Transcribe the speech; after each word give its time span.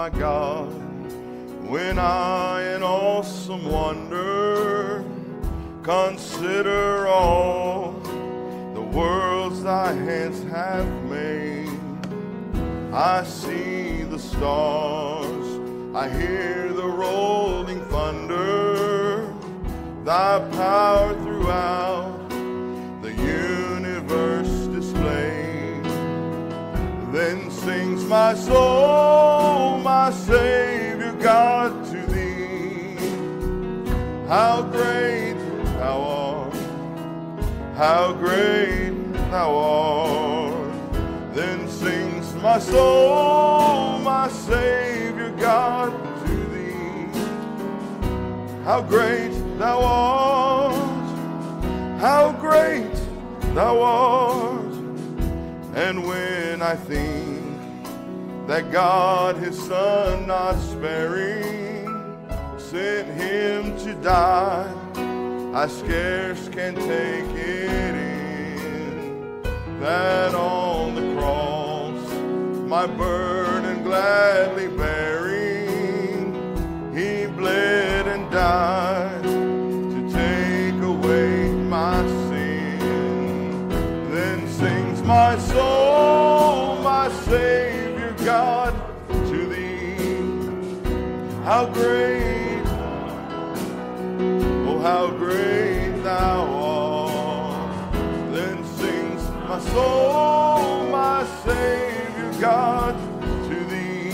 my 0.00 0.08
God, 0.08 0.72
when 1.68 1.98
I 1.98 2.74
in 2.74 2.82
awesome 2.82 3.66
wonder 3.68 5.04
consider 5.82 7.06
all 7.06 7.92
the 8.72 8.80
worlds 8.80 9.62
thy 9.62 9.92
hands 9.92 10.42
have 10.44 10.88
made. 11.04 11.68
I 12.94 13.24
see 13.24 14.04
the 14.04 14.18
stars, 14.18 15.46
I 15.94 16.08
hear 16.08 16.72
the 16.72 16.88
rolling 17.02 17.82
thunder, 17.90 19.34
thy 20.02 20.38
power 20.62 21.12
throughout 21.24 22.30
the 23.02 23.12
universe 23.12 24.54
displayed. 24.78 25.84
Then 27.12 27.50
sings 27.50 28.02
my 28.06 28.32
soul, 28.32 29.09
How 34.30 34.62
great 34.62 35.34
thou 35.80 36.02
art, 36.02 36.54
how 37.76 38.12
great 38.12 38.92
thou 39.28 39.56
art. 39.56 41.34
Then 41.34 41.68
sings 41.68 42.32
my 42.36 42.60
soul, 42.60 43.08
oh, 43.10 43.98
my 43.98 44.28
Savior 44.28 45.30
God, 45.30 45.90
to 46.26 46.36
thee. 46.54 47.08
How 48.62 48.82
great 48.82 49.32
thou 49.58 49.80
art, 49.82 50.76
how 51.98 52.30
great 52.30 52.94
thou 53.52 53.82
art. 53.82 54.74
And 55.74 56.06
when 56.06 56.62
I 56.62 56.76
think 56.76 57.58
that 58.46 58.70
God, 58.70 59.38
his 59.38 59.60
son, 59.60 60.28
not 60.28 60.54
sparing, 60.60 61.80
sent 62.58 63.08
him 63.20 63.79
die, 64.02 64.72
I 65.54 65.66
scarce 65.66 66.48
can 66.48 66.74
take 66.74 67.30
it 67.36 67.94
in 67.94 68.20
that 69.80 70.34
on 70.34 70.94
the 70.94 71.14
cross, 71.14 72.12
my 72.68 72.86
burden 72.86 73.82
gladly 73.82 74.68
bearing, 74.68 76.34
he 76.94 77.26
bled 77.26 78.06
and 78.06 78.30
died 78.30 79.22
to 79.22 80.10
take 80.12 80.82
away 80.82 81.50
my 81.50 82.06
sin. 82.28 83.68
Then 84.10 84.46
sings 84.48 85.02
my 85.02 85.38
soul, 85.38 86.76
my 86.82 87.08
Savior 87.24 88.14
God, 88.24 88.74
to 89.08 89.46
thee. 89.46 89.96
How 91.44 91.66
great, 91.66 92.29
how 94.82 95.10
great 95.10 96.02
thou 96.02 96.46
art. 96.54 97.92
Then 98.32 98.64
sings 98.64 99.28
my 99.46 99.60
soul, 99.60 100.86
my 100.88 101.26
Savior 101.44 102.32
God, 102.40 102.94
to 103.48 103.56
thee. 103.72 104.10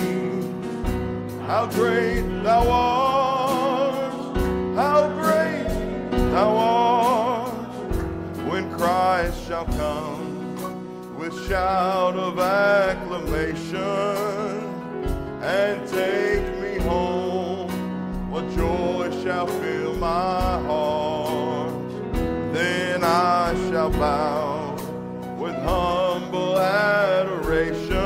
How 1.47 1.67
great 1.67 2.23
thou 2.43 2.69
art, 2.69 4.37
how 4.75 5.09
great 5.21 6.11
thou 6.33 6.57
art, 6.57 7.55
when 8.51 8.69
Christ 8.73 9.47
shall 9.47 9.67
come 9.67 11.17
with 11.17 11.33
shout 11.49 12.17
of 12.17 12.41
acclamation 12.41 13.77
and 15.43 15.89
take 15.89 16.59
me 16.61 16.79
home. 16.85 17.16
Joy 18.57 19.11
shall 19.23 19.47
fill 19.47 19.95
my 19.97 20.63
heart? 20.69 21.73
Then 22.55 23.05
I 23.05 23.55
shall 23.69 23.91
bow 23.91 24.75
with 25.39 25.55
humble 25.57 26.59
adoration 26.59 27.97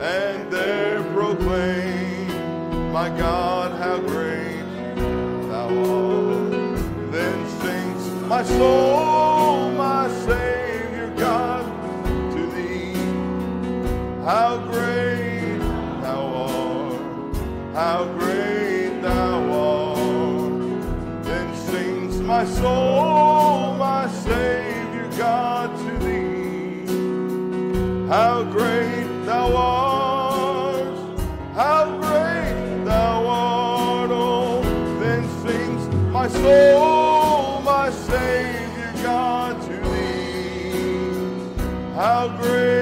and 0.00 0.52
there 0.52 1.02
proclaim, 1.14 2.28
my 2.92 3.08
God, 3.18 3.72
how 3.82 3.98
great 3.98 4.62
thou 5.48 5.68
art. 5.68 7.10
Then 7.10 7.46
sings 7.60 8.08
my 8.28 8.44
soul, 8.44 9.72
my 9.72 10.08
Savior 10.26 11.12
God, 11.16 11.64
to 12.34 12.46
thee. 12.54 12.94
How 14.24 14.58
great 14.70 15.58
thou 16.02 16.22
art, 16.46 17.36
how 17.74 18.04
great 18.18 18.31
my 22.42 22.48
soul, 22.48 23.76
my 23.76 24.08
Savior 24.08 25.08
God, 25.16 25.70
to 25.78 25.92
thee. 26.04 26.84
How 28.08 28.42
great 28.42 29.06
thou 29.24 29.54
art, 29.54 31.20
how 31.54 31.84
great 32.00 32.84
thou 32.84 33.26
art, 33.28 34.10
oh, 34.10 34.60
then 34.98 35.22
sings 35.44 35.86
my 36.12 36.26
soul, 36.26 37.60
my 37.60 37.90
Savior 37.90 38.92
God, 39.04 39.62
to 39.68 39.76
thee. 39.90 41.54
How 41.94 42.26
great 42.42 42.81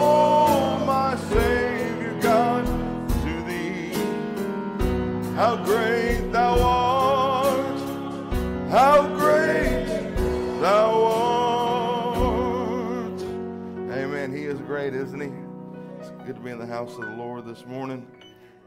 to 16.41 16.45
be 16.45 16.51
in 16.51 16.57
the 16.57 16.65
house 16.65 16.95
of 16.95 17.01
the 17.01 17.11
Lord 17.11 17.45
this 17.45 17.67
morning. 17.67 18.07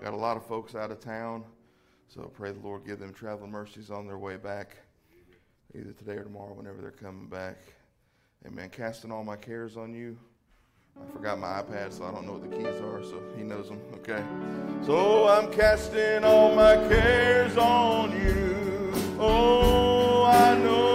Got 0.00 0.12
a 0.12 0.16
lot 0.16 0.36
of 0.36 0.46
folks 0.46 0.76
out 0.76 0.92
of 0.92 1.00
town, 1.00 1.42
so 2.06 2.30
pray 2.32 2.52
the 2.52 2.60
Lord 2.60 2.86
give 2.86 3.00
them 3.00 3.12
traveling 3.12 3.50
mercies 3.50 3.90
on 3.90 4.06
their 4.06 4.16
way 4.16 4.36
back, 4.36 4.76
either 5.74 5.92
today 5.92 6.12
or 6.12 6.22
tomorrow, 6.22 6.52
whenever 6.52 6.80
they're 6.80 6.92
coming 6.92 7.26
back. 7.26 7.56
Amen. 8.46 8.70
Casting 8.70 9.10
all 9.10 9.24
my 9.24 9.34
cares 9.34 9.76
on 9.76 9.92
you. 9.92 10.16
I 10.96 11.12
forgot 11.12 11.40
my 11.40 11.48
iPad, 11.62 11.92
so 11.92 12.04
I 12.04 12.12
don't 12.12 12.26
know 12.26 12.34
what 12.34 12.48
the 12.48 12.56
keys 12.56 12.80
are, 12.80 13.02
so 13.02 13.20
he 13.36 13.42
knows 13.42 13.68
them. 13.68 13.80
Okay. 13.94 14.22
So 14.86 15.26
I'm 15.26 15.50
casting 15.50 16.22
all 16.22 16.54
my 16.54 16.76
cares 16.86 17.56
on 17.56 18.12
you. 18.12 18.92
Oh, 19.18 20.24
I 20.26 20.56
know 20.58 20.93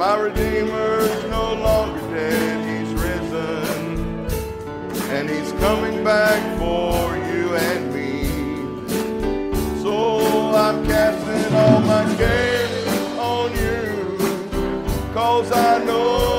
My 0.00 0.16
Redeemer's 0.16 1.24
no 1.28 1.52
longer 1.52 2.00
dead, 2.14 2.58
he's 2.70 2.90
risen. 2.94 4.26
And 5.10 5.28
he's 5.28 5.52
coming 5.60 6.02
back 6.02 6.40
for 6.58 7.18
you 7.18 7.54
and 7.54 7.92
me. 7.92 8.24
So 9.82 10.54
I'm 10.54 10.86
casting 10.86 11.54
all 11.54 11.80
my 11.80 12.16
cares 12.16 12.86
on 13.18 13.52
you, 13.52 15.12
cause 15.12 15.52
I 15.52 15.84
know 15.84 16.29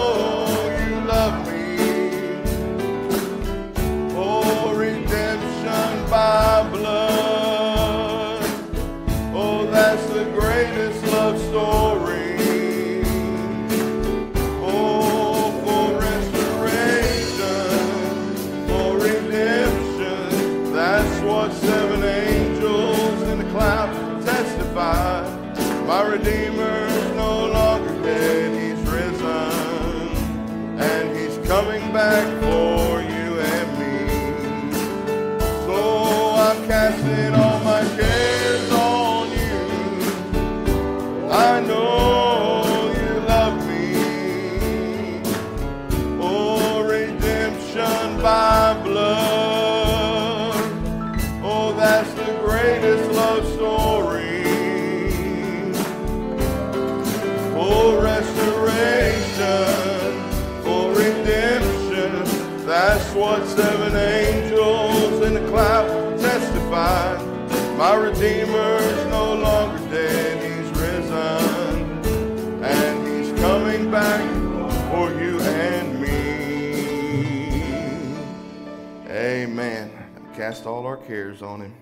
Cast 80.41 80.65
all 80.65 80.87
our 80.87 80.97
cares 80.97 81.43
on 81.43 81.61
him. 81.61 81.75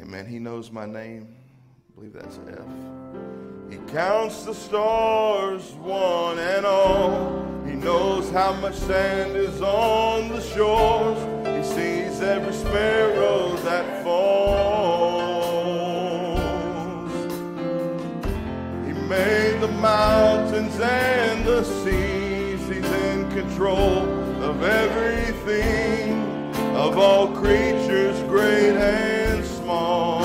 Amen. 0.00 0.26
He 0.26 0.38
knows 0.38 0.70
my 0.70 0.86
name. 0.86 1.34
I 1.34 1.94
believe 1.96 2.12
that's 2.12 2.38
F. 2.48 2.64
He 3.68 3.78
counts 3.92 4.44
the 4.44 4.54
stars, 4.54 5.72
one 5.72 6.38
and 6.38 6.64
all. 6.64 7.44
He 7.66 7.72
knows 7.72 8.30
how 8.30 8.52
much 8.52 8.76
sand 8.76 9.34
is 9.34 9.60
on 9.60 10.28
the 10.28 10.40
shores. 10.40 11.18
He 11.48 11.64
sees 11.74 12.20
every 12.20 12.52
sparrow 12.52 13.56
that 13.64 14.04
falls. 14.04 14.70
He 18.86 18.92
made 19.08 19.58
the 19.58 19.72
mountains 19.80 20.78
and 20.78 21.44
the 21.44 21.64
seas. 21.64 22.68
He's 22.68 22.92
in 23.02 23.28
control 23.32 24.08
of 24.44 24.62
everything, 24.62 26.29
of 26.80 26.96
all 26.96 27.28
creatures, 27.28 28.22
great 28.22 28.74
and 28.74 29.44
small. 29.44 30.24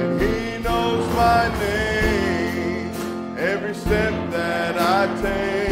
And 0.00 0.18
He 0.18 0.56
knows 0.62 1.06
my 1.14 1.48
name, 1.58 2.90
every 3.36 3.74
step 3.74 4.14
that 4.30 4.78
I 4.78 5.04
take, 5.20 5.63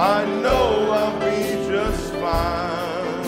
I 0.00 0.24
know 0.24 0.90
I'll 0.92 1.20
be 1.20 1.42
just 1.68 2.14
fine. 2.14 3.22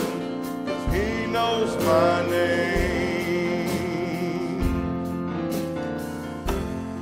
'cause 0.65 0.85
he 0.95 1.27
knows 1.27 1.71
my 1.85 2.15
name. 2.31 3.69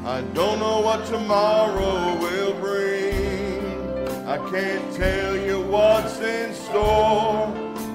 I 0.05 0.23
don't 0.35 0.59
know 0.59 0.81
what 0.81 1.07
tomorrow 1.07 2.17
will 2.25 2.55
bring. 2.55 3.61
I 4.35 4.39
can't 4.55 4.87
tell 5.05 5.37
you 5.37 5.61
what's 5.61 6.19
in 6.19 6.53
store. 6.53 7.53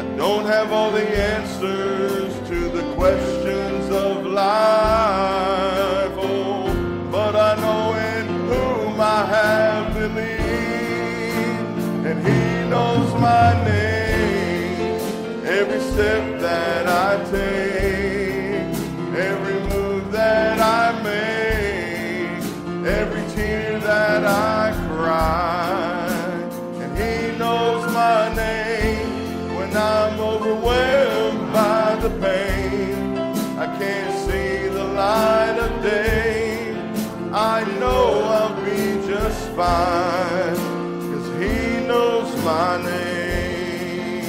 I 0.00 0.02
don't 0.22 0.44
have 0.44 0.68
all 0.76 0.90
the 0.90 1.08
answers 1.32 2.27
cause 39.58 41.26
He 41.40 41.84
knows 41.86 42.32
my 42.44 42.80
name. 42.80 44.24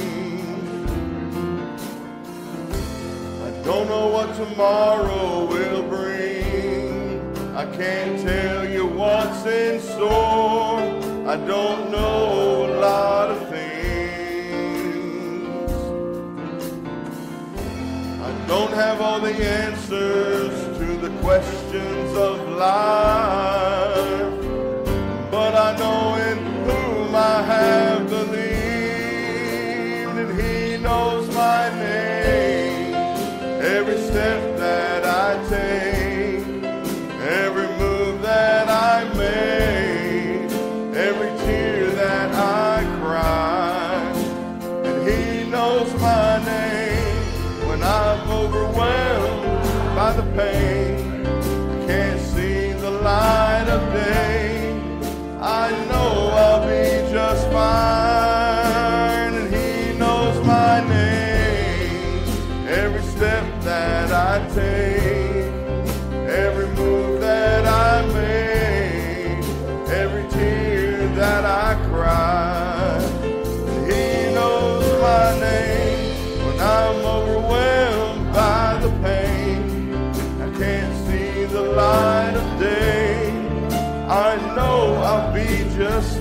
I 3.46 3.50
don't 3.62 3.88
know 3.88 4.08
what 4.08 4.34
tomorrow 4.34 5.46
will 5.46 5.82
bring. 5.84 7.20
I 7.54 7.64
can't 7.76 8.20
tell 8.20 8.68
you 8.68 8.86
what's 8.86 9.46
in 9.46 9.80
store. 9.80 10.80
I 11.28 11.36
don't 11.36 11.92
know 11.92 12.66
a 12.66 12.70
lot 12.80 13.30
of 13.30 13.48
things. 13.48 13.70
I 18.20 18.46
don't 18.48 18.72
have 18.72 19.00
all 19.00 19.20
the 19.20 19.34
answers 19.34 20.78
to 20.78 20.86
the 20.96 21.10
questions 21.20 22.16
of 22.16 22.48
life. 22.48 23.79
Knows 30.90 31.28
my 31.34 31.68
name. 31.78 32.94
Every 33.76 33.98
step 34.08 34.49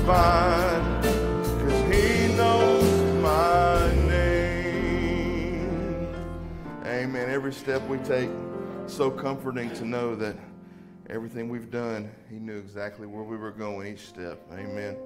fine, 0.10 1.04
cause 1.04 1.94
he 1.94 2.34
knows 2.34 3.22
my 3.22 3.94
name. 4.08 5.62
Amen. 6.84 7.30
Every 7.30 7.54
step 7.54 7.88
we 7.88 8.00
take, 8.00 8.32
so 8.88 9.12
comforting 9.12 9.72
to 9.76 9.86
know 9.86 10.16
that 10.16 10.36
everything 11.12 11.48
we've 11.48 11.70
done, 11.70 12.10
he 12.28 12.40
knew 12.40 12.58
exactly 12.58 13.06
where 13.06 13.22
we 13.22 13.38
were 13.38 13.52
going 13.52 13.86
each 13.94 14.08
step. 14.08 14.42
Amen. 14.52 14.98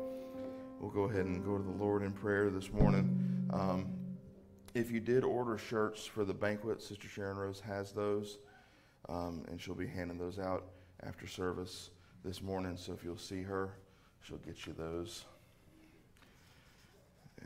We'll 0.80 0.92
go 0.92 1.04
ahead 1.04 1.26
and 1.26 1.44
go 1.44 1.58
to 1.58 1.64
the 1.64 1.84
Lord 1.84 2.02
in 2.02 2.14
prayer 2.14 2.50
this 2.50 2.72
morning. 2.72 3.50
Um, 3.52 3.88
if 4.74 4.90
you 4.90 5.02
did 5.02 5.26
order 5.26 5.58
shirts 5.58 6.06
for 6.06 6.24
the 6.24 6.34
banquet, 6.34 6.82
Sister 6.82 7.10
Sharon 7.10 7.36
Rose 7.36 7.60
has 7.60 7.92
those, 7.92 8.38
um, 9.10 9.44
and 9.50 9.60
she'll 9.60 9.76
be 9.76 9.86
handing 9.86 10.18
those 10.18 10.40
out 10.40 10.64
after 11.06 11.28
service 11.28 11.90
this 12.24 12.42
morning. 12.42 12.78
So 12.78 12.94
if 12.94 13.04
you'll 13.04 13.18
see 13.18 13.42
her, 13.42 13.76
she'll 14.24 14.38
get 14.38 14.66
you 14.66 14.74
those. 14.74 15.26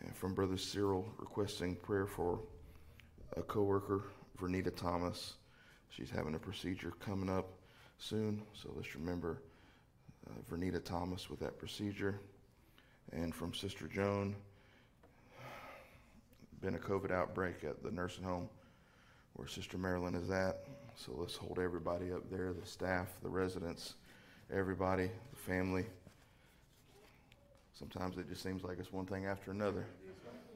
And 0.01 0.15
from 0.15 0.33
Brother 0.33 0.57
Cyril 0.57 1.11
requesting 1.17 1.75
prayer 1.75 2.05
for 2.05 2.39
a 3.35 3.41
coworker, 3.41 4.03
Vernita 4.39 4.75
Thomas. 4.75 5.33
She's 5.89 6.09
having 6.09 6.35
a 6.35 6.39
procedure 6.39 6.93
coming 6.99 7.29
up 7.29 7.47
soon, 7.97 8.43
so 8.53 8.69
let's 8.75 8.95
remember 8.95 9.41
uh, 10.27 10.33
Vernita 10.51 10.83
Thomas 10.83 11.29
with 11.29 11.39
that 11.39 11.57
procedure. 11.57 12.19
And 13.11 13.33
from 13.33 13.53
Sister 13.53 13.87
Joan, 13.87 14.35
been 16.61 16.75
a 16.75 16.79
COVID 16.79 17.11
outbreak 17.11 17.63
at 17.63 17.81
the 17.83 17.91
nursing 17.91 18.23
home 18.23 18.49
where 19.33 19.47
Sister 19.47 19.77
Marilyn 19.77 20.15
is 20.15 20.29
at. 20.29 20.65
So 20.95 21.13
let's 21.15 21.35
hold 21.35 21.59
everybody 21.59 22.11
up 22.11 22.29
there 22.29 22.53
the 22.53 22.65
staff, 22.65 23.07
the 23.23 23.29
residents, 23.29 23.95
everybody, 24.51 25.09
the 25.31 25.39
family. 25.39 25.85
Sometimes 27.77 28.17
it 28.17 28.27
just 28.27 28.41
seems 28.41 28.63
like 28.63 28.79
it's 28.79 28.91
one 28.91 29.05
thing 29.05 29.27
after 29.27 29.51
another. 29.51 29.85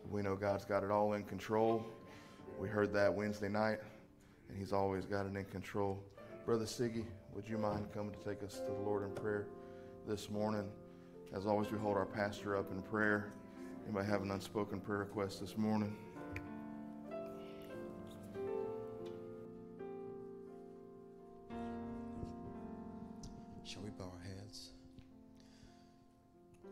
We 0.10 0.24
know 0.24 0.36
God's 0.36 0.66
got 0.66 0.84
it 0.84 0.90
all 0.90 1.14
in 1.14 1.24
control. 1.24 1.86
We 2.60 2.68
heard 2.68 2.92
that 2.94 3.14
Wednesday 3.14 3.48
night, 3.48 3.78
and 4.50 4.58
He's 4.58 4.74
always 4.74 5.06
got 5.06 5.28
it 5.28 5.36
in 5.36 5.46
control. 5.46 6.04
Brother 6.48 6.66
Siggy, 6.66 7.06
would 7.36 7.48
you 7.48 7.60
mind 7.60 7.90
coming 7.94 8.12
to 8.12 8.18
take 8.28 8.42
us 8.42 8.56
to 8.62 8.66
the 8.66 8.82
Lord 8.84 9.04
in 9.04 9.12
prayer 9.12 9.46
this 10.08 10.32
morning? 10.32 10.68
As 11.32 11.46
always, 11.46 11.72
we 11.72 11.78
hold 11.78 11.96
our 11.96 12.08
pastor 12.08 12.58
up 12.58 12.72
in 12.72 12.82
prayer. 12.82 13.32
Anybody 13.86 14.08
have 14.08 14.24
an 14.24 14.32
unspoken 14.32 14.80
prayer 14.80 15.00
request 15.00 15.42
this 15.42 15.56
morning? 15.58 15.96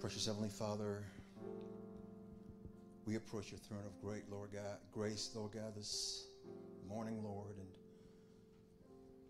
Precious 0.09 0.25
Heavenly 0.25 0.49
Father, 0.49 1.03
we 3.05 3.15
approach 3.15 3.51
your 3.51 3.59
throne 3.59 3.83
of 3.85 4.01
great, 4.01 4.23
Lord 4.31 4.49
God, 4.51 4.79
grace, 4.91 5.29
Lord 5.35 5.51
God, 5.51 5.75
this 5.75 6.25
morning, 6.87 7.23
Lord. 7.23 7.57
And 7.59 7.67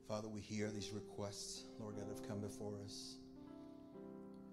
Father, 0.07 0.29
we 0.29 0.39
hear 0.39 0.69
these 0.69 0.91
requests, 0.91 1.65
Lord 1.81 1.95
God, 1.97 2.05
have 2.07 2.25
come 2.29 2.39
before 2.39 2.75
us. 2.85 3.15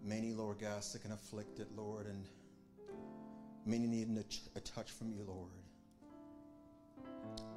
Many, 0.03 0.33
Lord 0.33 0.59
God, 0.59 0.83
sick 0.83 1.03
and 1.05 1.13
afflicted, 1.13 1.69
Lord, 1.77 2.07
and 2.07 2.25
many 3.65 3.87
needing 3.87 4.19
a, 4.19 4.59
a 4.59 4.61
touch 4.63 4.91
from 4.91 5.13
you, 5.13 5.23
Lord. 5.29 5.53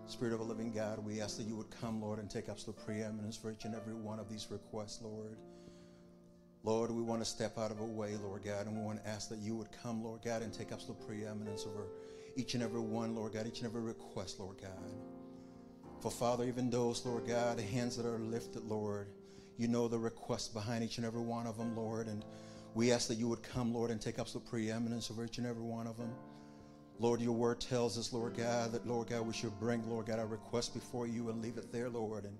Spirit 0.06 0.36
of 0.36 0.42
a 0.42 0.44
living 0.44 0.72
God, 0.72 1.04
we 1.04 1.22
ask 1.22 1.38
that 1.38 1.48
you 1.48 1.56
would 1.56 1.72
come, 1.72 2.04
Lord, 2.04 2.20
and 2.20 2.30
take 2.30 2.50
absolute 2.50 2.78
preeminence 2.86 3.36
for 3.36 3.52
each 3.52 3.66
and 3.66 3.74
every 3.74 3.96
one 3.96 4.20
of 4.20 4.30
these 4.30 4.46
requests, 4.52 5.02
Lord. 5.02 5.38
Lord, 6.64 6.92
we 6.92 7.02
want 7.02 7.22
to 7.22 7.26
step 7.26 7.58
out 7.58 7.72
of 7.72 7.80
a 7.80 7.86
way, 7.86 8.18
Lord 8.22 8.44
God, 8.44 8.68
and 8.68 8.78
we 8.78 8.84
want 8.84 9.02
to 9.02 9.10
ask 9.10 9.30
that 9.30 9.40
you 9.40 9.56
would 9.56 9.70
come, 9.72 10.04
Lord 10.04 10.22
God, 10.24 10.42
and 10.42 10.54
take 10.54 10.72
absolute 10.72 11.00
preeminence 11.08 11.66
over 11.66 11.88
each 12.36 12.54
and 12.54 12.62
every 12.62 12.82
one, 12.82 13.16
Lord 13.16 13.34
God, 13.34 13.48
each 13.48 13.60
and 13.60 13.68
every 13.68 13.82
request, 13.82 14.40
Lord 14.40 14.58
God. 14.62 14.92
For 16.02 16.12
Father, 16.12 16.44
even 16.46 16.70
those, 16.70 17.06
Lord 17.06 17.28
God, 17.28 17.58
the 17.58 17.64
hands 17.64 17.96
that 17.98 18.06
are 18.06 18.20
lifted, 18.20 18.64
Lord, 18.64 19.08
you 19.58 19.68
know 19.68 19.88
the 19.88 20.00
requests 20.00 20.50
behind 20.50 20.84
each 20.84 20.98
and 20.98 21.06
every 21.06 21.22
one 21.22 21.48
of 21.48 21.58
them, 21.58 21.76
Lord, 21.76 22.08
and 22.08 22.24
we 22.76 22.92
ask 22.92 23.08
that 23.08 23.16
you 23.16 23.28
would 23.30 23.42
come, 23.42 23.74
Lord, 23.74 23.90
and 23.90 24.00
take 24.00 24.20
absolute 24.20 24.48
preeminence 24.48 25.10
over 25.10 25.26
each 25.26 25.38
and 25.38 25.48
every 25.48 25.64
one 25.64 25.88
of 25.88 25.98
them. 25.98 26.14
Lord, 27.00 27.22
your 27.22 27.34
word 27.34 27.62
tells 27.62 27.98
us, 27.98 28.12
Lord 28.12 28.36
God, 28.36 28.74
that, 28.74 28.86
Lord 28.86 29.08
God, 29.10 29.26
we 29.26 29.34
should 29.34 29.58
bring, 29.60 29.90
Lord 29.90 30.08
God, 30.08 30.20
our 30.20 30.28
request 30.28 30.74
before 30.74 31.08
you 31.08 31.30
and 31.30 31.42
leave 31.42 31.58
it 31.58 31.72
there, 31.72 31.90
Lord. 31.90 32.26
And 32.26 32.38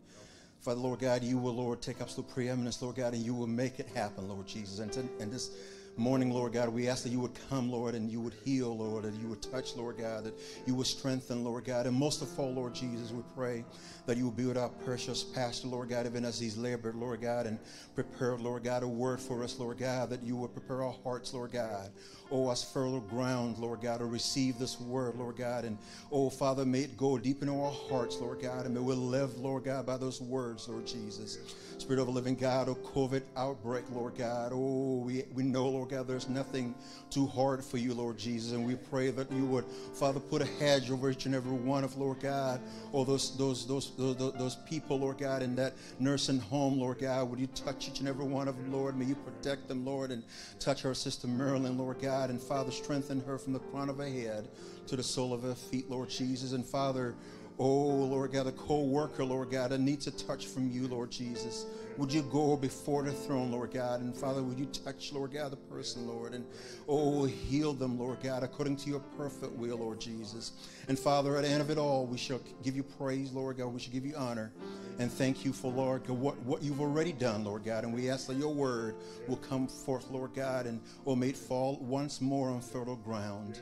Father, 0.62 0.82
Lord 0.82 1.00
God, 1.00 1.24
you 1.24 1.38
will, 1.38 1.56
Lord, 1.56 1.82
take 1.82 2.02
absolute 2.02 2.30
preeminence, 2.30 2.82
Lord 2.82 2.98
God, 2.98 3.14
and 3.14 3.24
you 3.24 3.34
will 3.34 3.48
make 3.48 3.80
it 3.80 3.88
happen, 3.96 4.28
Lord 4.28 4.46
Jesus. 4.46 4.80
And, 4.80 4.92
to, 4.92 5.00
and 5.20 5.32
this 5.32 5.52
morning, 6.00 6.32
Lord 6.32 6.54
God, 6.54 6.70
we 6.70 6.88
ask 6.88 7.04
that 7.04 7.10
you 7.10 7.20
would 7.20 7.38
come, 7.50 7.70
Lord, 7.70 7.94
and 7.94 8.10
you 8.10 8.22
would 8.22 8.34
heal, 8.46 8.76
Lord, 8.78 9.04
and 9.04 9.22
you 9.22 9.28
would 9.28 9.42
touch, 9.42 9.76
Lord 9.76 9.98
God, 9.98 10.24
that 10.24 10.34
you 10.66 10.74
would 10.76 10.88
strengthen, 10.88 11.44
Lord 11.44 11.66
God. 11.66 11.88
And 11.88 11.96
most 11.96 12.22
of 12.22 12.40
all, 12.40 12.52
Lord 12.54 12.74
Jesus, 12.74 13.12
we 13.12 13.22
pray 13.36 13.66
that 14.06 14.18
you 14.18 14.32
be 14.32 14.46
with 14.46 14.58
our 14.58 14.70
precious 14.70 15.24
pastor, 15.24 15.68
Lord 15.68 15.90
God, 15.90 16.06
even 16.06 16.26
as 16.26 16.40
he's 16.40 16.58
labored, 16.58 16.96
Lord 16.96 17.22
God, 17.22 17.46
and 17.46 17.60
prepared, 17.96 18.40
Lord 18.40 18.64
God, 18.64 18.82
a 18.82 18.88
word 18.88 19.20
for 19.20 19.44
us, 19.44 19.60
Lord 19.60 19.78
God, 19.78 20.10
that 20.10 20.24
you 20.24 20.36
would 20.38 20.54
prepare 20.54 20.84
our 20.84 20.96
hearts, 21.04 21.34
Lord 21.34 21.52
God. 21.52 21.92
Oh, 22.32 22.48
us 22.48 22.64
fertile 22.64 23.02
ground, 23.02 23.58
Lord 23.58 23.82
God, 23.82 24.00
to 24.00 24.06
receive 24.06 24.58
this 24.58 24.80
word, 24.80 25.16
Lord 25.16 25.36
God. 25.36 25.66
And 25.66 25.78
oh, 26.12 26.30
Father, 26.30 26.66
may 26.66 26.82
it 26.82 26.98
go 26.98 27.18
deep 27.18 27.42
into 27.42 27.54
our 27.54 27.72
hearts, 27.72 28.18
Lord 28.20 28.42
God, 28.42 28.66
and 28.66 28.74
may 28.74 28.82
we 28.82 28.94
live, 28.94 29.38
Lord 29.38 29.66
God, 29.66 29.86
by 29.86 29.98
those 29.98 30.22
words, 30.22 30.68
Lord 30.70 30.88
Jesus. 30.88 31.40
Spirit 31.78 32.02
of 32.02 32.08
a 32.08 32.12
living 32.12 32.36
God, 32.36 32.70
oh, 32.70 32.76
COVID 32.76 33.24
outbreak, 33.38 33.84
Lord 33.92 34.16
God. 34.16 34.52
Oh, 34.54 35.04
we, 35.06 35.24
we 35.34 35.44
know, 35.44 35.68
Lord 35.68 35.89
God, 35.90 36.08
there's 36.08 36.30
nothing 36.30 36.76
too 37.10 37.26
hard 37.28 37.64
for 37.64 37.78
you, 37.78 37.94
Lord 37.94 38.18
Jesus. 38.18 38.52
And 38.52 38.66
we 38.66 38.76
pray 38.76 39.10
that 39.12 39.32
you 39.32 39.46
would, 39.46 39.66
Father, 39.94 40.20
put 40.20 40.42
a 40.42 40.46
hedge 40.46 40.92
over 40.92 41.10
each 41.10 41.26
and 41.26 41.34
every 41.34 41.52
one 41.52 41.84
of, 41.84 41.98
Lord 41.98 42.20
God, 42.20 42.62
or 42.92 43.06
those, 43.06 43.36
those, 43.38 43.68
those, 43.68 43.92
those, 43.98 44.16
those 44.34 44.56
people, 44.68 45.00
Lord 45.00 45.18
God, 45.18 45.42
in 45.42 45.56
that 45.56 45.74
nursing 46.00 46.40
home, 46.40 46.80
Lord 46.80 47.00
God. 47.00 47.30
Would 47.30 47.40
you 47.40 47.48
touch 47.48 47.90
each 47.90 48.00
and 48.00 48.08
every 48.08 48.26
one 48.26 48.48
of 48.48 48.58
them, 48.58 48.72
Lord? 48.72 48.98
May 48.98 49.06
you 49.06 49.16
protect 49.16 49.68
them, 49.68 49.86
Lord, 49.86 50.12
and 50.12 50.24
touch 50.60 50.86
our 50.86 50.94
sister 50.94 51.28
Marilyn, 51.28 51.78
Lord 51.78 52.00
God. 52.00 52.30
And 52.30 52.40
Father, 52.40 52.72
strengthen 52.72 53.22
her 53.22 53.38
from 53.38 53.54
the 53.54 53.60
crown 53.60 53.90
of 53.90 53.98
her 53.98 54.08
head 54.08 54.48
to 54.88 54.96
the 54.96 55.04
sole 55.04 55.34
of 55.34 55.44
her 55.44 55.56
feet, 55.56 55.90
Lord 55.90 56.10
Jesus. 56.10 56.54
And 56.54 56.66
Father, 56.66 57.16
Oh, 57.62 57.88
Lord 57.88 58.32
God, 58.32 58.48
a 58.48 58.54
co 58.54 58.84
worker, 58.84 59.26
Lord 59.26 59.52
God, 59.52 59.72
that 59.72 59.82
needs 59.82 60.08
a 60.08 60.12
touch 60.12 60.48
from 60.48 60.72
you, 60.72 60.88
Lord 60.88 61.12
Jesus. 61.12 61.66
Would 61.98 62.14
you 62.14 62.22
go 62.22 62.56
before 62.56 63.04
the 63.04 63.12
throne, 63.12 63.52
Lord 63.52 63.74
God? 63.74 64.00
And 64.00 64.16
Father, 64.16 64.42
would 64.42 64.58
you 64.58 64.68
touch, 64.68 65.12
Lord 65.12 65.34
God, 65.34 65.52
the 65.52 65.58
person, 65.58 66.08
Lord? 66.08 66.34
And 66.34 66.46
oh, 66.88 67.26
heal 67.26 67.74
them, 67.74 68.00
Lord 68.00 68.24
God, 68.24 68.44
according 68.44 68.78
to 68.78 68.90
your 68.90 69.02
perfect 69.18 69.52
will, 69.52 69.76
Lord 69.76 70.00
Jesus. 70.00 70.54
And 70.88 70.98
Father, 70.98 71.36
at 71.36 71.44
the 71.44 71.50
end 71.50 71.60
of 71.60 71.70
it 71.70 71.78
all, 71.78 72.06
we 72.06 72.18
shall 72.18 72.40
give 72.64 72.78
you 72.78 72.84
praise, 72.84 73.34
Lord 73.34 73.58
God. 73.58 73.74
We 73.74 73.82
shall 73.82 73.92
give 73.92 74.06
you 74.06 74.16
honor. 74.16 74.54
And 74.98 75.12
thank 75.12 75.44
you 75.44 75.52
for, 75.52 75.70
Lord 75.70 76.06
God, 76.08 76.18
what, 76.18 76.40
what 76.44 76.64
you've 76.64 76.80
already 76.80 77.12
done, 77.12 77.44
Lord 77.44 77.66
God. 77.66 77.84
And 77.84 77.94
we 77.94 78.10
ask 78.10 78.28
that 78.28 78.38
your 78.38 78.54
word 78.54 78.96
will 79.28 79.36
come 79.36 79.68
forth, 79.68 80.10
Lord 80.10 80.34
God, 80.34 80.66
and 80.66 80.80
will 81.04 81.18
may 81.18 81.30
it 81.30 81.38
fall 81.38 81.78
once 81.82 82.22
more 82.22 82.50
on 82.50 82.62
fertile 82.62 82.96
ground. 82.96 83.60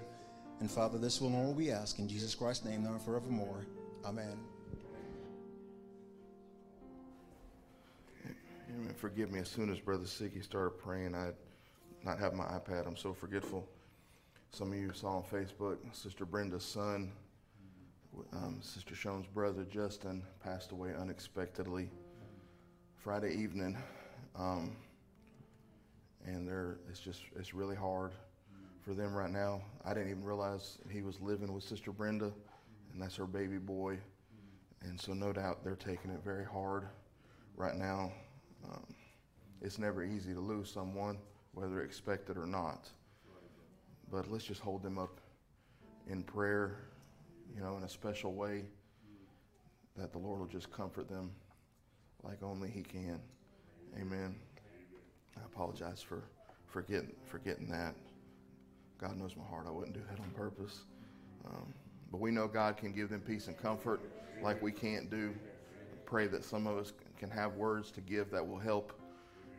And 0.60 0.70
Father, 0.70 1.00
this 1.00 1.20
will 1.20 1.36
all 1.36 1.54
we 1.54 1.72
ask 1.72 1.98
in 1.98 2.08
Jesus 2.08 2.36
Christ's 2.36 2.66
name 2.66 2.84
now 2.84 2.92
and 2.92 3.02
forevermore. 3.02 3.66
Amen. 4.06 4.38
Amen. 8.70 8.94
Forgive 8.96 9.32
me. 9.32 9.40
As 9.40 9.50
soon 9.50 9.70
as 9.70 9.80
Brother 9.80 10.06
Siggy 10.06 10.44
started 10.44 10.72
praying, 10.72 11.16
I'd 11.16 11.36
not 12.04 12.20
have 12.20 12.34
my 12.34 12.46
iPad. 12.46 12.88
I'm 12.88 12.98
so 12.98 13.14
forgetful. 13.14 13.68
Some 14.52 14.72
of 14.72 14.78
you 14.78 14.92
saw 14.94 15.18
on 15.18 15.24
Facebook, 15.24 15.78
Sister 15.92 16.26
Brenda's 16.26 16.64
son, 16.64 17.12
um, 18.34 18.60
Sister 18.62 18.96
Sean's 18.96 19.28
brother 19.28 19.64
Justin, 19.64 20.24
passed 20.44 20.72
away 20.72 20.94
unexpectedly 20.98 21.90
Friday 22.96 23.36
evening. 23.36 23.78
Um, 24.36 24.76
and 26.26 26.48
they're, 26.48 26.78
it's 26.90 27.00
just, 27.00 27.22
it's 27.38 27.54
really 27.54 27.76
hard 27.76 28.12
for 28.82 28.94
them 28.94 29.14
right 29.14 29.32
now. 29.32 29.62
I 29.86 29.94
didn't 29.94 30.10
even 30.10 30.24
realize 30.24 30.78
he 30.90 31.02
was 31.02 31.20
living 31.20 31.54
with 31.54 31.64
Sister 31.64 31.92
Brenda, 31.92 32.32
and 32.94 33.02
that's 33.02 33.16
her 33.16 33.26
baby 33.26 33.58
boy. 33.58 33.98
And 34.82 35.00
so, 35.00 35.14
no 35.14 35.34
doubt, 35.34 35.64
they're 35.64 35.76
taking 35.76 36.12
it 36.12 36.22
very 36.24 36.46
hard 36.46 36.88
right 37.56 37.76
now. 37.76 38.12
Um, 38.66 38.86
it's 39.62 39.80
never 39.80 40.04
easy 40.04 40.34
to 40.34 40.40
lose 40.40 40.72
someone, 40.72 41.18
whether 41.54 41.82
expected 41.82 42.38
or 42.38 42.46
not. 42.46 42.90
But 44.12 44.32
let's 44.32 44.46
just 44.46 44.62
hold 44.62 44.84
them 44.84 44.98
up 44.98 45.20
in 46.08 46.24
prayer, 46.24 46.78
you 47.54 47.62
know, 47.62 47.76
in 47.78 47.84
a 47.84 47.90
special 47.90 48.34
way, 48.34 48.66
that 49.98 50.12
the 50.12 50.18
Lord 50.20 50.40
will 50.40 50.48
just 50.48 50.72
comfort 50.72 51.10
them 51.10 51.32
like 52.24 52.44
only 52.44 52.70
He 52.70 52.84
can. 52.84 53.20
Amen. 54.00 54.36
I 55.36 55.46
apologize 55.46 56.02
for 56.02 56.24
forgetting 56.68 57.14
forgetting 57.26 57.70
that. 57.70 57.96
God 59.00 59.18
knows 59.18 59.36
my 59.36 59.44
heart. 59.46 59.66
I 59.68 59.72
wouldn't 59.72 59.94
do 59.94 60.02
that 60.10 60.20
on 60.20 60.30
purpose. 60.32 60.82
Um, 61.46 61.74
but 62.12 62.20
we 62.20 62.32
know 62.32 62.48
God 62.48 62.78
can 62.78 62.92
give 62.92 63.10
them 63.10 63.22
peace 63.22 63.48
and 63.48 63.58
comfort 63.58 64.02
like 64.42 64.62
we 64.62 64.72
can't 64.72 65.10
do. 65.10 65.34
Pray 66.06 66.28
that 66.28 66.44
some 66.44 66.68
of 66.68 66.78
us 66.78 66.94
can 67.18 67.30
have 67.30 67.56
words 67.56 67.92
to 67.92 68.02
give 68.02 68.32
that 68.32 68.46
will 68.46 68.60
help. 68.60 68.94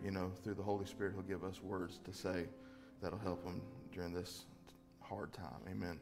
You 0.05 0.13
know, 0.13 0.31
through 0.45 0.55
the 0.55 0.63
Holy 0.63 0.87
Spirit, 0.87 1.15
He'll 1.15 1.23
give 1.23 1.43
us 1.43 1.61
words 1.61 1.99
to 2.05 2.13
say 2.13 2.47
that'll 3.03 3.19
help 3.19 3.45
them 3.45 3.61
during 3.93 4.13
this 4.13 4.45
hard 5.01 5.33
time. 5.33 5.61
Amen. 5.69 5.99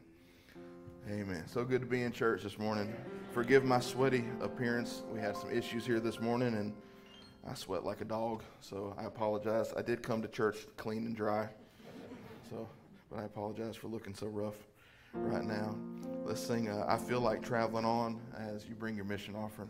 Amen. 1.09 1.43
So 1.47 1.63
good 1.63 1.81
to 1.81 1.87
be 1.87 2.03
in 2.03 2.11
church 2.11 2.43
this 2.43 2.59
morning. 2.59 2.93
Forgive 3.31 3.63
my 3.63 3.79
sweaty 3.79 4.25
appearance. 4.41 5.03
We 5.11 5.19
had 5.19 5.35
some 5.35 5.49
issues 5.49 5.85
here 5.85 5.99
this 5.99 6.19
morning 6.19 6.55
and 6.55 6.73
I 7.49 7.53
sweat 7.53 7.85
like 7.85 8.01
a 8.01 8.05
dog, 8.05 8.43
so 8.59 8.93
I 8.97 9.05
apologize. 9.05 9.73
I 9.77 9.81
did 9.81 10.03
come 10.03 10.21
to 10.21 10.27
church 10.27 10.57
clean 10.75 11.05
and 11.05 11.15
dry. 11.15 11.47
So, 12.49 12.67
but 13.09 13.19
I 13.19 13.23
apologize 13.23 13.77
for 13.77 13.87
looking 13.87 14.13
so 14.13 14.27
rough 14.27 14.66
right 15.13 15.43
now. 15.43 15.75
Let's 16.25 16.41
sing 16.41 16.69
uh, 16.69 16.85
I 16.87 16.97
Feel 16.97 17.21
Like 17.21 17.41
Traveling 17.41 17.85
On 17.85 18.19
as 18.37 18.65
you 18.67 18.75
bring 18.75 18.95
your 18.95 19.05
mission 19.05 19.35
offering 19.35 19.69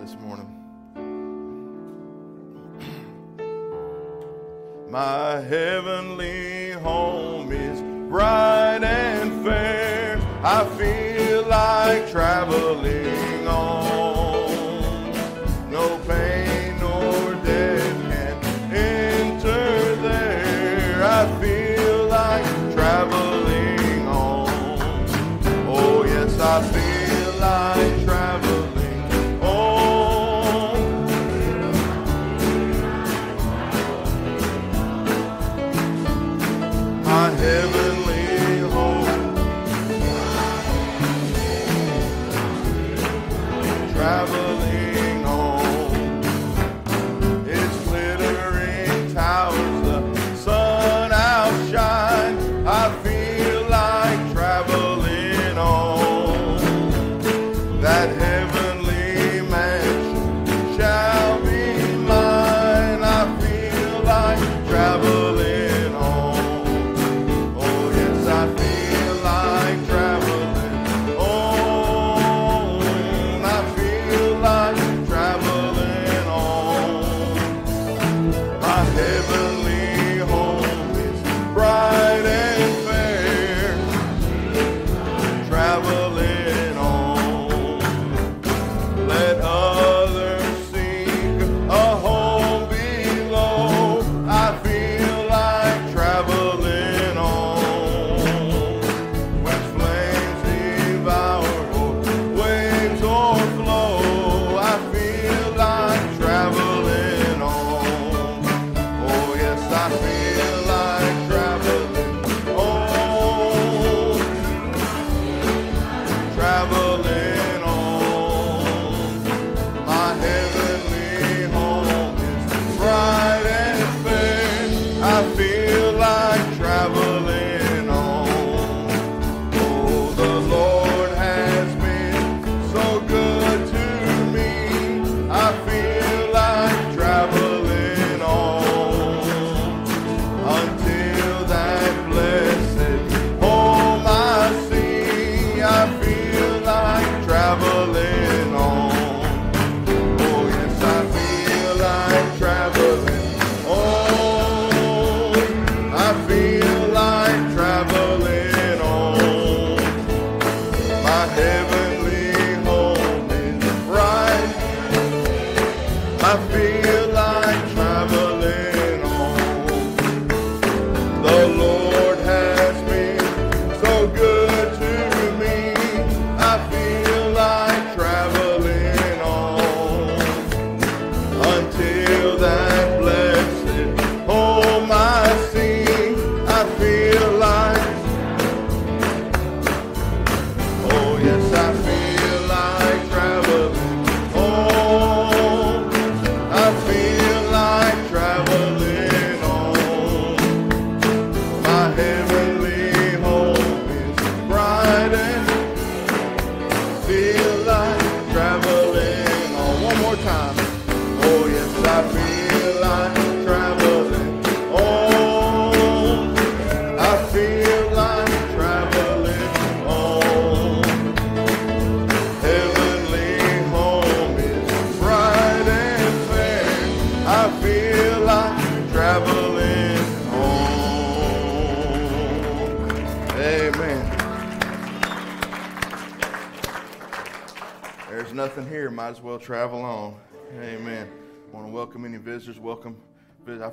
this 0.00 0.16
morning. 0.16 0.66
My 4.90 5.40
heavenly 5.40 6.72
home 6.72 7.52
is 7.52 7.80
bright 8.10 8.82
and 8.82 9.44
fair. 9.44 10.20
I 10.42 10.64
feel 10.76 11.46
like 11.46 12.10
traveling 12.10 12.99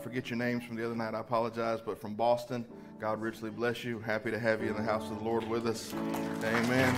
forget 0.07 0.29
your 0.29 0.37
names 0.37 0.63
from 0.63 0.77
the 0.77 0.85
other 0.85 0.95
night. 0.95 1.13
I 1.13 1.19
apologize. 1.19 1.81
But 1.85 1.99
from 1.99 2.13
Boston, 2.13 2.65
God 2.97 3.19
richly 3.19 3.49
bless 3.49 3.83
you. 3.83 3.99
Happy 3.99 4.31
to 4.31 4.39
have 4.39 4.63
you 4.63 4.69
in 4.69 4.77
the 4.77 4.81
house 4.81 5.11
of 5.11 5.17
the 5.17 5.23
Lord 5.25 5.45
with 5.49 5.67
us. 5.67 5.93
Amen. 6.45 6.95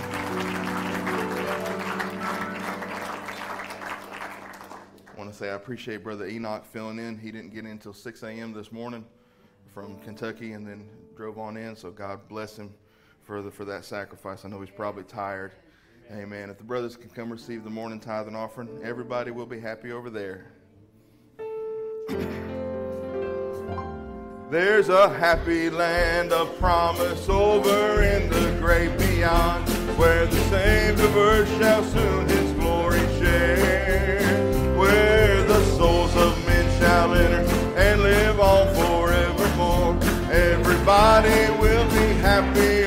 I 5.08 5.18
want 5.18 5.28
to 5.28 5.36
say 5.36 5.50
I 5.50 5.54
appreciate 5.54 6.04
Brother 6.04 6.28
Enoch 6.28 6.64
filling 6.64 7.00
in. 7.00 7.18
He 7.18 7.32
didn't 7.32 7.52
get 7.52 7.64
in 7.64 7.72
until 7.72 7.92
6 7.92 8.22
a.m. 8.22 8.52
this 8.52 8.70
morning 8.70 9.04
from 9.74 9.98
Kentucky 10.02 10.52
and 10.52 10.64
then 10.64 10.88
drove 11.16 11.36
on 11.36 11.56
in. 11.56 11.74
So 11.74 11.90
God 11.90 12.20
bless 12.28 12.56
him 12.56 12.72
for, 13.24 13.42
the, 13.42 13.50
for 13.50 13.64
that 13.64 13.84
sacrifice. 13.84 14.44
I 14.44 14.50
know 14.50 14.60
he's 14.60 14.70
probably 14.70 15.02
tired. 15.02 15.50
Amen. 16.12 16.48
If 16.48 16.58
the 16.58 16.64
brothers 16.64 16.96
can 16.96 17.10
come 17.10 17.32
receive 17.32 17.64
the 17.64 17.70
morning 17.70 17.98
tithe 17.98 18.28
and 18.28 18.36
offering, 18.36 18.68
everybody 18.84 19.32
will 19.32 19.46
be 19.46 19.58
happy 19.58 19.90
over 19.90 20.10
there. 20.10 20.52
There's 24.50 24.88
a 24.88 25.08
happy 25.08 25.70
land 25.70 26.32
of 26.32 26.58
promise 26.58 27.28
over 27.28 28.02
in 28.02 28.28
the 28.28 28.58
great 28.60 28.98
beyond, 28.98 29.68
where 29.96 30.26
the 30.26 30.40
saved 30.50 30.98
of 30.98 31.16
earth 31.16 31.48
shall 31.56 31.84
soon 31.84 32.28
his 32.28 32.50
glory 32.54 32.98
share, 33.20 34.76
where 34.76 35.44
the 35.44 35.64
souls 35.76 36.16
of 36.16 36.36
men 36.48 36.66
shall 36.80 37.14
enter 37.14 37.48
and 37.78 38.02
live 38.02 38.40
on 38.40 38.74
forevermore. 38.74 39.96
Everybody 40.32 41.52
will 41.60 41.88
be 41.90 42.14
happy 42.18 42.79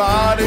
about 0.00 0.39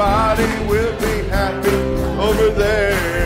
everybody 0.00 0.68
will 0.68 0.96
be 1.00 1.28
happy 1.28 1.74
over 2.20 2.50
there. 2.50 3.17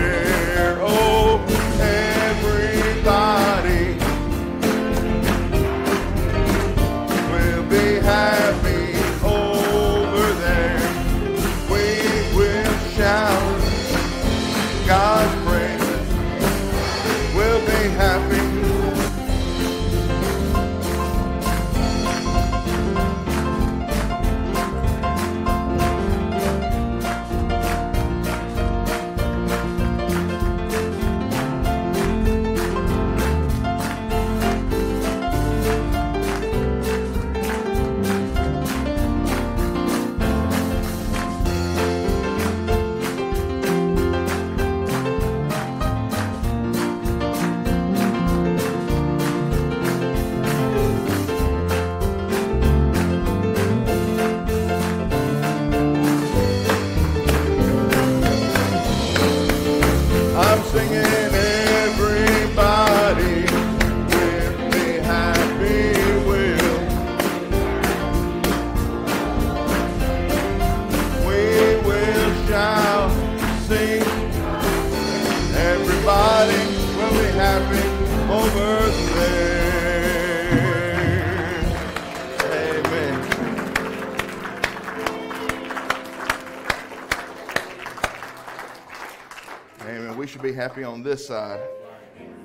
happy 90.63 90.85
on 90.85 91.03
this 91.03 91.27
side. 91.27 91.59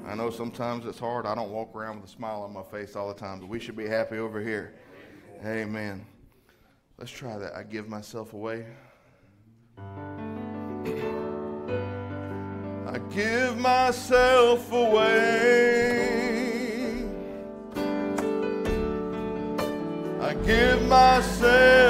I 0.08 0.16
know 0.16 0.32
sometimes 0.32 0.88
it's 0.88 0.98
hard. 0.98 1.28
I 1.28 1.36
don't 1.36 1.52
walk 1.52 1.76
around 1.76 2.02
with 2.02 2.10
a 2.10 2.12
smile 2.12 2.42
on 2.42 2.52
my 2.52 2.64
face 2.64 2.96
all 2.96 3.10
the 3.10 3.14
time, 3.14 3.40
but 3.40 3.48
we 3.48 3.60
should 3.60 3.76
be 3.76 3.88
happy 3.88 4.18
over 4.18 4.42
here. 4.42 4.74
Amen. 5.46 6.04
Let's 6.98 7.12
try 7.12 7.38
that. 7.38 7.56
I 7.56 7.62
give 7.62 7.88
myself 7.88 8.34
away. 8.34 8.66
I 12.88 13.00
give 13.14 13.56
myself 13.60 14.72
away. 14.72 16.08
I 20.20 20.34
give 20.44 20.82
myself 20.88 21.87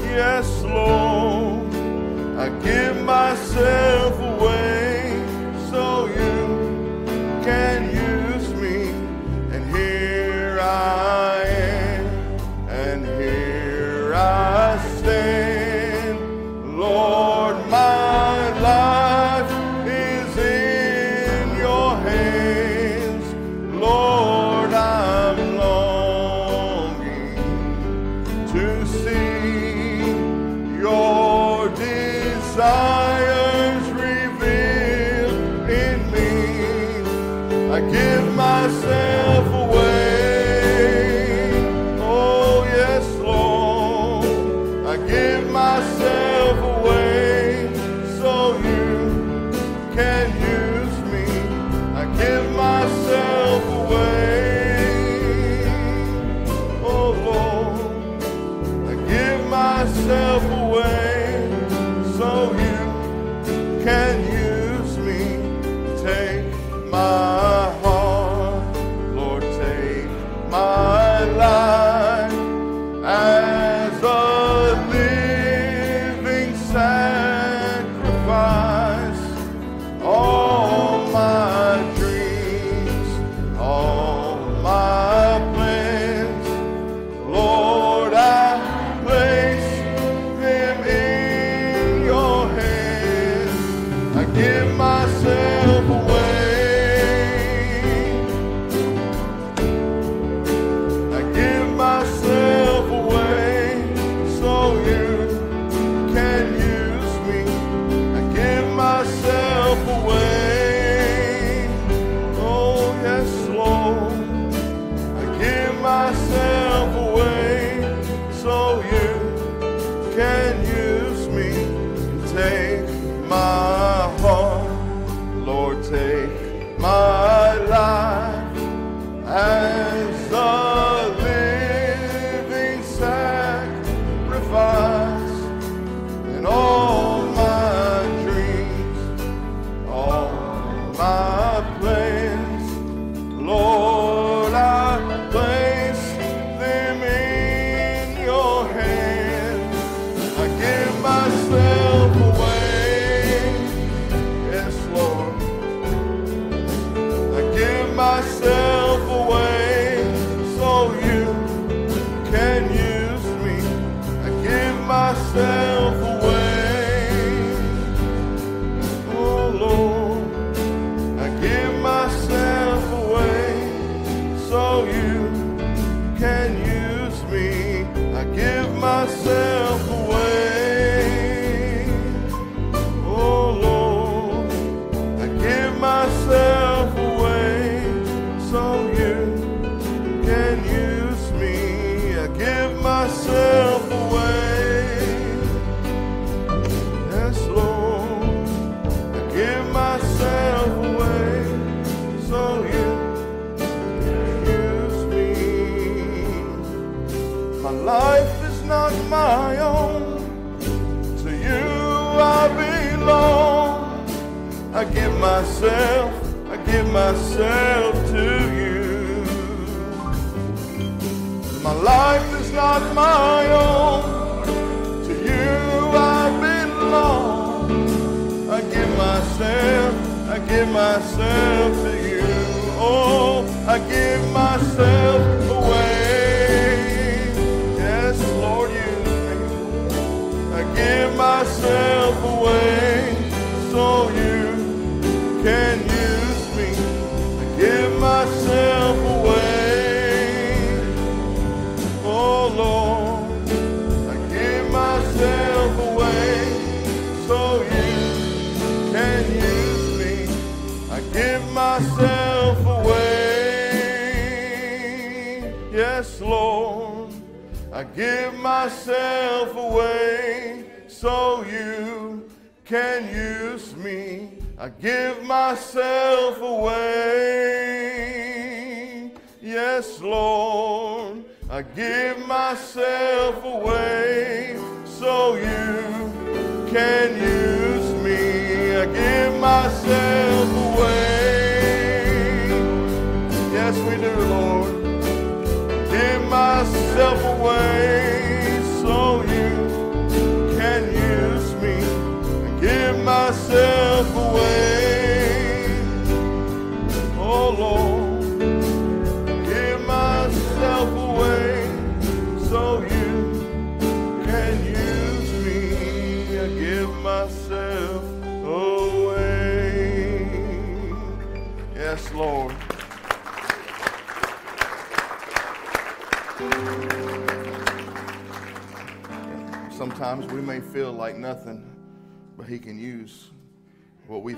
Yes, 0.02 0.62
Lord, 0.62 1.74
I 2.36 2.50
give 2.62 3.02
myself 3.02 3.97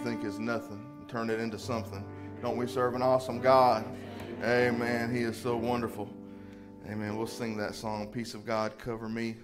think 0.02 0.24
is 0.24 0.38
nothing 0.38 0.84
and 0.98 1.08
turn 1.08 1.30
it 1.30 1.40
into 1.40 1.58
something. 1.58 2.04
Don't 2.40 2.56
we 2.56 2.66
serve 2.66 2.94
an 2.94 3.02
awesome 3.02 3.40
God? 3.40 3.84
Amen. 4.42 5.14
He 5.14 5.22
is 5.22 5.36
so 5.36 5.56
wonderful. 5.56 6.08
Amen. 6.86 7.16
We'll 7.16 7.26
sing 7.26 7.56
that 7.58 7.74
song, 7.74 8.08
Peace 8.08 8.32
of 8.32 8.46
God, 8.46 8.78
Cover 8.78 9.08
Me. 9.08 9.36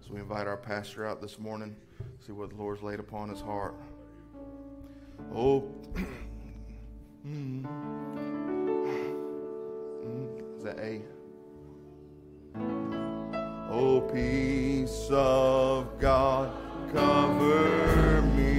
So 0.00 0.12
we 0.12 0.20
invite 0.20 0.46
our 0.46 0.58
pastor 0.58 1.06
out 1.06 1.22
this 1.22 1.38
morning, 1.38 1.74
see 2.24 2.32
what 2.32 2.50
the 2.50 2.56
Lord's 2.56 2.82
laid 2.82 3.00
upon 3.00 3.30
his 3.30 3.40
heart. 3.40 3.74
Oh. 5.34 5.64
Mm. 7.24 7.62
Mm. 10.04 10.56
Is 10.56 10.64
that 10.64 10.76
A? 10.80 11.00
Oh, 13.70 14.00
peace 14.12 15.06
of 15.08 16.00
God, 16.00 16.50
cover 16.92 18.22
me. 18.22 18.51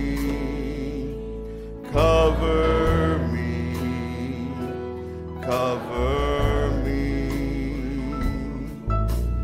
Cover 1.93 3.19
me, 3.31 4.49
cover 5.43 6.71
me, 6.83 7.29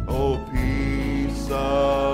oh 0.08 0.44
peace 0.52 1.48
of 1.52 2.09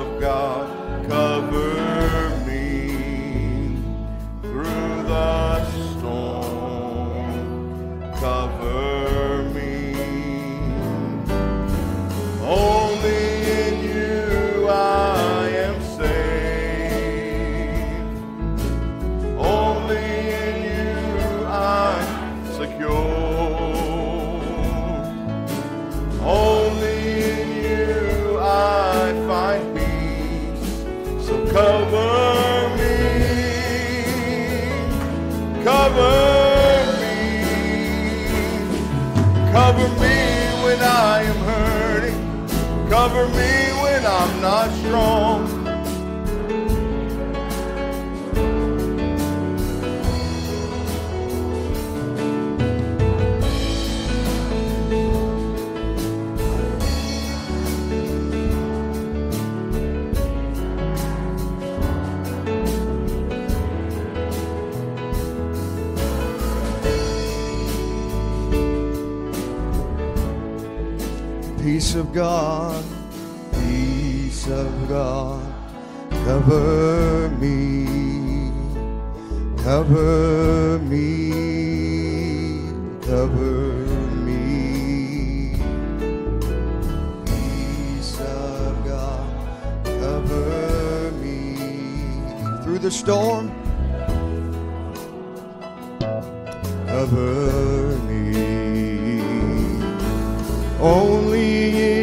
Cover 43.15 43.29
me 43.29 43.71
when 43.81 44.05
I'm 44.05 44.41
not 44.41 44.69
strong. 44.79 45.65
peace 71.65 71.95
of 71.95 72.13
God, 72.13 72.84
peace 74.45 74.53
of 74.53 74.89
God, 74.89 75.41
cover 76.11 77.29
me, 77.39 78.51
cover 79.57 80.77
me, 80.83 81.31
cover 83.01 83.73
me. 84.23 85.57
Peace 87.25 88.19
of 88.19 88.85
God, 88.85 89.27
cover 89.83 91.11
me 91.23 91.57
through 92.63 92.79
the 92.79 92.91
storm. 92.91 93.51
Cover 96.87 97.97
me. 98.07 98.21
Only 100.79 101.94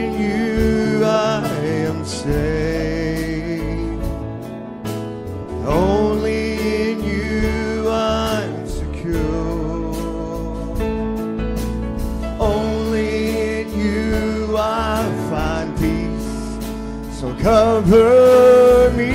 cover 17.42 18.90
me, 18.96 19.12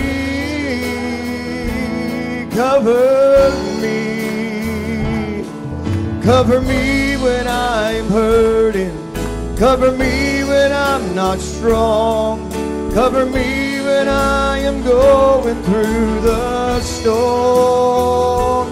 cover 2.52 3.52
me. 3.82 3.98
Cover 6.22 6.60
me 6.60 7.16
when 7.16 7.48
I'm 7.48 8.08
hurting. 8.10 8.92
Cover 9.56 9.92
me 9.94 10.44
when 10.44 10.74
I'm 10.74 11.16
not 11.16 11.40
strong. 11.40 12.52
Cover 12.94 13.26
me 13.26 13.80
when 13.82 14.10
I 14.10 14.58
am 14.60 14.84
going 14.84 15.64
through 15.64 16.22
the 16.22 16.82
storm. 16.82 18.68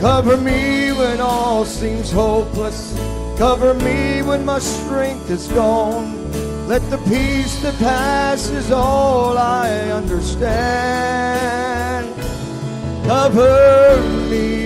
Cover 0.00 0.38
me 0.38 0.92
when 0.92 1.20
all 1.20 1.66
seems 1.66 2.10
hopeless. 2.10 2.96
Cover 3.36 3.74
me 3.74 4.22
when 4.22 4.44
my 4.46 4.58
strength 4.58 5.28
is 5.30 5.48
gone. 5.48 6.11
Let 6.66 6.82
the 6.90 6.98
peace 7.08 7.56
that 7.62 7.78
passes 7.78 8.70
all 8.70 9.38
I 9.38 9.90
understand. 9.90 11.32
Cover 13.06 14.02
me. 14.30 14.62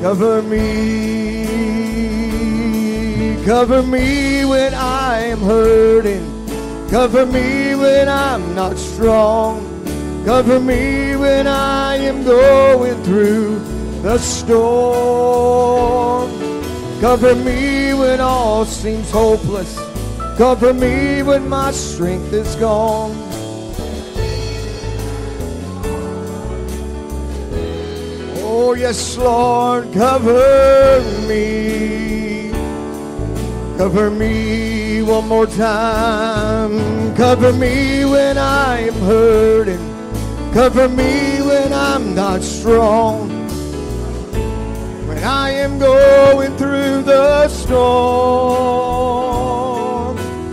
Cover 0.00 0.40
me, 0.40 1.44
cover 3.44 3.82
me 3.82 4.46
when 4.46 4.72
I 4.72 5.24
am 5.24 5.40
hurting. 5.40 6.24
Cover 6.88 7.26
me 7.26 7.74
when 7.74 8.08
I'm 8.08 8.54
not 8.54 8.78
strong. 8.78 9.60
Cover 10.24 10.58
me 10.58 11.16
when 11.16 11.46
I 11.46 11.96
am 11.96 12.24
going 12.24 13.02
through 13.02 13.58
the 14.00 14.16
storm. 14.16 16.19
Cover 17.00 17.34
me 17.34 17.94
when 17.94 18.20
all 18.20 18.66
seems 18.66 19.10
hopeless. 19.10 19.74
Cover 20.36 20.74
me 20.74 21.22
when 21.22 21.48
my 21.48 21.70
strength 21.70 22.30
is 22.34 22.54
gone. 22.56 23.12
Oh, 28.42 28.74
yes, 28.76 29.16
Lord, 29.16 29.90
cover 29.94 31.00
me. 31.26 32.50
Cover 33.78 34.10
me 34.10 35.00
one 35.00 35.26
more 35.26 35.46
time. 35.46 37.16
Cover 37.16 37.54
me 37.54 38.04
when 38.04 38.36
I 38.36 38.80
am 38.88 38.94
hurting. 39.00 40.52
Cover 40.52 40.86
me 40.86 41.40
when 41.40 41.72
I'm 41.72 42.14
not 42.14 42.42
strong. 42.42 43.29
Am 45.60 45.78
going 45.78 46.56
through 46.56 47.02
the 47.02 47.46
storm. 47.48 47.76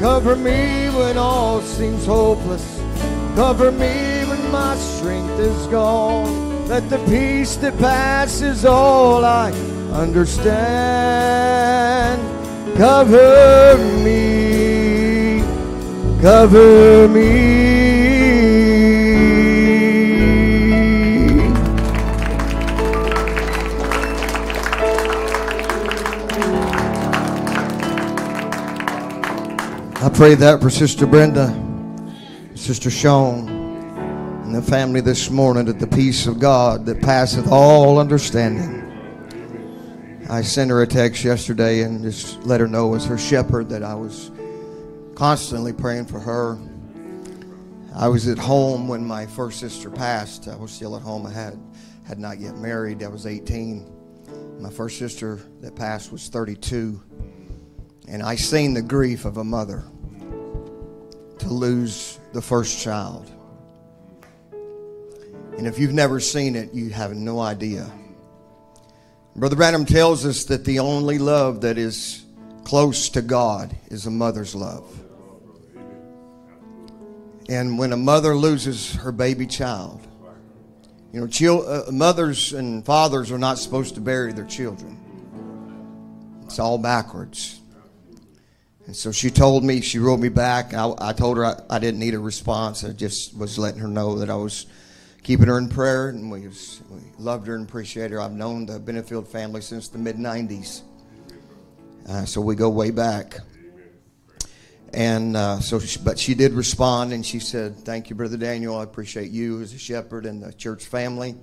Cover 0.02 0.36
me 0.36 0.90
when 0.90 1.18
all 1.18 1.62
seems 1.62 2.06
hopeless. 2.06 2.82
Cover 3.36 3.72
me 3.72 4.26
when 4.26 4.52
my 4.52 4.76
strength 4.76 5.40
is 5.40 5.68
gone. 5.68 6.68
Let 6.68 6.90
the 6.90 7.00
peace 7.06 7.56
that 7.58 7.78
passes 7.80 8.66
all 8.66 9.24
I 9.24 9.52
understand 9.94 11.18
cover 12.78 13.78
me, 14.04 15.42
cover 16.22 17.08
me. 17.08 17.77
Pray 30.18 30.34
that 30.34 30.60
for 30.60 30.72
Sister 30.72 31.06
Brenda, 31.06 31.46
Sister 32.56 32.90
Sean, 32.90 33.48
and 33.48 34.56
the 34.56 34.64
family 34.64 35.00
this 35.00 35.30
morning 35.30 35.66
that 35.66 35.78
the 35.78 35.86
peace 35.86 36.26
of 36.26 36.40
God 36.40 36.88
that 36.88 37.04
passeth 37.04 37.52
all 37.52 38.00
understanding. 38.00 38.82
I 40.28 40.42
sent 40.42 40.72
her 40.72 40.82
a 40.82 40.88
text 40.88 41.24
yesterday 41.24 41.84
and 41.84 42.02
just 42.02 42.44
let 42.44 42.60
her 42.60 42.68
know 42.68 42.96
as 42.96 43.06
her 43.06 43.16
shepherd 43.16 43.70
that 43.70 43.84
I 43.84 43.94
was 43.94 44.32
constantly 45.14 45.72
praying 45.72 46.08
for 46.08 46.20
her. 46.20 46.58
I 47.96 48.08
was 48.08 48.28
at 48.28 48.40
home 48.40 48.88
when 48.88 49.06
my 49.06 49.28
first 49.28 49.60
sister 49.60 49.92
passed. 49.92 50.48
I 50.48 50.56
was 50.56 50.72
still 50.72 50.96
at 50.96 51.04
home. 51.04 51.28
I 51.28 51.32
had 51.32 51.60
had 52.08 52.18
not 52.18 52.40
yet 52.40 52.58
married. 52.58 53.04
I 53.04 53.08
was 53.08 53.28
18. 53.28 53.86
My 54.60 54.72
first 54.72 54.98
sister 54.98 55.40
that 55.62 55.76
passed 55.76 56.12
was 56.12 56.28
32. 56.28 57.04
And 58.08 58.24
I 58.24 58.36
seen 58.36 58.74
the 58.74 58.82
grief 58.82 59.24
of 59.24 59.38
a 59.38 59.44
mother 59.44 59.84
to 61.40 61.50
lose 61.50 62.20
the 62.34 62.42
first 62.42 62.82
child. 62.82 63.30
And 65.58 65.66
if 65.66 65.80
you've 65.80 65.94
never 65.94 66.20
seen 66.20 66.56
it, 66.56 66.74
you 66.74 66.90
have 66.92 67.16
no 67.16 67.40
idea. 67.40 67.92
Brother 69.36 69.56
Branham 69.56 69.86
tells 69.86 70.26
us 70.26 70.46
that 70.46 70.66
the 70.66 70.80
only 70.80 71.18
love 71.18 71.62
that 71.62 71.78
is 71.78 72.24
close 72.64 73.10
to 73.10 73.22
God 73.22 73.76
is 73.88 74.06
a 74.06 74.12
mother's 74.12 74.54
love. 74.54 74.86
And 77.50 77.80
when 77.80 77.94
a 77.94 77.98
mother 77.98 78.36
loses 78.36 78.94
her 78.96 79.12
baby 79.12 79.48
child, 79.48 80.06
you 81.14 81.22
know, 81.22 81.62
uh, 81.62 81.92
mothers 81.92 82.54
and 82.54 82.86
fathers 82.86 83.32
are 83.32 83.38
not 83.38 83.58
supposed 83.58 83.96
to 83.96 84.02
bury 84.02 84.34
their 84.34 84.46
children. 84.46 85.00
It's 86.44 86.60
all 86.60 86.78
backwards. 86.78 87.57
And 88.88 88.96
so 88.96 89.12
she 89.12 89.30
told 89.30 89.66
me, 89.66 89.82
she 89.82 90.00
wrote 90.00 90.22
me 90.22 90.30
back. 90.30 90.74
I, 90.74 90.94
I 90.98 91.12
told 91.12 91.36
her 91.36 91.46
I, 91.46 91.60
I, 91.70 91.78
didn't 91.78 92.00
need 92.00 92.14
a 92.14 92.20
response. 92.20 92.86
I 92.86 92.94
just 92.94 93.38
was 93.38 93.60
letting 93.60 93.82
her 93.82 93.88
know 93.88 94.20
that 94.20 94.30
I 94.30 94.36
was 94.36 94.66
keeping 95.24 95.48
her 95.48 95.58
in 95.58 95.68
prayer 95.68 96.08
and 96.08 96.32
we, 96.32 96.48
was, 96.48 96.82
we 96.90 97.02
loved 97.20 97.48
her 97.48 97.56
and 97.56 97.68
appreciated 97.68 98.12
her. 98.12 98.22
I've 98.22 98.32
known 98.32 98.66
the 98.66 98.80
Benefield 98.80 99.28
family 99.28 99.60
since 99.60 99.90
the 99.90 99.98
mid 99.98 100.16
90s. 100.16 100.84
Uh, 102.08 102.24
so 102.24 102.40
we 102.40 102.56
go 102.56 102.70
way 102.70 102.92
back. 102.92 103.40
And 104.94 105.36
uh, 105.36 105.60
so, 105.60 105.80
she, 105.80 106.00
but 106.00 106.18
she 106.18 106.34
did 106.34 106.54
respond 106.54 107.12
and 107.12 107.26
she 107.26 107.40
said, 107.40 107.76
Thank 107.76 108.10
you, 108.10 108.16
Brother 108.16 108.38
Daniel. 108.38 108.78
I 108.78 108.84
appreciate 108.84 109.32
you 109.32 109.62
as 109.62 109.74
a 109.74 109.78
shepherd 109.78 110.26
and 110.26 110.42
the 110.42 110.54
church 110.54 110.86
family. 110.86 111.36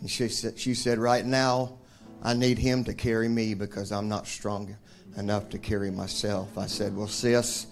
And 0.00 0.10
she 0.10 0.26
said, 0.26 0.58
she 0.58 0.74
said, 0.74 0.98
Right 0.98 1.24
now, 1.24 1.78
I 2.20 2.34
need 2.34 2.58
him 2.58 2.82
to 2.84 2.94
carry 2.94 3.28
me 3.28 3.54
because 3.54 3.92
I'm 3.92 4.08
not 4.08 4.26
strong 4.26 4.76
enough 5.16 5.48
to 5.50 5.58
carry 5.58 5.90
myself. 5.90 6.56
I 6.58 6.66
said, 6.66 6.96
Well, 6.96 7.08
sis, 7.08 7.66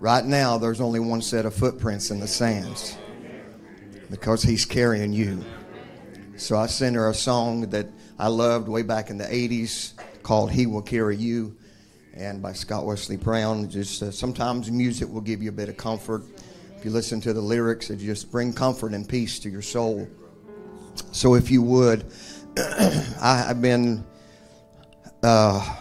right 0.00 0.24
now 0.24 0.58
there's 0.58 0.80
only 0.80 1.00
one 1.00 1.22
set 1.22 1.46
of 1.46 1.54
footprints 1.54 2.10
in 2.10 2.20
the 2.20 2.28
sands 2.28 2.96
because 4.10 4.42
he's 4.42 4.64
carrying 4.64 5.12
you. 5.12 5.44
So 6.36 6.56
I 6.56 6.66
sent 6.66 6.96
her 6.96 7.08
a 7.08 7.14
song 7.14 7.62
that 7.70 7.86
I 8.18 8.28
loved 8.28 8.68
way 8.68 8.82
back 8.82 9.10
in 9.10 9.18
the 9.18 9.24
80s 9.24 9.94
called 10.22 10.50
He 10.50 10.66
Will 10.66 10.82
Carry 10.82 11.16
You. 11.16 11.56
and 12.14 12.42
by 12.42 12.52
Scott 12.52 12.84
Wesley 12.84 13.16
Brown. 13.16 13.68
Just 13.68 14.02
uh, 14.02 14.10
sometimes 14.10 14.70
music 14.70 15.08
will 15.08 15.20
give 15.20 15.42
you 15.42 15.48
a 15.48 15.52
bit 15.52 15.68
of 15.68 15.76
comfort. 15.76 16.22
If 16.76 16.84
you 16.84 16.90
listen 16.90 17.20
to 17.22 17.32
the 17.32 17.40
lyrics, 17.40 17.90
it 17.90 17.96
just 17.96 18.30
bring 18.30 18.52
comfort 18.52 18.92
and 18.92 19.08
peace 19.08 19.38
to 19.40 19.50
your 19.50 19.62
soul. 19.62 20.08
So, 21.12 21.34
if 21.34 21.50
you 21.50 21.62
would, 21.62 22.04
I, 22.56 23.44
have 23.46 23.62
been 23.62 24.04
uh, 25.22 25.76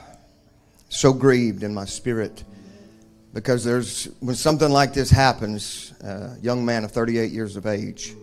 so 0.89 1.13
grieved 1.13 1.63
in 1.63 1.73
my 1.73 1.85
spirit 1.85 2.43
because 3.33 3.63
there's 3.63 4.05
when 4.19 4.35
something 4.35 4.69
like 4.69 4.93
this 4.93 5.09
happens, 5.09 5.93
a 6.01 6.37
young 6.41 6.65
man 6.65 6.83
of 6.83 6.91
38 6.91 7.31
years 7.31 7.55
of 7.55 7.65
age 7.67 8.13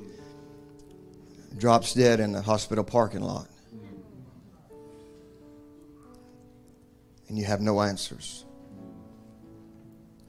drops 1.57 1.95
dead 1.95 2.21
in 2.21 2.33
the 2.33 2.43
hospital 2.43 2.83
parking 2.83 3.21
lot. 3.21 3.47
And 7.29 7.39
you 7.39 7.45
have 7.45 7.61
no 7.61 7.81
answers. 7.81 8.45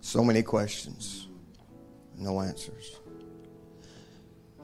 So 0.01 0.23
many 0.23 0.43
questions, 0.43 1.27
no 2.17 2.39
answers. 2.39 2.99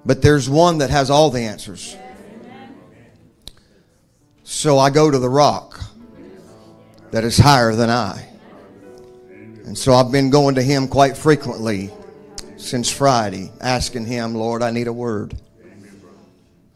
But 0.06 0.22
there's 0.22 0.50
one 0.50 0.80
that 0.80 0.90
has 0.90 1.10
all 1.10 1.30
the 1.30 1.42
answers. 1.42 1.96
So 4.44 4.78
I 4.78 4.90
go 4.90 5.10
to 5.10 5.18
the 5.18 5.30
rock 5.30 5.80
that 7.12 7.24
is 7.24 7.38
higher 7.38 7.76
than 7.76 7.90
I. 7.90 8.28
And 9.66 9.78
so 9.78 9.94
I've 9.94 10.12
been 10.12 10.30
going 10.30 10.56
to 10.56 10.62
him 10.62 10.88
quite 10.88 11.16
frequently 11.16 11.92
since 12.58 12.90
Friday, 12.90 13.52
asking 13.62 14.06
him, 14.06 14.36
Lord, 14.36 14.64
I 14.64 14.72
need 14.72 14.88
a 14.88 14.94
word. 14.94 15.36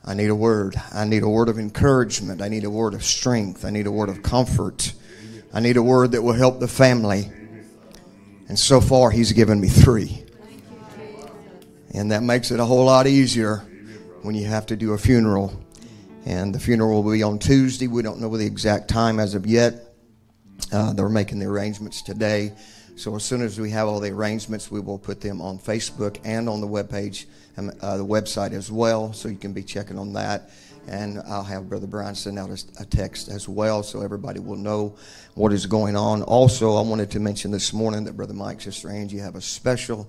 I 0.03 0.13
need 0.13 0.29
a 0.29 0.35
word. 0.35 0.75
I 0.93 1.05
need 1.05 1.23
a 1.23 1.29
word 1.29 1.49
of 1.49 1.57
encouragement. 1.57 2.41
I 2.41 2.47
need 2.47 2.63
a 2.63 2.69
word 2.69 2.93
of 2.93 3.03
strength. 3.03 3.65
I 3.65 3.69
need 3.69 3.87
a 3.87 3.91
word 3.91 4.09
of 4.09 4.21
comfort. 4.21 4.93
I 5.53 5.59
need 5.61 5.77
a 5.77 5.83
word 5.83 6.11
that 6.11 6.21
will 6.21 6.33
help 6.33 6.59
the 6.59 6.67
family. 6.67 7.31
And 8.47 8.59
so 8.59 8.79
far, 8.79 9.09
he's 9.09 9.31
given 9.31 9.59
me 9.59 9.67
three. 9.67 10.23
And 11.93 12.11
that 12.11 12.23
makes 12.23 12.51
it 12.51 12.59
a 12.59 12.65
whole 12.65 12.85
lot 12.85 13.07
easier 13.07 13.57
when 14.21 14.35
you 14.35 14.45
have 14.45 14.65
to 14.67 14.75
do 14.75 14.93
a 14.93 14.97
funeral. 14.97 15.59
And 16.25 16.53
the 16.53 16.59
funeral 16.59 17.01
will 17.01 17.13
be 17.13 17.23
on 17.23 17.39
Tuesday. 17.39 17.87
We 17.87 18.01
don't 18.01 18.19
know 18.19 18.35
the 18.35 18.45
exact 18.45 18.89
time 18.89 19.19
as 19.19 19.33
of 19.33 19.47
yet. 19.47 19.84
Uh, 20.71 20.93
they're 20.93 21.09
making 21.09 21.39
the 21.39 21.45
arrangements 21.45 22.01
today. 22.01 22.51
So 22.95 23.15
as 23.15 23.23
soon 23.23 23.41
as 23.41 23.59
we 23.59 23.69
have 23.71 23.87
all 23.87 23.99
the 23.99 24.11
arrangements, 24.11 24.71
we 24.71 24.79
will 24.79 24.97
put 24.97 25.19
them 25.19 25.41
on 25.41 25.59
Facebook 25.59 26.17
and 26.23 26.47
on 26.47 26.61
the 26.61 26.67
webpage, 26.67 27.25
and 27.57 27.71
uh, 27.81 27.97
the 27.97 28.05
website 28.05 28.53
as 28.53 28.71
well. 28.71 29.11
So 29.13 29.27
you 29.27 29.37
can 29.37 29.53
be 29.53 29.63
checking 29.63 29.99
on 29.99 30.13
that. 30.13 30.49
And 30.87 31.19
I'll 31.27 31.43
have 31.43 31.67
Brother 31.67 31.87
Brian 31.87 32.15
send 32.15 32.37
out 32.37 32.49
a 32.79 32.85
text 32.85 33.27
as 33.27 33.49
well 33.49 33.81
so 33.83 34.01
everybody 34.01 34.39
will 34.39 34.55
know 34.55 34.95
what 35.33 35.51
is 35.51 35.65
going 35.65 35.95
on. 35.95 36.21
Also, 36.23 36.75
I 36.75 36.81
wanted 36.81 37.09
to 37.11 37.19
mention 37.19 37.51
this 37.51 37.73
morning 37.73 38.03
that 38.05 38.15
Brother 38.15 38.35
Mike, 38.35 38.61
Sister 38.61 38.89
Angie 38.89 39.17
have 39.17 39.35
a 39.35 39.41
special, 39.41 40.07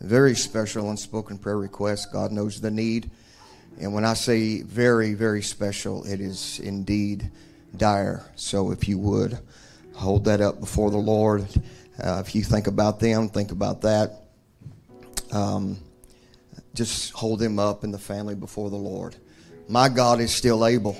very 0.00 0.34
special 0.34 0.90
unspoken 0.90 1.38
prayer 1.38 1.58
request. 1.58 2.12
God 2.12 2.32
knows 2.32 2.60
the 2.60 2.70
need. 2.70 3.08
And 3.80 3.94
when 3.94 4.04
I 4.04 4.14
say 4.14 4.62
very, 4.62 5.14
very 5.14 5.42
special, 5.42 6.04
it 6.04 6.20
is 6.20 6.58
indeed 6.60 7.30
dire. 7.76 8.28
So 8.34 8.72
if 8.72 8.88
you 8.88 8.98
would 8.98 9.38
hold 9.96 10.26
that 10.26 10.40
up 10.40 10.60
before 10.60 10.90
the 10.90 10.98
Lord. 10.98 11.46
Uh, 12.02 12.22
if 12.24 12.34
you 12.34 12.42
think 12.42 12.66
about 12.66 13.00
them, 13.00 13.28
think 13.28 13.50
about 13.50 13.80
that. 13.80 14.26
Um, 15.32 15.78
just 16.74 17.12
hold 17.12 17.38
them 17.38 17.58
up 17.58 17.82
in 17.82 17.90
the 17.90 17.98
family 17.98 18.34
before 18.34 18.68
the 18.68 18.76
Lord. 18.76 19.16
My 19.68 19.88
God 19.88 20.20
is 20.20 20.34
still 20.34 20.66
able. 20.66 20.96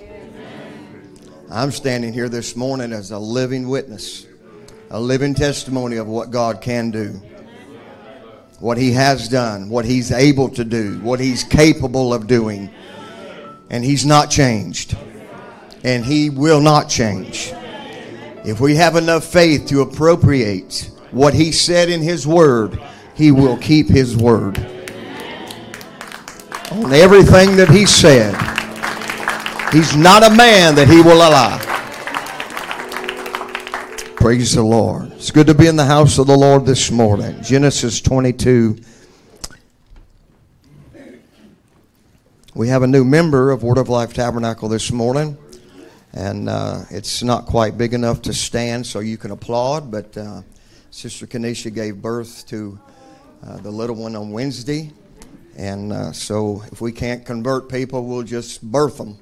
I'm 1.50 1.70
standing 1.70 2.12
here 2.12 2.28
this 2.28 2.56
morning 2.56 2.92
as 2.92 3.10
a 3.10 3.18
living 3.18 3.68
witness, 3.68 4.26
a 4.90 4.98
living 4.98 5.34
testimony 5.34 5.96
of 5.96 6.06
what 6.08 6.30
God 6.30 6.62
can 6.62 6.90
do, 6.90 7.20
what 8.58 8.78
He 8.78 8.92
has 8.92 9.28
done, 9.28 9.68
what 9.68 9.84
He's 9.84 10.10
able 10.10 10.48
to 10.48 10.64
do, 10.64 10.98
what 11.00 11.20
He's 11.20 11.44
capable 11.44 12.14
of 12.14 12.26
doing. 12.26 12.70
And 13.68 13.84
He's 13.84 14.06
not 14.06 14.30
changed. 14.30 14.96
And 15.84 16.04
He 16.04 16.30
will 16.30 16.62
not 16.62 16.88
change. 16.88 17.52
If 18.46 18.60
we 18.60 18.76
have 18.76 18.96
enough 18.96 19.24
faith 19.24 19.66
to 19.66 19.82
appropriate 19.82 20.90
what 21.10 21.34
He 21.34 21.52
said 21.52 21.88
in 21.88 22.00
His 22.00 22.26
Word, 22.26 22.80
He 23.14 23.32
will 23.32 23.56
keep 23.58 23.88
His 23.88 24.16
Word. 24.16 24.58
On 26.70 26.92
everything 26.92 27.56
that 27.56 27.68
He 27.70 27.86
said. 27.86 28.34
He's 29.72 29.96
not 29.96 30.22
a 30.22 30.30
man 30.30 30.76
that 30.76 30.88
he 30.88 31.02
will 31.02 31.18
lie. 31.18 31.58
Praise 34.14 34.54
the 34.54 34.62
Lord. 34.62 35.12
It's 35.12 35.30
good 35.30 35.48
to 35.48 35.54
be 35.54 35.66
in 35.66 35.76
the 35.76 35.84
house 35.84 36.18
of 36.18 36.28
the 36.28 36.36
Lord 36.36 36.64
this 36.64 36.90
morning. 36.90 37.42
Genesis 37.42 38.00
22. 38.00 38.78
We 42.54 42.68
have 42.68 42.82
a 42.82 42.86
new 42.86 43.04
member 43.04 43.50
of 43.50 43.64
Word 43.64 43.76
of 43.76 43.88
Life 43.88 44.14
Tabernacle 44.14 44.68
this 44.68 44.90
morning, 44.92 45.36
and 46.16 46.48
uh, 46.48 46.80
it's 46.88 47.22
not 47.22 47.44
quite 47.44 47.76
big 47.76 47.92
enough 47.92 48.22
to 48.22 48.32
stand 48.32 48.86
so 48.86 49.00
you 49.00 49.18
can 49.18 49.32
applaud, 49.32 49.90
but 49.90 50.16
uh, 50.16 50.40
Sister 50.90 51.26
Kanisha 51.26 51.72
gave 51.72 52.00
birth 52.00 52.46
to 52.46 52.80
uh, 53.46 53.58
the 53.58 53.70
little 53.70 53.96
one 53.96 54.16
on 54.16 54.30
Wednesday, 54.30 54.90
and 55.58 55.92
uh, 55.92 56.12
so 56.12 56.62
if 56.72 56.80
we 56.80 56.90
can't 56.90 57.26
convert 57.26 57.68
people, 57.68 58.06
we'll 58.06 58.22
just 58.22 58.62
birth 58.62 58.96
them. 58.96 59.18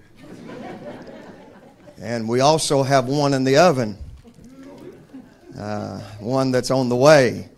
And 2.00 2.28
we 2.28 2.40
also 2.40 2.84
have 2.84 3.06
one 3.06 3.34
in 3.34 3.42
the 3.42 3.56
oven, 3.56 3.98
uh, 5.58 5.98
one 6.20 6.52
that's 6.52 6.70
on 6.70 6.88
the 6.88 6.96
way. 6.96 7.48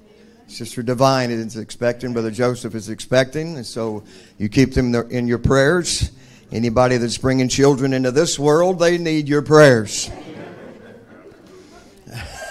Sister 0.46 0.82
Divine 0.82 1.30
is 1.30 1.58
expecting, 1.58 2.14
Brother 2.14 2.30
Joseph 2.30 2.74
is 2.74 2.88
expecting, 2.88 3.56
and 3.56 3.66
so 3.66 4.02
you 4.38 4.48
keep 4.48 4.72
them 4.72 4.94
in 4.94 5.28
your 5.28 5.38
prayers. 5.38 6.10
Anybody 6.52 6.96
that's 6.96 7.18
bringing 7.18 7.48
children 7.48 7.92
into 7.92 8.12
this 8.12 8.38
world, 8.38 8.78
they 8.78 8.98
need 8.98 9.28
your 9.28 9.42
prayers. 9.42 10.08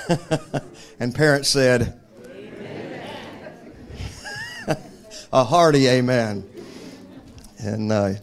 and 1.00 1.16
parents 1.16 1.50
said, 1.50 2.00
a 5.34 5.44
hearty 5.44 5.88
amen. 5.88 6.48
And 7.58 7.92
uh, 7.92 8.14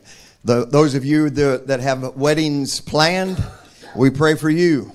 the, 0.45 0.67
those 0.67 0.95
of 0.95 1.05
you 1.05 1.31
that, 1.31 1.67
that 1.69 1.81
have 1.81 2.17
weddings 2.17 2.81
planned, 2.81 3.43
we 3.97 4.11
pray 4.11 4.35
for 4.35 4.51
you. 4.51 4.93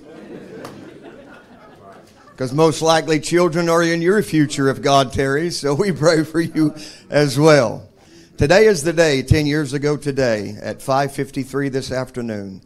Because 2.32 2.54
most 2.54 2.84
likely 2.84 3.20
children 3.20 3.68
are 3.68 3.82
in 3.82 4.00
your 4.02 4.22
future 4.22 4.70
if 4.70 4.82
God 4.82 5.12
tarries, 5.12 5.60
so 5.60 5.74
we 5.74 5.92
pray 5.92 6.24
for 6.24 6.40
you 6.40 6.76
as 7.10 7.40
well. 7.40 7.87
Today 8.38 8.68
is 8.68 8.84
the 8.84 8.94
day, 8.94 9.24
10 9.24 9.48
years 9.48 9.74
ago 9.74 9.98
today, 9.98 10.56
at 10.62 10.78
5.53 10.78 11.72
this 11.72 11.92
afternoon, 11.92 12.62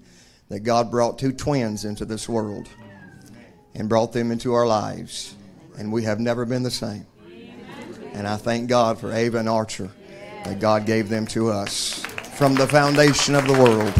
that 0.49 0.59
God 0.59 0.91
brought 0.91 1.17
two 1.17 1.32
twins 1.32 1.86
into 1.86 2.03
this 2.03 2.28
world 2.28 2.67
and 3.74 3.88
brought 3.88 4.11
them 4.11 4.34
into 4.34 4.53
our 4.53 4.67
lives. 4.67 5.34
And 5.78 5.93
we 5.93 6.03
have 6.03 6.19
never 6.19 6.43
been 6.43 6.63
the 6.63 6.69
same. 6.69 7.07
And 8.11 8.28
I 8.28 8.36
thank 8.36 8.67
God 8.67 8.99
for 8.99 9.13
Ava 9.13 9.38
and 9.38 9.47
Archer 9.47 9.89
that 10.43 10.59
God 10.59 10.86
gave 10.86 11.07
them 11.07 11.26
to 11.28 11.49
us 11.49 12.03
from 12.36 12.53
the 12.55 12.67
foundation 12.67 13.34
of 13.34 13.47
the 13.47 13.53
world. 13.53 13.93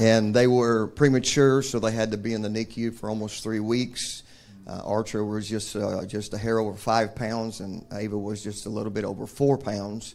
and 0.00 0.32
they 0.32 0.46
were 0.46 0.86
premature, 0.86 1.60
so 1.60 1.78
they 1.78 1.92
had 1.92 2.12
to 2.12 2.16
be 2.16 2.32
in 2.32 2.40
the 2.40 2.48
NICU 2.48 2.94
for 2.94 3.10
almost 3.10 3.42
three 3.42 3.60
weeks. 3.60 4.22
Uh, 4.70 4.80
Archer 4.84 5.24
was 5.24 5.48
just 5.48 5.74
uh, 5.74 6.04
just 6.06 6.32
a 6.32 6.38
hair 6.38 6.60
over 6.60 6.76
five 6.76 7.16
pounds, 7.16 7.58
and 7.58 7.84
Ava 7.92 8.16
was 8.16 8.40
just 8.40 8.66
a 8.66 8.68
little 8.68 8.92
bit 8.92 9.02
over 9.02 9.26
four 9.26 9.58
pounds, 9.58 10.14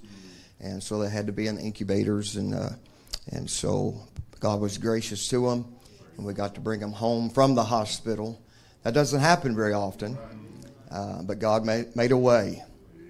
and 0.62 0.82
so 0.82 0.98
they 0.98 1.10
had 1.10 1.28
to 1.28 1.34
be 1.34 1.48
in 1.48 1.56
the 1.56 1.62
incubators, 1.62 2.38
and 2.38 2.56
uh, 2.56 2.70
and 3.32 3.50
so 3.50 4.00
God 4.40 4.62
was 4.62 4.78
gracious 4.78 5.28
to 5.28 5.50
them, 5.50 5.66
and 6.16 6.26
we 6.26 6.34
got 6.34 6.56
to 6.56 6.62
bring 6.62 6.80
them 6.80 6.94
home 6.94 7.30
from 7.30 7.54
the 7.54 7.66
hospital. 7.66 8.42
That 8.84 8.94
doesn't 8.94 9.20
happen 9.20 9.58
very 9.58 9.74
often, 9.74 10.18
uh, 10.90 11.24
but 11.24 11.40
God 11.40 11.66
made, 11.66 11.94
made 11.94 12.14
a 12.14 12.18
way. 12.18 12.64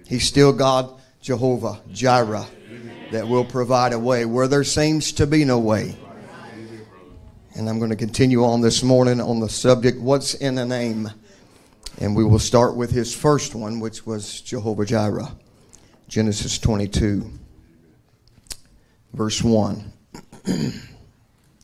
He's 0.08 0.26
still 0.26 0.52
God, 0.52 1.00
Jehovah 1.20 1.80
Jireh, 1.92 2.46
that 3.12 3.28
will 3.28 3.44
provide 3.44 3.92
a 3.92 4.00
way 4.00 4.24
where 4.24 4.48
there 4.48 4.64
seems 4.64 5.12
to 5.12 5.28
be 5.28 5.44
no 5.44 5.60
way. 5.60 5.96
And 7.54 7.68
I'm 7.68 7.78
going 7.78 7.90
to 7.90 7.96
continue 7.96 8.44
on 8.44 8.62
this 8.62 8.82
morning 8.82 9.20
on 9.20 9.38
the 9.38 9.48
subject, 9.48 10.00
What's 10.00 10.34
in 10.34 10.58
a 10.58 10.66
Name? 10.66 11.08
And 11.98 12.14
we 12.14 12.24
will 12.24 12.38
start 12.38 12.76
with 12.76 12.90
his 12.90 13.14
first 13.14 13.54
one, 13.54 13.80
which 13.80 14.04
was 14.04 14.40
Jehovah 14.42 14.84
Jireh. 14.84 15.32
Genesis 16.08 16.58
22, 16.58 17.28
verse 19.12 19.42
1. 19.42 19.92
I 20.46 20.70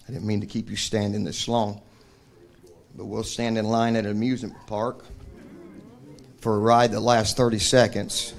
didn't 0.09 0.27
mean 0.27 0.41
to 0.41 0.47
keep 0.47 0.69
you 0.69 0.75
standing 0.75 1.23
this 1.23 1.47
long, 1.47 1.81
but 2.97 3.05
we'll 3.05 3.23
stand 3.23 3.57
in 3.57 3.67
line 3.67 3.95
at 3.95 4.05
an 4.05 4.11
amusement 4.11 4.55
park 4.67 5.05
for 6.41 6.57
a 6.57 6.59
ride 6.59 6.91
that 6.91 7.01
lasts 7.01 7.35
30 7.35 7.61
seconds. 7.61 8.35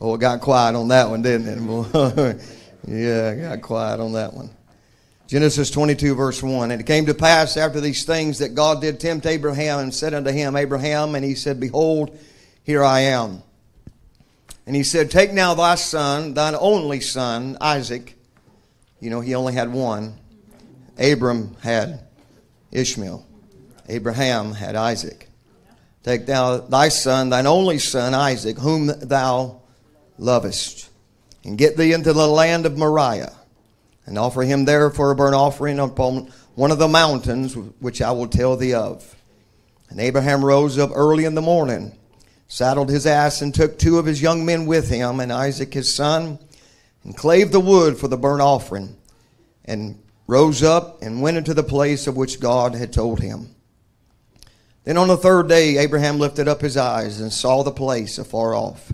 Oh, 0.00 0.14
it 0.14 0.18
got 0.18 0.40
quiet 0.40 0.76
on 0.76 0.88
that 0.88 1.10
one, 1.10 1.22
didn't 1.22 1.48
it? 1.48 2.40
yeah, 2.86 3.30
it 3.30 3.40
got 3.40 3.62
quiet 3.62 3.98
on 3.98 4.12
that 4.12 4.32
one. 4.32 4.50
Genesis 5.32 5.70
22, 5.70 6.14
verse 6.14 6.42
1. 6.42 6.72
And 6.72 6.78
it 6.82 6.84
came 6.84 7.06
to 7.06 7.14
pass 7.14 7.56
after 7.56 7.80
these 7.80 8.04
things 8.04 8.40
that 8.40 8.54
God 8.54 8.82
did 8.82 9.00
tempt 9.00 9.24
Abraham 9.24 9.78
and 9.78 9.94
said 9.94 10.12
unto 10.12 10.30
him, 10.30 10.56
Abraham, 10.56 11.14
and 11.14 11.24
he 11.24 11.34
said, 11.34 11.58
Behold, 11.58 12.14
here 12.64 12.84
I 12.84 13.00
am. 13.00 13.42
And 14.66 14.76
he 14.76 14.82
said, 14.82 15.10
Take 15.10 15.32
now 15.32 15.54
thy 15.54 15.76
son, 15.76 16.34
thine 16.34 16.54
only 16.54 17.00
son, 17.00 17.56
Isaac. 17.62 18.14
You 19.00 19.08
know, 19.08 19.22
he 19.22 19.34
only 19.34 19.54
had 19.54 19.72
one. 19.72 20.18
Abram 20.98 21.56
had 21.62 22.00
Ishmael. 22.70 23.24
Abraham 23.88 24.52
had 24.52 24.76
Isaac. 24.76 25.30
Take 26.02 26.26
thou 26.26 26.58
thy 26.58 26.90
son, 26.90 27.30
thine 27.30 27.46
only 27.46 27.78
son, 27.78 28.12
Isaac, 28.12 28.58
whom 28.58 28.88
thou 29.00 29.62
lovest, 30.18 30.90
and 31.42 31.56
get 31.56 31.78
thee 31.78 31.94
into 31.94 32.12
the 32.12 32.28
land 32.28 32.66
of 32.66 32.76
Moriah, 32.76 33.32
and 34.06 34.18
offer 34.18 34.42
him 34.42 34.64
there 34.64 34.90
for 34.90 35.10
a 35.10 35.14
burnt 35.14 35.34
offering 35.34 35.78
upon 35.78 36.32
one 36.54 36.70
of 36.70 36.78
the 36.78 36.88
mountains 36.88 37.56
which 37.56 38.02
I 38.02 38.10
will 38.12 38.28
tell 38.28 38.56
thee 38.56 38.74
of. 38.74 39.16
And 39.88 40.00
Abraham 40.00 40.44
rose 40.44 40.78
up 40.78 40.90
early 40.94 41.24
in 41.24 41.34
the 41.34 41.42
morning 41.42 41.96
saddled 42.52 42.90
his 42.90 43.06
ass, 43.06 43.40
and 43.40 43.54
took 43.54 43.78
two 43.78 43.98
of 43.98 44.04
his 44.04 44.20
young 44.20 44.44
men 44.44 44.66
with 44.66 44.90
him, 44.90 45.20
and 45.20 45.32
Isaac 45.32 45.72
his 45.72 45.92
son, 45.92 46.38
and 47.02 47.16
clave 47.16 47.50
the 47.50 47.58
wood 47.58 47.96
for 47.96 48.08
the 48.08 48.18
burnt 48.18 48.42
offering, 48.42 48.94
and 49.64 49.98
rose 50.26 50.62
up 50.62 51.00
and 51.00 51.22
went 51.22 51.38
into 51.38 51.54
the 51.54 51.62
place 51.62 52.06
of 52.06 52.14
which 52.14 52.40
God 52.40 52.74
had 52.74 52.92
told 52.92 53.20
him. 53.20 53.54
Then 54.84 54.98
on 54.98 55.08
the 55.08 55.16
third 55.16 55.48
day, 55.48 55.78
Abraham 55.78 56.18
lifted 56.18 56.46
up 56.46 56.60
his 56.60 56.76
eyes 56.76 57.22
and 57.22 57.32
saw 57.32 57.62
the 57.62 57.72
place 57.72 58.18
afar 58.18 58.54
off. 58.54 58.92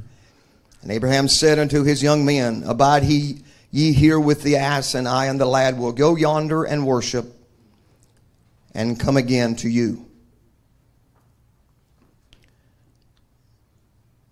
And 0.80 0.92
Abraham 0.92 1.26
said 1.26 1.58
unto 1.58 1.82
his 1.82 2.00
young 2.00 2.24
men, 2.24 2.62
Abide 2.64 3.02
he, 3.02 3.42
ye 3.70 3.92
here 3.92 4.18
with 4.18 4.42
the 4.42 4.56
ass, 4.56 4.94
and 4.94 5.08
I 5.08 5.26
and 5.26 5.40
the 5.40 5.46
lad 5.46 5.78
will 5.78 5.92
go 5.92 6.16
yonder 6.16 6.64
and 6.64 6.86
worship, 6.86 7.26
and 8.74 8.98
come 8.98 9.16
again 9.16 9.56
to 9.56 9.68
you. 9.68 10.08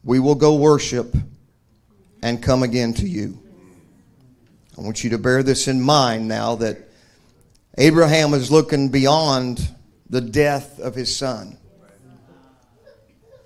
we 0.07 0.21
will 0.21 0.37
go 0.37 0.55
worship 0.55 1.15
and 2.23 2.41
come 2.41 2.63
again 2.63 2.95
to 2.95 3.09
you. 3.09 3.43
I 4.79 4.81
want 4.81 5.03
you 5.03 5.11
to 5.11 5.19
bear 5.19 5.43
this 5.43 5.67
in 5.67 5.83
mind 5.83 6.29
now 6.29 6.55
that 6.57 6.79
Abraham 7.77 8.33
is 8.33 8.51
looking 8.51 8.89
beyond 8.91 9.69
the 10.09 10.21
death 10.21 10.79
of 10.79 10.95
his 10.95 11.15
son. 11.15 11.59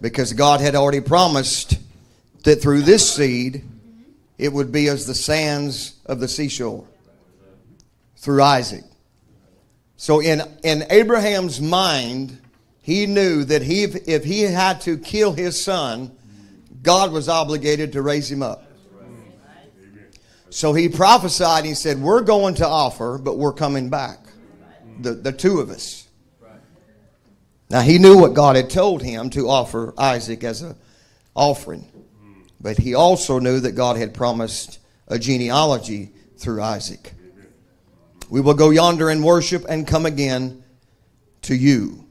Because 0.02 0.34
God 0.34 0.60
had 0.60 0.74
already 0.74 1.00
promised 1.00 1.78
that 2.44 2.60
through 2.60 2.82
this 2.82 3.10
seed 3.10 3.64
it 4.40 4.50
would 4.50 4.72
be 4.72 4.88
as 4.88 5.04
the 5.04 5.14
sands 5.14 5.96
of 6.06 6.18
the 6.18 6.26
seashore 6.26 6.86
through 8.16 8.42
Isaac. 8.42 8.84
So 9.98 10.20
in, 10.20 10.40
in 10.64 10.84
Abraham's 10.88 11.60
mind, 11.60 12.40
he 12.80 13.04
knew 13.04 13.44
that 13.44 13.60
he, 13.60 13.84
if 13.84 14.24
he 14.24 14.40
had 14.42 14.80
to 14.82 14.96
kill 14.96 15.34
his 15.34 15.62
son, 15.62 16.16
God 16.82 17.12
was 17.12 17.28
obligated 17.28 17.92
to 17.92 18.00
raise 18.00 18.30
him 18.30 18.42
up. 18.42 18.64
So 20.48 20.72
he 20.72 20.88
prophesied, 20.88 21.66
he 21.66 21.74
said, 21.74 22.00
We're 22.00 22.22
going 22.22 22.54
to 22.56 22.66
offer, 22.66 23.18
but 23.18 23.36
we're 23.36 23.52
coming 23.52 23.90
back. 23.90 24.18
The, 25.00 25.12
the 25.12 25.32
two 25.32 25.60
of 25.60 25.68
us. 25.70 26.08
Now 27.68 27.82
he 27.82 27.98
knew 27.98 28.18
what 28.18 28.32
God 28.32 28.56
had 28.56 28.70
told 28.70 29.02
him 29.02 29.28
to 29.30 29.48
offer 29.48 29.92
Isaac 29.98 30.42
as 30.44 30.62
an 30.62 30.76
offering. 31.36 31.89
But 32.60 32.78
he 32.78 32.94
also 32.94 33.38
knew 33.38 33.60
that 33.60 33.72
God 33.72 33.96
had 33.96 34.12
promised 34.12 34.78
a 35.08 35.18
genealogy 35.18 36.12
through 36.36 36.62
Isaac. 36.62 37.14
We 38.28 38.40
will 38.40 38.54
go 38.54 38.70
yonder 38.70 39.08
and 39.08 39.24
worship 39.24 39.64
and 39.68 39.86
come 39.86 40.06
again 40.06 40.62
to 41.42 41.54
you. 41.54 42.06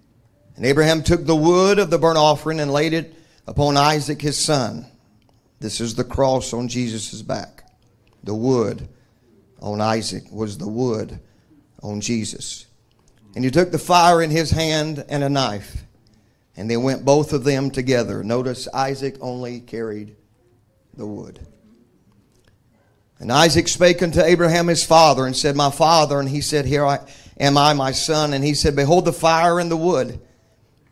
And 0.56 0.66
Abraham 0.66 1.04
took 1.04 1.26
the 1.26 1.36
wood 1.36 1.80
of 1.80 1.90
the 1.90 1.98
burnt 1.98 2.18
offering 2.18 2.60
and 2.60 2.74
laid 2.74 2.94
it 2.94 3.16
upon 3.48 3.78
Isaac 3.78 4.22
his 4.22 4.38
son. 4.38 4.86
This 5.60 5.80
is 5.80 5.96
the 5.96 6.04
cross 6.04 6.54
on 6.54 6.68
Jesus' 6.68 7.22
back. 7.22 7.64
The 8.24 8.36
wood 8.36 8.90
on 9.62 9.80
Isaac 9.82 10.24
was 10.32 10.58
the 10.58 10.68
wood 10.68 11.20
on 11.82 12.02
Jesus. 12.02 12.66
And 13.36 13.46
he 13.46 13.52
took 13.52 13.72
the 13.72 13.78
fire 13.78 14.22
in 14.22 14.32
his 14.32 14.52
hand 14.52 15.06
and 15.08 15.24
a 15.24 15.30
knife, 15.30 15.84
and 16.58 16.70
they 16.70 16.78
went 16.78 17.06
both 17.06 17.32
of 17.32 17.44
them 17.44 17.72
together. 17.72 18.24
Notice 18.24 18.68
Isaac 18.74 19.16
only 19.22 19.62
carried 19.62 20.16
the 21.00 21.08
wood. 21.08 21.40
And 23.20 23.32
Isaac 23.32 23.68
spake 23.68 24.04
unto 24.04 24.22
Abraham 24.22 24.68
his 24.68 24.86
father 24.86 25.26
and 25.26 25.36
said, 25.36 25.56
My 25.56 25.72
father. 25.72 26.20
And 26.20 26.30
he 26.30 26.42
said, 26.42 26.66
Here 26.66 26.86
I 26.86 27.00
am 27.40 27.58
I, 27.58 27.74
my 27.74 27.92
son. 27.92 28.34
And 28.34 28.44
he 28.44 28.54
said, 28.54 28.76
Behold 28.76 29.06
the 29.06 29.14
fire 29.14 29.60
and 29.60 29.72
the 29.72 29.78
wood, 29.78 30.20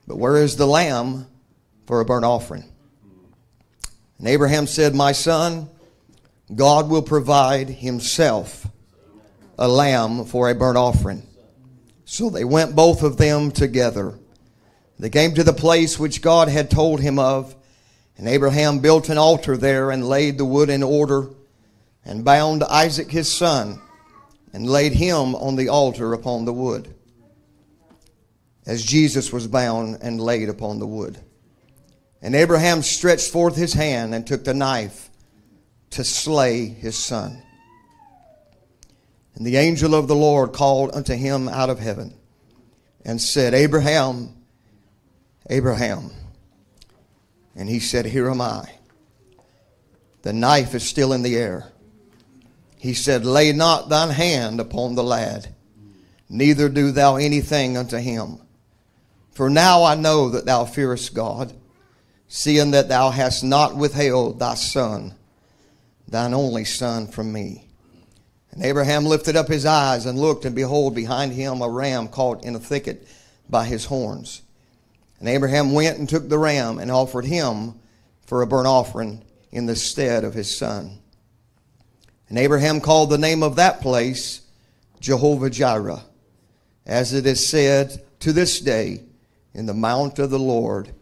but 0.08 0.18
where 0.18 0.38
is 0.38 0.56
the 0.56 0.66
lamb 0.66 1.28
for 1.86 2.02
a 2.02 2.06
burnt 2.06 2.26
offering. 2.26 2.66
And 4.20 4.28
Abraham 4.28 4.68
said, 4.68 4.96
My 4.96 5.12
son, 5.12 5.70
God 6.54 6.90
will 6.90 7.02
provide 7.02 7.70
himself 7.70 8.68
a 9.58 9.68
lamb 9.68 10.26
for 10.26 10.50
a 10.50 10.56
burnt 10.56 10.78
offering. 10.78 11.24
So 12.06 12.30
they 12.30 12.44
went 12.44 12.76
both 12.76 13.04
of 13.04 13.18
them 13.18 13.52
together. 13.52 14.18
They 15.00 15.10
came 15.10 15.34
to 15.36 15.44
the 15.44 15.54
place 15.54 16.00
which 16.00 16.22
God 16.22 16.48
had 16.48 16.72
told 16.72 17.02
him 17.02 17.20
of, 17.20 17.56
and 18.18 18.28
Abraham 18.28 18.80
built 18.80 19.10
an 19.10 19.18
altar 19.18 19.56
there 19.56 19.92
and 19.92 20.08
laid 20.08 20.38
the 20.38 20.46
wood 20.46 20.70
in 20.70 20.84
order, 20.84 21.30
and 22.04 22.26
bound 22.26 22.64
Isaac 22.64 23.12
his 23.12 23.32
son, 23.32 23.80
and 24.54 24.68
laid 24.68 24.94
him 24.94 25.36
on 25.36 25.56
the 25.56 25.70
altar 25.70 26.14
upon 26.14 26.46
the 26.46 26.54
wood, 26.54 26.94
as 28.66 28.84
Jesus 28.84 29.32
was 29.32 29.48
bound 29.48 30.00
and 30.02 30.20
laid 30.20 30.50
upon 30.50 30.80
the 30.80 30.88
wood. 30.88 31.20
And 32.22 32.34
Abraham 32.34 32.82
stretched 32.82 33.30
forth 33.30 33.56
his 33.56 33.74
hand 33.74 34.16
and 34.16 34.26
took 34.26 34.44
the 34.44 34.54
knife 34.54 35.10
to 35.92 36.04
slay 36.04 36.66
his 36.66 36.98
son. 36.98 37.44
And 39.36 39.46
the 39.46 39.58
angel 39.58 39.94
of 39.94 40.08
the 40.08 40.16
Lord 40.16 40.52
called 40.52 40.96
unto 40.96 41.14
him 41.14 41.48
out 41.48 41.70
of 41.70 41.78
heaven 41.78 42.16
and 43.06 43.22
said, 43.22 43.54
Abraham, 43.54 44.36
Abraham. 45.50 46.10
And 47.58 47.68
he 47.68 47.80
said, 47.80 48.06
Here 48.06 48.30
am 48.30 48.40
I. 48.40 48.70
The 50.22 50.32
knife 50.32 50.74
is 50.74 50.88
still 50.88 51.12
in 51.12 51.24
the 51.24 51.36
air. 51.36 51.70
He 52.78 52.94
said, 52.94 53.26
Lay 53.26 53.52
not 53.52 53.90
thine 53.90 54.12
hand 54.12 54.62
upon 54.62 54.96
the 54.96 55.04
lad, 55.04 55.54
neither 56.30 56.70
do 56.70 56.92
thou 56.92 57.18
anything 57.18 57.76
unto 57.76 57.98
him. 57.98 58.40
For 59.32 59.50
now 59.50 59.84
I 59.84 59.96
know 59.96 60.30
that 60.30 60.46
thou 60.46 60.64
fearest 60.64 61.14
God 61.14 61.54
seeing 62.28 62.72
that 62.72 62.90
thou 62.90 63.10
hast 63.10 63.44
not 63.44 63.76
withheld 63.76 64.40
thy 64.40 64.56
son, 64.56 65.14
thine 66.08 66.34
only 66.34 66.66
son, 66.66 67.08
from 67.08 67.32
me. 67.32 67.66
And 68.52 68.64
Abraham 68.64 69.06
lifted 69.06 69.36
up 69.36 69.48
his 69.48 69.66
eyes 69.66 70.06
and 70.06 70.20
looked, 70.20 70.46
and 70.46 70.56
behold, 70.56 70.96
behind 70.96 71.34
him 71.34 71.62
a 71.62 71.70
ram 71.70 72.08
caught 72.08 72.44
in 72.44 72.56
a 72.56 72.60
thicket 72.60 73.08
by 73.50 73.66
his 73.66 73.86
horns. 73.86 74.42
And 75.20 75.28
Abraham 75.28 75.74
went 75.74 75.98
and 75.98 76.08
took 76.08 76.30
the 76.30 76.38
ram 76.38 76.80
and 76.80 76.92
offered 76.92 77.26
him 77.26 77.76
for 78.26 78.42
a 78.42 78.48
burnt 78.48 78.68
offering 78.68 79.24
in 79.52 79.66
the 79.66 79.76
stead 79.76 80.24
of 80.24 80.34
his 80.34 80.56
son. 80.56 81.00
And 82.30 82.38
Abraham 82.38 82.82
called 82.82 83.10
the 83.10 83.18
name 83.18 83.42
of 83.42 83.56
that 83.56 83.82
place 83.82 84.42
Jehovah 85.00 85.50
Jireh, 85.50 86.04
as 86.86 87.14
it 87.14 87.26
is 87.26 87.48
said 87.48 88.04
to 88.20 88.34
this 88.34 88.60
day, 88.60 89.04
in 89.54 89.66
the 89.66 89.74
mount 89.74 90.20
of 90.20 90.30
the 90.30 90.40
Lord 90.40 90.94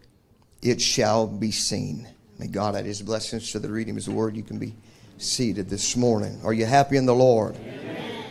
it 0.61 0.81
shall 0.81 1.27
be 1.27 1.51
seen. 1.51 2.07
May 2.39 2.47
God 2.47 2.75
add 2.75 2.85
his 2.85 3.01
blessings 3.01 3.51
to 3.51 3.59
the 3.59 3.69
reading 3.69 3.91
of 3.91 3.97
his 3.97 4.09
word. 4.09 4.35
You 4.35 4.43
can 4.43 4.59
be 4.59 4.75
seated 5.17 5.69
this 5.69 5.95
morning. 5.95 6.39
Are 6.43 6.53
you 6.53 6.65
happy 6.65 6.97
in 6.97 7.05
the 7.05 7.15
Lord? 7.15 7.55
Amen. 7.55 8.23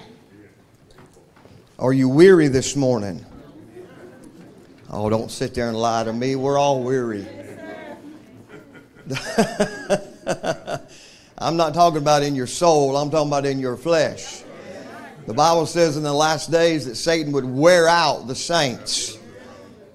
Are 1.79 1.93
you 1.93 2.09
weary 2.09 2.49
this 2.49 2.77
morning? 2.77 3.25
Oh, 4.97 5.11
don't 5.11 5.29
sit 5.29 5.55
there 5.55 5.67
and 5.67 5.77
lie 5.77 6.05
to 6.05 6.13
me. 6.13 6.37
We're 6.37 6.57
all 6.57 6.81
weary. 6.81 7.27
I'm 11.37 11.57
not 11.57 11.75
talking 11.75 11.99
about 11.99 12.23
in 12.23 12.37
your 12.37 12.47
soul, 12.47 12.97
I'm 12.97 13.11
talking 13.11 13.27
about 13.27 13.45
in 13.45 13.59
your 13.59 13.77
flesh. 13.77 14.45
The 15.27 15.35
Bible 15.35 15.67
says 15.67 15.97
in 15.97 16.05
the 16.05 16.13
last 16.13 16.53
days 16.53 16.87
that 16.87 16.95
Satan 16.95 17.33
would 17.33 17.45
wear 17.45 17.89
out 17.89 18.29
the 18.29 18.37
saints. 18.37 19.19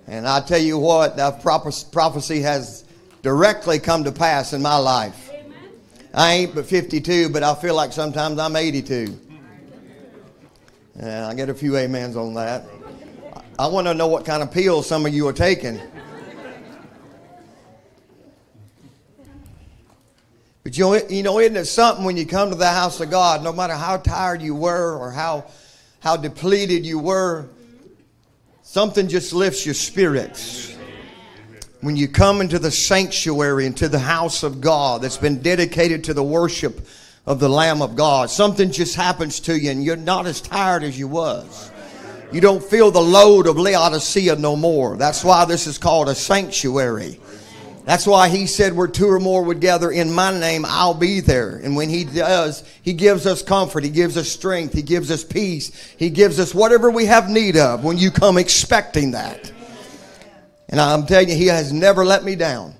And 0.06 0.28
I 0.28 0.42
tell 0.42 0.60
you 0.60 0.78
what, 0.78 1.16
that 1.16 1.42
prophecy 1.42 2.42
has 2.42 2.84
directly 3.22 3.80
come 3.80 4.04
to 4.04 4.12
pass 4.12 4.52
in 4.52 4.62
my 4.62 4.76
life. 4.76 5.32
I 6.14 6.34
ain't 6.34 6.54
but 6.54 6.66
52, 6.66 7.30
but 7.30 7.42
I 7.42 7.56
feel 7.56 7.74
like 7.74 7.94
sometimes 7.94 8.38
I'm 8.38 8.58
82. 8.58 9.18
And 10.96 11.26
I 11.26 11.34
get 11.36 11.48
a 11.48 11.54
few 11.54 11.78
amens 11.78 12.18
on 12.18 12.34
that. 12.34 12.66
I 13.60 13.68
want 13.68 13.88
to 13.88 13.94
know 13.94 14.08
what 14.08 14.24
kind 14.24 14.42
of 14.42 14.52
pills 14.52 14.88
some 14.88 15.06
of 15.06 15.14
you 15.14 15.28
are 15.28 15.34
taking. 15.34 15.82
But 20.64 20.78
you 20.78 20.86
know, 20.86 20.96
you 21.10 21.24
know, 21.24 21.40
isn't 21.40 21.58
it 21.58 21.66
something 21.66 22.06
when 22.06 22.16
you 22.16 22.26
come 22.26 22.52
to 22.52 22.56
the 22.56 22.70
house 22.70 23.02
of 23.02 23.10
God, 23.10 23.44
no 23.44 23.52
matter 23.52 23.74
how 23.74 23.98
tired 23.98 24.42
you 24.42 24.56
were 24.56 24.98
or 24.98 25.12
how 25.12 25.44
how 26.00 26.16
depleted 26.16 26.86
you 26.86 27.00
were, 27.00 27.50
something 28.62 29.10
just 29.10 29.34
lifts 29.34 29.66
your 29.66 29.76
spirits. 29.76 30.78
When 31.82 31.98
you 31.98 32.08
come 32.08 32.40
into 32.40 32.60
the 32.60 32.72
sanctuary, 32.72 33.66
into 33.66 33.90
the 33.90 34.00
house 34.00 34.44
of 34.44 34.62
God 34.62 35.02
that's 35.02 35.18
been 35.18 35.42
dedicated 35.42 36.06
to 36.06 36.14
the 36.14 36.24
worship 36.24 36.88
of 37.26 37.42
the 37.42 37.50
Lamb 37.50 37.82
of 37.82 37.98
God, 37.98 38.30
something 38.30 38.72
just 38.72 38.96
happens 38.96 39.42
to 39.42 39.60
you 39.60 39.70
and 39.72 39.84
you're 39.84 39.98
not 39.98 40.28
as 40.28 40.40
tired 40.40 40.84
as 40.84 40.98
you 40.98 41.10
was. 41.10 41.72
You 42.32 42.42
don't 42.42 42.64
feel 42.64 42.92
the 42.92 43.02
load 43.02 43.48
of 43.48 43.58
Laodicea 43.58 44.36
no 44.36 44.56
more. 44.56 44.98
That's 44.98 45.24
why 45.24 45.46
this 45.46 45.66
is 45.66 45.78
called 45.80 46.10
a 46.10 46.16
sanctuary. 46.16 47.20
That's 47.86 48.06
why 48.06 48.30
he 48.30 48.46
said, 48.46 48.76
Where 48.76 48.88
two 48.88 49.10
or 49.10 49.20
more 49.20 49.42
would 49.42 49.62
gather 49.62 49.90
in 49.90 50.14
my 50.14 50.38
name, 50.38 50.64
I'll 50.64 50.94
be 50.94 51.22
there. 51.22 51.56
And 51.56 51.76
when 51.76 51.90
he 51.90 52.04
does, 52.04 52.64
he 52.84 52.94
gives 52.94 53.26
us 53.26 53.42
comfort, 53.42 53.84
he 53.84 53.90
gives 53.90 54.16
us 54.16 54.30
strength, 54.30 54.74
he 54.76 54.84
gives 54.84 55.10
us 55.10 55.24
peace, 55.24 55.72
he 55.98 56.12
gives 56.12 56.40
us 56.40 56.54
whatever 56.54 56.92
we 56.92 57.06
have 57.06 57.32
need 57.32 57.58
of 57.58 57.84
when 57.84 57.98
you 57.98 58.12
come 58.12 58.38
expecting 58.38 59.12
that. 59.12 59.52
And 60.70 60.80
I'm 60.80 61.08
telling 61.08 61.30
you, 61.30 61.36
he 61.36 61.48
has 61.48 61.74
never 61.74 62.06
let 62.06 62.24
me 62.24 62.36
down. 62.36 62.76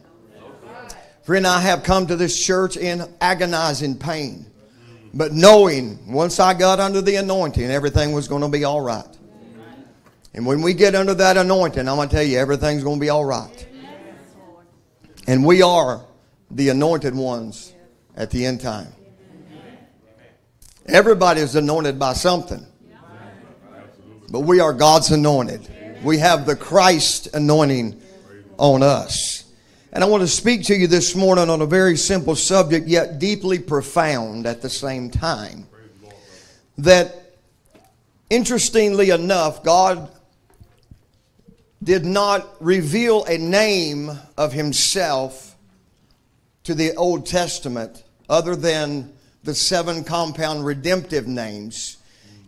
Friend, 1.24 1.48
I 1.48 1.60
have 1.62 1.82
come 1.82 2.06
to 2.06 2.16
this 2.16 2.46
church 2.46 2.78
in 2.78 3.04
agonizing 3.20 3.98
pain, 3.98 4.46
but 5.12 5.34
knowing 5.34 6.12
once 6.12 6.40
I 6.40 6.54
got 6.54 6.80
under 6.80 7.02
the 7.02 7.16
anointing, 7.16 7.66
everything 7.66 8.12
was 8.12 8.28
going 8.28 8.44
to 8.44 8.48
be 8.48 8.64
all 8.64 8.82
right. 8.82 9.08
And 10.34 10.46
when 10.46 10.62
we 10.62 10.74
get 10.74 10.96
under 10.96 11.14
that 11.16 11.38
anointing, 11.38 11.88
I'm 11.88 11.96
going 11.96 12.10
to 12.10 12.16
tell 12.16 12.24
you, 12.24 12.38
everything's 12.38 12.84
going 12.84 12.98
to 12.98 13.02
be 13.02 13.10
all 13.10 13.26
right. 13.26 13.68
And 15.28 15.46
we 15.46 15.62
are 15.62 16.06
the 16.52 16.70
anointed 16.70 17.16
ones 17.16 17.74
at 18.16 18.32
the 18.32 18.46
end 18.46 18.62
time. 18.62 18.88
Everybody 20.86 21.42
is 21.42 21.56
anointed 21.56 22.00
by 22.00 22.14
something. 22.14 22.66
But 24.32 24.42
we 24.42 24.60
are 24.60 24.74
God's 24.74 25.12
anointed. 25.12 25.68
We 26.04 26.20
have 26.20 26.46
the 26.46 26.56
Christ 26.56 27.30
anointing 27.34 28.00
on 28.58 28.84
us. 28.84 29.46
And 29.92 30.04
I 30.04 30.08
want 30.08 30.22
to 30.22 30.28
speak 30.28 30.66
to 30.66 30.76
you 30.76 30.88
this 30.88 31.16
morning 31.16 31.50
on 31.50 31.62
a 31.62 31.66
very 31.66 31.98
simple 31.98 32.36
subject, 32.36 32.88
yet 32.88 33.18
deeply 33.18 33.58
profound 33.58 34.46
at 34.46 34.62
the 34.62 34.70
same 34.70 35.10
time. 35.10 35.68
That, 36.78 37.36
interestingly 38.30 39.10
enough, 39.10 39.64
God 39.64 40.12
did 41.82 42.06
not 42.06 42.48
reveal 42.60 43.24
a 43.26 43.38
name 43.38 44.12
of 44.38 44.52
himself 44.52 45.56
to 46.64 46.74
the 46.74 46.96
Old 46.96 47.26
Testament 47.26 48.04
other 48.30 48.56
than 48.56 49.14
the 49.44 49.56
seven 49.56 50.04
compound 50.04 50.66
redemptive 50.66 51.28
names. 51.28 51.98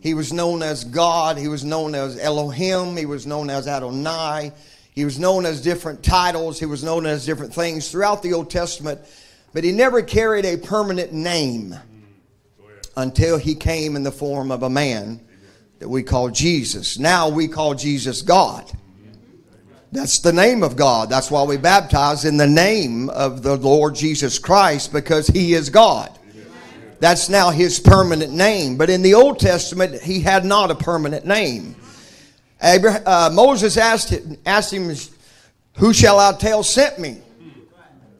He 0.00 0.14
was 0.14 0.32
known 0.32 0.62
as 0.62 0.84
God, 0.84 1.38
he 1.38 1.48
was 1.48 1.64
known 1.64 1.94
as 1.94 2.18
Elohim, 2.18 2.96
he 2.96 3.06
was 3.06 3.26
known 3.26 3.48
as 3.48 3.66
Adonai, 3.66 4.52
he 4.94 5.04
was 5.04 5.18
known 5.18 5.46
as 5.46 5.62
different 5.62 6.02
titles, 6.02 6.58
he 6.58 6.66
was 6.66 6.84
known 6.84 7.06
as 7.06 7.24
different 7.24 7.54
things 7.54 7.90
throughout 7.90 8.22
the 8.22 8.34
Old 8.34 8.50
Testament, 8.50 9.00
but 9.54 9.64
he 9.64 9.72
never 9.72 10.02
carried 10.02 10.44
a 10.44 10.58
permanent 10.58 11.12
name 11.12 11.74
until 12.96 13.38
he 13.38 13.54
came 13.54 13.96
in 13.96 14.02
the 14.02 14.12
form 14.12 14.50
of 14.50 14.62
a 14.62 14.70
man 14.70 15.20
that 15.78 15.88
we 15.88 16.02
call 16.02 16.28
Jesus. 16.28 16.98
Now 16.98 17.28
we 17.28 17.48
call 17.48 17.74
Jesus 17.74 18.22
God. 18.22 18.70
That's 19.92 20.20
the 20.20 20.32
name 20.32 20.62
of 20.62 20.74
God. 20.74 21.10
That's 21.10 21.30
why 21.30 21.42
we 21.42 21.58
baptize 21.58 22.24
in 22.24 22.38
the 22.38 22.46
name 22.46 23.10
of 23.10 23.42
the 23.42 23.56
Lord 23.56 23.94
Jesus 23.94 24.38
Christ 24.38 24.90
because 24.90 25.26
He 25.26 25.52
is 25.52 25.68
God. 25.68 26.18
That's 26.98 27.28
now 27.28 27.50
His 27.50 27.78
permanent 27.78 28.32
name. 28.32 28.78
But 28.78 28.88
in 28.88 29.02
the 29.02 29.12
Old 29.12 29.38
Testament, 29.38 30.00
He 30.00 30.20
had 30.20 30.46
not 30.46 30.70
a 30.70 30.74
permanent 30.74 31.26
name. 31.26 31.76
Abraham, 32.62 33.02
uh, 33.04 33.30
Moses 33.34 33.76
asked, 33.76 34.14
asked 34.46 34.72
him, 34.72 34.94
Who 35.78 35.92
shall 35.92 36.18
I 36.18 36.32
tell 36.32 36.62
sent 36.62 36.98
me? 36.98 37.18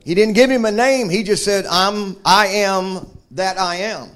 He 0.04 0.14
didn't 0.14 0.34
give 0.34 0.50
him 0.50 0.64
a 0.64 0.72
name. 0.72 1.08
He 1.08 1.22
just 1.22 1.44
said, 1.44 1.64
I'm, 1.66 2.16
I 2.24 2.48
am 2.48 3.06
that 3.30 3.58
I 3.58 3.76
am. 3.76 4.10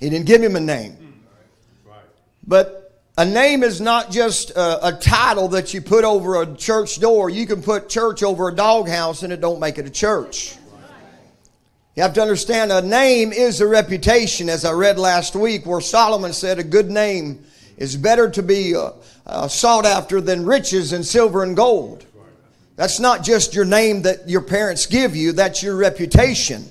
He 0.00 0.10
didn't 0.10 0.26
give 0.26 0.42
him 0.42 0.56
a 0.56 0.60
name. 0.60 0.96
But 2.46 2.85
a 3.18 3.24
name 3.24 3.62
is 3.62 3.80
not 3.80 4.10
just 4.10 4.50
a, 4.50 4.88
a, 4.88 4.92
title 4.92 5.48
that 5.48 5.72
you 5.72 5.80
put 5.80 6.04
over 6.04 6.42
a 6.42 6.54
church 6.54 7.00
door. 7.00 7.30
You 7.30 7.46
can 7.46 7.62
put 7.62 7.88
church 7.88 8.22
over 8.22 8.48
a 8.48 8.54
doghouse 8.54 9.22
and 9.22 9.32
it 9.32 9.40
don't 9.40 9.58
make 9.58 9.78
it 9.78 9.86
a 9.86 9.90
church. 9.90 10.56
You 11.94 12.02
have 12.02 12.12
to 12.14 12.20
understand 12.20 12.70
a 12.72 12.82
name 12.82 13.32
is 13.32 13.62
a 13.62 13.66
reputation, 13.66 14.50
as 14.50 14.66
I 14.66 14.72
read 14.72 14.98
last 14.98 15.34
week, 15.34 15.64
where 15.64 15.80
Solomon 15.80 16.34
said 16.34 16.58
a 16.58 16.62
good 16.62 16.90
name 16.90 17.42
is 17.78 17.96
better 17.96 18.28
to 18.32 18.42
be 18.42 18.76
uh, 18.76 18.90
uh, 19.26 19.48
sought 19.48 19.86
after 19.86 20.20
than 20.20 20.44
riches 20.44 20.92
and 20.92 21.04
silver 21.04 21.42
and 21.42 21.56
gold. 21.56 22.04
That's 22.76 23.00
not 23.00 23.24
just 23.24 23.54
your 23.54 23.64
name 23.64 24.02
that 24.02 24.28
your 24.28 24.42
parents 24.42 24.84
give 24.84 25.16
you, 25.16 25.32
that's 25.32 25.62
your 25.62 25.76
reputation 25.76 26.68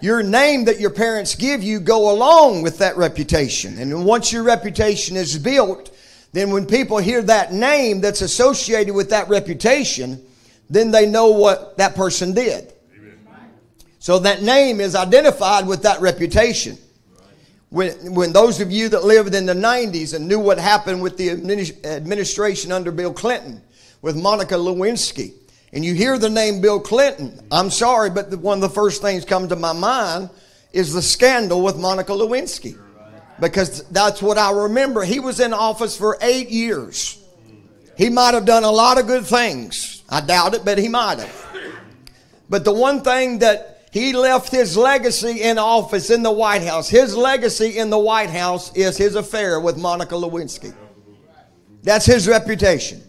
your 0.00 0.22
name 0.22 0.64
that 0.66 0.80
your 0.80 0.90
parents 0.90 1.34
give 1.34 1.62
you 1.62 1.80
go 1.80 2.10
along 2.10 2.62
with 2.62 2.78
that 2.78 2.96
reputation. 2.96 3.78
And 3.78 4.04
once 4.04 4.32
your 4.32 4.42
reputation 4.42 5.16
is 5.16 5.38
built, 5.38 5.94
then 6.32 6.50
when 6.50 6.66
people 6.66 6.98
hear 6.98 7.22
that 7.22 7.52
name 7.52 8.00
that's 8.00 8.20
associated 8.20 8.94
with 8.94 9.10
that 9.10 9.28
reputation, 9.28 10.24
then 10.68 10.90
they 10.90 11.06
know 11.06 11.28
what 11.28 11.76
that 11.78 11.94
person 11.94 12.34
did. 12.34 12.72
So 13.98 14.18
that 14.18 14.42
name 14.42 14.80
is 14.80 14.94
identified 14.94 15.66
with 15.66 15.82
that 15.84 16.00
reputation. 16.00 16.76
When, 17.70 18.14
when 18.14 18.32
those 18.32 18.60
of 18.60 18.70
you 18.70 18.88
that 18.90 19.04
lived 19.04 19.34
in 19.34 19.46
the 19.46 19.54
90s 19.54 20.14
and 20.14 20.28
knew 20.28 20.38
what 20.38 20.58
happened 20.58 21.02
with 21.02 21.16
the 21.16 21.30
administration 21.30 22.70
under 22.70 22.92
Bill 22.92 23.12
Clinton 23.12 23.62
with 24.02 24.14
Monica 24.14 24.54
Lewinsky, 24.54 25.32
and 25.74 25.84
you 25.84 25.92
hear 25.92 26.16
the 26.18 26.30
name 26.30 26.60
Bill 26.60 26.78
Clinton, 26.78 27.40
I'm 27.50 27.68
sorry, 27.68 28.08
but 28.08 28.30
the, 28.30 28.38
one 28.38 28.58
of 28.58 28.62
the 28.62 28.68
first 28.68 29.02
things 29.02 29.24
come 29.24 29.48
to 29.48 29.56
my 29.56 29.72
mind 29.72 30.30
is 30.72 30.92
the 30.92 31.02
scandal 31.02 31.62
with 31.62 31.76
Monica 31.76 32.12
Lewinsky. 32.12 32.78
Because 33.40 33.82
that's 33.88 34.22
what 34.22 34.38
I 34.38 34.52
remember. 34.52 35.02
He 35.02 35.18
was 35.18 35.40
in 35.40 35.52
office 35.52 35.98
for 35.98 36.16
eight 36.20 36.48
years. 36.48 37.20
He 37.96 38.08
might 38.08 38.34
have 38.34 38.44
done 38.44 38.62
a 38.62 38.70
lot 38.70 39.00
of 39.00 39.08
good 39.08 39.26
things. 39.26 40.04
I 40.08 40.20
doubt 40.20 40.54
it, 40.54 40.64
but 40.64 40.78
he 40.78 40.88
might 40.88 41.18
have. 41.18 41.46
But 42.48 42.64
the 42.64 42.72
one 42.72 43.02
thing 43.02 43.40
that 43.40 43.88
he 43.90 44.12
left 44.12 44.52
his 44.52 44.76
legacy 44.76 45.42
in 45.42 45.58
office 45.58 46.10
in 46.10 46.22
the 46.22 46.30
White 46.30 46.62
House, 46.62 46.88
his 46.88 47.16
legacy 47.16 47.78
in 47.78 47.90
the 47.90 47.98
White 47.98 48.30
House 48.30 48.72
is 48.76 48.96
his 48.96 49.16
affair 49.16 49.58
with 49.58 49.76
Monica 49.76 50.14
Lewinsky. 50.14 50.72
That's 51.82 52.06
his 52.06 52.28
reputation. 52.28 53.02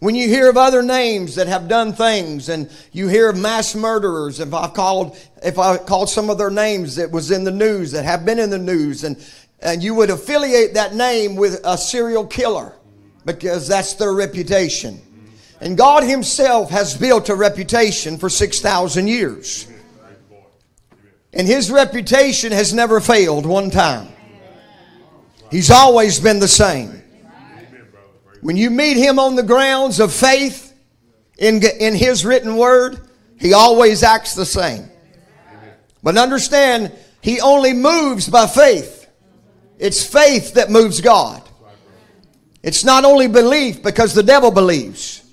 When 0.00 0.14
you 0.14 0.28
hear 0.28 0.48
of 0.48 0.56
other 0.56 0.82
names 0.82 1.34
that 1.34 1.48
have 1.48 1.66
done 1.66 1.92
things 1.92 2.48
and 2.48 2.70
you 2.92 3.08
hear 3.08 3.30
of 3.30 3.36
mass 3.36 3.74
murderers, 3.74 4.38
if 4.38 4.54
I 4.54 4.68
called, 4.68 5.18
if 5.42 5.58
I 5.58 5.76
called 5.76 6.08
some 6.08 6.30
of 6.30 6.38
their 6.38 6.50
names 6.50 6.96
that 6.96 7.10
was 7.10 7.32
in 7.32 7.42
the 7.42 7.50
news, 7.50 7.92
that 7.92 8.04
have 8.04 8.24
been 8.24 8.38
in 8.38 8.50
the 8.50 8.58
news, 8.58 9.02
and, 9.02 9.16
and 9.60 9.82
you 9.82 9.94
would 9.94 10.10
affiliate 10.10 10.74
that 10.74 10.94
name 10.94 11.34
with 11.34 11.60
a 11.64 11.76
serial 11.76 12.26
killer 12.26 12.74
because 13.24 13.66
that's 13.66 13.94
their 13.94 14.12
reputation. 14.12 15.00
And 15.60 15.76
God 15.76 16.04
Himself 16.04 16.70
has 16.70 16.96
built 16.96 17.28
a 17.28 17.34
reputation 17.34 18.18
for 18.18 18.28
6,000 18.28 19.08
years. 19.08 19.66
And 21.32 21.46
His 21.46 21.72
reputation 21.72 22.52
has 22.52 22.72
never 22.72 23.00
failed 23.00 23.46
one 23.46 23.70
time. 23.70 24.08
He's 25.50 25.72
always 25.72 26.20
been 26.20 26.38
the 26.38 26.46
same. 26.46 27.02
When 28.40 28.56
you 28.56 28.70
meet 28.70 28.96
him 28.96 29.18
on 29.18 29.36
the 29.36 29.42
grounds 29.42 30.00
of 30.00 30.12
faith 30.12 30.74
in, 31.38 31.62
in 31.80 31.94
his 31.94 32.24
written 32.24 32.56
word, 32.56 33.00
he 33.38 33.52
always 33.52 34.02
acts 34.02 34.34
the 34.34 34.46
same. 34.46 34.88
But 36.02 36.16
understand, 36.16 36.92
he 37.20 37.40
only 37.40 37.72
moves 37.72 38.28
by 38.28 38.46
faith. 38.46 39.08
It's 39.78 40.04
faith 40.04 40.54
that 40.54 40.70
moves 40.70 41.00
God. 41.00 41.42
It's 42.62 42.84
not 42.84 43.04
only 43.04 43.28
belief 43.28 43.82
because 43.82 44.14
the 44.14 44.22
devil 44.22 44.50
believes. 44.50 45.24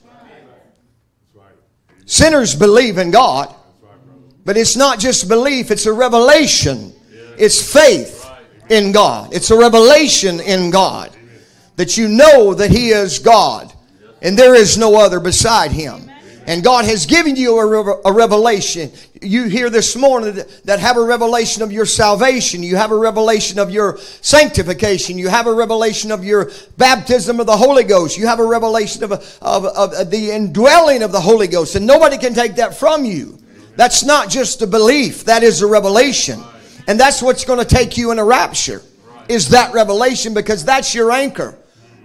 Sinners 2.06 2.56
believe 2.56 3.00
in 3.00 3.10
God, 3.10 3.54
but 4.46 4.58
it's 4.58 4.76
not 4.76 5.00
just 5.00 5.28
belief, 5.28 5.72
it's 5.72 5.88
a 5.88 5.94
revelation. 5.94 6.94
It's 7.38 7.74
faith 7.74 8.28
in 8.70 8.92
God. 8.92 9.34
It's 9.34 9.50
a 9.50 9.58
revelation 9.58 10.40
in 10.40 10.70
God 10.70 11.16
that 11.76 11.98
you 11.98 12.08
know 12.08 12.54
that 12.54 12.72
He 12.72 12.90
is 12.90 13.20
God 13.20 13.72
and 14.22 14.38
there 14.38 14.56
is 14.56 14.78
no 14.78 14.96
other 14.96 15.20
beside 15.20 15.72
Him. 15.72 16.10
And 16.48 16.64
God 16.64 16.86
has 16.86 17.08
given 17.08 17.36
you 17.36 17.58
a, 17.58 18.14
revelation. 18.14 18.92
You 19.20 19.46
hear 19.46 19.72
this 19.72 19.96
morning 19.96 20.40
that 20.66 20.80
have 20.80 20.96
a 20.96 21.04
revelation 21.04 21.64
of 21.64 21.72
your 21.72 21.88
salvation. 21.88 22.62
You 22.62 22.76
have 22.76 22.92
a 22.92 22.98
revelation 22.98 23.58
of 23.58 23.72
your 23.72 23.98
sanctification. 23.98 25.18
You 25.18 25.28
have 25.28 25.48
a 25.48 25.54
revelation 25.54 26.12
of 26.12 26.24
your 26.24 26.52
baptism 26.78 27.40
of 27.40 27.48
the 27.48 27.58
Holy 27.58 27.84
Ghost. 27.84 28.16
You 28.16 28.28
have 28.28 28.40
a 28.40 28.46
revelation 28.46 29.04
of, 29.04 29.12
of, 29.42 29.66
of 29.66 30.12
the 30.12 30.32
indwelling 30.32 31.02
of 31.02 31.12
the 31.12 31.20
Holy 31.20 31.48
Ghost. 31.48 31.76
And 31.76 31.88
nobody 31.88 32.20
can 32.20 32.36
take 32.36 32.56
that 32.58 32.76
from 32.76 33.06
you. 33.06 33.40
That's 33.76 34.04
not 34.04 34.30
just 34.30 34.62
a 34.62 34.68
belief, 34.68 35.26
that 35.26 35.42
is 35.42 35.64
a 35.64 35.68
revelation. 35.68 36.44
And 36.88 37.00
that's 37.00 37.24
what's 37.24 37.44
going 37.44 37.60
to 37.60 37.66
take 37.66 37.98
you 37.98 38.12
in 38.12 38.20
a 38.20 38.26
rapture. 38.26 38.84
is 39.28 39.50
that 39.50 39.74
revelation 39.74 40.34
because 40.34 40.64
that's 40.64 40.94
your 40.94 41.12
anchor, 41.12 41.58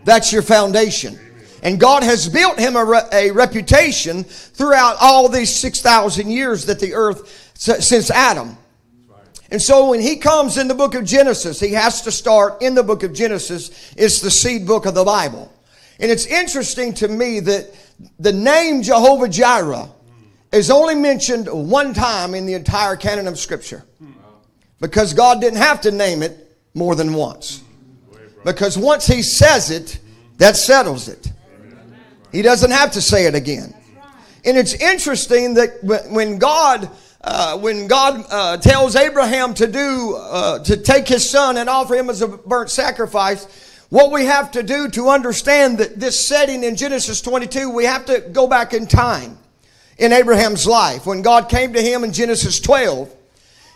that's 0.04 0.32
your 0.32 0.42
foundation. 0.42 1.18
And 1.62 1.78
God 1.78 2.02
has 2.02 2.28
built 2.28 2.58
him 2.58 2.76
a, 2.76 2.84
re- 2.84 3.08
a 3.12 3.30
reputation 3.32 4.24
throughout 4.24 4.96
all 5.00 5.28
these 5.28 5.54
6,000 5.54 6.30
years 6.30 6.66
that 6.66 6.80
the 6.80 6.94
earth, 6.94 7.52
since 7.54 8.10
Adam. 8.10 8.56
And 9.50 9.60
so 9.60 9.90
when 9.90 10.00
he 10.00 10.16
comes 10.16 10.58
in 10.58 10.68
the 10.68 10.74
book 10.74 10.94
of 10.94 11.04
Genesis, 11.04 11.58
he 11.58 11.72
has 11.72 12.02
to 12.02 12.12
start 12.12 12.62
in 12.62 12.74
the 12.74 12.82
book 12.82 13.02
of 13.02 13.12
Genesis. 13.12 13.92
It's 13.96 14.20
the 14.20 14.30
seed 14.30 14.66
book 14.66 14.86
of 14.86 14.94
the 14.94 15.04
Bible. 15.04 15.52
And 15.98 16.10
it's 16.10 16.24
interesting 16.26 16.94
to 16.94 17.08
me 17.08 17.40
that 17.40 17.74
the 18.18 18.32
name 18.32 18.82
Jehovah 18.82 19.28
Jireh 19.28 19.90
is 20.52 20.70
only 20.70 20.94
mentioned 20.94 21.48
one 21.48 21.92
time 21.94 22.34
in 22.34 22.46
the 22.46 22.54
entire 22.54 22.96
canon 22.96 23.26
of 23.26 23.38
Scripture. 23.38 23.84
Because 24.80 25.12
God 25.12 25.40
didn't 25.40 25.58
have 25.58 25.82
to 25.82 25.90
name 25.90 26.22
it 26.22 26.56
more 26.72 26.94
than 26.94 27.12
once. 27.12 27.62
Because 28.44 28.78
once 28.78 29.06
He 29.06 29.22
says 29.22 29.70
it, 29.70 29.98
that 30.38 30.56
settles 30.56 31.08
it. 31.08 31.30
He 32.32 32.42
doesn't 32.42 32.70
have 32.70 32.92
to 32.92 33.02
say 33.02 33.26
it 33.26 33.34
again. 33.34 33.74
And 34.44 34.56
it's 34.56 34.72
interesting 34.74 35.54
that 35.54 35.82
when 36.10 36.38
God 36.38 36.90
uh, 37.22 37.58
when 37.58 37.86
God 37.86 38.24
uh, 38.30 38.56
tells 38.56 38.96
Abraham 38.96 39.52
to 39.54 39.66
do 39.66 40.16
uh, 40.16 40.60
to 40.60 40.76
take 40.78 41.06
his 41.06 41.28
son 41.28 41.58
and 41.58 41.68
offer 41.68 41.94
him 41.94 42.08
as 42.08 42.22
a 42.22 42.28
burnt 42.28 42.70
sacrifice, 42.70 43.84
what 43.90 44.10
we 44.10 44.24
have 44.24 44.50
to 44.52 44.62
do 44.62 44.88
to 44.88 45.10
understand 45.10 45.78
that 45.78 46.00
this 46.00 46.18
setting 46.18 46.64
in 46.64 46.76
Genesis 46.76 47.20
22, 47.20 47.68
we 47.68 47.84
have 47.84 48.06
to 48.06 48.20
go 48.32 48.46
back 48.46 48.72
in 48.72 48.86
time 48.86 49.36
in 49.98 50.12
Abraham's 50.12 50.66
life 50.66 51.04
when 51.04 51.20
God 51.20 51.50
came 51.50 51.74
to 51.74 51.82
him 51.82 52.04
in 52.04 52.12
Genesis 52.12 52.58
12 52.58 53.14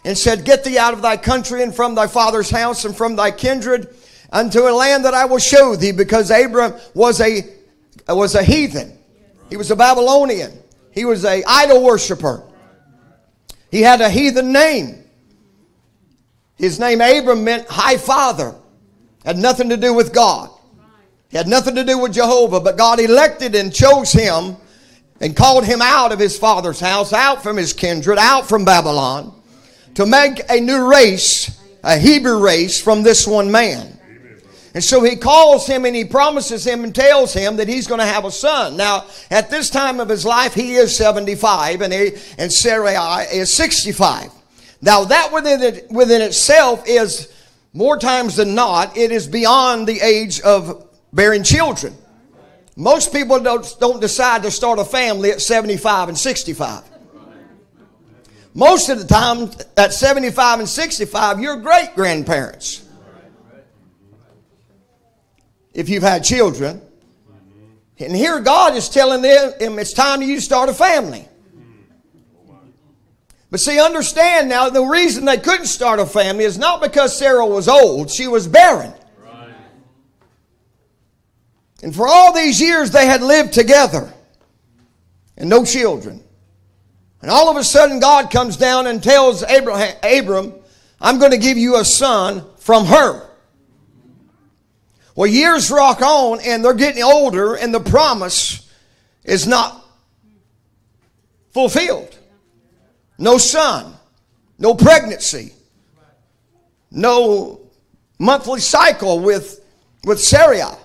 and 0.07 0.17
said, 0.17 0.47
Get 0.47 0.65
thee 0.65 0.79
out 0.79 0.95
of 0.95 1.03
thy 1.03 1.19
country 1.19 1.63
and 1.63 1.75
from 1.75 1.95
thy 1.95 2.07
father's 2.07 2.49
house 2.49 2.87
and 2.87 2.97
from 2.97 3.17
thy 3.17 3.31
kindred 3.31 3.95
unto 4.35 4.69
a 4.69 4.73
land 4.73 5.07
that 5.07 5.15
I 5.15 5.25
will 5.25 5.39
show 5.39 5.77
thee, 5.77 5.93
because 5.93 6.31
Abram 6.31 6.75
was 6.93 7.23
a 7.23 7.43
was 8.09 8.35
a 8.35 8.43
heathen. 8.43 8.99
He 9.49 9.57
was 9.57 9.71
a 9.71 9.77
Babylonian. 9.77 10.59
He 10.91 11.07
was 11.07 11.25
a 11.25 11.43
idol 11.47 11.83
worshiper. 11.83 12.43
He 13.71 13.81
had 13.81 14.01
a 14.01 14.11
heathen 14.11 14.53
name. 14.53 15.05
His 16.57 16.79
name 16.79 17.01
Abram 17.01 17.45
meant 17.45 17.67
high 17.69 17.97
father. 17.97 18.55
Had 19.25 19.39
nothing 19.39 19.71
to 19.71 19.77
do 19.77 19.95
with 19.95 20.13
God. 20.13 20.51
He 21.31 21.37
had 21.37 21.49
nothing 21.49 21.75
to 21.77 21.85
do 21.85 21.99
with 21.99 22.13
Jehovah, 22.13 22.61
but 22.61 22.77
God 22.77 23.01
elected 23.01 23.55
and 23.55 23.75
chose 23.75 24.13
him 24.13 24.57
and 25.21 25.35
called 25.35 25.65
him 25.65 25.81
out 25.83 26.13
of 26.13 26.19
his 26.19 26.39
father's 26.39 26.79
house, 26.79 27.13
out 27.13 27.43
from 27.43 27.57
his 27.57 27.73
kindred, 27.73 28.19
out 28.19 28.49
from 28.49 28.65
Babylon 28.65 29.33
to 29.95 30.07
make 30.07 30.43
a 30.51 30.61
new 30.61 30.89
race, 30.89 31.61
a 31.83 31.99
Hebrew 31.99 32.39
race 32.39 32.81
from 32.81 33.03
this 33.03 33.27
one 33.27 33.51
man. 33.51 33.94
And 34.75 34.83
so 34.83 35.05
he 35.05 35.15
calls 35.15 35.69
him 35.69 35.85
and 35.85 35.95
he 35.95 36.05
promises 36.05 36.67
him 36.67 36.83
and 36.83 36.93
tells 36.93 37.33
him 37.33 37.57
that 37.57 37.69
he's 37.69 37.87
going 37.87 38.01
to 38.01 38.07
have 38.07 38.25
a 38.25 38.31
son. 38.31 38.77
Now, 38.77 39.07
at 39.31 39.49
this 39.49 39.71
time 39.71 40.01
of 40.01 40.09
his 40.09 40.25
life, 40.25 40.53
he 40.53 40.75
is 40.75 40.95
75 40.97 41.81
and, 41.81 41.93
he, 41.93 42.11
and 42.39 42.53
Sarai 42.53 42.97
uh, 42.97 43.21
is 43.33 43.55
65. 43.55 44.33
Now, 44.83 45.05
that 45.05 45.33
within, 45.33 45.63
it, 45.63 45.91
within 45.91 46.21
itself 46.21 46.83
is 46.89 47.33
more 47.73 47.97
times 47.99 48.35
than 48.35 48.57
not, 48.57 48.97
it 48.97 49.13
is 49.13 49.29
beyond 49.29 49.87
the 49.87 50.01
age 50.01 50.41
of 50.41 50.89
bearing 51.13 51.45
children. 51.45 51.95
Most 52.77 53.13
people 53.13 53.39
don't, 53.39 53.77
don't 53.79 54.01
decide 54.01 54.43
to 54.43 54.51
start 54.51 54.81
a 54.81 54.85
family 54.85 55.31
at 55.31 55.41
75 55.41 56.09
and 56.09 56.19
65. 56.19 56.83
Most 58.53 58.89
of 58.89 58.99
the 58.99 59.07
time, 59.07 59.51
at 59.77 59.93
75 59.93 60.61
and 60.61 60.69
65, 60.69 61.39
you're 61.39 61.57
great 61.57 61.95
grandparents. 61.95 62.84
If 65.75 65.89
you've 65.89 66.03
had 66.03 66.25
children. 66.25 66.81
And 67.99 68.15
here 68.15 68.41
God 68.41 68.75
is 68.75 68.89
telling 68.89 69.23
them 69.23 69.79
it's 69.79 69.93
time 69.93 70.21
for 70.21 70.25
you 70.25 70.37
to 70.37 70.41
start 70.41 70.69
a 70.69 70.75
family. 70.75 71.29
But 73.51 73.61
see, 73.61 73.81
understand 73.81 74.49
now, 74.49 74.69
the 74.69 74.83
reason 74.83 75.27
they 75.27 75.37
couldn't 75.37 75.67
start 75.67 76.01
a 76.01 76.07
family 76.07 76.45
is 76.45 76.59
not 76.59 76.83
because 76.83 77.17
Sarah 77.17 77.47
was 77.47 77.69
old, 77.69 78.11
she 78.11 78.27
was 78.27 78.49
barren. 78.49 78.93
And 81.85 81.95
for 81.95 82.09
all 82.09 82.33
these 82.33 82.61
years, 82.61 82.91
they 82.91 83.07
had 83.07 83.23
lived 83.23 83.53
together 83.53 84.13
and 85.37 85.51
no 85.51 85.65
children. 85.65 86.25
And 87.21 87.31
all 87.31 87.51
of 87.51 87.57
a 87.57 87.65
sudden, 87.65 88.01
God 88.01 88.31
comes 88.31 88.57
down 88.57 88.87
and 88.87 89.03
tells 89.03 89.43
Abraham, 89.45 89.95
Abram, 90.03 90.55
I'm 91.01 91.19
going 91.19 91.31
to 91.31 91.39
give 91.39 91.59
you 91.59 91.77
a 91.77 91.85
son 91.85 92.45
from 92.59 92.87
her. 92.87 93.29
Well, 95.15 95.27
years 95.29 95.71
rock 95.71 96.03
on 96.03 96.41
and 96.41 96.65
they're 96.65 96.75
getting 96.75 97.03
older, 97.03 97.55
and 97.55 97.73
the 97.73 97.81
promise 97.81 98.69
is 99.25 99.47
not 99.47 99.85
fulfilled. 101.53 102.17
No 103.19 103.39
son, 103.39 103.95
no 104.59 104.75
pregnancy, 104.75 105.53
no 106.91 107.61
monthly 108.19 108.61
cycle 108.61 109.21
with, 109.21 109.65
with 110.05 110.21
Sarah. 110.21 110.77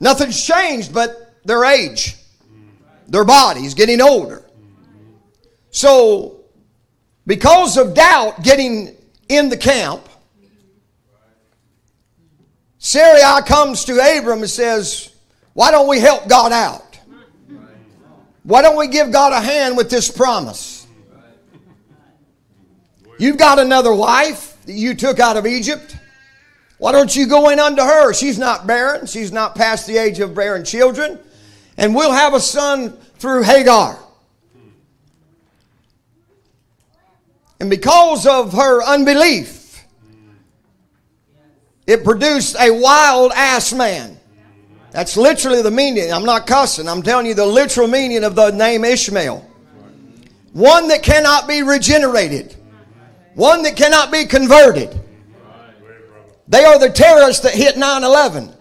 Nothing's 0.00 0.44
changed 0.44 0.92
but 0.94 1.34
their 1.44 1.64
age 1.64 2.16
their 3.08 3.24
bodies 3.24 3.74
getting 3.74 4.00
older. 4.00 4.44
So, 5.70 6.40
because 7.26 7.76
of 7.76 7.94
doubt 7.94 8.42
getting 8.42 8.96
in 9.28 9.48
the 9.48 9.56
camp, 9.56 10.08
Sarai 12.86 13.42
comes 13.42 13.84
to 13.86 13.94
Abram 13.94 14.42
and 14.42 14.48
says, 14.48 15.10
Why 15.54 15.72
don't 15.72 15.88
we 15.88 15.98
help 15.98 16.28
God 16.28 16.52
out? 16.52 17.00
Why 18.44 18.62
don't 18.62 18.76
we 18.76 18.86
give 18.86 19.10
God 19.10 19.32
a 19.32 19.40
hand 19.40 19.76
with 19.76 19.90
this 19.90 20.08
promise? 20.08 20.86
You've 23.18 23.38
got 23.38 23.58
another 23.58 23.92
wife 23.92 24.56
that 24.66 24.74
you 24.74 24.94
took 24.94 25.18
out 25.18 25.36
of 25.36 25.48
Egypt. 25.48 25.96
Why 26.78 26.92
don't 26.92 27.16
you 27.16 27.26
go 27.26 27.48
in 27.48 27.58
unto 27.58 27.82
her? 27.82 28.12
She's 28.12 28.38
not 28.38 28.68
barren. 28.68 29.06
She's 29.06 29.32
not 29.32 29.56
past 29.56 29.88
the 29.88 29.98
age 29.98 30.20
of 30.20 30.36
bearing 30.36 30.62
children 30.62 31.18
and 31.76 31.92
we'll 31.92 32.12
have 32.12 32.34
a 32.34 32.40
son 32.40 32.96
through 33.18 33.42
Hagar. 33.42 33.98
And 37.58 37.68
because 37.68 38.28
of 38.28 38.52
her 38.52 38.80
unbelief, 38.84 39.55
it 41.86 42.04
produced 42.04 42.56
a 42.58 42.70
wild 42.70 43.32
ass 43.34 43.72
man. 43.72 44.18
That's 44.90 45.16
literally 45.16 45.62
the 45.62 45.70
meaning. 45.70 46.12
I'm 46.12 46.24
not 46.24 46.46
cussing. 46.46 46.88
I'm 46.88 47.02
telling 47.02 47.26
you 47.26 47.34
the 47.34 47.46
literal 47.46 47.86
meaning 47.86 48.24
of 48.24 48.34
the 48.34 48.50
name 48.50 48.84
Ishmael. 48.84 49.46
One 50.52 50.88
that 50.88 51.02
cannot 51.02 51.46
be 51.46 51.62
regenerated. 51.62 52.56
One 53.34 53.62
that 53.64 53.76
cannot 53.76 54.10
be 54.10 54.24
converted. 54.24 54.98
They 56.48 56.64
are 56.64 56.78
the 56.78 56.88
terrorists 56.88 57.42
that 57.42 57.52
hit 57.54 57.76
9 57.76 58.04
11. 58.04 58.52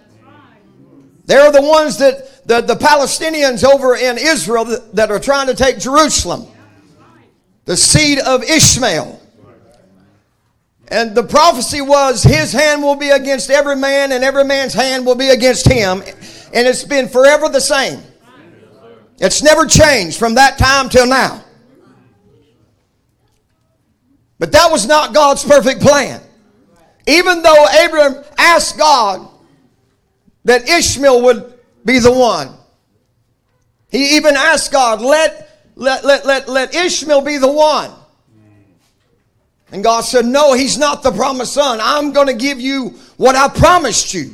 They're 1.25 1.51
the 1.51 1.61
ones 1.61 1.97
that 1.99 2.45
the, 2.47 2.61
the 2.61 2.75
Palestinians 2.75 3.63
over 3.63 3.95
in 3.95 4.17
Israel 4.17 4.65
that, 4.65 4.95
that 4.95 5.11
are 5.11 5.19
trying 5.19 5.47
to 5.47 5.55
take 5.55 5.79
Jerusalem. 5.79 6.47
The 7.65 7.77
seed 7.77 8.19
of 8.19 8.43
Ishmael. 8.43 9.21
And 10.89 11.15
the 11.15 11.23
prophecy 11.23 11.81
was 11.81 12.21
his 12.21 12.51
hand 12.51 12.83
will 12.83 12.95
be 12.95 13.09
against 13.09 13.49
every 13.49 13.75
man, 13.75 14.11
and 14.11 14.23
every 14.23 14.43
man's 14.43 14.73
hand 14.73 15.05
will 15.05 15.15
be 15.15 15.29
against 15.29 15.67
him. 15.67 16.01
And 16.53 16.67
it's 16.67 16.83
been 16.83 17.07
forever 17.07 17.49
the 17.49 17.61
same. 17.61 18.01
It's 19.17 19.41
never 19.41 19.65
changed 19.65 20.19
from 20.19 20.35
that 20.35 20.57
time 20.57 20.89
till 20.89 21.07
now. 21.07 21.43
But 24.37 24.51
that 24.51 24.69
was 24.71 24.85
not 24.85 25.13
God's 25.13 25.43
perfect 25.43 25.81
plan. 25.81 26.21
Even 27.07 27.41
though 27.41 27.65
Abram 27.85 28.23
asked 28.37 28.77
God 28.77 29.27
that 30.43 30.67
Ishmael 30.67 31.23
would 31.23 31.53
be 31.83 31.99
the 31.99 32.11
one. 32.11 32.49
He 33.89 34.17
even 34.17 34.35
asked 34.35 34.71
God, 34.71 35.01
let, 35.01 35.49
let, 35.75 36.03
let, 36.03 36.25
let, 36.25 36.49
let 36.49 36.75
Ishmael 36.75 37.21
be 37.21 37.37
the 37.37 37.51
one. 37.51 37.91
And 39.71 39.83
God 39.83 40.01
said, 40.01 40.25
No, 40.25 40.53
he's 40.53 40.77
not 40.77 41.03
the 41.03 41.11
promised 41.11 41.53
son. 41.53 41.79
I'm 41.81 42.13
going 42.13 42.27
to 42.27 42.33
give 42.33 42.59
you 42.59 42.89
what 43.17 43.35
I 43.35 43.47
promised 43.47 44.13
you. 44.13 44.33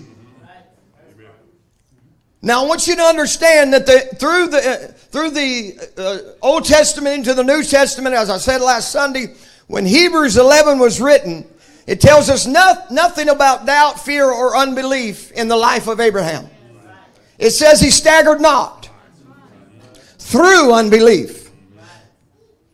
Now 2.41 2.63
I 2.63 2.67
want 2.67 2.88
you 2.88 2.95
to 2.95 3.03
understand 3.03 3.73
that 3.73 3.86
the, 3.86 3.99
through 4.15 4.47
the 4.47 4.57
uh, 4.57 4.88
through 5.11 5.29
the 5.32 5.75
uh, 5.97 6.45
Old 6.45 6.65
Testament 6.65 7.17
into 7.17 7.34
the 7.34 7.43
New 7.43 7.63
Testament, 7.63 8.15
as 8.15 8.29
I 8.29 8.38
said 8.38 8.61
last 8.61 8.91
Sunday, 8.91 9.36
when 9.67 9.86
Hebrews 9.86 10.38
11 10.38 10.79
was 10.79 10.99
written, 10.99 11.45
it 11.86 12.01
tells 12.01 12.29
us 12.29 12.47
no, 12.47 12.73
nothing 12.89 13.29
about 13.29 13.65
doubt, 13.65 13.99
fear, 13.99 14.25
or 14.25 14.55
unbelief 14.55 15.32
in 15.34 15.47
the 15.49 15.55
life 15.55 15.88
of 15.88 15.99
Abraham. 15.99 16.49
It 17.38 17.51
says 17.51 17.79
he 17.79 17.91
staggered 17.91 18.41
not 18.41 18.89
through 20.17 20.73
unbelief, 20.73 21.51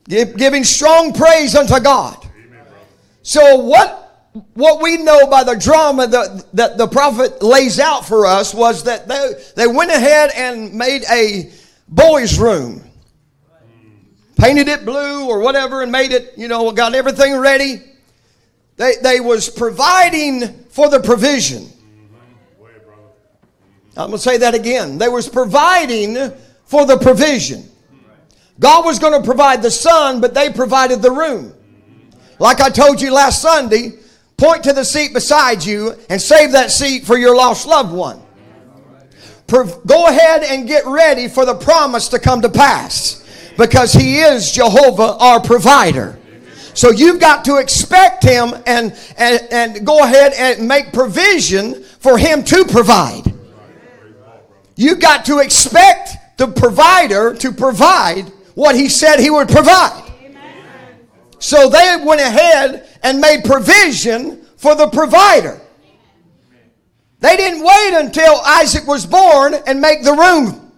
giving 0.07 0.63
strong 0.63 1.13
praise 1.13 1.55
unto 1.55 1.79
God. 1.79 2.26
So, 3.27 3.57
what 3.57 4.39
what 4.53 4.81
we 4.81 4.95
know 4.95 5.27
by 5.27 5.43
the 5.43 5.55
drama 5.55 6.07
that, 6.07 6.45
that 6.53 6.77
the 6.77 6.87
prophet 6.87 7.43
lays 7.43 7.77
out 7.77 8.07
for 8.07 8.25
us 8.25 8.53
was 8.53 8.85
that 8.85 9.05
they, 9.09 9.33
they 9.57 9.67
went 9.67 9.91
ahead 9.91 10.31
and 10.33 10.73
made 10.73 11.03
a 11.11 11.51
boys' 11.89 12.39
room. 12.39 12.89
Painted 14.37 14.69
it 14.69 14.85
blue 14.85 15.27
or 15.27 15.41
whatever 15.41 15.81
and 15.81 15.91
made 15.91 16.13
it, 16.13 16.35
you 16.37 16.47
know, 16.47 16.71
got 16.71 16.95
everything 16.95 17.35
ready. 17.35 17.81
They, 18.77 18.93
they 19.03 19.19
was 19.19 19.49
providing 19.49 20.63
for 20.69 20.89
the 20.89 21.01
provision. 21.01 21.67
I'm 23.97 24.07
going 24.07 24.11
to 24.11 24.19
say 24.19 24.37
that 24.37 24.55
again. 24.55 24.99
They 24.99 25.09
was 25.09 25.27
providing 25.27 26.31
for 26.63 26.85
the 26.85 26.95
provision. 26.95 27.65
God 28.57 28.85
was 28.85 28.99
going 28.99 29.19
to 29.19 29.25
provide 29.25 29.61
the 29.61 29.71
son, 29.71 30.21
but 30.21 30.33
they 30.33 30.49
provided 30.49 31.01
the 31.01 31.11
room. 31.11 31.56
Like 32.39 32.61
I 32.61 32.69
told 32.69 33.01
you 33.01 33.13
last 33.13 33.41
Sunday, 33.41 33.93
point 34.37 34.63
to 34.65 34.73
the 34.73 34.85
seat 34.85 35.13
beside 35.13 35.63
you 35.63 35.95
and 36.09 36.21
save 36.21 36.51
that 36.51 36.71
seat 36.71 37.05
for 37.05 37.17
your 37.17 37.35
lost 37.35 37.67
loved 37.67 37.91
one. 37.91 38.21
Go 39.47 40.07
ahead 40.07 40.43
and 40.43 40.67
get 40.67 40.85
ready 40.85 41.27
for 41.27 41.45
the 41.45 41.55
promise 41.55 42.09
to 42.09 42.19
come 42.19 42.41
to 42.41 42.49
pass 42.49 43.23
because 43.57 43.93
He 43.93 44.19
is 44.19 44.51
Jehovah, 44.51 45.17
our 45.17 45.41
provider. 45.41 46.19
So 46.73 46.91
you've 46.91 47.19
got 47.19 47.45
to 47.45 47.57
expect 47.57 48.23
Him 48.23 48.53
and, 48.67 48.95
and, 49.17 49.47
and 49.51 49.85
go 49.85 50.03
ahead 50.03 50.33
and 50.33 50.67
make 50.67 50.93
provision 50.93 51.81
for 51.83 52.17
Him 52.17 52.43
to 52.43 52.65
provide. 52.65 53.33
You've 54.75 54.99
got 54.99 55.25
to 55.25 55.39
expect 55.39 56.37
the 56.37 56.47
provider 56.47 57.33
to 57.35 57.51
provide 57.51 58.25
what 58.53 58.75
He 58.75 58.89
said 58.89 59.19
He 59.19 59.31
would 59.31 59.47
provide. 59.47 60.03
So 61.39 61.69
they 61.69 61.97
went 62.03 62.21
ahead 62.21 62.87
and 63.03 63.21
made 63.21 63.43
provision 63.43 64.45
for 64.57 64.75
the 64.75 64.87
provider. 64.87 65.61
They 67.19 67.35
didn't 67.35 67.63
wait 67.63 67.93
until 67.93 68.41
Isaac 68.41 68.85
was 68.87 69.05
born 69.05 69.55
and 69.65 69.81
make 69.81 70.03
the 70.03 70.13
room. 70.13 70.71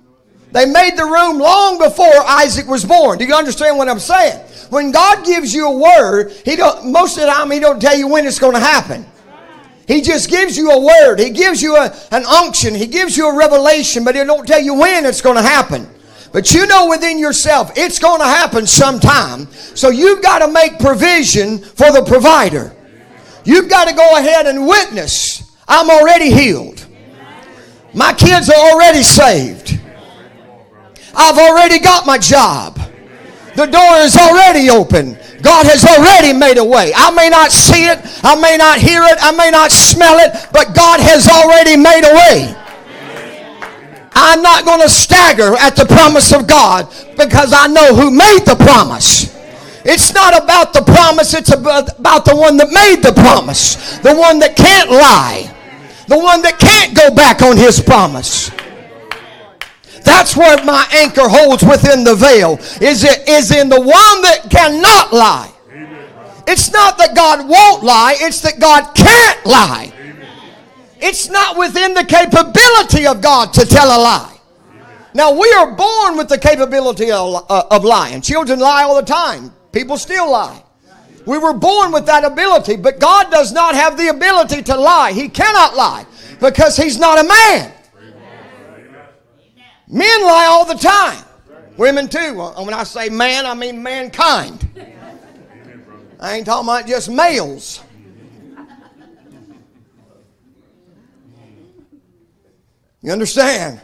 They 0.51 0.65
made 0.65 0.97
the 0.97 1.05
room 1.05 1.37
long 1.37 1.77
before 1.77 2.13
Isaac 2.25 2.67
was 2.67 2.83
born. 2.83 3.19
Do 3.19 3.25
you 3.25 3.35
understand 3.35 3.77
what 3.77 3.87
I'm 3.87 3.99
saying? 3.99 4.39
When 4.69 4.91
God 4.91 5.25
gives 5.25 5.53
you 5.53 5.67
a 5.67 5.77
word, 5.77 6.31
He 6.45 6.55
don't 6.55 6.91
most 6.91 7.17
of 7.17 7.21
the 7.21 7.27
time 7.27 7.51
He 7.51 7.59
don't 7.59 7.81
tell 7.81 7.97
you 7.97 8.07
when 8.07 8.25
it's 8.25 8.39
going 8.39 8.55
to 8.55 8.59
happen. 8.59 9.05
He 9.87 10.01
just 10.01 10.29
gives 10.29 10.55
you 10.55 10.71
a 10.71 10.79
word. 10.79 11.19
He 11.19 11.31
gives 11.31 11.61
you 11.61 11.75
a, 11.75 11.93
an 12.11 12.23
unction. 12.25 12.75
He 12.75 12.85
gives 12.85 13.17
you 13.17 13.27
a 13.27 13.35
revelation, 13.35 14.03
but 14.03 14.15
He 14.15 14.23
don't 14.23 14.47
tell 14.47 14.61
you 14.61 14.75
when 14.75 15.05
it's 15.05 15.21
going 15.21 15.35
to 15.35 15.41
happen. 15.41 15.87
But 16.31 16.53
you 16.53 16.67
know 16.67 16.87
within 16.89 17.17
yourself, 17.17 17.71
it's 17.75 17.99
going 17.99 18.19
to 18.19 18.25
happen 18.25 18.67
sometime. 18.67 19.47
So 19.51 19.89
you've 19.89 20.21
got 20.21 20.39
to 20.39 20.51
make 20.51 20.79
provision 20.79 21.59
for 21.59 21.91
the 21.91 22.03
provider. 22.05 22.75
You've 23.45 23.69
got 23.69 23.87
to 23.87 23.95
go 23.95 24.17
ahead 24.17 24.45
and 24.45 24.67
witness. 24.67 25.55
I'm 25.67 25.89
already 25.89 26.31
healed. 26.31 26.85
My 27.93 28.13
kids 28.13 28.49
are 28.49 28.71
already 28.71 29.01
saved. 29.01 29.79
I've 31.15 31.37
already 31.37 31.79
got 31.79 32.05
my 32.05 32.17
job. 32.17 32.79
The 33.55 33.65
door 33.65 33.97
is 33.97 34.15
already 34.15 34.69
open. 34.69 35.17
God 35.41 35.65
has 35.65 35.83
already 35.83 36.37
made 36.37 36.57
a 36.57 36.63
way. 36.63 36.91
I 36.95 37.11
may 37.11 37.29
not 37.29 37.51
see 37.51 37.85
it, 37.85 37.99
I 38.23 38.39
may 38.39 38.57
not 38.57 38.77
hear 38.77 39.01
it, 39.03 39.17
I 39.19 39.31
may 39.31 39.49
not 39.49 39.71
smell 39.71 40.19
it, 40.19 40.31
but 40.53 40.75
God 40.75 40.99
has 40.99 41.27
already 41.27 41.75
made 41.75 42.03
a 42.05 42.13
way. 42.13 42.55
I'm 44.21 44.41
not 44.41 44.65
going 44.65 44.81
to 44.81 44.89
stagger 44.89 45.55
at 45.57 45.75
the 45.75 45.85
promise 45.85 46.33
of 46.33 46.45
God 46.45 46.89
because 47.17 47.53
I 47.53 47.67
know 47.67 47.95
who 47.95 48.11
made 48.11 48.43
the 48.45 48.55
promise. 48.55 49.35
It's 49.85 50.13
not 50.13 50.37
about 50.43 50.73
the 50.73 50.81
promise, 50.81 51.33
it's 51.33 51.53
about, 51.53 52.25
the 52.25 52.35
one 52.35 52.57
that 52.57 52.69
made 52.69 53.01
the 53.01 53.13
promise, 53.13 53.97
the 53.99 54.13
one 54.13 54.39
that 54.39 54.57
can't 54.57 54.91
lie, 54.91 55.49
the 56.07 56.19
one 56.19 56.41
that 56.41 56.59
can't 56.59 56.93
go 56.95 57.09
back 57.15 57.41
on 57.41 57.55
his 57.55 57.79
promise. 57.79 58.51
That's 60.03 60.35
where 60.35 60.63
my 60.65 60.85
anchor 60.91 61.27
holds 61.29 61.63
within 61.63 62.03
the 62.03 62.15
veil. 62.15 62.57
Is 62.81 63.03
it 63.03 63.27
is 63.27 63.51
in 63.51 63.69
the 63.69 63.79
one 63.79 64.21
that 64.23 64.47
cannot 64.49 65.13
lie. 65.13 65.51
It's 66.45 66.71
not 66.71 66.97
that 66.97 67.15
God 67.15 67.47
won't 67.47 67.83
lie, 67.83 68.15
it's 68.17 68.41
that 68.41 68.59
God 68.59 68.93
can't 68.95 69.45
lie. 69.45 69.93
It's 71.01 71.29
not 71.29 71.57
within 71.57 71.93
the 71.93 72.03
capability 72.03 73.07
of 73.07 73.21
God 73.21 73.53
to 73.53 73.65
tell 73.65 73.87
a 73.87 73.99
lie. 74.01 74.35
Now, 75.13 75.31
we 75.31 75.51
are 75.53 75.71
born 75.75 76.17
with 76.17 76.29
the 76.29 76.37
capability 76.37 77.11
of, 77.11 77.45
uh, 77.49 77.63
of 77.71 77.83
lying. 77.83 78.21
Children 78.21 78.59
lie 78.59 78.83
all 78.83 78.95
the 78.95 79.01
time, 79.01 79.51
people 79.71 79.97
still 79.97 80.31
lie. 80.31 80.63
We 81.25 81.37
were 81.37 81.53
born 81.53 81.91
with 81.91 82.05
that 82.05 82.23
ability, 82.23 82.77
but 82.77 82.99
God 82.99 83.31
does 83.31 83.51
not 83.51 83.75
have 83.75 83.97
the 83.97 84.07
ability 84.07 84.61
to 84.63 84.75
lie. 84.75 85.11
He 85.11 85.29
cannot 85.29 85.75
lie 85.75 86.05
because 86.39 86.77
He's 86.77 86.97
not 86.97 87.23
a 87.23 87.27
man. 87.27 87.73
Men 89.87 90.21
lie 90.23 90.45
all 90.45 90.65
the 90.65 90.75
time. 90.75 91.23
Women 91.77 92.07
too. 92.07 92.35
When 92.35 92.73
I 92.73 92.83
say 92.83 93.09
man, 93.09 93.45
I 93.45 93.53
mean 93.53 93.81
mankind. 93.81 94.67
I 96.19 96.35
ain't 96.35 96.45
talking 96.45 96.67
about 96.67 96.85
just 96.85 97.09
males. 97.09 97.81
You 103.01 103.11
understand? 103.11 103.81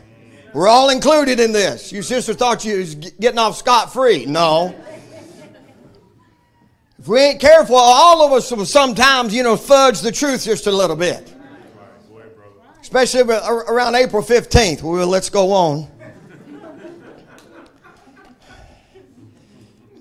We're 0.53 0.68
all 0.68 0.89
included 0.89 1.39
in 1.39 1.51
this. 1.51 1.91
Your 1.91 2.03
sister 2.03 2.34
thought 2.34 2.63
you 2.66 2.78
was 2.78 2.95
getting 2.95 3.39
off 3.39 3.57
scot 3.57 3.91
free. 3.91 4.26
No. 4.26 4.76
If 6.97 7.07
we 7.07 7.20
ain't 7.20 7.41
careful, 7.41 7.76
all 7.76 8.26
of 8.26 8.32
us 8.32 8.51
will 8.51 8.66
sometimes, 8.66 9.34
you 9.34 9.43
know, 9.43 9.57
fudge 9.57 10.01
the 10.01 10.11
truth 10.11 10.45
just 10.45 10.68
a 10.68 10.72
little 10.72 10.95
bit. 10.95 11.34
Especially 12.82 13.22
around 13.22 13.95
April 13.95 14.24
15th. 14.24 14.82
Well, 14.82 15.07
let's 15.07 15.30
go 15.30 15.51
on. 15.51 15.88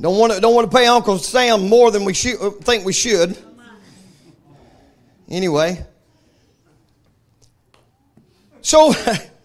Don't 0.00 0.18
want 0.18 0.32
to, 0.34 0.40
don't 0.40 0.54
want 0.54 0.70
to 0.70 0.76
pay 0.76 0.86
Uncle 0.86 1.18
Sam 1.18 1.68
more 1.68 1.90
than 1.90 2.04
we 2.04 2.12
should, 2.12 2.40
uh, 2.40 2.50
think 2.50 2.84
we 2.84 2.92
should. 2.92 3.38
Anyway. 5.28 5.84
So, 8.64 8.92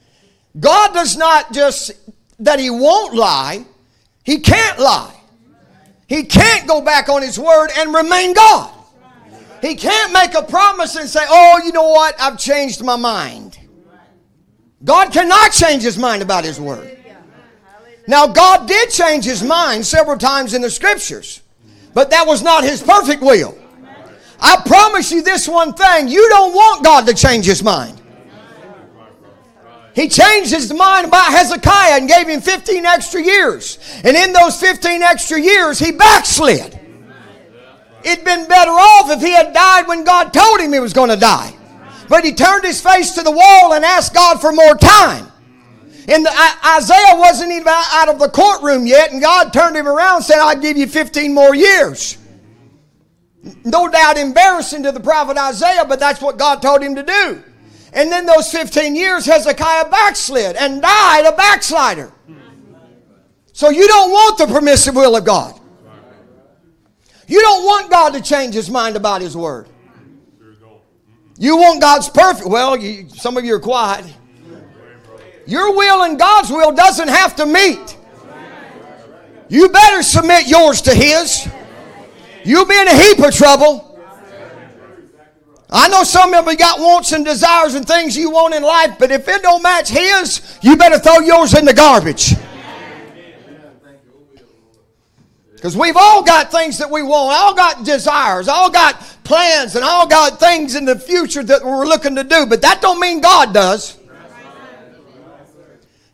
God 0.60 0.94
does 0.94 1.16
not 1.16 1.54
just 1.54 1.92
that 2.40 2.60
He 2.60 2.72
won't 2.72 3.14
lie, 3.14 3.64
He 4.24 4.40
can't 4.40 4.80
lie. 4.80 5.16
He 6.08 6.24
can't 6.24 6.68
go 6.68 6.82
back 6.82 7.08
on 7.08 7.22
His 7.22 7.38
word 7.38 7.70
and 7.78 7.94
remain 7.94 8.34
God. 8.34 8.74
He 9.62 9.76
can't 9.76 10.12
make 10.12 10.34
a 10.34 10.42
promise 10.42 10.96
and 10.96 11.08
say, 11.08 11.20
oh, 11.28 11.62
you 11.64 11.72
know 11.72 11.90
what? 11.90 12.20
I've 12.20 12.40
changed 12.40 12.84
my 12.84 12.96
mind. 12.96 13.60
God 14.84 15.12
cannot 15.12 15.52
change 15.52 15.84
His 15.84 16.00
mind 16.00 16.24
about 16.24 16.46
His 16.46 16.60
word. 16.60 16.96
Now, 18.10 18.26
God 18.26 18.68
did 18.68 18.90
change 18.90 19.26
his 19.26 19.44
mind 19.44 19.86
several 19.86 20.18
times 20.18 20.56
in 20.56 20.64
the 20.64 20.72
scriptures, 20.72 21.44
but 21.94 22.10
that 22.10 22.26
was 22.26 22.42
not 22.42 22.64
his 22.64 22.82
perfect 22.82 23.22
will. 23.22 23.56
I 24.40 24.60
promise 24.66 25.12
you 25.12 25.22
this 25.22 25.48
one 25.48 25.74
thing 25.74 26.08
you 26.08 26.28
don't 26.30 26.56
want 26.56 26.84
God 26.84 27.06
to 27.06 27.14
change 27.14 27.46
his 27.46 27.62
mind. 27.62 27.99
He 30.00 30.08
changed 30.08 30.54
his 30.54 30.74
mind 30.74 31.08
about 31.08 31.30
Hezekiah 31.34 31.98
and 31.98 32.08
gave 32.08 32.26
him 32.26 32.40
15 32.40 32.86
extra 32.86 33.22
years. 33.22 33.80
And 34.06 34.16
in 34.16 34.32
those 34.32 34.58
15 34.58 35.04
extra 35.04 35.38
years, 35.38 35.78
he 35.78 35.92
backslid. 35.92 36.80
It'd 38.06 38.24
been 38.24 38.48
better 38.48 38.72
off 38.72 39.12
if 39.12 39.20
he 39.20 39.34
had 39.34 39.52
died 39.52 39.90
when 39.90 40.06
God 40.06 40.32
told 40.32 40.62
him 40.62 40.72
he 40.72 40.80
was 40.80 40.94
going 40.94 41.10
to 41.10 41.18
die. 41.18 41.54
But 42.08 42.24
he 42.24 42.34
turned 42.34 42.64
his 42.64 42.80
face 42.80 43.12
to 43.16 43.24
the 43.24 43.32
wall 43.32 43.74
and 43.74 43.84
asked 43.84 44.14
God 44.14 44.40
for 44.40 44.54
more 44.54 44.74
time. 44.76 45.30
And 46.08 46.26
the, 46.26 46.32
Isaiah 46.78 47.18
wasn't 47.18 47.52
even 47.52 47.68
out 47.68 48.08
of 48.08 48.20
the 48.20 48.30
courtroom 48.30 48.88
yet, 48.88 49.12
and 49.12 49.22
God 49.22 49.52
turned 49.52 49.76
him 49.76 49.86
around 49.86 50.16
and 50.16 50.26
said, 50.26 50.40
I'll 50.40 50.58
give 50.58 50.78
you 50.78 50.88
15 50.88 51.34
more 51.34 51.54
years. 51.54 52.18
No 53.66 53.90
doubt 53.90 54.18
embarrassing 54.18 54.84
to 54.84 54.94
the 54.94 55.02
prophet 55.02 55.38
Isaiah, 55.38 55.84
but 55.84 56.00
that's 56.00 56.22
what 56.22 56.38
God 56.38 56.62
told 56.62 56.82
him 56.82 56.96
to 56.96 57.04
do. 57.04 57.44
And 57.94 58.12
then 58.12 58.26
those 58.26 58.52
15 58.52 58.96
years, 58.96 59.26
Hezekiah 59.26 59.90
backslid 59.90 60.56
and 60.56 60.82
died 60.82 61.26
a 61.26 61.36
backslider. 61.36 62.12
So 63.54 63.70
you 63.70 63.88
don't 63.88 64.12
want 64.12 64.38
the 64.38 64.48
permissive 64.48 64.96
will 64.96 65.16
of 65.16 65.26
God. 65.26 65.60
You 67.28 67.42
don't 67.42 67.64
want 67.64 67.92
God 67.92 68.14
to 68.14 68.22
change 68.22 68.54
his 68.54 68.70
mind 68.70 68.96
about 68.96 69.22
his 69.22 69.36
word. 69.36 69.68
You 71.38 71.56
want 71.58 71.80
God's 71.80 72.10
perfect. 72.10 72.48
Well, 72.48 72.76
you, 72.78 73.08
some 73.10 73.38
of 73.38 73.46
you 73.46 73.56
are 73.56 73.60
quiet. 73.60 74.06
Your 75.48 75.76
will 75.76 76.04
and 76.04 76.20
God's 76.20 76.52
will 76.52 76.74
doesn't 76.74 77.08
have 77.08 77.36
to 77.38 77.46
meet. 77.46 77.98
You 79.48 79.70
better 79.70 80.04
submit 80.04 80.48
yours 80.48 80.82
to 80.84 80.94
His. 80.94 81.48
You'll 82.44 82.66
be 82.66 82.78
in 82.80 82.88
a 82.88 82.96
heap 82.96 83.20
of 83.20 83.34
trouble. 83.34 83.89
I 85.72 85.88
know 85.88 86.04
some 86.04 86.34
of 86.34 86.48
you 86.48 86.58
got 86.58 86.80
wants 86.80 87.12
and 87.12 87.24
desires 87.24 87.76
and 87.76 87.88
things 87.88 88.18
you 88.18 88.32
want 88.32 88.56
in 88.56 88.64
life, 88.64 88.96
but 88.98 89.12
if 89.12 89.28
it 89.28 89.44
don't 89.44 89.62
match 89.62 89.90
His, 89.90 90.58
you 90.64 90.76
better 90.76 90.98
throw 90.98 91.20
yours 91.20 91.54
in 91.54 91.66
the 91.66 91.74
garbage. 91.74 92.34
Because 95.54 95.76
we've 95.78 95.98
all 95.98 96.24
got 96.24 96.52
things 96.52 96.78
that 96.80 96.90
we 96.90 97.04
want, 97.04 97.38
all 97.38 97.54
got 97.54 97.84
desires, 97.84 98.48
all 98.48 98.72
got 98.72 98.96
plans 99.24 99.76
and 99.76 99.84
all 99.84 100.08
got 100.08 100.40
things 100.40 100.74
in 100.74 100.86
the 100.86 100.98
future 100.98 101.44
that 101.44 101.64
we're 101.64 101.86
looking 101.86 102.16
to 102.16 102.24
do, 102.24 102.46
but 102.48 102.62
that 102.62 102.82
don't 102.82 103.00
mean 103.00 103.22
God 103.22 103.54
does. 103.54 103.98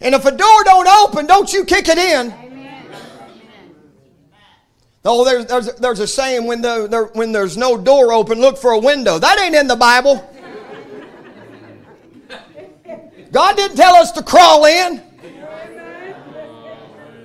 And 0.02 0.14
if 0.14 0.26
a 0.26 0.32
door 0.32 0.64
don't 0.64 0.88
open, 0.88 1.28
don't 1.28 1.52
you 1.54 1.64
kick 1.64 1.88
it 1.88 1.98
in. 1.98 2.45
Oh, 5.08 5.24
there's, 5.24 5.46
there's, 5.46 5.72
there's 5.76 6.00
a 6.00 6.08
saying 6.08 6.48
when, 6.48 6.62
the, 6.62 6.88
there, 6.88 7.06
when 7.14 7.32
there's 7.32 7.58
no 7.58 7.78
door 7.78 8.12
open, 8.12 8.42
look 8.42 8.58
for 8.58 8.72
a 8.72 8.80
window. 8.80 9.20
That 9.20 9.40
ain't 9.40 9.54
in 9.54 9.68
the 9.68 9.76
Bible. 9.76 10.28
God 13.32 13.56
didn't 13.56 13.78
tell 13.78 13.94
us 13.96 14.12
to 14.14 14.24
crawl 14.24 14.66
in. 14.66 15.04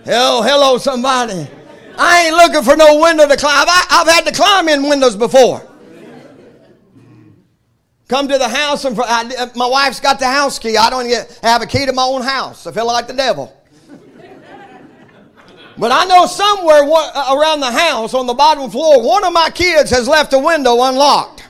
Hell, 0.04 0.42
hello, 0.42 0.76
somebody. 0.76 1.48
I 1.96 2.26
ain't 2.26 2.36
looking 2.36 2.62
for 2.62 2.76
no 2.76 3.00
window 3.00 3.26
to 3.26 3.36
climb. 3.36 3.66
I, 3.68 3.86
I've 3.90 4.08
had 4.08 4.26
to 4.26 4.32
climb 4.32 4.68
in 4.68 4.82
windows 4.82 5.16
before. 5.16 5.66
Come 8.08 8.28
to 8.28 8.38
the 8.38 8.48
house, 8.48 8.84
and 8.84 8.96
for, 8.96 9.04
I, 9.06 9.50
my 9.54 9.66
wife's 9.66 10.00
got 10.00 10.18
the 10.18 10.26
house 10.26 10.58
key. 10.58 10.76
I 10.76 10.90
don't 10.90 11.06
get, 11.06 11.38
have 11.42 11.62
a 11.62 11.66
key 11.66 11.86
to 11.86 11.92
my 11.92 12.02
own 12.02 12.22
house. 12.22 12.66
I 12.66 12.72
feel 12.72 12.86
like 12.86 13.06
the 13.06 13.14
devil. 13.14 13.56
But 15.80 15.92
I 15.92 16.04
know 16.04 16.26
somewhere 16.26 16.82
uh, 16.84 17.34
around 17.34 17.60
the 17.60 17.70
house 17.70 18.12
on 18.12 18.26
the 18.26 18.34
bottom 18.34 18.70
floor, 18.70 19.02
one 19.02 19.24
of 19.24 19.32
my 19.32 19.48
kids 19.48 19.90
has 19.90 20.06
left 20.06 20.34
a 20.34 20.38
window 20.38 20.82
unlocked. 20.82 21.48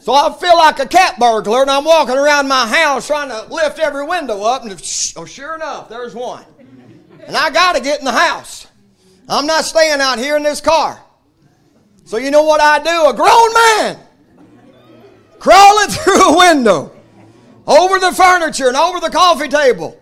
So 0.00 0.14
I 0.14 0.32
feel 0.32 0.56
like 0.56 0.78
a 0.78 0.88
cat 0.88 1.18
burglar, 1.18 1.60
and 1.60 1.70
I'm 1.70 1.84
walking 1.84 2.16
around 2.16 2.48
my 2.48 2.66
house 2.66 3.06
trying 3.06 3.28
to 3.28 3.52
lift 3.52 3.78
every 3.78 4.06
window 4.06 4.42
up, 4.42 4.62
and 4.64 4.72
oh, 5.16 5.26
sure 5.26 5.54
enough, 5.54 5.90
there's 5.90 6.14
one. 6.14 6.46
And 7.26 7.36
I 7.36 7.50
got 7.50 7.76
to 7.76 7.82
get 7.82 7.98
in 7.98 8.06
the 8.06 8.10
house. 8.10 8.66
I'm 9.28 9.46
not 9.46 9.66
staying 9.66 10.00
out 10.00 10.18
here 10.18 10.38
in 10.38 10.42
this 10.42 10.62
car. 10.62 10.98
So 12.06 12.16
you 12.16 12.30
know 12.30 12.42
what 12.42 12.60
I 12.62 12.78
do? 12.78 13.10
A 13.10 13.14
grown 13.14 13.52
man 13.54 13.98
crawling 15.38 15.88
through 15.90 16.22
a 16.22 16.38
window, 16.38 16.90
over 17.66 17.98
the 17.98 18.12
furniture 18.12 18.68
and 18.68 18.76
over 18.78 18.98
the 18.98 19.10
coffee 19.10 19.48
table. 19.48 20.01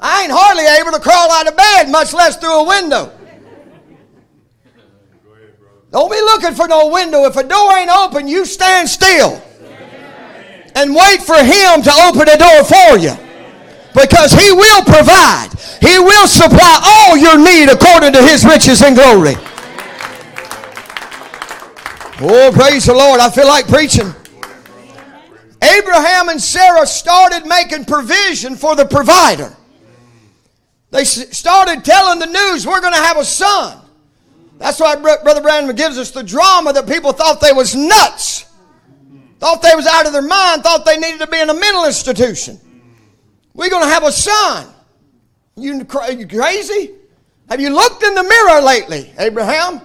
I 0.00 0.24
ain't 0.24 0.32
hardly 0.32 0.64
able 0.80 0.92
to 0.92 1.00
crawl 1.00 1.30
out 1.30 1.48
of 1.48 1.56
bed, 1.56 1.90
much 1.90 2.12
less 2.12 2.36
through 2.36 2.60
a 2.60 2.68
window. 2.68 3.12
Don't 5.90 6.10
be 6.10 6.20
looking 6.20 6.54
for 6.54 6.68
no 6.68 6.88
window. 6.88 7.24
If 7.24 7.36
a 7.36 7.44
door 7.44 7.72
ain't 7.78 7.90
open, 7.90 8.28
you 8.28 8.44
stand 8.44 8.88
still 8.88 9.42
and 10.74 10.94
wait 10.94 11.22
for 11.22 11.36
Him 11.36 11.82
to 11.82 11.92
open 12.04 12.28
a 12.28 12.36
door 12.36 12.64
for 12.64 12.98
you. 12.98 13.16
Because 13.94 14.32
He 14.32 14.52
will 14.52 14.82
provide, 14.84 15.48
He 15.80 15.98
will 15.98 16.26
supply 16.26 16.80
all 16.84 17.16
your 17.16 17.38
need 17.38 17.70
according 17.70 18.12
to 18.12 18.22
His 18.22 18.44
riches 18.44 18.82
and 18.82 18.94
glory. 18.94 19.34
Oh, 22.20 22.50
praise 22.52 22.86
the 22.86 22.94
Lord. 22.94 23.20
I 23.20 23.30
feel 23.30 23.46
like 23.46 23.66
preaching. 23.68 24.12
Abraham 25.62 26.28
and 26.28 26.40
Sarah 26.40 26.86
started 26.86 27.46
making 27.46 27.86
provision 27.86 28.56
for 28.56 28.76
the 28.76 28.84
provider. 28.84 29.54
They 30.90 31.04
started 31.04 31.84
telling 31.84 32.18
the 32.18 32.26
news, 32.26 32.66
we're 32.66 32.80
going 32.80 32.94
to 32.94 32.98
have 32.98 33.18
a 33.18 33.24
son. 33.24 33.78
That's 34.58 34.80
why 34.80 34.96
Brother 34.96 35.40
Branham 35.40 35.74
gives 35.76 35.98
us 35.98 36.10
the 36.10 36.22
drama 36.22 36.72
that 36.72 36.86
people 36.86 37.12
thought 37.12 37.40
they 37.40 37.52
was 37.52 37.74
nuts. 37.74 38.46
Thought 39.38 39.60
they 39.60 39.74
was 39.74 39.86
out 39.86 40.06
of 40.06 40.12
their 40.12 40.22
mind, 40.22 40.62
thought 40.62 40.86
they 40.86 40.96
needed 40.96 41.20
to 41.20 41.26
be 41.26 41.38
in 41.38 41.50
a 41.50 41.54
mental 41.54 41.84
institution. 41.84 42.58
We're 43.52 43.68
going 43.68 43.82
to 43.82 43.88
have 43.88 44.04
a 44.04 44.12
son. 44.12 44.66
You, 45.56 45.86
you 46.10 46.26
crazy? 46.26 46.92
Have 47.48 47.60
you 47.60 47.70
looked 47.70 48.02
in 48.02 48.14
the 48.14 48.22
mirror 48.22 48.60
lately, 48.62 49.12
Abraham? 49.18 49.80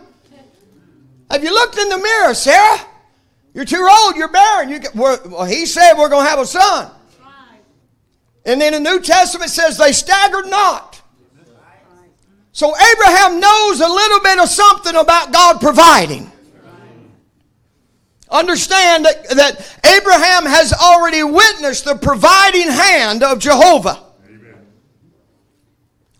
Have 1.29 1.43
you 1.43 1.53
looked 1.53 1.77
in 1.77 1.89
the 1.89 1.97
mirror, 1.97 2.33
Sarah? 2.33 2.79
You're 3.53 3.65
too 3.65 3.87
old. 3.89 4.15
You're 4.15 4.31
barren. 4.31 4.69
You 4.69 4.79
well, 4.95 5.45
he 5.45 5.65
said 5.65 5.95
we're 5.95 6.09
going 6.09 6.25
to 6.25 6.29
have 6.29 6.39
a 6.39 6.45
son. 6.45 6.91
And 8.45 8.59
then 8.59 8.73
the 8.73 8.79
New 8.79 9.01
Testament 9.01 9.51
says 9.51 9.77
they 9.77 9.91
staggered 9.91 10.47
not. 10.47 11.01
So 12.53 12.73
Abraham 12.75 13.39
knows 13.39 13.79
a 13.79 13.87
little 13.87 14.19
bit 14.19 14.39
of 14.39 14.49
something 14.49 14.95
about 14.95 15.31
God 15.31 15.61
providing. 15.61 16.31
Understand 18.29 19.05
that, 19.05 19.29
that 19.29 19.79
Abraham 19.85 20.45
has 20.45 20.73
already 20.73 21.23
witnessed 21.23 21.85
the 21.85 21.95
providing 21.95 22.69
hand 22.69 23.23
of 23.23 23.39
Jehovah. 23.39 24.03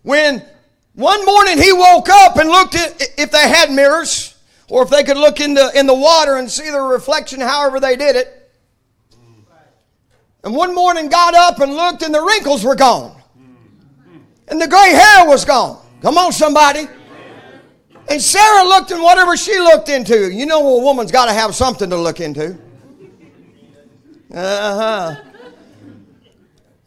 When 0.04 0.44
one 0.94 1.26
morning 1.26 1.58
he 1.58 1.72
woke 1.72 2.10
up 2.10 2.38
and 2.38 2.50
looked 2.50 2.76
at 2.76 3.02
if 3.18 3.32
they 3.32 3.48
had 3.48 3.72
mirrors 3.72 4.36
or 4.68 4.84
if 4.84 4.90
they 4.90 5.04
could 5.04 5.18
look 5.18 5.40
in 5.40 5.54
the, 5.54 5.72
in 5.78 5.86
the 5.86 5.94
water 5.94 6.38
and 6.38 6.50
see 6.50 6.70
the 6.70 6.82
reflection, 6.82 7.40
however 7.40 7.80
they 7.80 7.96
did 7.96 8.16
it. 8.16 8.41
And 10.44 10.56
one 10.56 10.74
morning 10.74 11.10
got 11.10 11.34
up 11.36 11.60
and 11.60 11.74
looked 11.74 12.02
and 12.02 12.14
the 12.14 12.22
wrinkles 12.22 12.64
were 12.64 12.76
gone. 12.76 13.16
And 14.48 14.60
the 14.60 14.68
gray 14.68 14.92
hair 14.92 15.28
was 15.28 15.46
gone. 15.46 15.82
Come 16.02 16.18
on, 16.18 16.32
somebody. 16.32 16.88
And 18.10 18.22
Sarah 18.22 18.68
looked 18.68 18.92
in 18.92 19.02
whatever 19.02 19.38
she 19.38 19.58
looked 19.60 19.88
into. 19.88 20.32
You 20.32 20.46
know, 20.46 20.80
a 20.80 20.84
woman's 20.84 21.12
got 21.12 21.26
to 21.28 21.34
have 21.34 21.56
something 21.56 21.90
to 21.90 21.98
look 21.98 22.20
into. 22.20 22.58
Uh 24.34 25.16
huh. 25.16 25.22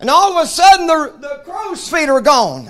And 0.00 0.10
all 0.10 0.36
of 0.36 0.44
a 0.44 0.46
sudden, 0.46 0.86
the, 0.86 1.14
the 1.20 1.42
crow's 1.44 1.88
feet 1.88 2.08
are 2.08 2.20
gone. 2.20 2.68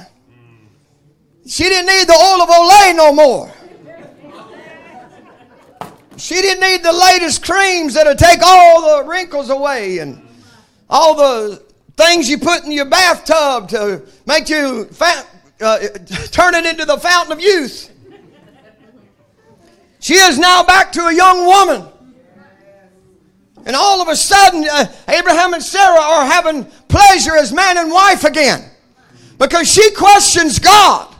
She 1.47 1.65
didn't 1.65 1.87
need 1.87 2.07
the 2.07 2.13
oil 2.13 2.43
of 2.43 2.49
Olay 2.49 2.95
no 2.95 3.13
more. 3.13 3.53
She 6.17 6.37
didn't 6.37 6.61
need 6.61 6.83
the 6.85 6.93
latest 6.93 7.45
creams 7.45 7.95
that'll 7.95 8.15
take 8.15 8.41
all 8.43 9.03
the 9.03 9.09
wrinkles 9.09 9.51
away 9.51 9.99
and 9.99 10.24
all 10.89 11.15
the 11.15 11.63
things 11.97 12.29
you 12.29 12.39
put 12.39 12.65
in 12.65 12.73
your 12.73 12.87
bathtub 12.87 13.69
to 13.71 14.03
make 14.27 14.49
you 14.49 14.89
uh, 15.61 15.79
turn 16.31 16.55
it 16.55 16.67
into 16.67 16.85
the 16.85 16.99
fountain 16.99 17.33
of 17.33 17.41
youth. 17.41 17.91
She 20.01 20.15
is 20.15 20.39
now 20.39 20.63
back 20.63 20.93
to 20.93 21.01
a 21.07 21.15
young 21.15 21.47
woman. 21.47 21.89
And 23.67 23.75
all 23.75 24.03
of 24.03 24.09
a 24.09 24.17
sudden, 24.17 24.67
uh, 24.71 24.93
Abraham 25.09 25.55
and 25.55 25.63
Sarah 25.63 26.01
are 26.01 26.27
having 26.27 26.65
pleasure 26.89 27.35
as 27.35 27.53
man 27.53 27.79
and 27.79 27.91
wife 27.91 28.25
again 28.25 28.63
because 29.39 29.73
she 29.73 29.91
questions 29.93 30.59
God. 30.59 31.15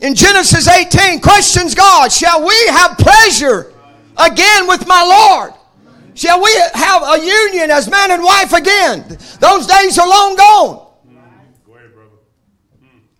In 0.00 0.14
Genesis 0.14 0.66
18, 0.68 1.20
questions 1.20 1.74
God, 1.74 2.10
shall 2.10 2.46
we 2.46 2.56
have 2.68 2.96
pleasure 2.96 3.74
again 4.16 4.66
with 4.66 4.86
my 4.86 5.02
Lord? 5.02 5.57
Shall 6.18 6.42
we 6.42 6.52
have 6.74 7.02
a 7.04 7.24
union 7.24 7.70
as 7.70 7.88
man 7.88 8.10
and 8.10 8.24
wife 8.24 8.52
again? 8.52 9.04
Those 9.38 9.68
days 9.68 9.96
are 10.00 10.08
long 10.08 10.34
gone. 10.34 10.86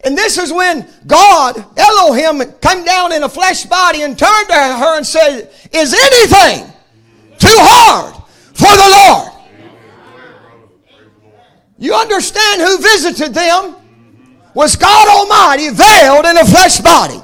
And 0.01 0.19
this 0.19 0.37
is 0.37 0.53
when 0.53 0.85
God, 1.07 1.65
Elohim, 1.77 2.43
came 2.61 2.85
down 2.85 3.13
in 3.13 3.23
a 3.23 3.29
flesh 3.29 3.67
body 3.67 4.03
and 4.03 4.19
turned 4.19 4.49
to 4.49 4.55
her 4.55 4.97
and 4.97 5.07
said, 5.07 5.49
Is 5.73 5.95
anything 5.95 6.67
too 7.39 7.57
hard 7.61 8.17
for 8.55 8.75
the 8.77 8.89
Lord? 8.99 9.33
You 11.79 11.95
understand 11.95 12.63
who 12.63 12.79
visited 12.79 13.33
them? 13.33 13.77
Was 14.55 14.75
God 14.75 15.09
Almighty 15.09 15.69
veiled 15.69 16.27
in 16.27 16.37
a 16.37 16.45
flesh 16.45 16.81
body. 16.81 17.21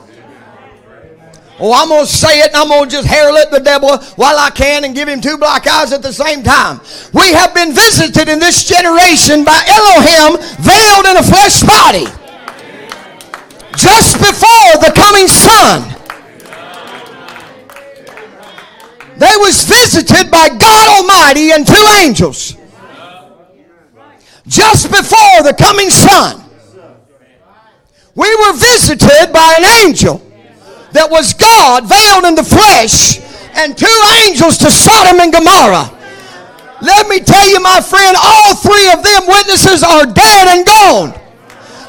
Oh, 1.61 1.73
I'm 1.73 1.89
going 1.89 2.05
to 2.05 2.11
say 2.11 2.41
it 2.41 2.49
and 2.49 2.57
I'm 2.57 2.69
going 2.69 2.89
to 2.89 2.97
just 2.97 3.07
hair 3.07 3.33
lip 3.33 3.51
the 3.51 3.61
devil 3.61 3.97
while 4.17 4.39
I 4.39 4.51
can 4.51 4.85
and 4.85 4.95
give 4.95 5.09
him 5.09 5.21
two 5.21 5.39
black 5.39 5.67
eyes 5.69 5.93
at 5.93 6.03
the 6.03 6.13
same 6.13 6.43
time. 6.43 6.81
We 7.13 7.33
have 7.33 7.55
been 7.55 7.73
visited 7.73 8.29
in 8.29 8.41
this 8.41 8.65
generation 8.65 9.45
by 9.45 9.63
Elohim 9.63 10.43
veiled 10.59 11.07
in 11.07 11.17
a 11.17 11.23
flesh 11.23 11.63
body 11.63 12.07
just 13.77 14.19
before 14.19 14.83
the 14.83 14.93
coming 14.97 15.29
Son. 15.29 15.91
They 19.17 19.37
was 19.39 19.63
visited 19.63 20.33
by 20.33 20.49
God 20.49 20.89
Almighty 20.99 21.53
and 21.53 21.65
two 21.65 21.87
angels. 22.03 22.57
Just 24.49 24.91
before 24.91 25.43
the 25.45 25.55
coming 25.57 25.89
Son. 25.89 26.43
We 28.17 28.35
were 28.37 28.53
visited 28.55 29.33
by 29.33 29.55
an 29.59 29.87
angel 29.87 30.21
that 30.95 31.11
was 31.11 31.35
God 31.35 31.91
veiled 31.91 32.25
in 32.25 32.39
the 32.39 32.47
flesh 32.47 33.19
and 33.59 33.77
two 33.77 33.99
angels 34.25 34.57
to 34.63 34.71
Sodom 34.71 35.19
and 35.19 35.35
Gomorrah. 35.35 35.91
Let 36.81 37.11
me 37.11 37.19
tell 37.19 37.51
you, 37.51 37.59
my 37.59 37.83
friend, 37.83 38.15
all 38.15 38.55
three 38.55 38.87
of 38.95 39.03
them 39.03 39.27
witnesses 39.27 39.83
are 39.83 40.07
dead 40.07 40.47
and 40.55 40.63
gone. 40.63 41.11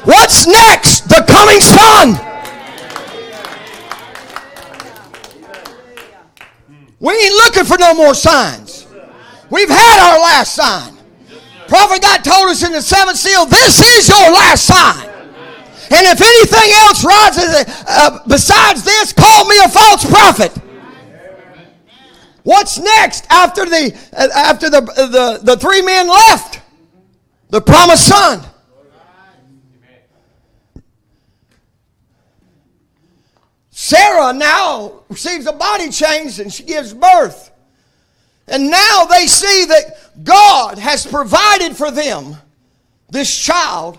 What's 0.02 0.46
next? 0.46 1.06
The 1.06 1.22
coming 1.22 1.62
Son. 1.62 2.18
We 6.98 7.12
ain't 7.14 7.34
looking 7.46 7.64
for 7.64 7.78
no 7.78 7.94
more 7.94 8.14
signs. 8.14 8.86
We've 9.50 9.68
had 9.68 9.98
our 10.02 10.18
last 10.18 10.54
sign. 10.54 10.94
Prophet 11.68 12.02
God 12.02 12.24
told 12.24 12.50
us 12.50 12.64
in 12.64 12.72
the 12.72 12.82
seventh 12.82 13.18
seal, 13.18 13.46
this 13.46 13.78
is 13.98 14.08
your 14.08 14.32
last 14.32 14.66
sign. 14.66 15.15
And 15.90 16.06
if 16.06 16.20
anything 16.20 16.70
else 16.84 17.04
rises 17.04 17.84
uh, 17.86 18.20
besides 18.26 18.82
this, 18.84 19.12
call 19.12 19.46
me 19.46 19.56
a 19.64 19.68
false 19.68 20.04
prophet. 20.04 20.52
What's 22.42 22.78
next 22.78 23.26
after 23.28 23.64
the 23.64 23.96
uh, 24.12 24.28
after 24.34 24.70
the, 24.70 24.80
the 24.80 25.40
the 25.42 25.56
three 25.56 25.82
men 25.82 26.08
left? 26.08 26.60
The 27.50 27.60
promised 27.60 28.06
son. 28.06 28.44
Sarah 33.70 34.32
now 34.32 35.04
receives 35.08 35.46
a 35.46 35.52
body 35.52 35.90
change 35.90 36.40
and 36.40 36.52
she 36.52 36.62
gives 36.64 36.94
birth. 36.94 37.52
And 38.48 38.70
now 38.70 39.04
they 39.04 39.26
see 39.26 39.64
that 39.66 40.24
God 40.24 40.78
has 40.78 41.06
provided 41.06 41.76
for 41.76 41.90
them 41.90 42.36
this 43.10 43.36
child 43.36 43.98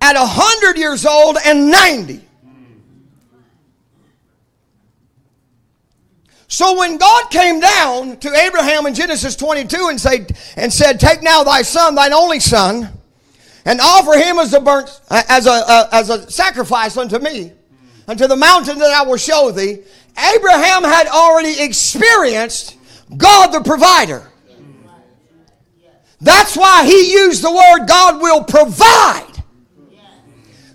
at 0.00 0.14
100 0.16 0.78
years 0.78 1.04
old 1.04 1.36
and 1.44 1.70
90. 1.70 2.28
So 6.50 6.78
when 6.78 6.96
God 6.96 7.30
came 7.30 7.60
down 7.60 8.16
to 8.18 8.34
Abraham 8.34 8.86
in 8.86 8.94
Genesis 8.94 9.36
22 9.36 9.88
and 9.90 10.00
said, 10.00 10.36
and 10.56 10.72
said, 10.72 10.98
Take 10.98 11.22
now 11.22 11.44
thy 11.44 11.60
son, 11.60 11.94
thine 11.94 12.14
only 12.14 12.40
son, 12.40 12.88
and 13.66 13.80
offer 13.80 14.18
him 14.18 14.38
as 14.38 14.54
a 14.54 14.60
burnt 14.60 15.00
as 15.10 15.46
a, 15.46 15.88
as 15.92 16.08
a 16.08 16.30
sacrifice 16.30 16.96
unto 16.96 17.18
me, 17.18 17.52
unto 18.08 18.26
the 18.26 18.36
mountain 18.36 18.78
that 18.78 18.90
I 18.90 19.02
will 19.02 19.18
show 19.18 19.50
thee. 19.50 19.82
Abraham 20.34 20.84
had 20.84 21.06
already 21.06 21.62
experienced 21.62 22.76
God 23.14 23.52
the 23.52 23.60
provider. 23.60 24.26
That's 26.20 26.56
why 26.56 26.84
he 26.84 27.12
used 27.12 27.44
the 27.44 27.52
word 27.52 27.86
God 27.86 28.20
will 28.22 28.42
provide. 28.42 29.37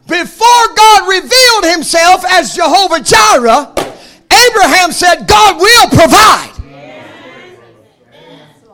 Before 0.08 0.68
God 0.76 1.08
revealed 1.08 1.74
himself 1.74 2.26
as 2.26 2.56
Jehovah 2.56 3.00
Jireh, 3.00 3.74
Abraham 4.32 4.92
said, 4.92 5.28
God 5.28 5.60
will 5.60 5.88
provide. 5.90 6.50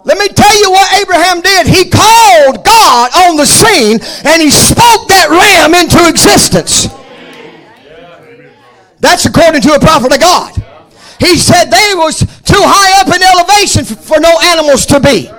Let 0.06 0.18
me 0.18 0.28
tell 0.30 0.60
you 0.60 0.72
what 0.72 1.02
Abraham 1.02 1.42
did. 1.42 1.68
He 1.68 1.90
called 1.90 2.66
God 2.66 3.12
on 3.28 3.38
the 3.38 3.46
scene 3.46 4.00
and 4.26 4.42
he 4.42 4.50
spoke 4.50 5.08
that 5.08 5.30
ram 5.30 5.76
into 5.76 6.08
existence. 6.10 6.88
That's 9.00 9.26
according 9.26 9.62
to 9.62 9.74
a 9.74 9.80
prophet 9.80 10.14
of 10.14 10.20
God. 10.20 10.56
He 11.20 11.38
said 11.38 11.66
they 11.66 11.94
was 11.96 12.20
too 12.20 12.64
high 12.64 13.02
up 13.02 13.08
in 13.14 13.22
elevation 13.22 13.84
for 13.86 14.20
no 14.20 14.40
animals 14.56 14.86
to 14.88 15.00
be. 15.00 15.30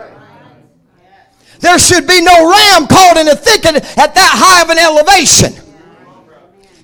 There 1.61 1.79
should 1.79 2.07
be 2.07 2.23
no 2.23 2.49
ram 2.49 2.87
caught 2.87 3.17
in 3.17 3.29
a 3.29 3.37
thicket 3.37 3.77
at 3.99 4.15
that 4.15 4.33
high 4.39 4.63
of 4.63 4.71
an 4.71 4.79
elevation. 4.79 5.70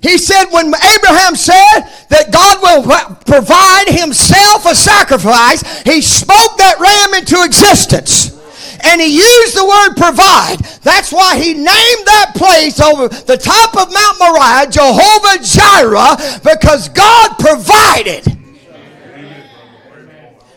He 0.01 0.17
said, 0.17 0.45
when 0.51 0.67
Abraham 0.67 1.35
said 1.35 1.81
that 2.09 2.31
God 2.31 2.61
will 2.61 3.15
provide 3.25 3.89
himself 3.89 4.65
a 4.65 4.75
sacrifice, 4.75 5.81
he 5.81 6.01
spoke 6.01 6.57
that 6.57 6.77
ram 6.79 7.19
into 7.19 7.43
existence. 7.43 8.37
And 8.83 9.01
he 9.01 9.07
used 9.07 9.57
the 9.57 9.65
word 9.65 9.97
provide. 9.97 10.59
That's 10.83 11.11
why 11.11 11.37
he 11.37 11.53
named 11.53 12.05
that 12.05 12.33
place 12.35 12.79
over 12.79 13.07
the 13.07 13.37
top 13.37 13.75
of 13.75 13.91
Mount 13.91 14.19
Moriah 14.19 14.69
Jehovah 14.69 15.43
Jireh 15.43 16.39
because 16.43 16.89
God 16.89 17.39
provided. 17.39 18.37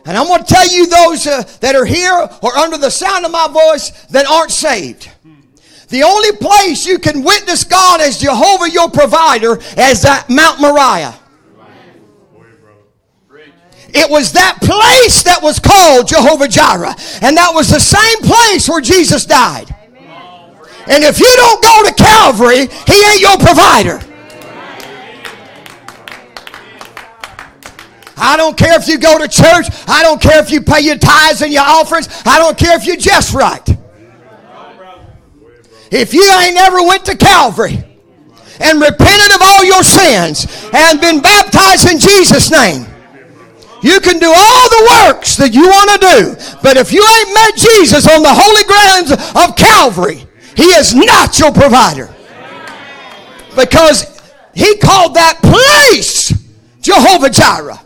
And 0.05 0.17
I'm 0.17 0.27
going 0.27 0.43
to 0.43 0.47
tell 0.47 0.69
you 0.69 0.87
those 0.87 1.27
uh, 1.27 1.43
that 1.61 1.75
are 1.75 1.85
here 1.85 2.29
or 2.43 2.57
under 2.57 2.79
the 2.79 2.91
sound 2.91 3.25
of 3.25 3.31
my 3.31 3.49
voice 3.49 3.91
that 4.07 4.27
aren't 4.27 4.51
saved. 4.51 5.11
The 5.91 6.05
only 6.05 6.33
place 6.33 6.87
you 6.87 6.99
can 7.01 7.25
witness 7.25 7.65
God 7.65 8.01
as 8.01 8.21
Jehovah 8.21 8.71
your 8.71 8.89
provider 8.89 9.59
is 9.77 10.05
at 10.05 10.31
Mount 10.31 10.61
Moriah. 10.61 11.15
It 13.93 14.09
was 14.09 14.33
that 14.33 14.59
place 14.63 15.25
that 15.25 15.43
was 15.43 15.59
called 15.59 16.07
Jehovah 16.07 16.47
Jireh. 16.47 16.95
And 17.23 17.37
that 17.37 17.51
was 17.53 17.69
the 17.69 17.81
same 17.81 18.19
place 18.23 18.69
where 18.69 18.81
Jesus 18.81 19.27
died. 19.27 19.75
And 20.87 21.03
if 21.03 21.19
you 21.19 21.27
don't 21.37 21.63
go 21.63 21.83
to 21.85 21.95
Calvary, 21.95 22.69
He 22.87 23.05
ain't 23.11 23.21
your 23.21 23.39
provider. 23.39 24.01
I 28.17 28.37
don't 28.37 28.57
care 28.57 28.79
if 28.79 28.87
you 28.87 28.99
go 28.99 29.19
to 29.19 29.27
church. 29.27 29.67
I 29.89 30.03
don't 30.03 30.23
care 30.23 30.41
if 30.41 30.53
you 30.53 30.61
pay 30.61 30.83
your 30.83 30.99
tithes 30.99 31.43
and 31.43 31.53
your 31.53 31.65
offerings. 31.65 32.09
I 32.25 32.39
don't 32.39 32.57
care 32.57 32.77
if 32.77 32.87
you're 32.87 32.97
just 32.97 33.35
right. 33.35 33.80
If 35.91 36.15
you 36.15 36.25
ain't 36.41 36.55
never 36.55 36.83
went 36.83 37.05
to 37.07 37.17
Calvary 37.17 37.83
and 38.61 38.81
repented 38.81 39.35
of 39.35 39.41
all 39.43 39.65
your 39.65 39.83
sins 39.83 40.47
and 40.73 41.01
been 41.01 41.21
baptized 41.21 41.91
in 41.91 41.99
Jesus' 41.99 42.51
name, 42.51 42.87
you 43.83 43.99
can 44.01 44.19
do 44.19 44.29
all 44.29 44.69
the 44.69 45.07
works 45.09 45.37
that 45.37 45.53
you 45.55 45.67
want 45.67 45.91
to 45.91 45.99
do. 45.99 46.59
But 46.63 46.77
if 46.77 46.93
you 46.93 47.03
ain't 47.03 47.35
met 47.35 47.57
Jesus 47.57 48.07
on 48.07 48.23
the 48.23 48.33
holy 48.33 48.65
grounds 48.69 49.11
of 49.35 49.57
Calvary, 49.57 50.27
he 50.55 50.65
is 50.77 50.95
not 50.95 51.39
your 51.39 51.51
provider. 51.51 52.15
Because 53.57 54.23
he 54.55 54.77
called 54.77 55.15
that 55.15 55.41
place 55.43 56.33
Jehovah 56.81 57.31
Jireh. 57.31 57.81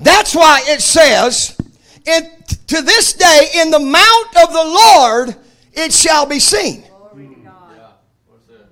That's 0.00 0.34
why 0.34 0.62
it 0.66 0.80
says, 0.80 1.56
to 2.06 2.82
this 2.82 3.12
day, 3.12 3.48
in 3.56 3.70
the 3.70 3.80
mount 3.80 4.36
of 4.36 4.52
the 4.52 4.64
Lord 4.64 5.36
it 5.74 5.92
shall 5.92 6.24
be 6.24 6.40
seen. 6.40 6.85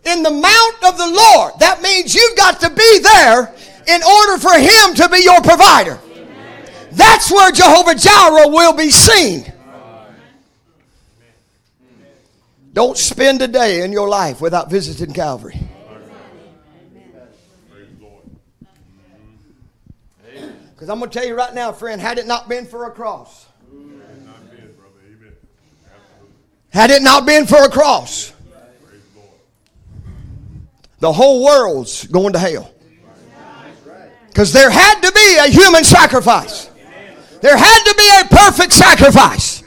In 0.07 0.23
the 0.23 0.31
mount 0.31 0.85
of 0.85 0.99
the 0.99 1.07
Lord. 1.07 1.53
That 1.61 1.81
means 1.83 2.15
you've 2.15 2.37
got 2.37 2.61
to 2.61 2.71
be 2.71 2.99
there 2.99 3.55
in 3.87 4.03
order 4.03 4.39
for 4.39 4.53
Him 4.53 4.95
to 4.97 5.09
be 5.09 5.23
your 5.23 5.41
provider. 5.41 5.99
That's 6.93 7.31
where 7.31 7.51
Jehovah 7.51 7.95
Jireh 7.95 8.49
will 8.49 8.73
be 8.73 8.91
seen. 8.91 9.53
Don't 12.73 12.99
spend 12.99 13.41
a 13.41 13.49
day 13.49 13.83
in 13.83 13.93
your 13.93 14.09
life 14.09 14.41
without 14.41 14.69
visiting 14.69 15.15
Calvary. 15.15 15.59
Because 20.75 20.89
I'm 20.91 20.99
going 20.99 21.11
to 21.11 21.19
tell 21.19 21.27
you 21.27 21.35
right 21.35 21.55
now, 21.55 21.73
friend, 21.73 22.01
had 22.01 22.19
it 22.19 22.27
not 22.27 22.49
been 22.49 22.67
for 22.67 22.87
a 22.87 22.91
cross, 22.91 23.47
had 26.71 26.91
it 26.91 27.01
not 27.01 27.25
been 27.25 27.47
for 27.47 27.65
a 27.65 27.71
cross, 27.71 28.34
the 31.01 31.13
whole 31.13 31.45
world's 31.45 32.07
going 32.07 32.33
to 32.33 32.39
hell. 32.39 32.71
Because 34.29 34.53
there 34.53 34.71
had 34.71 35.01
to 35.01 35.13
be 35.13 35.37
a 35.37 35.49
human 35.49 35.85
sacrifice. 35.85 36.71
There 37.41 37.57
had 37.57 37.85
to 37.85 37.95
be 37.95 38.09
a 38.21 38.37
perfect 38.37 38.73
sacrifice. 38.73 39.63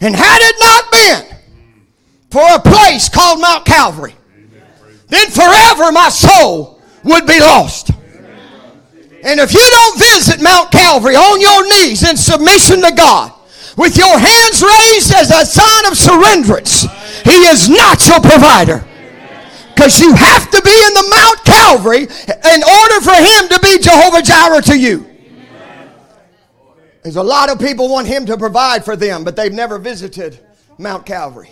And 0.00 0.14
had 0.14 0.38
it 0.42 0.56
not 0.60 0.92
been 0.92 1.38
for 2.30 2.54
a 2.54 2.60
place 2.60 3.08
called 3.08 3.40
Mount 3.40 3.64
Calvary, 3.64 4.14
then 5.08 5.30
forever 5.30 5.92
my 5.92 6.08
soul 6.08 6.82
would 7.04 7.26
be 7.26 7.40
lost. 7.40 7.90
And 9.22 9.38
if 9.38 9.52
you 9.52 9.60
don't 9.60 9.98
visit 9.98 10.42
Mount 10.42 10.70
Calvary 10.70 11.16
on 11.16 11.40
your 11.40 11.66
knees 11.68 12.08
in 12.08 12.16
submission 12.16 12.82
to 12.82 12.92
God, 12.92 13.32
with 13.76 13.96
your 13.96 14.18
hands 14.18 14.62
raised 14.62 15.12
as 15.12 15.30
a 15.30 15.44
sign 15.44 15.86
of 15.86 15.96
surrenderance, 15.96 16.88
He 17.24 17.44
is 17.48 17.68
not 17.68 18.06
your 18.06 18.20
provider. 18.20 18.86
Because 19.80 19.98
you 19.98 20.14
have 20.14 20.50
to 20.50 20.60
be 20.60 20.70
in 20.70 20.92
the 20.92 21.06
Mount 21.16 21.42
Calvary 21.42 22.02
in 22.02 22.62
order 22.62 23.00
for 23.00 23.14
Him 23.14 23.48
to 23.48 23.58
be 23.62 23.78
Jehovah 23.78 24.20
Jireh 24.20 24.60
to 24.60 24.78
you. 24.78 25.06
There's 27.02 27.16
a 27.16 27.22
lot 27.22 27.48
of 27.48 27.58
people 27.58 27.88
want 27.88 28.06
Him 28.06 28.26
to 28.26 28.36
provide 28.36 28.84
for 28.84 28.94
them, 28.94 29.24
but 29.24 29.36
they've 29.36 29.50
never 29.50 29.78
visited 29.78 30.38
Mount 30.76 31.06
Calvary. 31.06 31.48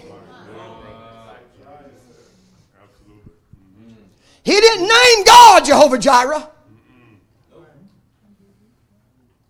He 4.43 4.61
didn't 4.61 4.83
name 4.83 5.25
God 5.25 5.65
Jehovah 5.65 5.97
Jireh. 5.97 6.51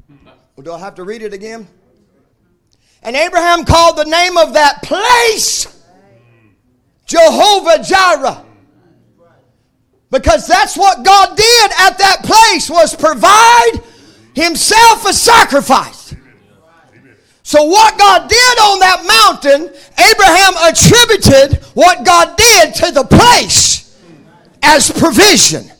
Well, 0.09 0.62
do 0.62 0.72
I 0.72 0.78
have 0.78 0.94
to 0.94 1.02
read 1.02 1.22
it 1.22 1.32
again? 1.32 1.66
And 3.02 3.16
Abraham 3.16 3.64
called 3.64 3.96
the 3.96 4.05
name 4.05 4.36
of 4.36 4.52
that 4.52 4.84
place 4.84 5.66
Jehovah 7.06 7.82
Jireh. 7.82 8.44
Because 10.10 10.47
that's 10.47 10.76
what 10.76 11.05
God 11.05 11.36
did 11.36 11.70
at 11.80 11.98
that 11.98 12.20
place 12.22 12.70
was 12.70 12.94
provide 12.94 13.72
himself 14.35 15.06
a 15.06 15.12
sacrifice. 15.12 16.14
So 17.43 17.64
what 17.64 17.98
God 17.98 18.28
did 18.28 18.59
on 18.59 18.78
that 18.80 19.05
mountain, 19.06 19.70
Abraham 19.98 20.55
attributed 20.68 21.64
what 21.74 22.05
God 22.05 22.36
did 22.36 22.74
to 22.74 22.90
the 22.93 23.05
place 23.05 23.98
as 24.62 24.90
provision. 24.90 25.70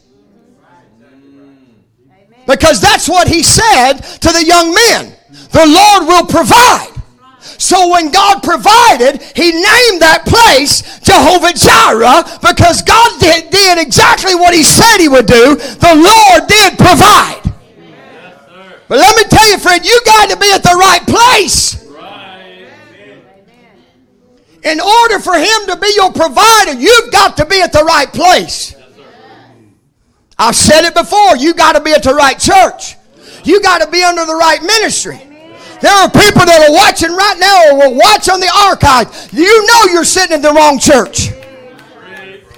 Because 2.47 2.81
that's 2.81 3.09
what 3.09 3.29
he 3.29 3.43
said 3.43 3.99
to 3.99 4.33
the 4.33 4.45
young 4.45 4.73
men. 4.73 5.15
The 5.53 5.67
Lord 5.67 6.09
will 6.09 6.27
provide. 6.27 6.98
So 7.41 7.91
when 7.91 8.11
God 8.11 8.43
provided, 8.43 9.23
He 9.35 9.53
named 9.53 10.03
that 10.03 10.25
place 10.27 10.83
Jehovah 11.01 11.55
Jireh 11.55 12.25
because 12.43 12.83
God 12.83 13.21
did, 13.21 13.51
did 13.51 13.79
exactly 13.79 14.35
what 14.35 14.55
He 14.55 14.63
said 14.63 14.99
He 14.99 15.09
would 15.09 15.27
do. 15.27 15.55
The 15.55 15.95
Lord 15.95 16.49
did 16.49 16.79
provide. 16.79 17.43
But 18.89 18.99
let 18.99 19.17
me 19.17 19.25
tell 19.25 19.49
you, 19.51 19.59
friend, 19.59 19.85
you 19.85 20.01
got 20.05 20.31
to 20.31 20.37
be 20.37 20.51
at 20.53 20.63
the 20.63 20.77
right 20.79 21.05
place. 21.07 21.85
In 24.65 24.81
order 24.81 25.19
for 25.21 25.35
Him 25.35 25.67
to 25.69 25.77
be 25.81 25.93
your 25.95 26.13
provider, 26.13 26.73
you've 26.73 27.13
got 27.13 27.37
to 27.37 27.47
be 27.47 27.61
at 27.61 27.73
the 27.73 27.85
right 27.85 28.13
place. 28.13 28.75
I've 30.39 30.57
said 30.57 30.85
it 30.85 30.95
before. 30.95 31.37
You 31.37 31.55
got 31.55 31.73
to 31.75 31.81
be 31.81 31.93
at 31.93 32.03
the 32.03 32.15
right 32.15 32.39
church. 32.39 32.97
You 33.45 33.61
got 33.63 33.83
to 33.83 33.91
be 33.91 34.03
under 34.03 34.25
the 34.25 34.35
right 34.35 34.63
ministry. 34.63 35.28
There 35.81 35.95
are 35.95 36.11
people 36.11 36.43
that 36.43 36.67
are 36.67 36.75
watching 36.75 37.15
right 37.15 37.39
now 37.39 37.71
or 37.71 37.75
will 37.79 37.95
watch 37.95 38.29
on 38.29 38.41
the 38.41 38.51
archive. 38.67 39.07
You 39.33 39.47
know 39.47 39.93
you're 39.95 40.05
sitting 40.05 40.35
in 40.35 40.43
the 40.43 40.53
wrong 40.53 40.79
church. 40.79 41.31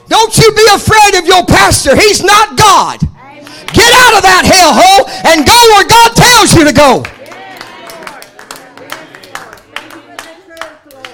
Don't 0.09 0.37
you 0.39 0.49
be 0.53 0.67
afraid 0.73 1.21
of 1.21 1.27
your 1.27 1.45
pastor. 1.45 1.95
He's 1.95 2.25
not 2.25 2.57
God. 2.57 3.01
Get 3.71 3.93
out 3.93 4.17
of 4.19 4.23
that 4.27 4.43
hellhole 4.43 5.07
and 5.31 5.47
go 5.47 5.55
where 5.77 5.87
God 5.87 6.17
tells 6.17 6.57
you 6.57 6.65
to 6.65 6.73
go. 6.73 7.05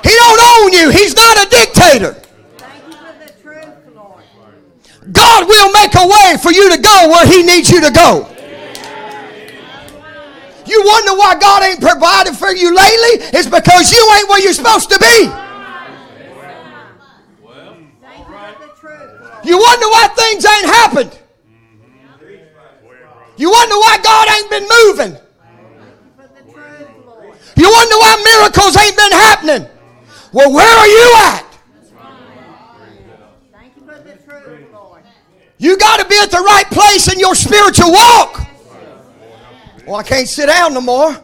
He 0.02 0.14
don't 0.14 0.40
own 0.40 0.72
you. 0.72 0.90
He's 0.90 1.14
not 1.14 1.36
a 1.44 1.48
dictator. 1.50 2.16
God 5.12 5.48
will 5.48 5.70
make 5.72 5.94
a 5.94 6.06
way 6.06 6.36
for 6.40 6.52
you 6.52 6.70
to 6.70 6.80
go 6.80 7.08
where 7.08 7.26
He 7.26 7.42
needs 7.42 7.70
you 7.70 7.80
to 7.80 7.90
go. 7.90 8.35
You 10.66 10.82
wonder 10.84 11.12
why 11.12 11.36
God 11.38 11.62
ain't 11.62 11.80
provided 11.80 12.34
for 12.36 12.50
you 12.50 12.74
lately? 12.74 13.28
It's 13.38 13.48
because 13.48 13.92
you 13.92 14.02
ain't 14.18 14.28
where 14.28 14.40
you're 14.42 14.52
supposed 14.52 14.90
to 14.90 14.98
be. 14.98 15.30
You 19.44 19.58
wonder 19.58 19.86
why 19.86 20.08
things 20.16 20.44
ain't 20.44 20.66
happened. 20.66 21.18
You 23.36 23.50
wonder 23.50 23.76
why 23.76 23.98
God 24.02 24.28
ain't 24.30 24.50
been 24.50 24.66
moving. 24.68 25.16
You 27.56 27.70
wonder 27.70 27.96
why 27.96 28.22
miracles 28.24 28.76
ain't 28.76 28.96
been 28.96 29.12
happening. 29.12 29.68
Well, 30.32 30.52
where 30.52 30.76
are 30.76 30.86
you 30.86 31.14
at? 31.18 31.46
You 35.58 35.78
got 35.78 36.00
to 36.00 36.06
be 36.06 36.18
at 36.18 36.30
the 36.30 36.38
right 36.38 36.66
place 36.70 37.10
in 37.10 37.18
your 37.18 37.34
spiritual 37.34 37.92
walk. 37.92 38.46
Well, 39.86 39.96
I 39.96 40.02
can't 40.02 40.26
sit 40.26 40.46
down 40.46 40.74
no 40.74 40.80
more. 40.80 41.16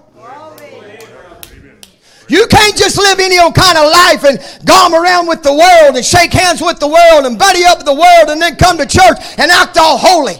You 2.28 2.46
can't 2.46 2.76
just 2.76 2.96
live 2.96 3.18
any 3.18 3.38
old 3.40 3.54
kind 3.54 3.76
of 3.76 3.90
life 3.90 4.24
and 4.24 4.64
gom 4.64 4.94
around 4.94 5.26
with 5.26 5.42
the 5.42 5.52
world 5.52 5.96
and 5.96 6.04
shake 6.04 6.32
hands 6.32 6.62
with 6.62 6.78
the 6.78 6.86
world 6.86 7.26
and 7.26 7.36
buddy 7.36 7.64
up 7.64 7.78
with 7.78 7.86
the 7.86 7.92
world 7.92 8.30
and 8.30 8.40
then 8.40 8.56
come 8.56 8.78
to 8.78 8.86
church 8.86 9.18
and 9.36 9.50
act 9.50 9.76
all 9.76 9.98
holy 9.98 10.36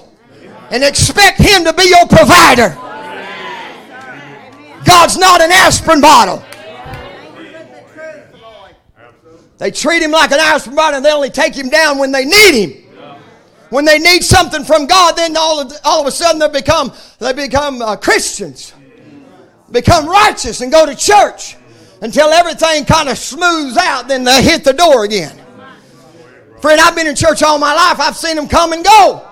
and 0.71 0.85
expect 0.85 1.39
Him 1.39 1.65
to 1.65 1.73
be 1.73 1.83
your 1.85 2.07
provider. 2.07 2.71
God's 4.85 5.19
not 5.19 5.43
an 5.43 5.51
aspirin 5.51 6.01
bottle. 6.01 6.43
They 9.59 9.71
treat 9.73 10.03
Him 10.03 10.13
like 10.13 10.31
an 10.31 10.41
aspirin 10.41 10.77
bottle 10.77 10.99
and 10.99 11.05
they 11.05 11.13
only 11.13 11.31
take 11.31 11.55
Him 11.55 11.69
down 11.69 11.99
when 11.99 12.13
they 12.13 12.25
need 12.25 12.55
Him 12.55 12.82
when 13.73 13.87
they 13.87 13.99
need 13.99 14.23
something 14.23 14.65
from 14.65 14.85
God, 14.85 15.17
then 15.17 15.35
all 15.35 15.59
of, 15.59 15.73
all 15.83 16.03
of 16.03 16.07
a 16.07 16.11
sudden 16.11 16.39
they 16.39 16.61
become 16.61 16.93
they 17.19 17.33
become 17.33 17.81
uh, 17.81 17.97
Christians, 17.97 18.75
become 19.71 20.07
righteous, 20.07 20.61
and 20.61 20.71
go 20.71 20.85
to 20.85 20.95
church 20.95 21.57
until 22.03 22.29
everything 22.29 22.85
kind 22.85 23.09
of 23.09 23.17
smooths 23.17 23.79
out. 23.79 24.09
Then 24.09 24.25
they 24.25 24.43
hit 24.43 24.63
the 24.63 24.75
door 24.75 25.05
again. 25.05 25.41
Friend, 26.61 26.79
I've 26.79 26.95
been 26.95 27.07
in 27.07 27.17
church 27.17 27.43
all 27.43 27.59
my 27.59 27.75
life. 27.75 27.99
I've 27.99 28.15
seen 28.15 28.37
them 28.37 28.47
come 28.47 28.75
and 28.75 28.85
go. 28.85 29.27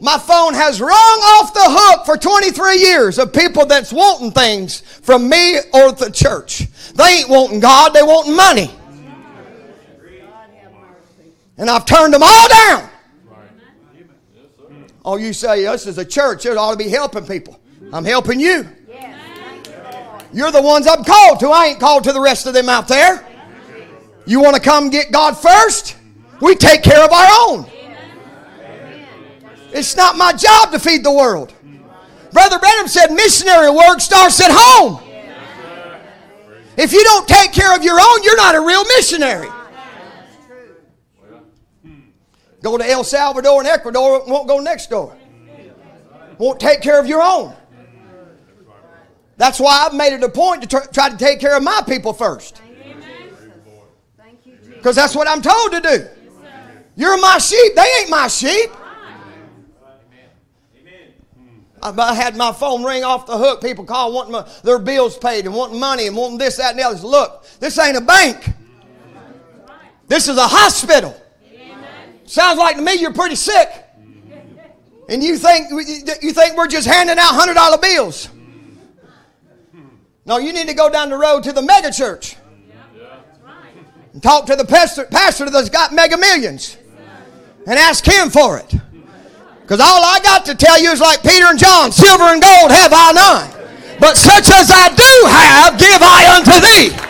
My 0.00 0.16
phone 0.16 0.54
has 0.54 0.80
rung 0.80 0.90
off 0.90 1.52
the 1.52 1.60
hook 1.62 2.06
for 2.06 2.16
23 2.16 2.78
years 2.78 3.18
of 3.18 3.30
people 3.34 3.66
that's 3.66 3.92
wanting 3.92 4.30
things 4.30 4.80
from 4.80 5.28
me 5.28 5.58
or 5.74 5.92
the 5.92 6.10
church. 6.10 6.66
They 6.94 7.18
ain't 7.18 7.28
wanting 7.28 7.60
God, 7.60 7.92
they 7.92 8.02
wanting 8.02 8.34
money. 8.34 8.70
And 11.60 11.68
I've 11.68 11.84
turned 11.84 12.14
them 12.14 12.22
all 12.22 12.48
down. 12.48 12.90
Oh, 15.04 15.18
you 15.18 15.34
say, 15.34 15.64
this 15.64 15.86
is 15.86 15.98
a 15.98 16.04
church. 16.06 16.46
It 16.46 16.56
ought 16.56 16.72
to 16.72 16.76
be 16.78 16.88
helping 16.88 17.26
people. 17.26 17.60
I'm 17.92 18.04
helping 18.04 18.40
you. 18.40 18.66
You're 20.32 20.50
the 20.50 20.62
ones 20.62 20.86
I'm 20.86 21.04
called 21.04 21.38
to. 21.40 21.48
I 21.48 21.66
ain't 21.66 21.78
called 21.78 22.04
to 22.04 22.12
the 22.12 22.20
rest 22.20 22.46
of 22.46 22.54
them 22.54 22.70
out 22.70 22.88
there. 22.88 23.26
You 24.24 24.40
want 24.40 24.56
to 24.56 24.62
come 24.62 24.88
get 24.88 25.12
God 25.12 25.36
first? 25.36 25.98
We 26.40 26.54
take 26.54 26.82
care 26.82 27.04
of 27.04 27.12
our 27.12 27.28
own. 27.48 27.66
It's 29.72 29.94
not 29.96 30.16
my 30.16 30.32
job 30.32 30.72
to 30.72 30.78
feed 30.78 31.04
the 31.04 31.12
world. 31.12 31.52
Brother 32.32 32.58
Branham 32.58 32.88
said 32.88 33.08
missionary 33.12 33.70
work 33.70 34.00
starts 34.00 34.40
at 34.40 34.50
home. 34.50 34.98
If 36.78 36.94
you 36.94 37.04
don't 37.04 37.28
take 37.28 37.52
care 37.52 37.76
of 37.76 37.84
your 37.84 38.00
own, 38.00 38.22
you're 38.22 38.38
not 38.38 38.54
a 38.54 38.60
real 38.60 38.84
missionary. 38.96 39.48
Go 42.62 42.76
to 42.76 42.88
El 42.88 43.04
Salvador 43.04 43.60
and 43.60 43.68
Ecuador, 43.68 44.24
won't 44.26 44.46
go 44.46 44.58
next 44.60 44.90
door. 44.90 45.16
Won't 46.38 46.60
take 46.60 46.82
care 46.82 47.00
of 47.00 47.06
your 47.06 47.22
own. 47.22 47.54
That's 49.36 49.58
why 49.58 49.86
I've 49.86 49.94
made 49.94 50.12
it 50.12 50.22
a 50.22 50.28
point 50.28 50.68
to 50.68 50.88
try 50.92 51.08
to 51.08 51.16
take 51.16 51.40
care 51.40 51.56
of 51.56 51.62
my 51.62 51.82
people 51.86 52.12
first. 52.12 52.60
Because 54.68 54.96
that's 54.96 55.14
what 55.14 55.28
I'm 55.28 55.42
told 55.42 55.72
to 55.72 55.80
do. 55.80 56.08
You're 56.96 57.18
my 57.20 57.38
sheep. 57.38 57.74
They 57.74 57.86
ain't 58.00 58.10
my 58.10 58.28
sheep. 58.28 58.70
I 61.82 62.14
had 62.14 62.36
my 62.36 62.52
phone 62.52 62.84
ring 62.84 63.04
off 63.04 63.26
the 63.26 63.38
hook. 63.38 63.62
People 63.62 63.84
call 63.84 64.12
wanting 64.12 64.32
my, 64.32 64.46
their 64.62 64.78
bills 64.78 65.16
paid 65.16 65.46
and 65.46 65.54
wanting 65.54 65.80
money 65.80 66.06
and 66.06 66.16
wanting 66.16 66.36
this, 66.36 66.56
that, 66.56 66.72
and 66.72 66.78
the 66.78 66.82
other. 66.82 67.06
Look, 67.06 67.46
this 67.58 67.78
ain't 67.78 67.96
a 67.96 68.02
bank. 68.02 68.50
This 70.06 70.28
is 70.28 70.36
a 70.36 70.46
hospital. 70.46 71.14
Sounds 72.30 72.60
like 72.60 72.76
to 72.76 72.82
me 72.82 72.94
you're 72.94 73.12
pretty 73.12 73.34
sick. 73.34 73.68
And 75.08 75.20
you 75.20 75.36
think, 75.36 75.68
you 76.22 76.32
think 76.32 76.56
we're 76.56 76.68
just 76.68 76.86
handing 76.86 77.18
out 77.18 77.32
$100 77.32 77.82
bills. 77.82 78.28
No, 80.24 80.38
you 80.38 80.52
need 80.52 80.68
to 80.68 80.74
go 80.74 80.88
down 80.88 81.10
the 81.10 81.18
road 81.18 81.42
to 81.42 81.52
the 81.52 81.60
mega 81.60 81.90
church 81.90 82.36
and 84.12 84.22
talk 84.22 84.46
to 84.46 84.54
the 84.54 84.64
pastor, 84.64 85.06
pastor 85.06 85.50
that's 85.50 85.70
got 85.70 85.92
mega 85.92 86.16
millions 86.16 86.76
and 87.66 87.76
ask 87.76 88.06
him 88.06 88.30
for 88.30 88.58
it. 88.58 88.76
Because 89.62 89.80
all 89.80 90.04
I 90.04 90.20
got 90.22 90.44
to 90.46 90.54
tell 90.54 90.80
you 90.80 90.92
is 90.92 91.00
like 91.00 91.24
Peter 91.24 91.46
and 91.46 91.58
John 91.58 91.90
silver 91.90 92.24
and 92.24 92.40
gold 92.40 92.70
have 92.70 92.92
I 92.94 93.10
none. 93.10 93.98
But 93.98 94.16
such 94.16 94.48
as 94.50 94.70
I 94.70 94.88
do 94.94 95.28
have, 95.28 95.78
give 95.80 96.00
I 96.00 96.36
unto 96.36 96.60
thee. 96.60 97.09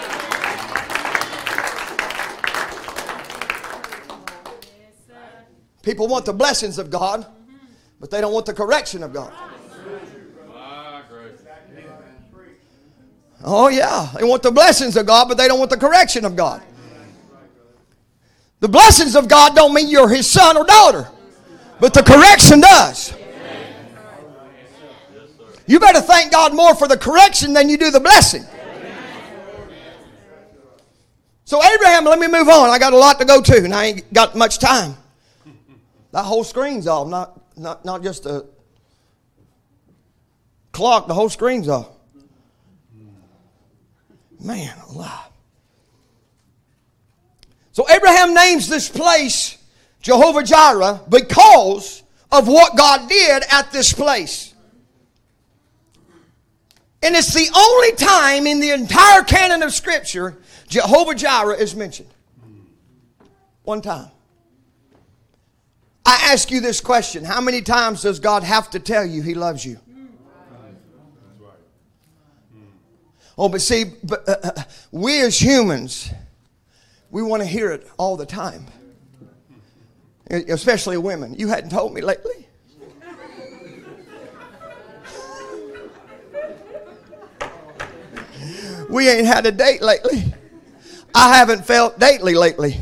People 5.82 6.08
want 6.08 6.26
the 6.26 6.32
blessings 6.32 6.78
of 6.78 6.90
God, 6.90 7.26
but 7.98 8.10
they 8.10 8.20
don't 8.20 8.32
want 8.32 8.46
the 8.46 8.54
correction 8.54 9.02
of 9.02 9.12
God. 9.12 9.32
Oh, 13.42 13.68
yeah. 13.68 14.10
They 14.18 14.24
want 14.24 14.42
the 14.42 14.50
blessings 14.50 14.96
of 14.96 15.06
God, 15.06 15.28
but 15.28 15.38
they 15.38 15.48
don't 15.48 15.58
want 15.58 15.70
the 15.70 15.78
correction 15.78 16.24
of 16.24 16.36
God. 16.36 16.62
The 18.60 18.68
blessings 18.68 19.16
of 19.16 19.26
God 19.26 19.56
don't 19.56 19.72
mean 19.72 19.88
you're 19.88 20.08
his 20.08 20.30
son 20.30 20.58
or 20.58 20.66
daughter, 20.66 21.08
but 21.80 21.94
the 21.94 22.02
correction 22.02 22.60
does. 22.60 23.14
You 25.66 25.80
better 25.80 26.02
thank 26.02 26.32
God 26.32 26.54
more 26.54 26.74
for 26.74 26.86
the 26.86 26.98
correction 26.98 27.54
than 27.54 27.70
you 27.70 27.78
do 27.78 27.90
the 27.90 28.00
blessing. 28.00 28.44
So, 31.44 31.62
Abraham, 31.64 32.04
let 32.04 32.18
me 32.18 32.26
move 32.26 32.48
on. 32.48 32.70
I 32.70 32.78
got 32.78 32.92
a 32.92 32.96
lot 32.96 33.18
to 33.20 33.24
go 33.24 33.40
to, 33.40 33.64
and 33.64 33.72
I 33.72 33.84
ain't 33.86 34.12
got 34.12 34.36
much 34.36 34.58
time. 34.58 34.96
That 36.12 36.24
whole 36.24 36.44
screen's 36.44 36.86
off, 36.86 37.08
not, 37.08 37.40
not, 37.56 37.84
not 37.84 38.02
just 38.02 38.26
a 38.26 38.46
clock, 40.72 41.06
the 41.06 41.14
whole 41.14 41.28
screen's 41.28 41.68
off. 41.68 41.88
Man 44.40 44.74
alive. 44.88 45.28
So 47.72 47.88
Abraham 47.88 48.34
names 48.34 48.68
this 48.68 48.88
place 48.88 49.58
Jehovah 50.00 50.42
Jireh 50.42 51.00
because 51.08 52.02
of 52.32 52.48
what 52.48 52.76
God 52.76 53.08
did 53.08 53.42
at 53.50 53.70
this 53.70 53.92
place. 53.92 54.54
And 57.02 57.14
it's 57.14 57.32
the 57.32 57.48
only 57.56 57.92
time 57.92 58.46
in 58.46 58.60
the 58.60 58.70
entire 58.70 59.22
canon 59.22 59.62
of 59.62 59.72
Scripture 59.72 60.38
Jehovah 60.68 61.14
Jireh 61.14 61.56
is 61.56 61.74
mentioned. 61.74 62.10
One 63.62 63.82
time. 63.82 64.10
I 66.10 66.32
ask 66.32 66.50
you 66.50 66.60
this 66.60 66.80
question 66.80 67.24
How 67.24 67.40
many 67.40 67.62
times 67.62 68.02
does 68.02 68.18
God 68.18 68.42
have 68.42 68.68
to 68.70 68.80
tell 68.80 69.06
you 69.06 69.22
He 69.22 69.34
loves 69.34 69.64
you? 69.64 69.78
Oh, 73.38 73.48
but 73.48 73.60
see, 73.62 73.84
but, 74.02 74.28
uh, 74.28 74.36
uh, 74.42 74.62
we 74.90 75.20
as 75.20 75.40
humans, 75.40 76.10
we 77.10 77.22
want 77.22 77.42
to 77.42 77.48
hear 77.48 77.70
it 77.70 77.88
all 77.96 78.16
the 78.16 78.26
time. 78.26 78.66
Especially 80.28 80.98
women. 80.98 81.34
You 81.34 81.46
hadn't 81.48 81.70
told 81.70 81.94
me 81.94 82.00
lately. 82.00 82.48
we 88.90 89.08
ain't 89.08 89.26
had 89.26 89.46
a 89.46 89.52
date 89.52 89.80
lately. 89.80 90.34
I 91.14 91.36
haven't 91.36 91.64
felt 91.64 91.98
dately 92.00 92.34
lately. 92.34 92.78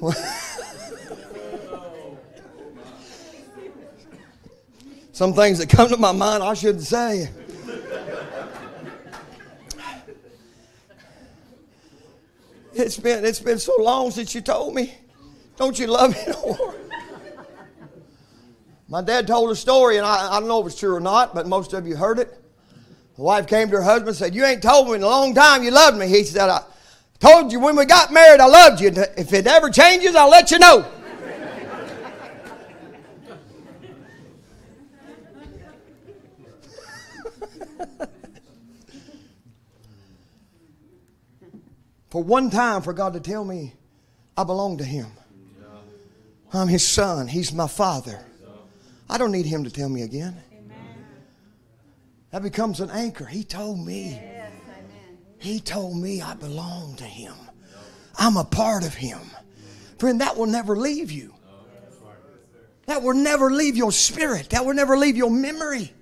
Some 5.12 5.34
things 5.34 5.58
that 5.58 5.68
come 5.68 5.90
to 5.90 5.98
my 5.98 6.12
mind 6.12 6.42
I 6.42 6.54
shouldn't 6.54 6.84
say. 6.84 7.28
It's 12.72 12.96
been, 12.96 13.26
it's 13.26 13.40
been 13.40 13.58
so 13.58 13.74
long 13.78 14.10
since 14.10 14.34
you 14.34 14.40
told 14.40 14.74
me. 14.74 14.94
Don't 15.56 15.78
you 15.78 15.88
love 15.88 16.12
me 16.12 16.18
no 16.28 16.46
more? 16.46 16.74
My 18.88 19.02
dad 19.02 19.26
told 19.26 19.50
a 19.50 19.56
story, 19.56 19.98
and 19.98 20.06
I, 20.06 20.36
I 20.36 20.40
don't 20.40 20.48
know 20.48 20.60
if 20.60 20.68
it's 20.68 20.78
true 20.78 20.94
or 20.94 21.00
not, 21.00 21.34
but 21.34 21.46
most 21.46 21.74
of 21.74 21.86
you 21.86 21.96
heard 21.96 22.18
it. 22.18 22.42
The 23.16 23.22
wife 23.22 23.46
came 23.46 23.68
to 23.68 23.76
her 23.76 23.82
husband 23.82 24.08
and 24.08 24.16
said, 24.16 24.34
You 24.34 24.46
ain't 24.46 24.62
told 24.62 24.88
me 24.88 24.94
in 24.94 25.02
a 25.02 25.06
long 25.06 25.34
time 25.34 25.62
you 25.62 25.70
loved 25.70 25.98
me. 25.98 26.08
He 26.08 26.24
said, 26.24 26.48
I 26.48 26.62
told 27.20 27.52
you 27.52 27.60
when 27.60 27.76
we 27.76 27.84
got 27.84 28.12
married 28.12 28.40
I 28.40 28.46
loved 28.46 28.80
you. 28.80 28.88
If 28.88 29.32
it 29.32 29.46
ever 29.46 29.70
changes, 29.70 30.16
I'll 30.16 30.28
let 30.30 30.50
you 30.50 30.58
know. 30.58 30.84
for 42.08 42.24
one 42.24 42.50
time 42.50 42.82
for 42.82 42.92
God 42.92 43.12
to 43.12 43.20
tell 43.20 43.44
me 43.44 43.74
I 44.36 44.42
belong 44.44 44.78
to 44.78 44.84
Him. 44.84 45.06
I'm 46.52 46.66
His 46.66 46.86
son. 46.86 47.28
He's 47.28 47.52
my 47.52 47.68
father. 47.68 48.18
I 49.08 49.18
don't 49.18 49.30
need 49.30 49.46
Him 49.46 49.62
to 49.64 49.70
tell 49.70 49.88
me 49.88 50.02
again. 50.02 50.36
That 52.30 52.42
becomes 52.42 52.80
an 52.80 52.90
anchor. 52.90 53.26
He 53.26 53.44
told 53.44 53.78
me. 53.84 54.20
He 55.40 55.58
told 55.58 55.96
me 55.96 56.22
I 56.22 56.34
belong 56.34 56.96
to 56.96 57.04
Him. 57.04 57.34
I'm 58.16 58.36
a 58.36 58.44
part 58.44 58.86
of 58.86 58.94
Him. 58.94 59.18
Friend, 59.98 60.20
that 60.20 60.36
will 60.36 60.46
never 60.46 60.76
leave 60.76 61.10
you. 61.10 61.34
That 62.86 63.02
will 63.02 63.14
never 63.14 63.50
leave 63.50 63.76
your 63.76 63.92
spirit. 63.92 64.50
That 64.50 64.64
will 64.64 64.74
never 64.74 64.96
leave 64.96 65.16
your 65.16 65.30
memory 65.30 65.92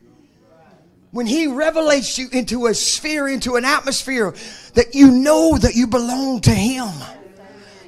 when 1.10 1.26
he 1.26 1.46
revelates 1.46 2.18
you 2.18 2.28
into 2.32 2.66
a 2.66 2.74
sphere, 2.74 3.28
into 3.28 3.56
an 3.56 3.64
atmosphere 3.64 4.34
that 4.74 4.94
you 4.94 5.10
know 5.10 5.56
that 5.56 5.74
you 5.74 5.86
belong 5.86 6.40
to 6.42 6.50
him. 6.50 6.90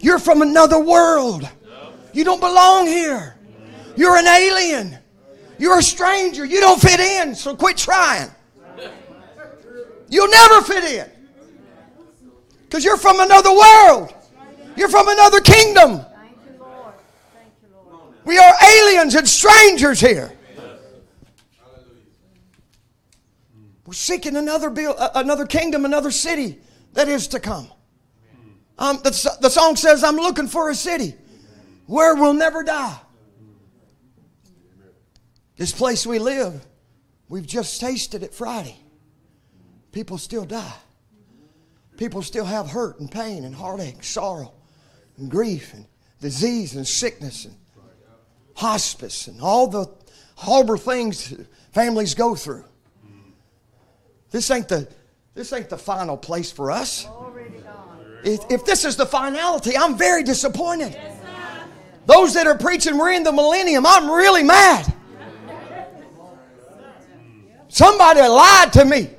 You're 0.00 0.18
from 0.18 0.42
another 0.42 0.80
world. 0.80 1.48
You 2.12 2.24
don't 2.24 2.40
belong 2.40 2.86
here. 2.86 3.36
You're 3.96 4.16
an 4.16 4.26
alien. 4.26 4.98
You're 5.58 5.78
a 5.78 5.82
stranger. 5.82 6.44
You 6.44 6.60
don't 6.60 6.80
fit 6.80 7.00
in, 7.00 7.34
so 7.34 7.54
quit 7.54 7.76
trying. 7.76 8.30
You'll 10.08 10.30
never 10.30 10.62
fit 10.62 10.84
in. 10.84 11.10
Because 12.70 12.84
you're 12.84 12.96
from 12.96 13.18
another 13.18 13.50
world. 13.50 14.14
You're 14.76 14.88
from 14.88 15.08
another 15.08 15.40
kingdom. 15.40 16.06
We 18.24 18.38
are 18.38 18.54
aliens 18.62 19.16
and 19.16 19.28
strangers 19.28 19.98
here. 19.98 20.30
We're 23.84 23.94
seeking 23.94 24.36
another, 24.36 24.72
uh, 24.88 25.08
another 25.16 25.46
kingdom, 25.46 25.84
another 25.84 26.12
city 26.12 26.60
that 26.92 27.08
is 27.08 27.26
to 27.28 27.40
come. 27.40 27.68
Um, 28.78 29.00
the, 29.02 29.38
the 29.40 29.48
song 29.48 29.74
says, 29.74 30.04
I'm 30.04 30.14
looking 30.14 30.46
for 30.46 30.70
a 30.70 30.74
city 30.76 31.16
where 31.86 32.14
we'll 32.14 32.34
never 32.34 32.62
die. 32.62 33.00
This 35.56 35.72
place 35.72 36.06
we 36.06 36.20
live, 36.20 36.64
we've 37.28 37.48
just 37.48 37.80
tasted 37.80 38.22
it 38.22 38.32
Friday. 38.32 38.78
People 39.90 40.18
still 40.18 40.44
die. 40.44 40.72
People 42.00 42.22
still 42.22 42.46
have 42.46 42.70
hurt 42.70 42.98
and 42.98 43.10
pain 43.10 43.44
and 43.44 43.54
heartache, 43.54 44.02
sorrow 44.02 44.54
and 45.18 45.30
grief 45.30 45.74
and 45.74 45.84
disease 46.18 46.74
and 46.74 46.88
sickness 46.88 47.44
and 47.44 47.54
hospice 48.54 49.26
and 49.26 49.38
all 49.42 49.66
the 49.66 49.86
horrible 50.34 50.78
things 50.78 51.34
families 51.74 52.14
go 52.14 52.34
through. 52.34 52.64
This 54.30 54.50
ain't 54.50 54.68
the 54.68 54.88
this 55.34 55.52
ain't 55.52 55.68
the 55.68 55.76
final 55.76 56.16
place 56.16 56.50
for 56.50 56.70
us. 56.70 57.06
If, 58.24 58.50
if 58.50 58.64
this 58.64 58.86
is 58.86 58.96
the 58.96 59.04
finality, 59.04 59.76
I'm 59.76 59.98
very 59.98 60.22
disappointed. 60.22 60.98
Those 62.06 62.32
that 62.32 62.46
are 62.46 62.56
preaching 62.56 62.96
we're 62.96 63.12
in 63.12 63.24
the 63.24 63.32
millennium, 63.32 63.84
I'm 63.84 64.10
really 64.10 64.42
mad. 64.42 64.90
Somebody 67.68 68.20
lied 68.20 68.72
to 68.72 68.86
me. 68.86 69.10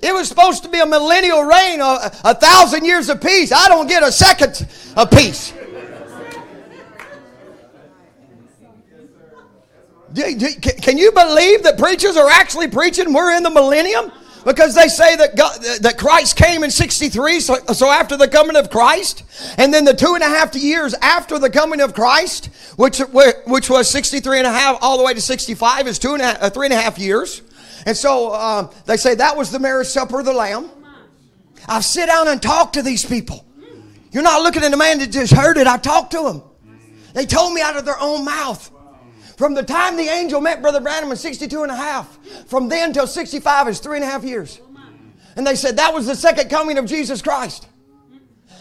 It 0.00 0.12
was 0.12 0.28
supposed 0.28 0.62
to 0.62 0.68
be 0.68 0.78
a 0.78 0.86
millennial 0.86 1.42
reign, 1.42 1.80
a, 1.80 2.12
a 2.24 2.34
thousand 2.34 2.84
years 2.84 3.08
of 3.08 3.20
peace. 3.20 3.52
I 3.52 3.68
don't 3.68 3.88
get 3.88 4.02
a 4.02 4.12
second 4.12 4.66
of 4.96 5.10
peace. 5.10 5.52
Can 10.14 10.98
you 10.98 11.12
believe 11.12 11.62
that 11.64 11.76
preachers 11.78 12.16
are 12.16 12.30
actually 12.30 12.68
preaching 12.68 13.12
we're 13.12 13.36
in 13.36 13.42
the 13.42 13.50
millennium? 13.50 14.10
Because 14.44 14.74
they 14.74 14.88
say 14.88 15.16
that 15.16 15.36
God, 15.36 15.60
that 15.82 15.98
Christ 15.98 16.36
came 16.36 16.64
in 16.64 16.70
63, 16.70 17.40
so, 17.40 17.56
so 17.74 17.90
after 17.90 18.16
the 18.16 18.28
coming 18.28 18.56
of 18.56 18.70
Christ, 18.70 19.24
and 19.58 19.74
then 19.74 19.84
the 19.84 19.92
two 19.92 20.14
and 20.14 20.22
a 20.22 20.28
half 20.28 20.54
years 20.54 20.94
after 20.94 21.38
the 21.38 21.50
coming 21.50 21.80
of 21.80 21.92
Christ, 21.92 22.46
which, 22.76 22.98
which 22.98 23.68
was 23.68 23.90
63 23.90 24.38
and 24.38 24.46
a 24.46 24.52
half 24.52 24.78
all 24.80 24.96
the 24.96 25.04
way 25.04 25.12
to 25.12 25.20
65, 25.20 25.86
is 25.86 25.98
two 25.98 26.14
and 26.14 26.22
a 26.22 26.24
half, 26.24 26.42
uh, 26.42 26.50
three 26.50 26.66
and 26.66 26.72
a 26.72 26.80
half 26.80 26.98
years. 26.98 27.42
And 27.86 27.96
so 27.96 28.34
um, 28.34 28.70
they 28.86 28.96
say 28.96 29.14
that 29.16 29.36
was 29.36 29.50
the 29.50 29.58
marriage 29.58 29.88
supper 29.88 30.20
of 30.20 30.26
the 30.26 30.32
Lamb. 30.32 30.70
I've 31.68 31.84
sit 31.84 32.06
down 32.06 32.28
and 32.28 32.40
talked 32.40 32.74
to 32.74 32.82
these 32.82 33.04
people. 33.04 33.44
You're 34.10 34.22
not 34.22 34.42
looking 34.42 34.62
at 34.62 34.72
a 34.72 34.76
man 34.76 35.00
that 35.00 35.10
just 35.10 35.32
heard 35.32 35.58
it. 35.58 35.66
I 35.66 35.76
talked 35.76 36.12
to 36.12 36.22
them. 36.22 36.42
They 37.12 37.26
told 37.26 37.52
me 37.52 37.60
out 37.60 37.76
of 37.76 37.84
their 37.84 37.98
own 38.00 38.24
mouth. 38.24 38.70
From 39.36 39.54
the 39.54 39.62
time 39.62 39.96
the 39.96 40.08
angel 40.08 40.40
met 40.40 40.62
Brother 40.62 40.80
Branham 40.80 41.10
in 41.10 41.16
62 41.16 41.62
and 41.62 41.70
a 41.70 41.76
half, 41.76 42.18
from 42.46 42.68
then 42.68 42.92
till 42.92 43.06
65 43.06 43.68
is 43.68 43.78
three 43.78 43.96
and 43.96 44.04
a 44.04 44.08
half 44.08 44.24
years. 44.24 44.60
And 45.36 45.46
they 45.46 45.54
said 45.54 45.76
that 45.76 45.94
was 45.94 46.06
the 46.06 46.16
second 46.16 46.50
coming 46.50 46.78
of 46.78 46.86
Jesus 46.86 47.22
Christ. 47.22 47.68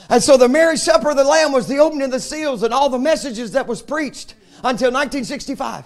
And 0.10 0.22
so 0.22 0.38
the 0.38 0.48
marriage 0.48 0.80
supper 0.80 1.10
of 1.10 1.18
the 1.18 1.24
Lamb 1.24 1.52
was 1.52 1.68
the 1.68 1.80
opening 1.80 2.04
of 2.04 2.12
the 2.12 2.20
seals 2.20 2.64
and 2.64 2.74
all 2.74 2.90
the 2.90 3.00
messages 3.00 3.54
that 3.54 3.68
was 3.68 3.82
preached 3.82 4.36
until 4.64 4.92
1965. 4.92 5.86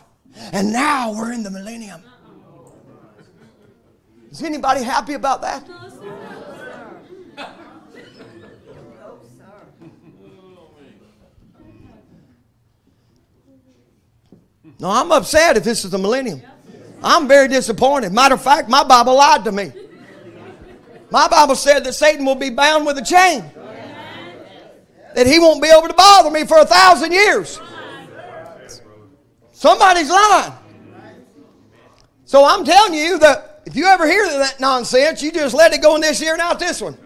And 0.51 0.71
now 0.71 1.13
we're 1.13 1.31
in 1.31 1.43
the 1.43 1.51
millennium. 1.51 2.03
Is 4.31 4.41
anybody 4.41 4.81
happy 4.81 5.13
about 5.13 5.41
that? 5.41 5.67
No, 14.79 14.89
I'm 14.89 15.11
upset 15.11 15.57
if 15.57 15.63
this 15.63 15.85
is 15.85 15.91
the 15.91 15.99
millennium. 15.99 16.41
I'm 17.03 17.27
very 17.27 17.47
disappointed. 17.47 18.13
Matter 18.13 18.35
of 18.35 18.41
fact, 18.41 18.67
my 18.67 18.83
Bible 18.83 19.15
lied 19.15 19.43
to 19.43 19.51
me. 19.51 19.71
My 21.11 21.27
Bible 21.27 21.55
said 21.55 21.83
that 21.83 21.93
Satan 21.93 22.25
will 22.25 22.35
be 22.35 22.49
bound 22.49 22.85
with 22.85 22.97
a 22.97 23.03
chain. 23.03 23.43
That 25.13 25.27
he 25.27 25.39
won't 25.39 25.61
be 25.61 25.67
able 25.67 25.89
to 25.89 25.93
bother 25.93 26.31
me 26.31 26.45
for 26.45 26.57
a 26.57 26.65
thousand 26.65 27.11
years. 27.11 27.59
Somebody's 29.51 30.09
lying. 30.09 30.53
So 32.25 32.45
I'm 32.45 32.63
telling 32.63 32.93
you 32.93 33.19
that 33.19 33.50
if 33.65 33.75
you 33.75 33.85
ever 33.85 34.07
hear 34.07 34.25
that 34.25 34.59
nonsense, 34.59 35.21
you 35.21 35.31
just 35.31 35.53
let 35.53 35.73
it 35.73 35.81
go 35.81 35.95
in 35.95 36.01
this 36.01 36.21
ear 36.21 36.33
and 36.33 36.41
out 36.41 36.59
this 36.59 36.81
one. 36.81 36.97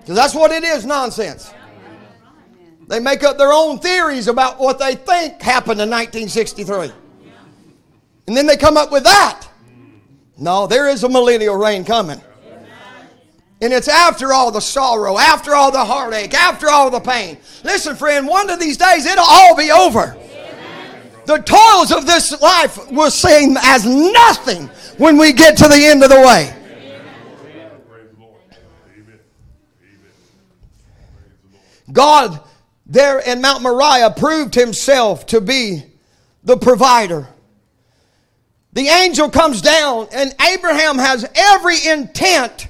Because 0.00 0.14
that's 0.14 0.34
what 0.34 0.50
it 0.50 0.64
is 0.64 0.86
nonsense. 0.86 1.52
They 2.88 2.98
make 2.98 3.22
up 3.22 3.38
their 3.38 3.52
own 3.52 3.78
theories 3.78 4.26
about 4.26 4.58
what 4.58 4.78
they 4.78 4.96
think 4.96 5.40
happened 5.40 5.80
in 5.80 5.90
1963. 5.90 6.92
And 8.26 8.36
then 8.36 8.46
they 8.46 8.56
come 8.56 8.76
up 8.76 8.90
with 8.90 9.04
that. 9.04 9.46
No, 10.38 10.66
there 10.66 10.88
is 10.88 11.04
a 11.04 11.08
millennial 11.08 11.56
reign 11.56 11.84
coming. 11.84 12.20
And 13.62 13.72
it's 13.72 13.88
after 13.88 14.32
all 14.32 14.50
the 14.50 14.60
sorrow, 14.60 15.18
after 15.18 15.54
all 15.54 15.70
the 15.70 15.84
heartache, 15.84 16.32
after 16.32 16.70
all 16.70 16.90
the 16.90 17.00
pain. 17.00 17.36
Listen, 17.62 17.94
friend, 17.94 18.26
one 18.26 18.48
of 18.48 18.58
these 18.58 18.78
days 18.78 19.04
it'll 19.04 19.22
all 19.22 19.54
be 19.54 19.70
over. 19.70 20.16
The 21.26 21.38
toils 21.38 21.92
of 21.92 22.06
this 22.06 22.40
life 22.40 22.90
will 22.90 23.10
seem 23.10 23.56
as 23.62 23.86
nothing 23.86 24.68
when 24.98 25.16
we 25.16 25.32
get 25.32 25.56
to 25.58 25.68
the 25.68 25.86
end 25.86 26.02
of 26.02 26.10
the 26.10 26.20
way. 26.20 26.54
God 31.92 32.40
there 32.86 33.20
in 33.20 33.40
Mount 33.40 33.62
Moriah 33.62 34.10
proved 34.10 34.54
himself 34.54 35.26
to 35.26 35.40
be 35.40 35.84
the 36.42 36.56
provider. 36.56 37.28
The 38.72 38.88
angel 38.88 39.30
comes 39.30 39.62
down, 39.62 40.08
and 40.12 40.34
Abraham 40.40 40.98
has 40.98 41.28
every 41.34 41.76
intent 41.86 42.68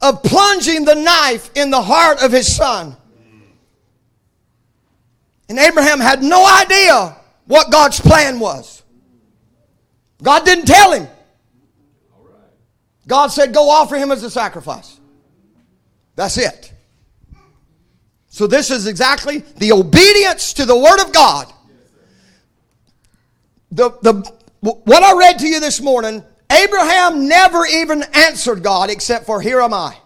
of 0.00 0.22
plunging 0.22 0.84
the 0.84 0.94
knife 0.94 1.50
in 1.54 1.70
the 1.70 1.80
heart 1.80 2.22
of 2.22 2.32
his 2.32 2.54
son. 2.54 2.96
And 5.48 5.58
Abraham 5.58 6.00
had 6.00 6.22
no 6.22 6.46
idea 6.46 7.16
what 7.46 7.70
God's 7.70 8.00
plan 8.00 8.38
was. 8.38 8.82
God 10.22 10.44
didn't 10.44 10.66
tell 10.66 10.92
him. 10.92 11.08
God 13.06 13.28
said, 13.28 13.52
Go 13.52 13.68
offer 13.68 13.96
him 13.96 14.12
as 14.12 14.22
a 14.22 14.30
sacrifice. 14.30 15.00
That's 16.14 16.38
it. 16.38 16.72
So, 18.28 18.46
this 18.46 18.70
is 18.70 18.86
exactly 18.86 19.38
the 19.58 19.72
obedience 19.72 20.54
to 20.54 20.64
the 20.64 20.76
Word 20.76 21.00
of 21.04 21.12
God. 21.12 21.52
The, 23.72 23.90
the, 24.02 24.32
what 24.60 25.02
I 25.02 25.18
read 25.18 25.38
to 25.40 25.48
you 25.48 25.60
this 25.60 25.80
morning, 25.80 26.22
Abraham 26.50 27.26
never 27.28 27.66
even 27.66 28.04
answered 28.14 28.62
God 28.62 28.90
except 28.90 29.26
for, 29.26 29.40
Here 29.40 29.60
am 29.60 29.74
I. 29.74 29.96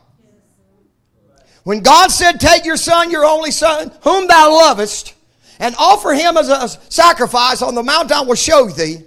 When 1.65 1.81
God 1.81 2.11
said, 2.11 2.41
Take 2.41 2.65
your 2.65 2.77
son, 2.77 3.11
your 3.11 3.25
only 3.25 3.51
son, 3.51 3.93
whom 4.03 4.29
thou 4.29 4.53
lovest, 4.53 5.15
and 5.59 5.75
offer 5.79 6.13
him 6.13 6.37
as 6.37 6.49
a 6.49 6.69
sacrifice 6.91 7.63
on 7.63 7.75
the 7.75 7.83
mount 7.83 8.13
I 8.13 8.23
will 8.23 8.35
show 8.35 8.69
thee. 8.69 8.99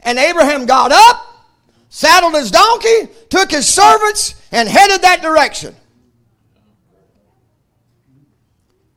And 0.00 0.18
Abraham 0.18 0.66
got 0.66 0.92
up, 0.92 1.46
saddled 1.88 2.34
his 2.34 2.50
donkey, 2.50 3.08
took 3.28 3.50
his 3.50 3.68
servants, 3.68 4.34
and 4.52 4.68
headed 4.68 5.02
that 5.02 5.22
direction. 5.22 5.74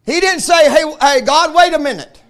He 0.06 0.20
didn't 0.20 0.42
say, 0.42 0.70
hey, 0.70 0.96
hey, 1.02 1.22
God, 1.22 1.56
wait 1.56 1.74
a 1.74 1.80
minute. 1.80 2.22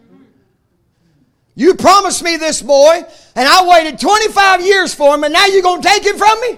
You 1.56 1.76
promised 1.76 2.24
me 2.24 2.38
this 2.38 2.62
boy, 2.62 3.04
and 3.36 3.48
I 3.48 3.68
waited 3.68 4.00
25 4.00 4.66
years 4.66 4.94
for 4.94 5.14
him, 5.14 5.24
and 5.24 5.34
now 5.34 5.46
you're 5.46 5.62
going 5.62 5.82
to 5.82 5.88
take 5.88 6.04
him 6.04 6.18
from 6.18 6.42
me? 6.42 6.58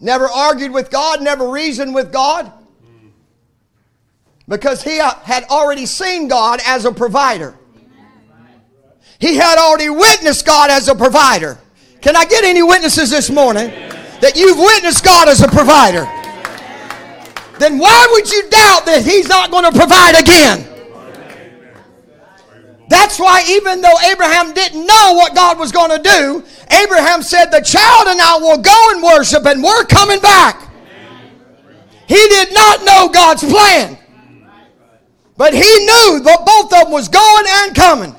Never 0.00 0.26
argued 0.26 0.72
with 0.72 0.90
God, 0.90 1.22
never 1.22 1.48
reasoned 1.50 1.94
with 1.94 2.12
God. 2.12 2.52
Because 4.50 4.82
he 4.82 4.98
uh, 4.98 5.14
had 5.20 5.44
already 5.44 5.86
seen 5.86 6.26
God 6.26 6.60
as 6.66 6.84
a 6.84 6.90
provider. 6.90 7.54
He 9.20 9.36
had 9.36 9.58
already 9.58 9.88
witnessed 9.88 10.44
God 10.44 10.70
as 10.70 10.88
a 10.88 10.94
provider. 10.94 11.56
Can 12.00 12.16
I 12.16 12.24
get 12.24 12.42
any 12.42 12.62
witnesses 12.62 13.10
this 13.10 13.30
morning 13.30 13.68
that 14.20 14.32
you've 14.34 14.58
witnessed 14.58 15.04
God 15.04 15.28
as 15.28 15.40
a 15.40 15.48
provider? 15.48 16.04
Then 17.60 17.78
why 17.78 18.08
would 18.10 18.28
you 18.28 18.42
doubt 18.50 18.86
that 18.86 19.02
He's 19.04 19.28
not 19.28 19.52
going 19.52 19.70
to 19.70 19.78
provide 19.78 20.20
again? 20.20 20.66
That's 22.88 23.20
why, 23.20 23.44
even 23.48 23.80
though 23.80 23.94
Abraham 24.10 24.52
didn't 24.52 24.84
know 24.84 25.12
what 25.14 25.32
God 25.32 25.60
was 25.60 25.70
going 25.70 25.90
to 25.90 26.02
do, 26.02 26.44
Abraham 26.82 27.22
said, 27.22 27.52
The 27.52 27.60
child 27.60 28.08
and 28.08 28.20
I 28.20 28.36
will 28.40 28.58
go 28.58 28.88
and 28.90 29.00
worship, 29.00 29.46
and 29.46 29.62
we're 29.62 29.84
coming 29.84 30.18
back. 30.18 30.68
He 32.08 32.16
did 32.16 32.52
not 32.52 32.84
know 32.84 33.08
God's 33.12 33.44
plan, 33.44 33.96
but 35.40 35.54
he 35.54 35.60
knew 35.60 36.20
that 36.20 36.44
both 36.44 36.64
of 36.64 36.70
them 36.70 36.92
was 36.92 37.08
going 37.08 37.44
and 37.48 37.74
coming 37.74 38.14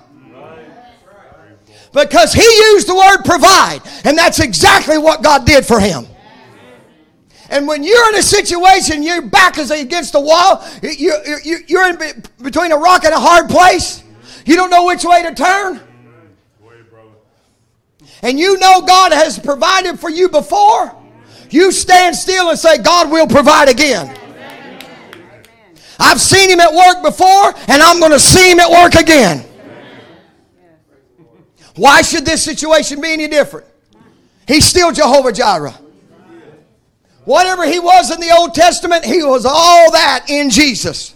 because 1.94 2.34
he 2.34 2.42
used 2.42 2.88
the 2.88 2.96
word 2.96 3.22
provide, 3.24 3.80
and 4.04 4.18
that's 4.18 4.40
exactly 4.40 4.98
what 4.98 5.22
God 5.22 5.46
did 5.46 5.64
for 5.64 5.80
him. 5.80 6.08
And 7.52 7.68
when 7.68 7.84
you're 7.84 8.10
in 8.10 8.16
a 8.16 8.24
situation, 8.24 9.04
your 9.04 9.22
back 9.22 9.60
is 9.60 9.70
against 9.70 10.14
the 10.14 10.20
wall, 10.20 10.66
you, 10.82 11.16
you're 11.68 11.90
in 11.90 12.24
between 12.42 12.72
a 12.72 12.78
rock 12.78 13.04
and 13.06 13.14
a 13.14 13.20
hard 13.20 13.50
place, 13.50 14.04
you 14.48 14.56
don't 14.56 14.72
know 14.72 14.88
which 14.88 15.06
way 15.06 15.22
to 15.22 15.36
turn. 15.36 15.80
And 18.24 18.40
you 18.40 18.58
know 18.58 18.82
God 18.82 19.14
has 19.14 19.38
provided 19.38 20.00
for 20.00 20.10
you 20.10 20.28
before, 20.28 20.96
you 21.52 21.72
stand 21.72 22.16
still 22.16 22.50
and 22.50 22.58
say, 22.58 22.80
God 22.80 23.12
will 23.12 23.28
provide 23.28 23.70
again. 23.70 24.18
I've 26.02 26.20
seen 26.20 26.50
him 26.50 26.60
at 26.60 26.74
work 26.74 27.04
before, 27.04 27.54
and 27.68 27.82
I'm 27.82 28.00
going 28.00 28.12
to 28.12 28.20
see 28.20 28.52
him 28.52 28.60
at 28.60 28.72
work 28.72 28.96
again. 28.96 29.46
Why 31.76 32.02
should 32.02 32.26
this 32.26 32.44
situation 32.44 33.00
be 33.00 33.14
any 33.14 33.28
different? 33.28 33.68
He's 34.48 34.66
still 34.66 34.92
Jehovah 34.92 35.32
Jireh. 35.32 35.78
Whatever 37.26 37.66
he 37.66 37.80
was 37.80 38.10
in 38.12 38.20
the 38.20 38.36
Old 38.36 38.56
Testament, 38.56 39.06
he 39.06 39.24
was 39.24 39.46
all 39.46 39.92
that 39.92 40.26
in 40.28 40.50
Jesus. 40.50 41.14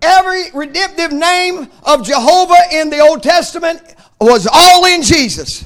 Every 0.00 0.52
redemptive 0.52 1.10
name 1.12 1.68
of 1.82 2.06
Jehovah 2.06 2.62
in 2.72 2.90
the 2.90 3.00
Old 3.00 3.24
Testament 3.24 3.82
was 4.20 4.46
all 4.50 4.84
in 4.86 5.02
Jesus. 5.02 5.64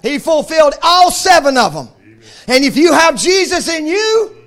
He 0.00 0.20
fulfilled 0.20 0.74
all 0.80 1.10
seven 1.10 1.56
of 1.56 1.74
them. 1.74 1.88
And 2.46 2.64
if 2.64 2.76
you 2.76 2.92
have 2.92 3.16
Jesus 3.16 3.68
in 3.68 3.86
you, 3.86 4.39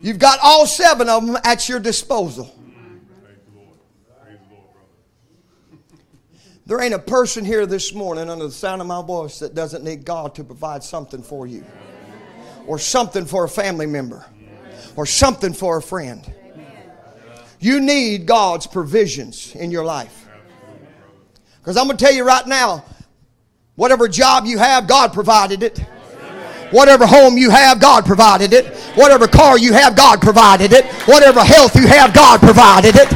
you've 0.00 0.18
got 0.18 0.38
all 0.42 0.66
seven 0.66 1.08
of 1.08 1.26
them 1.26 1.36
at 1.44 1.68
your 1.68 1.80
disposal. 1.80 2.54
There 6.66 6.80
ain't 6.82 6.92
a 6.92 6.98
person 6.98 7.46
here 7.46 7.64
this 7.64 7.94
morning 7.94 8.28
under 8.28 8.44
the 8.44 8.52
sound 8.52 8.82
of 8.82 8.86
my 8.86 9.00
voice 9.00 9.38
that 9.38 9.54
doesn't 9.54 9.84
need 9.84 10.04
God 10.04 10.34
to 10.34 10.44
provide 10.44 10.82
something 10.82 11.22
for 11.22 11.46
you, 11.46 11.64
or 12.66 12.78
something 12.78 13.24
for 13.24 13.44
a 13.44 13.48
family 13.48 13.86
member, 13.86 14.26
or 14.94 15.06
something 15.06 15.54
for 15.54 15.78
a 15.78 15.82
friend. 15.82 16.30
You 17.58 17.80
need 17.80 18.26
God's 18.26 18.66
provisions 18.66 19.54
in 19.54 19.70
your 19.70 19.84
life. 19.84 20.28
Because 21.58 21.78
I'm 21.78 21.86
going 21.86 21.96
to 21.96 22.04
tell 22.04 22.14
you 22.14 22.24
right 22.24 22.46
now 22.46 22.84
whatever 23.74 24.06
job 24.06 24.44
you 24.44 24.58
have, 24.58 24.86
God 24.86 25.12
provided 25.12 25.62
it. 25.62 25.80
Whatever 26.70 27.06
home 27.06 27.38
you 27.38 27.50
have, 27.50 27.80
God 27.80 28.04
provided 28.04 28.52
it. 28.52 28.76
Whatever 28.94 29.26
car 29.26 29.58
you 29.58 29.72
have, 29.72 29.96
God 29.96 30.20
provided 30.20 30.72
it. 30.72 30.84
Whatever 31.06 31.40
health 31.40 31.74
you 31.74 31.86
have, 31.86 32.12
God 32.12 32.40
provided 32.40 32.96
it. 32.96 33.08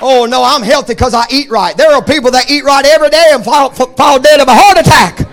Oh, 0.00 0.26
no, 0.26 0.44
I'm 0.44 0.62
healthy 0.62 0.94
because 0.94 1.12
I 1.12 1.24
eat 1.30 1.50
right. 1.50 1.76
There 1.76 1.92
are 1.92 2.02
people 2.02 2.30
that 2.30 2.50
eat 2.50 2.64
right 2.64 2.84
every 2.86 3.10
day 3.10 3.30
and 3.32 3.44
fall, 3.44 3.70
fall 3.70 4.20
dead 4.20 4.40
of 4.40 4.48
a 4.48 4.54
heart 4.54 4.78
attack. 4.78 5.28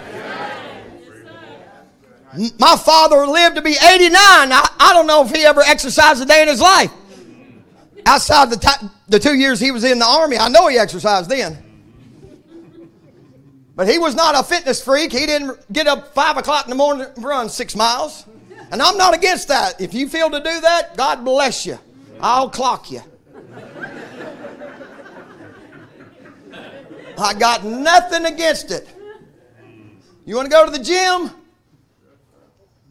My 2.59 2.75
father 2.75 3.25
lived 3.27 3.55
to 3.55 3.61
be 3.61 3.71
89. 3.71 4.11
I, 4.11 4.67
I 4.79 4.93
don't 4.93 5.07
know 5.07 5.23
if 5.23 5.33
he 5.33 5.43
ever 5.45 5.61
exercised 5.61 6.21
a 6.21 6.25
day 6.25 6.41
in 6.41 6.47
his 6.47 6.59
life. 6.59 6.91
Outside 8.05 8.49
the, 8.49 8.57
t- 8.57 8.87
the 9.07 9.19
two 9.19 9.35
years 9.35 9.59
he 9.59 9.71
was 9.71 9.83
in 9.83 9.99
the 9.99 10.05
army, 10.05 10.37
I 10.37 10.49
know 10.49 10.67
he 10.67 10.77
exercised 10.77 11.29
then. 11.29 11.57
But 13.75 13.89
he 13.89 13.99
was 13.99 14.15
not 14.15 14.35
a 14.35 14.43
fitness 14.43 14.81
freak. 14.81 15.11
He 15.11 15.25
didn't 15.25 15.57
get 15.71 15.85
up 15.87 16.13
5 16.13 16.37
o'clock 16.37 16.65
in 16.65 16.69
the 16.69 16.75
morning 16.75 17.07
and 17.13 17.23
run 17.23 17.49
six 17.49 17.75
miles. 17.75 18.25
And 18.71 18.81
I'm 18.81 18.97
not 18.97 19.13
against 19.13 19.49
that. 19.49 19.79
If 19.81 19.93
you 19.93 20.07
feel 20.07 20.29
to 20.31 20.39
do 20.39 20.61
that, 20.61 20.95
God 20.95 21.25
bless 21.25 21.65
you. 21.65 21.77
I'll 22.21 22.49
clock 22.49 22.89
you. 22.89 23.01
I 27.17 27.33
got 27.33 27.63
nothing 27.63 28.25
against 28.25 28.71
it. 28.71 28.87
You 30.25 30.35
want 30.35 30.47
to 30.47 30.51
go 30.51 30.65
to 30.65 30.71
the 30.71 30.83
gym? 30.83 31.31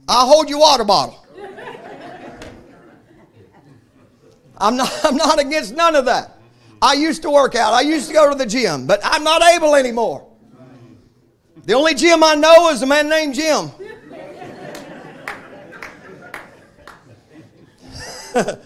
I'll 0.06 0.26
hold 0.26 0.48
your 0.48 0.60
water 0.60 0.84
bottle. 0.84 1.26
I'm 4.58 4.76
not, 4.76 4.92
I'm 5.04 5.16
not 5.16 5.40
against 5.40 5.74
none 5.74 5.96
of 5.96 6.04
that. 6.04 6.38
I 6.80 6.92
used 6.92 7.22
to 7.22 7.30
work 7.30 7.54
out. 7.54 7.72
I 7.72 7.80
used 7.80 8.08
to 8.08 8.14
go 8.14 8.30
to 8.30 8.36
the 8.36 8.46
gym, 8.46 8.86
but 8.86 9.00
I'm 9.02 9.24
not 9.24 9.42
able 9.42 9.74
anymore. 9.74 10.33
The 11.64 11.72
only 11.72 11.94
Jim 11.94 12.22
I 12.22 12.34
know 12.34 12.68
is 12.70 12.82
a 12.82 12.86
man 12.86 13.08
named 13.08 13.34
Jim. 13.34 13.70
the 18.34 18.58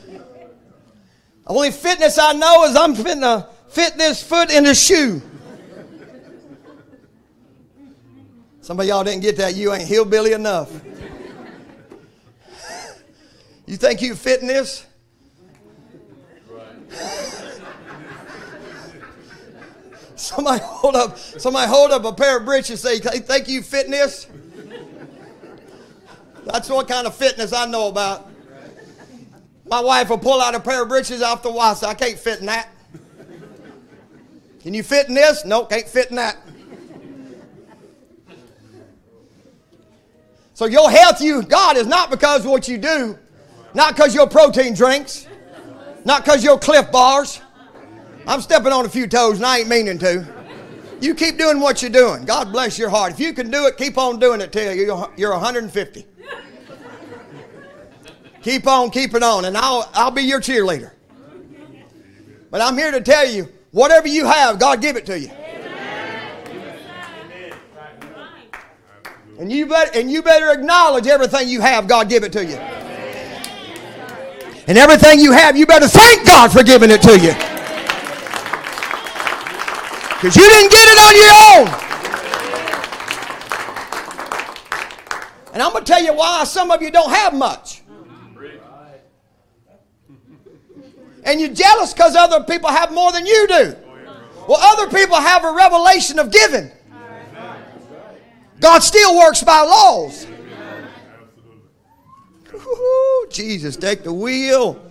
only 1.47 1.71
fitness 1.71 2.19
I 2.19 2.33
know 2.33 2.65
is 2.65 2.75
I'm 2.75 2.95
fitting 2.97 3.21
to 3.21 3.47
fit 3.69 3.97
this 3.97 4.21
foot 4.23 4.51
in 4.51 4.67
a 4.67 4.75
shoe. 4.75 5.23
Some 8.63 8.81
of 8.81 8.87
y'all 8.87 9.05
didn't 9.05 9.23
get 9.23 9.37
that. 9.37 9.55
You 9.55 9.73
ain't 9.73 9.87
hillbilly 9.87 10.33
enough. 10.33 10.73
you 13.67 13.77
think 13.77 14.03
you 14.03 14.15
fit 14.15 14.41
in 14.41 14.49
this? 14.49 14.87
Somebody 20.29 20.63
hold 20.63 20.95
up, 20.95 21.17
somebody 21.17 21.71
hold 21.71 21.91
up 21.91 22.05
a 22.05 22.13
pair 22.13 22.37
of 22.37 22.45
breeches 22.45 22.85
and 22.85 23.03
say, 23.03 23.21
"Thank 23.21 23.49
you 23.49 23.63
fitness." 23.63 24.27
That's 26.45 26.69
what 26.69 26.87
kind 26.87 27.07
of 27.07 27.15
fitness 27.15 27.55
I 27.55 27.65
know 27.65 27.89
about. 27.89 28.29
My 29.65 29.81
wife 29.81 30.11
will 30.11 30.19
pull 30.19 30.43
out 30.43 30.55
a 30.55 30.61
pair 30.61 30.83
of 30.83 30.89
breeches 30.91 31.23
off 31.23 31.43
the 31.43 31.51
wall. 31.51 31.79
I 31.83 31.95
can't 31.95 32.19
fit 32.19 32.41
in 32.41 32.47
that. 32.47 32.69
Can 34.61 34.75
you 34.75 34.83
fit 34.83 35.09
in 35.09 35.15
this? 35.15 35.47
No, 35.47 35.61
nope, 35.61 35.71
can't 35.71 35.89
fit 35.89 36.11
in 36.11 36.17
that. 36.17 36.37
So 40.53 40.67
your 40.67 40.91
health, 40.91 41.23
you 41.23 41.43
God, 41.43 41.79
is 41.79 41.87
not 41.87 42.11
because 42.11 42.45
of 42.45 42.51
what 42.51 42.69
you 42.69 42.77
do, 42.77 43.19
not 43.73 43.95
because 43.95 44.15
your 44.15 44.27
protein 44.27 44.75
drinks, 44.75 45.27
not 46.05 46.23
because 46.23 46.45
your 46.45 46.59
Clif 46.59 46.93
bars. 46.93 47.41
I'm 48.29 48.43
stepping 48.43 48.73
on 48.73 48.85
a 48.85 48.91
few 48.91 49.07
toes 49.07 49.39
and 49.39 49.47
I 49.47 49.61
ain't 49.61 49.71
meaning 49.71 49.99
to. 50.01 50.27
You 51.01 51.15
keep 51.15 51.39
doing 51.39 51.61
what 51.61 51.81
you're 51.81 51.91
doing. 51.91 52.27
God 52.27 52.53
bless 52.53 52.79
your 52.79 52.91
heart. 52.91 53.13
If 53.13 53.21
you 53.21 53.33
can 53.33 53.51
do 53.51 53.67
it, 53.67 53.79
keep 53.79 53.97
on 53.97 54.19
doing 54.19 54.43
it 54.43 54.53
till 54.53 54.75
you're, 54.75 55.11
you're 55.17 55.33
150. 55.33 56.07
keep 58.43 58.67
on 58.67 58.91
keeping 58.91 59.23
on, 59.23 59.47
and 59.47 59.57
I'll, 59.57 59.89
I'll 59.95 60.11
be 60.11 60.23
your 60.23 60.41
cheerleader. 60.41 60.91
But 62.51 62.61
I'm 62.61 62.77
here 62.77 62.91
to 62.91 63.01
tell 63.01 63.27
you 63.27 63.49
whatever 63.71 64.09
you 64.09 64.27
have, 64.27 64.59
God 64.59 64.83
give 64.83 64.97
it 64.97 65.07
to 65.07 65.19
you. 65.19 65.31
And 69.39 69.51
you, 69.51 69.67
better, 69.67 69.99
and 69.99 70.11
you 70.11 70.21
better 70.23 70.51
acknowledge 70.51 71.07
everything 71.07 71.49
you 71.49 71.63
have, 71.63 71.89
God 71.89 72.11
give 72.11 72.25
it 72.25 72.33
to 72.33 72.45
you. 72.45 72.57
And 74.67 74.77
everything 74.77 75.19
you 75.19 75.33
have, 75.33 75.57
you 75.57 75.65
better 75.65 75.89
thank 75.89 76.27
God 76.27 76.53
for 76.53 76.63
giving 76.63 76.91
it 76.91 77.01
to 77.03 77.19
you. 77.19 77.58
Because 80.21 80.35
you 80.35 80.43
didn't 80.43 80.73
get 80.73 80.89
it 80.89 80.99
on 80.99 81.15
your 81.17 81.33
own. 81.55 81.69
And 85.53 85.63
I'm 85.63 85.71
going 85.71 85.85
to 85.85 85.93
tell 85.93 86.03
you 86.03 86.13
why 86.13 86.43
some 86.43 86.73
of 86.73 86.83
you 86.83 86.91
don't 86.91 87.11
have 87.11 87.35
much. 87.35 87.83
And 91.23 91.41
you're 91.41 91.55
jealous 91.55 91.93
because 91.93 92.17
other 92.17 92.43
people 92.43 92.69
have 92.69 92.93
more 92.93 93.13
than 93.13 93.27
you 93.27 93.47
do. 93.47 93.77
Well, 94.49 94.59
other 94.61 94.89
people 94.89 95.15
have 95.17 95.45
a 95.45 95.53
revelation 95.53 96.19
of 96.19 96.33
giving. 96.33 96.73
God 98.59 98.81
still 98.81 99.17
works 99.17 99.45
by 99.45 99.61
laws. 99.61 100.27
Ooh, 102.55 103.27
Jesus, 103.31 103.77
take 103.77 104.03
the 104.03 104.13
wheel. 104.13 104.83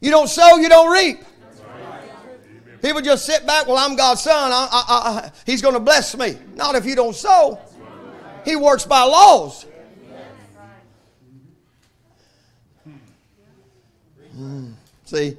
You 0.00 0.12
don't 0.12 0.28
sow, 0.28 0.56
you 0.56 0.68
don't 0.68 0.92
reap. 0.92 1.24
People 2.84 3.00
just 3.00 3.24
sit 3.24 3.46
back, 3.46 3.66
well, 3.66 3.78
I'm 3.78 3.96
God's 3.96 4.20
son. 4.20 4.52
I, 4.52 4.68
I, 4.70 4.84
I, 4.88 5.30
he's 5.46 5.62
going 5.62 5.72
to 5.72 5.80
bless 5.80 6.14
me. 6.18 6.36
Not 6.54 6.74
if 6.74 6.84
you 6.84 6.94
don't 6.94 7.16
sow. 7.16 7.58
He 8.44 8.56
works 8.56 8.84
by 8.84 9.02
laws. 9.04 9.64
Mm. 14.36 14.74
See, 15.06 15.34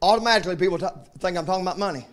automatically 0.00 0.54
people 0.54 0.78
t- 0.78 0.86
think 1.18 1.36
I'm 1.36 1.44
talking 1.44 1.62
about 1.62 1.80
money. 1.80 2.06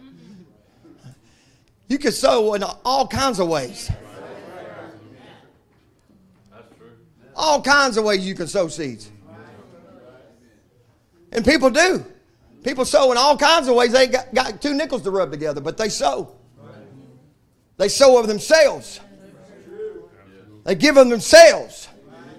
You 1.87 1.99
can 1.99 2.11
sow 2.11 2.55
in 2.55 2.63
all 2.83 3.05
kinds 3.05 3.39
of 3.39 3.47
ways. 3.47 3.91
All 7.35 7.61
kinds 7.61 7.97
of 7.97 8.03
ways 8.03 8.25
you 8.25 8.33
can 8.33 8.47
sow 8.47 8.67
seeds. 8.67 9.11
And 11.31 11.45
people 11.45 11.69
do. 11.69 12.03
People 12.65 12.83
sow 12.83 13.11
in 13.11 13.17
all 13.17 13.37
kinds 13.37 13.67
of 13.67 13.75
ways. 13.75 13.91
They 13.91 14.07
got, 14.07 14.33
got 14.33 14.59
two 14.59 14.73
nickels 14.73 15.03
to 15.03 15.11
rub 15.11 15.29
together, 15.29 15.61
but 15.61 15.77
they 15.77 15.87
sow. 15.87 16.35
They 17.77 17.87
sow 17.87 18.19
of 18.19 18.25
themselves. 18.25 18.99
They 20.63 20.73
give 20.73 20.97
of 20.97 21.07
themselves. 21.09 21.87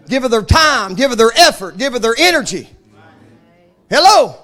Give 0.09 0.25
of 0.25 0.33
their 0.33 0.43
time. 0.43 0.97
Give 0.97 1.13
of 1.13 1.19
their 1.19 1.31
effort. 1.37 1.77
Give 1.77 1.95
of 1.95 2.03
their 2.03 2.17
energy. 2.19 2.69
Hello. 3.89 4.35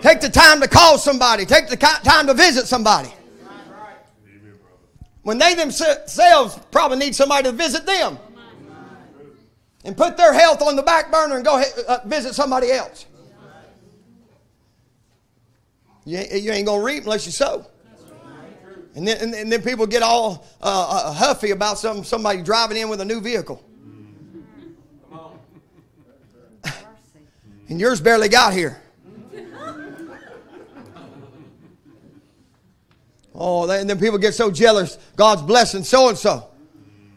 Take 0.00 0.20
the 0.20 0.28
time 0.28 0.60
to 0.60 0.68
call 0.68 0.96
somebody. 0.96 1.44
Take 1.44 1.68
the 1.68 1.76
time 1.76 2.28
to 2.28 2.34
visit 2.34 2.68
somebody. 2.68 3.12
When 5.22 5.38
they 5.38 5.56
themselves 5.56 6.56
probably 6.70 6.98
need 6.98 7.16
somebody 7.16 7.50
to 7.50 7.52
visit 7.52 7.84
them. 7.84 8.16
And 9.84 9.96
put 9.96 10.16
their 10.16 10.32
health 10.32 10.62
on 10.62 10.76
the 10.76 10.82
back 10.84 11.10
burner 11.10 11.34
and 11.34 11.44
go 11.44 11.60
uh, 11.88 11.98
visit 12.06 12.34
somebody 12.36 12.70
else. 12.70 13.06
You 16.06 16.18
ain't, 16.18 16.32
you 16.42 16.52
ain't 16.52 16.66
going 16.66 16.80
to 16.80 16.86
reap 16.86 17.02
unless 17.02 17.26
you 17.26 17.32
sow. 17.32 17.66
And 18.94 19.06
then, 19.06 19.18
and, 19.20 19.34
and 19.34 19.52
then 19.52 19.60
people 19.60 19.86
get 19.86 20.02
all 20.02 20.46
uh, 20.62 20.86
uh, 20.88 21.12
huffy 21.12 21.50
about 21.50 21.78
some, 21.78 22.02
somebody 22.04 22.40
driving 22.42 22.78
in 22.78 22.88
with 22.88 23.00
a 23.02 23.04
new 23.04 23.20
vehicle. 23.20 23.62
and 27.68 27.78
yours 27.78 28.00
barely 28.00 28.30
got 28.30 28.54
here. 28.54 28.80
Oh, 33.34 33.70
and 33.70 33.90
then 33.90 33.98
people 33.98 34.16
get 34.16 34.32
so 34.32 34.50
jealous. 34.50 34.96
God's 35.14 35.42
blessing 35.42 35.84
so 35.84 36.08
and 36.08 36.16
so, 36.16 36.48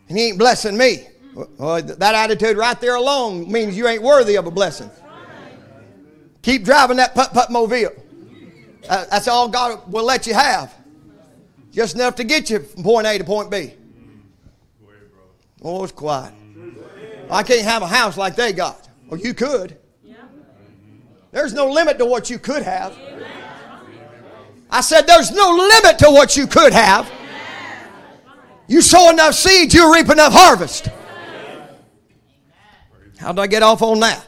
and 0.09 0.17
He 0.17 0.27
ain't 0.29 0.37
blessing 0.37 0.75
me. 0.75 1.07
Well, 1.33 1.81
that 1.81 2.15
attitude 2.15 2.57
right 2.57 2.77
there 2.81 2.95
alone 2.95 3.49
means 3.49 3.77
you 3.77 3.87
ain't 3.87 4.03
worthy 4.03 4.35
of 4.35 4.45
a 4.45 4.51
blessing. 4.51 4.89
Keep 6.41 6.65
driving 6.65 6.97
that 6.97 7.15
putt 7.15 7.31
putt 7.31 7.51
mobile. 7.51 7.91
That's 8.89 9.27
all 9.27 9.47
God 9.47 9.91
will 9.91 10.03
let 10.03 10.25
you 10.25 10.33
have. 10.33 10.73
Just 11.71 11.95
enough 11.95 12.15
to 12.15 12.23
get 12.23 12.49
you 12.49 12.59
from 12.59 12.83
point 12.83 13.05
A 13.05 13.17
to 13.19 13.23
point 13.23 13.51
B. 13.51 13.73
Oh, 15.61 15.83
it's 15.83 15.93
quiet. 15.93 16.33
I 17.29 17.43
can't 17.43 17.61
have 17.61 17.83
a 17.83 17.87
house 17.87 18.17
like 18.17 18.35
they 18.35 18.51
got. 18.51 18.89
Well, 19.07 19.19
you 19.19 19.35
could. 19.35 19.77
There's 21.31 21.53
no 21.53 21.69
limit 21.69 21.99
to 21.99 22.05
what 22.05 22.31
you 22.31 22.39
could 22.39 22.63
have. 22.63 22.97
I 24.71 24.81
said, 24.81 25.05
There's 25.05 25.31
no 25.31 25.51
limit 25.51 25.99
to 25.99 26.07
what 26.07 26.35
you 26.35 26.47
could 26.47 26.73
have. 26.73 27.11
You 28.67 28.81
sow 28.81 29.11
enough 29.11 29.35
seeds, 29.35 29.73
you 29.73 29.93
reap 29.93 30.09
enough 30.09 30.33
harvest. 30.33 30.89
How 33.19 33.31
did 33.31 33.41
I 33.41 33.47
get 33.47 33.61
off 33.61 33.81
on 33.83 33.99
that? 33.99 34.25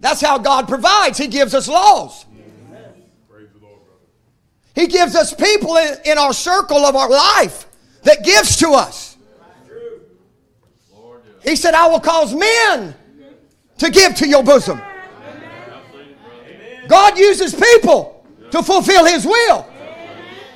That's 0.00 0.20
how 0.20 0.36
God 0.38 0.68
provides. 0.68 1.16
He 1.16 1.26
gives 1.26 1.54
us 1.54 1.68
laws. 1.68 2.26
He 4.74 4.86
gives 4.86 5.16
us 5.16 5.34
people 5.34 5.76
in, 5.76 5.96
in 6.04 6.18
our 6.18 6.32
circle 6.32 6.78
of 6.78 6.94
our 6.94 7.10
life 7.10 7.66
that 8.02 8.24
gives 8.24 8.56
to 8.58 8.70
us. 8.70 9.16
He 11.42 11.56
said, 11.56 11.74
I 11.74 11.88
will 11.88 12.00
cause 12.00 12.34
men 12.34 12.94
to 13.78 13.90
give 13.90 14.14
to 14.16 14.28
your 14.28 14.42
bosom. 14.42 14.80
God 16.86 17.18
uses 17.18 17.54
people 17.54 18.26
to 18.50 18.62
fulfill 18.62 19.06
His 19.06 19.24
will. 19.24 19.66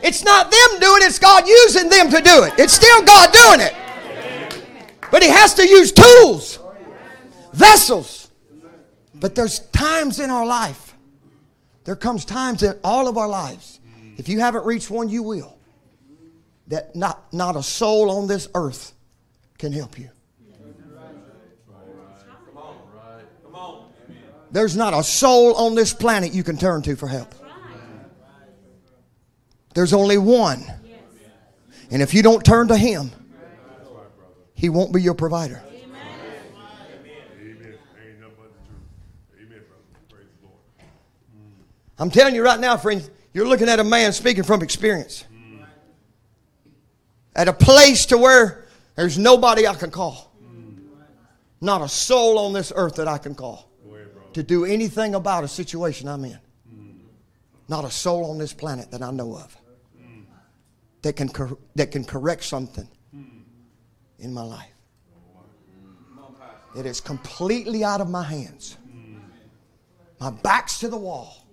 It's 0.03 0.23
not 0.23 0.51
them 0.51 0.81
doing 0.81 1.03
it, 1.03 1.07
it's 1.07 1.19
God 1.19 1.49
using 1.49 1.89
them 1.89 2.11
to 2.11 2.21
do 2.21 2.45
it. 2.45 2.53
It's 2.59 2.75
still 2.75 3.03
God 3.03 3.33
doing 3.33 3.61
it. 3.61 3.75
But 5.11 5.23
He 5.23 5.29
has 5.31 5.55
to 5.55 5.67
use 5.67 5.93
tools, 5.93 6.59
vessels. 7.53 8.31
But 9.15 9.35
there's 9.35 9.61
times 9.71 10.21
in 10.21 10.31
our 10.31 10.45
life, 10.45 10.95
there 11.85 11.97
comes 11.97 12.25
times 12.25 12.63
in 12.63 12.79
all 12.85 13.09
of 13.09 13.17
our 13.17 13.29
lives 13.29 13.74
if 14.17 14.29
you 14.29 14.41
haven't 14.41 14.65
reached 14.65 14.91
one, 14.91 15.09
you 15.09 15.23
will. 15.23 15.59
That 16.69 16.97
not, 16.97 17.33
not 17.33 17.57
a 17.57 17.63
soul 17.63 18.11
on 18.11 18.27
this 18.27 18.49
earth 18.55 18.93
can 19.59 19.73
help 19.73 19.99
you. 19.99 20.11
There's 24.51 24.77
not 24.77 24.95
a 24.95 25.03
soul 25.03 25.55
on 25.57 25.75
this 25.75 25.93
planet 25.93 26.33
you 26.33 26.45
can 26.45 26.57
turn 26.57 26.83
to 26.83 26.95
for 26.95 27.09
help. 27.09 27.35
There's 29.75 29.93
only 29.93 30.17
one. 30.17 30.65
And 31.91 32.01
if 32.01 32.15
you 32.15 32.23
don't 32.23 32.45
turn 32.45 32.69
to 32.69 32.77
Him, 32.77 33.11
He 34.55 34.69
won't 34.69 34.93
be 34.93 35.03
your 35.03 35.15
provider. 35.15 35.61
I'm 41.99 42.11
telling 42.11 42.35
you 42.35 42.45
right 42.45 42.59
now, 42.59 42.77
friends, 42.77 43.11
you're 43.35 43.47
looking 43.47 43.69
at 43.69 43.81
a 43.81 43.85
man 43.85 44.13
speaking 44.13 44.45
from 44.45 44.63
experience. 44.63 45.25
At 47.37 47.49
a 47.49 47.53
place 47.53 48.07
to 48.07 48.17
where 48.17 48.69
there's 48.95 49.19
nobody 49.19 49.67
I 49.67 49.75
can 49.75 49.91
call. 49.91 50.33
Not 51.61 51.83
a 51.83 51.89
soul 51.89 52.39
on 52.39 52.53
this 52.53 52.73
earth 52.75 52.95
that 52.97 53.09
I 53.09 53.19
can 53.19 53.35
call 53.35 53.69
to 54.35 54.43
do 54.43 54.65
anything 54.65 55.15
about 55.15 55.45
a 55.45 55.49
situation 55.49 56.09
I'm 56.09 56.25
in. 56.25 56.39
Not 57.69 57.85
a 57.85 57.91
soul 57.91 58.31
on 58.31 58.39
this 58.39 58.53
planet 58.53 58.91
that 58.93 59.03
I 59.03 59.11
know 59.11 59.37
of 59.37 59.57
that 61.03 61.15
can, 61.15 61.29
cor- 61.29 61.59
that 61.75 61.91
can 61.91 62.05
correct 62.05 62.45
something 62.45 62.89
in 64.19 64.33
my 64.33 64.43
life. 64.43 64.71
It 66.77 66.87
is 66.87 67.01
completely 67.01 67.85
out 67.85 68.01
of 68.01 68.09
my 68.09 68.23
hands. 68.23 68.77
My 70.21 70.31
back's 70.31 70.81
to 70.81 70.89
the 70.89 70.97
wall. 70.97 71.44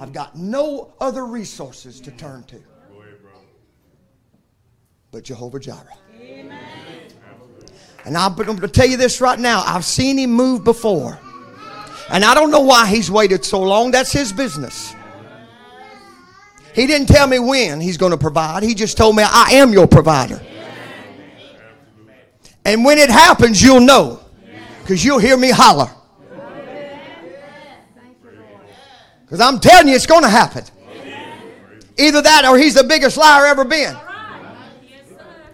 I've 0.00 0.12
got 0.12 0.34
no 0.34 0.94
other 1.00 1.26
resources 1.26 2.00
to 2.00 2.10
turn 2.10 2.42
to 2.44 2.60
but 5.10 5.24
Jehovah 5.24 5.58
Jireh. 5.58 5.86
And 8.04 8.16
I'm 8.16 8.34
going 8.34 8.58
to 8.58 8.68
tell 8.68 8.86
you 8.86 8.96
this 8.96 9.20
right 9.20 9.38
now. 9.38 9.62
I've 9.66 9.84
seen 9.84 10.18
him 10.18 10.30
move 10.30 10.64
before. 10.64 11.18
And 12.10 12.24
I 12.24 12.34
don't 12.34 12.50
know 12.50 12.60
why 12.60 12.86
he's 12.86 13.10
waited 13.10 13.44
so 13.44 13.60
long. 13.60 13.90
That's 13.90 14.12
his 14.12 14.32
business. 14.32 14.94
He 16.74 16.86
didn't 16.86 17.08
tell 17.08 17.26
me 17.26 17.38
when 17.38 17.80
he's 17.80 17.96
going 17.96 18.12
to 18.12 18.18
provide. 18.18 18.62
He 18.62 18.74
just 18.74 18.96
told 18.96 19.16
me, 19.16 19.22
I 19.24 19.50
am 19.54 19.72
your 19.72 19.86
provider. 19.86 20.40
And 22.64 22.84
when 22.84 22.98
it 22.98 23.10
happens, 23.10 23.62
you'll 23.62 23.80
know. 23.80 24.20
Because 24.80 25.04
you'll 25.04 25.18
hear 25.18 25.36
me 25.36 25.50
holler. 25.50 25.90
Because 29.30 29.40
I'm 29.40 29.60
telling 29.60 29.86
you, 29.86 29.94
it's 29.94 30.06
going 30.06 30.24
to 30.24 30.28
happen. 30.28 30.64
Either 31.96 32.20
that 32.20 32.44
or 32.44 32.58
he's 32.58 32.74
the 32.74 32.82
biggest 32.82 33.16
liar 33.16 33.46
ever 33.46 33.64
been. 33.64 33.96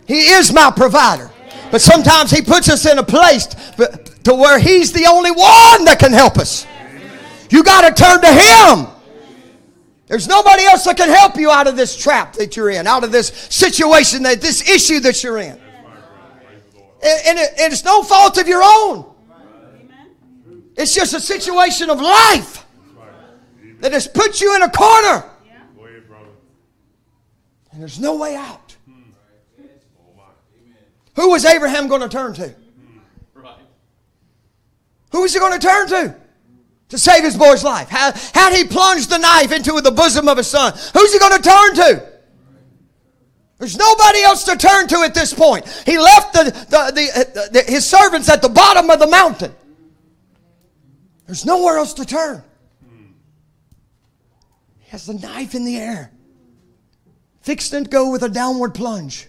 He 0.07 0.21
is 0.21 0.51
my 0.51 0.73
provider. 0.75 1.31
But 1.71 1.83
sometimes 1.83 2.31
he 2.31 2.41
puts 2.41 2.71
us 2.71 2.87
in 2.87 2.99
a 2.99 3.03
place 3.03 3.45
to 3.45 4.35
where 4.35 4.59
he's 4.59 4.93
the 4.93 5.05
only 5.07 5.31
one 5.31 5.85
that 5.85 5.99
can 5.99 6.11
help 6.11 6.39
us. 6.39 6.67
You 7.51 7.63
got 7.63 7.87
to 7.87 8.03
turn 8.03 8.23
to 8.23 8.33
him. 8.33 8.87
There's 10.07 10.27
nobody 10.27 10.63
else 10.63 10.85
that 10.85 10.97
can 10.97 11.11
help 11.11 11.37
you 11.37 11.51
out 11.51 11.67
of 11.67 11.77
this 11.77 11.95
trap 11.95 12.33
that 12.35 12.57
you're 12.57 12.71
in, 12.71 12.87
out 12.87 13.05
of 13.05 13.13
this 13.13 13.29
situation, 13.29 14.23
that 14.23 14.41
this 14.41 14.67
issue 14.67 15.01
that 15.01 15.23
you're 15.23 15.37
in. 15.37 15.61
And, 17.03 17.39
and 17.39 17.73
it's 17.73 17.85
no 17.85 18.03
fault 18.03 18.39
of 18.39 18.49
your 18.49 18.63
own. 18.65 19.05
It's 20.79 20.95
just 20.95 21.13
a 21.13 21.21
situation 21.21 21.91
of 21.91 22.01
life 22.01 22.66
that 23.81 23.93
has 23.93 24.07
put 24.09 24.41
you 24.41 24.55
in 24.57 24.63
a 24.63 24.71
corner. 24.71 25.25
And 27.73 27.81
there's 27.83 28.01
no 28.01 28.17
way 28.17 28.37
out. 28.37 28.77
Who 31.15 31.31
was 31.31 31.45
Abraham 31.45 31.89
going 31.89 32.03
to 32.03 32.09
turn 32.09 32.35
to? 32.35 32.55
Who 35.13 35.23
was 35.23 35.33
he 35.33 35.41
going 35.41 35.59
to 35.59 35.67
turn 35.67 35.89
to? 35.89 36.17
To 36.91 36.99
save 36.99 37.25
his 37.25 37.37
boy's 37.37 37.65
life. 37.65 37.89
Had, 37.89 38.17
had 38.35 38.55
he 38.55 38.65
plunged 38.65 39.11
the 39.11 39.19
knife 39.19 39.51
into 39.51 39.81
the 39.81 39.91
bosom 39.91 40.29
of 40.29 40.37
his 40.37 40.47
son, 40.47 40.73
who's 40.95 41.13
he 41.13 41.19
going 41.19 41.41
to 41.41 41.49
turn 41.49 41.75
to? 41.75 42.13
There's 43.59 43.77
nobody 43.77 44.23
else 44.23 44.45
to 44.45 44.57
turn 44.57 44.87
to 44.89 44.97
at 44.99 45.15
this 45.15 45.33
point. 45.33 45.67
He 45.87 45.99
left 45.99 46.35
the, 46.35 46.45
the, 46.45 46.93
the, 46.93 47.51
the, 47.53 47.63
his 47.63 47.87
servants 47.87 48.29
at 48.29 48.43
the 48.43 48.51
bottom 48.51 48.91
of 48.91 48.99
the 48.99 49.07
mountain. 49.07 49.55
There's 51.25 51.47
nowhere 51.47 51.79
else 51.79 51.95
to 51.95 52.05
turn. 52.05 52.45
Has 54.97 55.05
the 55.05 55.13
knife 55.13 55.55
in 55.55 55.67
the 55.67 55.77
air, 55.77 56.11
fixed 57.43 57.75
and 57.75 57.91
go 57.91 58.11
with 58.11 58.23
a 58.23 58.31
downward 58.31 58.75
plunge 58.75 59.29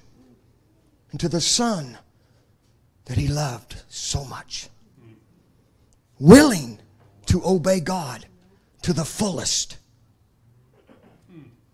into 1.11 1.27
the 1.27 1.41
son 1.41 1.97
that 3.03 3.17
he 3.17 3.27
loved 3.27 3.75
so 3.89 4.23
much. 4.23 4.69
Willing 6.21 6.79
to 7.25 7.41
obey 7.45 7.81
God 7.81 8.27
to 8.83 8.93
the 8.93 9.03
fullest. 9.03 9.77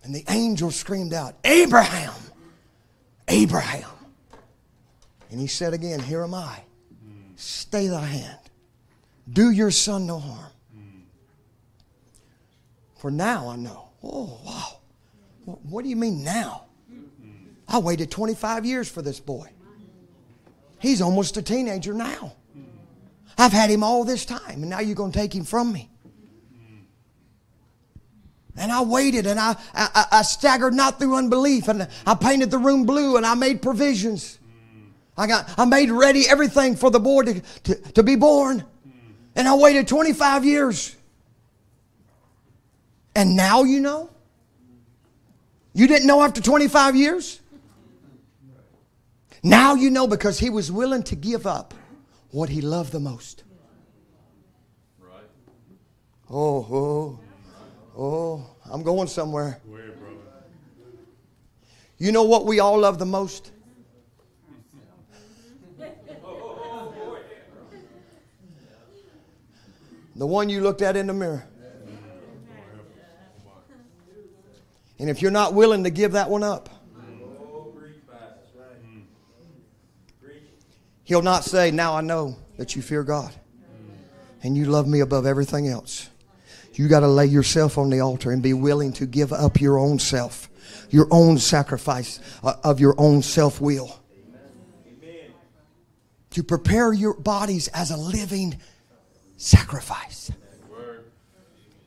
And 0.02 0.15
the 0.15 0.24
angel 0.28 0.72
screamed 0.72 1.14
out, 1.14 1.36
Abraham, 1.44 2.15
Abraham. 3.28 3.91
And 5.30 5.40
he 5.40 5.45
said 5.45 5.76
again, 5.76 5.99
Here 5.99 6.24
am 6.24 6.34
I. 6.34 6.61
Stay 7.36 7.86
thy 7.86 8.06
hand. 8.06 8.40
Do 9.32 9.52
your 9.52 9.70
son 9.70 10.07
no 10.07 10.18
harm. 10.18 10.49
For 13.03 13.11
now 13.11 13.49
I 13.49 13.57
know. 13.57 13.82
Oh, 14.03 14.39
wow. 14.45 14.80
What 15.45 15.84
do 15.84 15.89
you 15.89 15.95
mean 15.95 16.23
now? 16.23 16.65
I 17.67 17.80
waited 17.80 18.11
25 18.11 18.65
years 18.65 18.89
for 18.89 19.01
this 19.01 19.19
boy. 19.19 19.49
He's 20.80 21.01
almost 21.01 21.38
a 21.38 21.41
teenager 21.41 21.93
now. 21.93 22.35
I've 23.38 23.53
had 23.53 23.69
him 23.69 23.84
all 23.84 24.03
this 24.03 24.25
time, 24.25 24.61
and 24.61 24.69
now 24.69 24.80
you're 24.80 24.95
going 24.95 25.11
to 25.11 25.17
take 25.17 25.34
him 25.34 25.45
from 25.45 25.71
me. 25.71 25.89
And 28.55 28.71
I 28.71 28.84
waited 28.84 29.25
and 29.25 29.39
I, 29.39 29.55
I, 29.73 30.05
I, 30.11 30.21
staggered 30.21 30.75
not 30.75 30.99
through 30.99 31.15
unbelief. 31.15 31.67
And 31.67 31.88
I 32.05 32.13
painted 32.13 32.51
the 32.51 32.59
room 32.59 32.85
blue 32.85 33.17
and 33.17 33.25
I 33.25 33.34
made 33.34 33.63
provisions. 33.63 34.38
I, 35.17 35.25
got, 35.25 35.51
I 35.57 35.65
made 35.65 35.89
ready 35.89 36.30
everything 36.30 36.75
for 36.75 36.91
the 36.91 36.99
boy 36.99 37.23
to, 37.23 37.41
to, 37.41 37.75
to 37.93 38.03
be 38.03 38.15
born. 38.15 38.63
And 39.35 39.47
I 39.47 39.55
waited 39.55 39.88
25 39.88 40.45
years. 40.45 40.95
And 43.15 43.35
now 43.35 43.64
you 43.64 43.80
know? 43.80 44.10
You 45.73 45.88
didn't 45.88 46.07
know 46.07 46.22
after 46.22 46.41
25 46.41 46.95
years? 46.95 47.41
Now 49.44 49.76
you 49.76 49.90
know 49.90 50.07
because 50.07 50.40
he 50.40 50.49
was 50.49 50.72
willing 50.72 51.03
to 51.03 51.15
give 51.15 51.45
up 51.45 51.73
what 52.31 52.49
he 52.49 52.61
loved 52.61 52.91
the 52.91 52.99
most. 52.99 53.44
Oh, 56.30 56.65
oh, 56.72 57.19
oh, 57.95 58.56
I'm 58.72 58.81
going 58.81 59.07
somewhere. 59.07 59.60
You 61.99 62.11
know 62.11 62.23
what 62.23 62.45
we 62.45 62.60
all 62.60 62.80
love 62.80 62.98
the 62.98 63.06
most? 63.06 63.52
The 70.15 70.27
one 70.27 70.49
you 70.49 70.61
looked 70.61 70.81
at 70.81 70.95
in 70.95 71.07
the 71.07 71.14
mirror. 71.14 71.45
And 75.03 75.09
if 75.09 75.21
you're 75.21 75.31
not 75.31 75.53
willing 75.53 75.84
to 75.84 75.89
give 75.89 76.13
that 76.13 76.30
one 76.30 76.43
up, 76.43 76.69
He'll 81.03 81.21
not 81.21 81.43
say, 81.43 81.71
Now 81.71 81.95
I 81.97 81.99
know 81.99 82.38
that 82.55 82.77
you 82.77 82.81
fear 82.81 83.03
God 83.03 83.34
and 84.43 84.55
you 84.55 84.63
love 84.63 84.88
me 84.88 85.01
above 85.01 85.25
everything 85.25 85.67
else. 85.67 86.09
You 86.75 86.88
got 86.88 87.01
to 87.01 87.09
lay 87.09 87.25
yourself 87.25 87.77
on 87.77 87.89
the 87.89 87.99
altar 87.99 88.31
and 88.31 88.41
be 88.41 88.53
willing 88.53 88.93
to 88.93 89.05
give 89.05 89.34
up 89.34 89.59
your 89.59 89.77
own 89.77 89.99
self, 89.99 90.49
your 90.89 91.09
own 91.11 91.38
sacrifice 91.38 92.21
uh, 92.41 92.53
of 92.63 92.80
your 92.80 92.95
own 92.97 93.23
self 93.23 93.59
will. 93.59 93.99
To 96.30 96.43
prepare 96.43 96.93
your 96.93 97.13
bodies 97.13 97.67
as 97.67 97.91
a 97.91 97.97
living 97.97 98.57
sacrifice. 99.35 100.31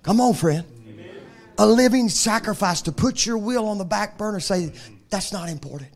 Come 0.02 0.20
on, 0.20 0.34
friend. 0.34 0.75
A 1.58 1.66
living 1.66 2.08
sacrifice 2.08 2.82
to 2.82 2.92
put 2.92 3.24
your 3.24 3.38
will 3.38 3.68
on 3.68 3.78
the 3.78 3.84
back 3.84 4.18
burner. 4.18 4.40
Say, 4.40 4.72
that's 5.10 5.32
not 5.32 5.48
important. 5.48 5.90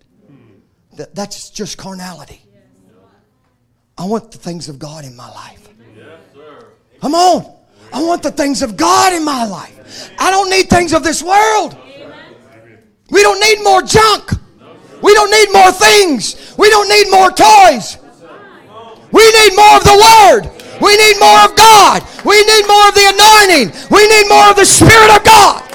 That's 1.15 1.51
just 1.51 1.79
carnality. 1.79 2.43
I 3.99 4.05
want 4.05 4.33
the 4.33 4.39
things 4.39 4.69
of 4.69 4.79
God 4.79 5.05
in 5.05 5.15
my 5.15 5.31
life. 5.31 5.69
Come 7.01 7.15
on. 7.15 7.57
I 7.93 8.03
want 8.03 8.23
the 8.23 8.31
things 8.31 8.63
of 8.63 8.77
God 8.77 9.13
in 9.13 9.25
my 9.25 9.45
life. 9.45 10.13
I 10.19 10.31
don't 10.31 10.49
need 10.49 10.71
things 10.71 10.93
of 10.93 11.03
this 11.03 11.23
world. 11.23 11.77
We 13.11 13.23
don't 13.23 13.41
need 13.41 13.63
more 13.63 13.83
junk. 13.83 14.33
We 15.03 15.15
don't 15.15 15.31
need 15.31 15.53
more 15.53 15.73
things. 15.73 16.55
We 16.57 16.71
don't 16.71 16.89
need 16.89 17.11
more 17.11 17.31
toys. 17.31 17.99
We 19.13 19.25
need 19.33 19.57
more 19.57 19.77
of 19.77 19.85
the 19.85 19.97
Word. 20.07 20.60
We 20.81 20.97
need 20.97 21.21
more 21.21 21.41
of 21.45 21.55
God. 21.57 22.03
We 22.25 22.43
need 22.45 22.67
more 22.67 22.89
of 22.89 22.95
the 22.95 23.07
anointing. 23.15 23.89
We 23.91 24.09
need 24.09 24.29
more 24.29 24.51
of 24.51 24.57
the 24.57 24.65
Spirit 24.65 25.11
of 25.17 25.25
God. 25.25 25.67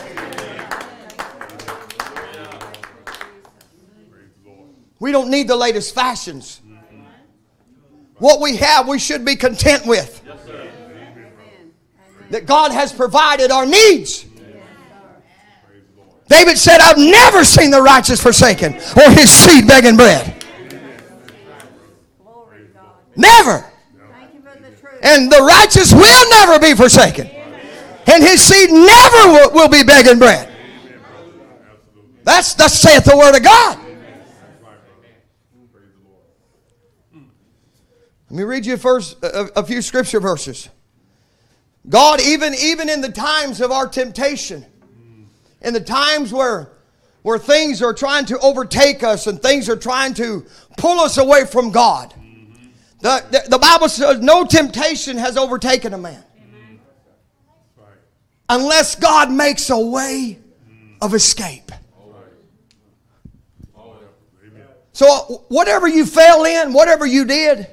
We 4.99 5.11
don't 5.11 5.29
need 5.29 5.47
the 5.47 5.55
latest 5.55 5.93
fashions. 5.93 6.61
What 8.17 8.41
we 8.41 8.55
have, 8.55 8.87
we 8.87 8.97
should 8.97 9.25
be 9.25 9.35
content 9.35 9.85
with. 9.85 10.21
that 12.31 12.45
God 12.47 12.71
has 12.71 12.91
provided 12.91 13.51
our 13.51 13.65
needs. 13.65 14.25
David 16.27 16.57
said, 16.57 16.79
I've 16.81 16.97
never 16.97 17.43
seen 17.43 17.69
the 17.69 17.81
righteous 17.81 18.19
forsaken 18.19 18.73
or 18.73 19.11
his 19.11 19.29
seed 19.29 19.67
begging 19.67 19.95
bread. 19.95 20.43
Never. 23.15 23.63
And 25.05 25.31
the 25.31 25.41
righteous 25.41 25.93
will 25.93 26.29
never 26.31 26.59
be 26.59 26.73
forsaken. 26.73 27.29
And 28.07 28.23
his 28.23 28.41
seed 28.41 28.71
never 28.71 29.51
will, 29.53 29.69
be 29.69 29.83
begging 29.83 30.17
bread. 30.17 30.51
That's, 32.23 32.55
thus 32.55 32.79
saith 32.81 33.05
the 33.05 33.15
word 33.15 33.35
of 33.35 33.43
God. 33.43 33.79
Let 38.29 38.37
me 38.39 38.43
read 38.43 38.65
you 38.65 38.77
first 38.77 39.23
a, 39.23 39.59
a 39.59 39.63
few 39.63 39.83
scripture 39.83 40.19
verses. 40.19 40.69
God, 41.87 42.19
even, 42.19 42.55
even 42.55 42.89
in 42.89 43.01
the 43.01 43.11
times 43.11 43.61
of 43.61 43.71
our 43.71 43.87
temptation, 43.87 44.65
in 45.61 45.73
the 45.73 45.79
times 45.79 46.33
where, 46.33 46.71
where 47.21 47.37
things 47.37 47.83
are 47.83 47.93
trying 47.93 48.25
to 48.25 48.39
overtake 48.39 49.03
us 49.03 49.27
and 49.27 49.39
things 49.39 49.69
are 49.69 49.75
trying 49.75 50.15
to 50.15 50.45
pull 50.77 50.99
us 50.99 51.19
away 51.19 51.45
from 51.45 51.69
God, 51.69 52.13
the, 53.01 53.23
the, 53.29 53.49
the 53.49 53.57
Bible 53.57 53.89
says 53.89 54.19
no 54.21 54.45
temptation 54.45 55.17
has 55.17 55.37
overtaken 55.37 55.93
a 55.93 55.97
man 55.97 56.23
unless 58.49 58.95
God 58.95 59.31
makes 59.31 59.69
a 59.69 59.79
way 59.79 60.39
of 61.01 61.13
escape. 61.13 61.71
So, 64.93 65.43
whatever 65.49 65.89
you 65.89 66.05
fell 66.05 66.45
in, 66.45 66.71
whatever 66.71 67.05
you 67.05 67.25
did, 67.25 67.67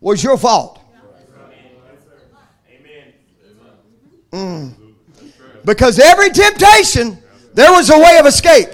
was 0.00 0.22
your 0.22 0.36
fault. 0.36 0.80
Mm. 4.32 4.74
Because 5.64 5.98
every 6.00 6.30
temptation, 6.30 7.18
there 7.54 7.70
was 7.70 7.90
a 7.90 7.98
way 7.98 8.18
of 8.18 8.26
escape. 8.26 8.68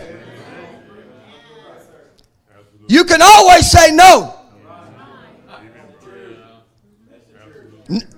You 2.89 3.05
can 3.05 3.20
always 3.20 3.70
say 3.70 3.90
no. 3.93 4.36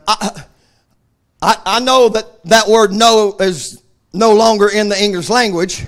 I, 0.07 0.45
I, 1.43 1.81
know 1.81 2.09
that 2.09 2.43
that 2.45 2.66
word 2.66 2.93
no 2.93 3.36
is 3.39 3.82
no 4.12 4.35
longer 4.35 4.69
in 4.69 4.89
the 4.89 5.03
English 5.03 5.28
language 5.28 5.86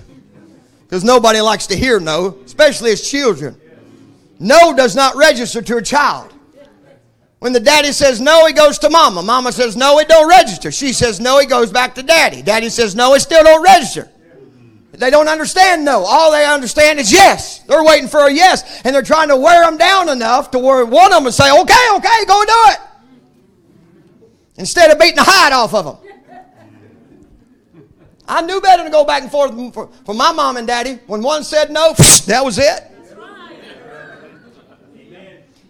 because 0.83 1.03
nobody 1.03 1.41
likes 1.41 1.67
to 1.69 1.77
hear 1.77 1.99
no, 1.99 2.39
especially 2.45 2.93
as 2.93 3.09
children. 3.09 3.59
No 4.39 4.75
does 4.75 4.95
not 4.95 5.17
register 5.17 5.63
to 5.63 5.77
a 5.79 5.83
child. 5.83 6.33
When 7.41 7.53
the 7.55 7.61
daddy 7.61 7.93
says 7.93 8.21
no, 8.21 8.47
he 8.47 8.53
goes 8.53 8.79
to 8.81 8.91
mama. 8.91 9.23
Mama 9.23 9.53
says 9.53 9.77
no, 9.77 9.99
it 9.99 10.09
don't 10.09 10.29
register. 10.29 10.71
She 10.71 10.93
says 10.93 11.21
no, 11.21 11.39
he 11.39 11.47
goes 11.47 11.73
back 11.73 11.95
to 11.95 12.03
daddy. 12.03 12.43
Daddy 12.43 12.69
says 12.69 12.95
no, 12.95 13.15
it 13.15 13.21
still 13.21 13.43
don't 13.43 13.63
register. 13.63 14.11
They 14.93 15.11
don't 15.11 15.29
understand 15.29 15.85
no. 15.85 16.05
All 16.05 16.31
they 16.31 16.45
understand 16.45 16.99
is 16.99 17.11
yes. 17.11 17.61
They're 17.61 17.83
waiting 17.83 18.09
for 18.09 18.27
a 18.27 18.33
yes, 18.33 18.83
and 18.85 18.95
they're 18.95 19.03
trying 19.03 19.29
to 19.29 19.37
wear 19.37 19.65
them 19.65 19.79
down 19.79 20.11
enough 20.11 20.51
to 20.51 20.59
where 20.59 20.85
one 20.85 21.07
of 21.07 21.17
them 21.17 21.25
will 21.25 21.33
say, 21.33 21.51
"Okay, 21.51 21.87
okay, 21.95 22.25
go 22.27 22.45
do 22.45 22.63
it," 22.73 22.79
instead 24.61 24.91
of 24.91 24.99
beating 24.99 25.17
the 25.17 25.25
hide 25.25 25.53
off 25.53 25.75
of 25.75 25.85
them. 25.87 25.97
I 28.29 28.43
knew 28.43 28.61
better 28.61 28.85
to 28.85 28.91
go 28.91 29.05
back 29.05 29.23
and 29.23 29.31
forth 29.31 29.53
for, 29.75 29.89
for 30.05 30.15
my 30.15 30.31
mom 30.31 30.57
and 30.57 30.67
daddy. 30.67 31.01
When 31.07 31.23
one 31.23 31.43
said 31.43 31.71
no, 31.71 31.95
that 32.27 32.45
was 32.45 32.59
it. 32.59 32.87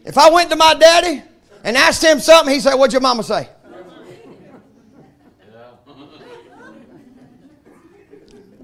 If 0.05 0.19
I 0.19 0.29
went 0.31 0.51
to 0.51 0.57
my 0.57 0.75
daddy 0.75 1.23
and 1.62 1.77
asked 1.77 2.03
him 2.03 2.19
something, 2.21 2.53
he 2.53 2.61
said, 2.61 2.75
What'd 2.75 2.93
your 2.93 3.01
mama 3.01 3.23
say? 3.23 3.49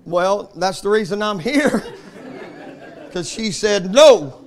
Well, 0.05 0.53
that's 0.57 0.81
the 0.83 0.89
reason 0.89 1.23
I'm 1.23 1.39
here. 1.39 1.83
Because 3.07 3.31
she 3.31 3.51
said 3.51 3.95
no. 3.95 4.45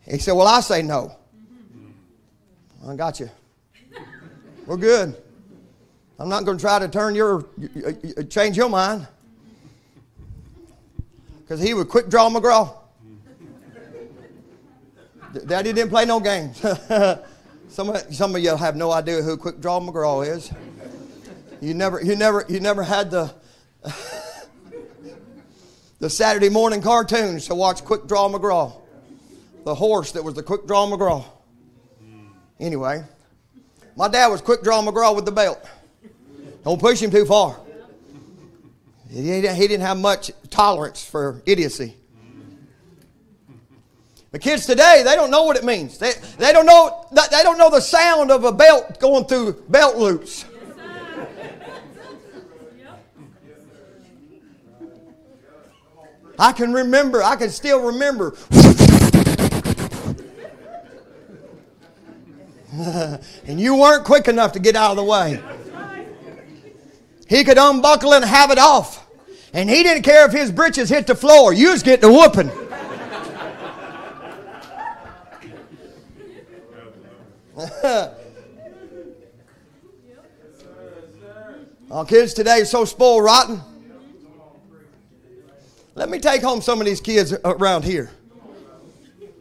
He 0.00 0.18
said, 0.18 0.32
Well, 0.32 0.48
I 0.48 0.58
say 0.58 0.82
no. 0.82 1.14
I 2.84 2.96
got 2.96 3.20
you. 3.20 3.30
We're 4.66 4.76
good. 4.76 5.16
I'm 6.18 6.28
not 6.28 6.44
going 6.44 6.56
to 6.56 6.62
try 6.62 6.78
to 6.78 6.88
turn 6.88 7.14
your, 7.14 7.46
change 8.28 8.56
your 8.56 8.68
mind. 8.68 9.06
Because 11.40 11.60
he 11.60 11.74
would 11.74 11.88
quick 11.88 12.08
draw 12.08 12.28
McGraw. 12.30 12.76
Daddy 15.46 15.72
didn't 15.72 15.90
play 15.90 16.04
no 16.04 16.20
games. 16.20 16.58
some, 17.68 17.88
of, 17.88 18.14
some 18.14 18.36
of 18.36 18.42
you 18.42 18.54
have 18.56 18.76
no 18.76 18.92
idea 18.92 19.22
who 19.22 19.36
Quick 19.36 19.60
Draw 19.60 19.80
McGraw 19.80 20.26
is. 20.26 20.52
You 21.60 21.74
never, 21.74 22.02
you 22.02 22.16
never, 22.16 22.44
you 22.48 22.60
never 22.60 22.82
had 22.82 23.10
the 23.10 23.32
the 26.00 26.10
Saturday 26.10 26.48
morning 26.48 26.82
cartoons 26.82 27.46
to 27.46 27.54
watch 27.54 27.84
Quick 27.84 28.06
Draw 28.06 28.28
McGraw, 28.28 28.74
the 29.64 29.74
horse 29.74 30.12
that 30.12 30.22
was 30.22 30.34
the 30.34 30.42
Quick 30.42 30.66
Draw 30.66 30.88
McGraw. 30.88 31.24
Anyway, 32.60 33.02
my 33.96 34.08
dad 34.08 34.28
was 34.28 34.40
Quick 34.40 34.62
Draw 34.62 34.82
McGraw 34.82 35.14
with 35.14 35.24
the 35.24 35.32
belt. 35.32 35.64
Don't 36.64 36.80
push 36.80 37.00
him 37.00 37.10
too 37.10 37.24
far. 37.24 37.58
He 39.10 39.22
didn't 39.40 39.80
have 39.80 39.98
much 39.98 40.30
tolerance 40.48 41.04
for 41.04 41.42
idiocy. 41.44 41.96
The 44.30 44.38
kids 44.38 44.64
today, 44.64 45.02
they 45.04 45.14
don't 45.14 45.30
know 45.30 45.42
what 45.42 45.56
it 45.56 45.64
means. 45.64 45.98
They, 45.98 46.12
they, 46.38 46.54
don't 46.54 46.64
know, 46.64 47.06
they 47.12 47.42
don't 47.42 47.58
know 47.58 47.68
the 47.68 47.82
sound 47.82 48.30
of 48.30 48.44
a 48.44 48.52
belt 48.52 48.98
going 48.98 49.26
through 49.26 49.62
belt 49.68 49.98
loops. 49.98 50.46
I 56.38 56.52
can 56.52 56.72
remember, 56.72 57.22
I 57.22 57.36
can 57.36 57.50
still 57.50 57.82
remember. 57.82 58.34
and 63.46 63.60
you 63.60 63.76
weren't 63.76 64.04
quick 64.04 64.28
enough 64.28 64.52
to 64.52 64.58
get 64.58 64.76
out 64.76 64.92
of 64.92 64.96
the 64.96 65.04
way. 65.04 65.42
He 67.28 67.44
could 67.44 67.58
unbuckle 67.58 68.14
and 68.14 68.24
have 68.24 68.50
it 68.50 68.58
off. 68.58 69.06
And 69.52 69.68
he 69.68 69.82
didn't 69.82 70.04
care 70.04 70.26
if 70.26 70.32
his 70.32 70.50
britches 70.50 70.88
hit 70.88 71.06
the 71.06 71.14
floor. 71.14 71.52
You 71.52 71.72
was 71.72 71.82
getting 71.82 72.08
a 72.08 72.12
whooping. 72.12 72.50
Our 81.90 82.06
kids 82.06 82.32
today 82.32 82.62
are 82.62 82.64
so 82.64 82.86
spoiled 82.86 83.22
rotten. 83.24 83.60
Let 85.94 86.08
me 86.08 86.18
take 86.18 86.40
home 86.40 86.62
some 86.62 86.80
of 86.80 86.86
these 86.86 87.02
kids 87.02 87.34
around 87.44 87.84
here. 87.84 88.10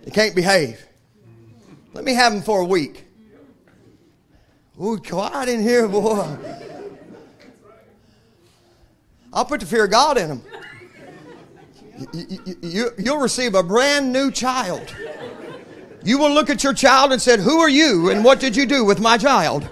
They 0.04 0.12
can't 0.12 0.36
behave. 0.36 0.86
Let 1.94 2.04
me 2.04 2.14
have 2.14 2.34
them 2.34 2.42
for 2.42 2.60
a 2.60 2.66
week. 2.66 3.06
Ooh, 4.80 4.98
quiet 4.98 5.50
in 5.50 5.62
here, 5.62 5.88
boy. 5.88 6.38
I'll 9.34 9.46
put 9.46 9.60
the 9.60 9.66
fear 9.66 9.86
of 9.86 9.92
God 9.92 10.18
in 10.18 10.28
them. 10.28 10.44
You, 12.14 12.58
you, 12.62 12.90
you, 12.98 13.14
will 13.14 13.22
receive 13.22 13.54
a 13.54 13.64
brand 13.64 14.12
new 14.12 14.32
child. 14.32 14.94
You 16.04 16.18
will 16.18 16.32
look 16.32 16.50
at 16.50 16.64
your 16.64 16.74
child 16.74 17.12
and 17.12 17.22
said, 17.22 17.40
"Who 17.40 17.60
are 17.60 17.70
you, 17.70 18.10
and 18.10 18.24
what 18.24 18.40
did 18.40 18.56
you 18.56 18.66
do 18.66 18.84
with 18.84 19.00
my 19.00 19.18
child?" 19.18 19.70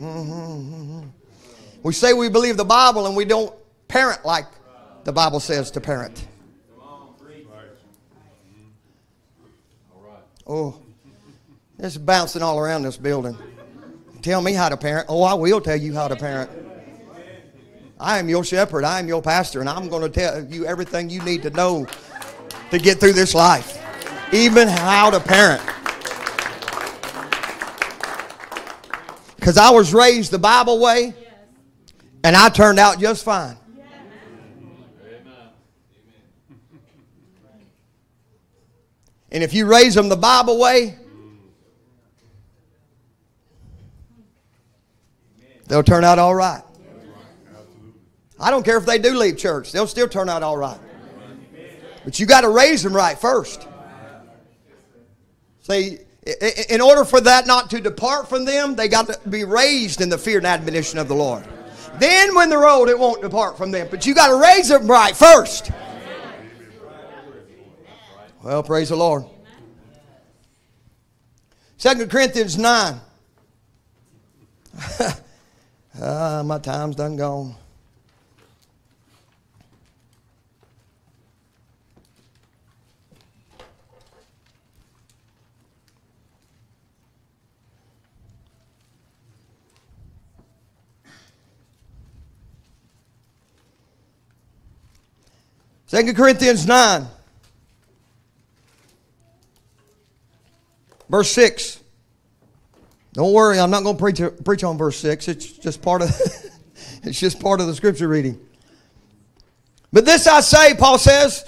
Mm-hmm. 0.00 1.08
We 1.82 1.92
say 1.92 2.14
we 2.14 2.28
believe 2.28 2.56
the 2.56 2.64
Bible, 2.64 3.06
and 3.06 3.14
we 3.14 3.24
don't 3.24 3.52
parent 3.88 4.24
like 4.24 4.46
the 5.04 5.12
Bible 5.12 5.40
says 5.40 5.70
to 5.72 5.80
parent. 5.80 6.26
Oh, 10.46 10.80
it's 11.78 11.96
bouncing 11.96 12.42
all 12.42 12.58
around 12.58 12.82
this 12.82 12.96
building. 12.96 13.38
Tell 14.22 14.42
me 14.42 14.52
how 14.52 14.68
to 14.68 14.76
parent. 14.76 15.06
Oh, 15.08 15.22
I 15.22 15.34
will 15.34 15.60
tell 15.60 15.76
you 15.76 15.94
how 15.94 16.08
to 16.08 16.16
parent. 16.16 16.50
I 18.00 18.18
am 18.18 18.28
your 18.28 18.44
shepherd. 18.44 18.84
I 18.84 18.98
am 18.98 19.08
your 19.08 19.22
pastor, 19.22 19.60
and 19.60 19.68
I'm 19.68 19.88
going 19.88 20.02
to 20.02 20.08
tell 20.08 20.44
you 20.44 20.66
everything 20.66 21.10
you 21.10 21.22
need 21.22 21.42
to 21.42 21.50
know 21.50 21.86
to 22.70 22.78
get 22.78 22.98
through 22.98 23.14
this 23.14 23.34
life, 23.34 23.80
even 24.32 24.68
how 24.68 25.10
to 25.10 25.20
parent. 25.20 25.62
Because 29.36 29.56
I 29.56 29.70
was 29.70 29.94
raised 29.94 30.30
the 30.30 30.38
Bible 30.38 30.80
way, 30.80 31.14
and 32.22 32.36
I 32.36 32.48
turned 32.48 32.78
out 32.78 32.98
just 32.98 33.24
fine. 33.24 33.56
And 39.30 39.42
if 39.42 39.52
you 39.54 39.66
raise 39.66 39.94
them 39.94 40.08
the 40.08 40.16
Bible 40.16 40.58
way, 40.58 40.96
they'll 45.68 45.82
turn 45.82 46.04
out 46.04 46.18
all 46.18 46.34
right. 46.34 46.62
I 48.40 48.50
don't 48.50 48.64
care 48.64 48.76
if 48.76 48.86
they 48.86 48.98
do 48.98 49.16
leave 49.16 49.36
church, 49.36 49.72
they'll 49.72 49.86
still 49.86 50.08
turn 50.08 50.28
out 50.28 50.42
all 50.42 50.56
right. 50.56 50.78
But 52.04 52.18
you 52.18 52.26
got 52.26 52.42
to 52.42 52.48
raise 52.48 52.82
them 52.82 52.94
right 52.94 53.18
first. 53.18 53.66
See, 55.60 55.98
in 56.70 56.80
order 56.80 57.04
for 57.04 57.20
that 57.20 57.46
not 57.46 57.70
to 57.70 57.80
depart 57.80 58.28
from 58.28 58.44
them, 58.44 58.74
they 58.74 58.88
got 58.88 59.06
to 59.08 59.28
be 59.28 59.44
raised 59.44 60.00
in 60.00 60.08
the 60.08 60.18
fear 60.18 60.38
and 60.38 60.46
admonition 60.46 60.98
of 60.98 61.08
the 61.08 61.14
Lord. 61.14 61.44
Then, 61.98 62.34
when 62.34 62.48
they're 62.48 62.66
old, 62.68 62.88
it 62.88 62.98
won't 62.98 63.22
depart 63.22 63.58
from 63.58 63.70
them. 63.70 63.88
But 63.90 64.06
you 64.06 64.14
got 64.14 64.28
to 64.28 64.36
raise 64.36 64.68
them 64.68 64.86
right 64.86 65.16
first. 65.16 65.70
Well, 68.42 68.62
praise 68.62 68.90
the 68.90 68.96
Lord. 68.96 69.24
Second 71.76 72.10
Corinthians 72.10 72.56
9. 72.56 73.00
ah, 76.00 76.42
my 76.44 76.58
time's 76.58 76.96
done 76.96 77.16
gone. 77.16 77.54
Second 95.86 96.14
Corinthians 96.16 96.66
9, 96.66 97.06
verse 101.08 101.30
6. 101.30 101.77
Don't 103.18 103.32
worry, 103.32 103.58
I'm 103.58 103.70
not 103.72 103.82
going 103.82 103.96
to 103.96 104.00
preach, 104.00 104.44
preach 104.44 104.62
on 104.62 104.78
verse 104.78 104.96
6. 104.98 105.26
It's 105.26 105.50
just 105.50 105.82
part 105.82 106.02
of 106.02 106.10
it's 107.02 107.18
just 107.18 107.40
part 107.40 107.60
of 107.60 107.66
the 107.66 107.74
scripture 107.74 108.06
reading. 108.06 108.38
But 109.92 110.04
this 110.04 110.28
I 110.28 110.38
say, 110.38 110.76
Paul 110.76 110.98
says, 110.98 111.44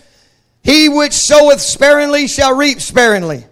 he 0.64 0.88
which 0.88 1.12
soweth 1.12 1.60
sparingly 1.60 2.26
shall 2.26 2.56
reap 2.56 2.80
sparingly. 2.80 3.47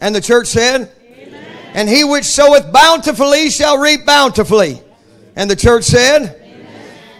And 0.00 0.12
the 0.12 0.20
church 0.20 0.48
said, 0.48 0.90
Amen. 1.00 1.70
And 1.72 1.88
he 1.88 2.02
which 2.02 2.24
soweth 2.24 2.72
bountifully 2.72 3.50
shall 3.50 3.78
reap 3.78 4.04
bountifully. 4.04 4.82
And 5.36 5.48
the 5.48 5.54
church 5.54 5.84
said, 5.84 6.34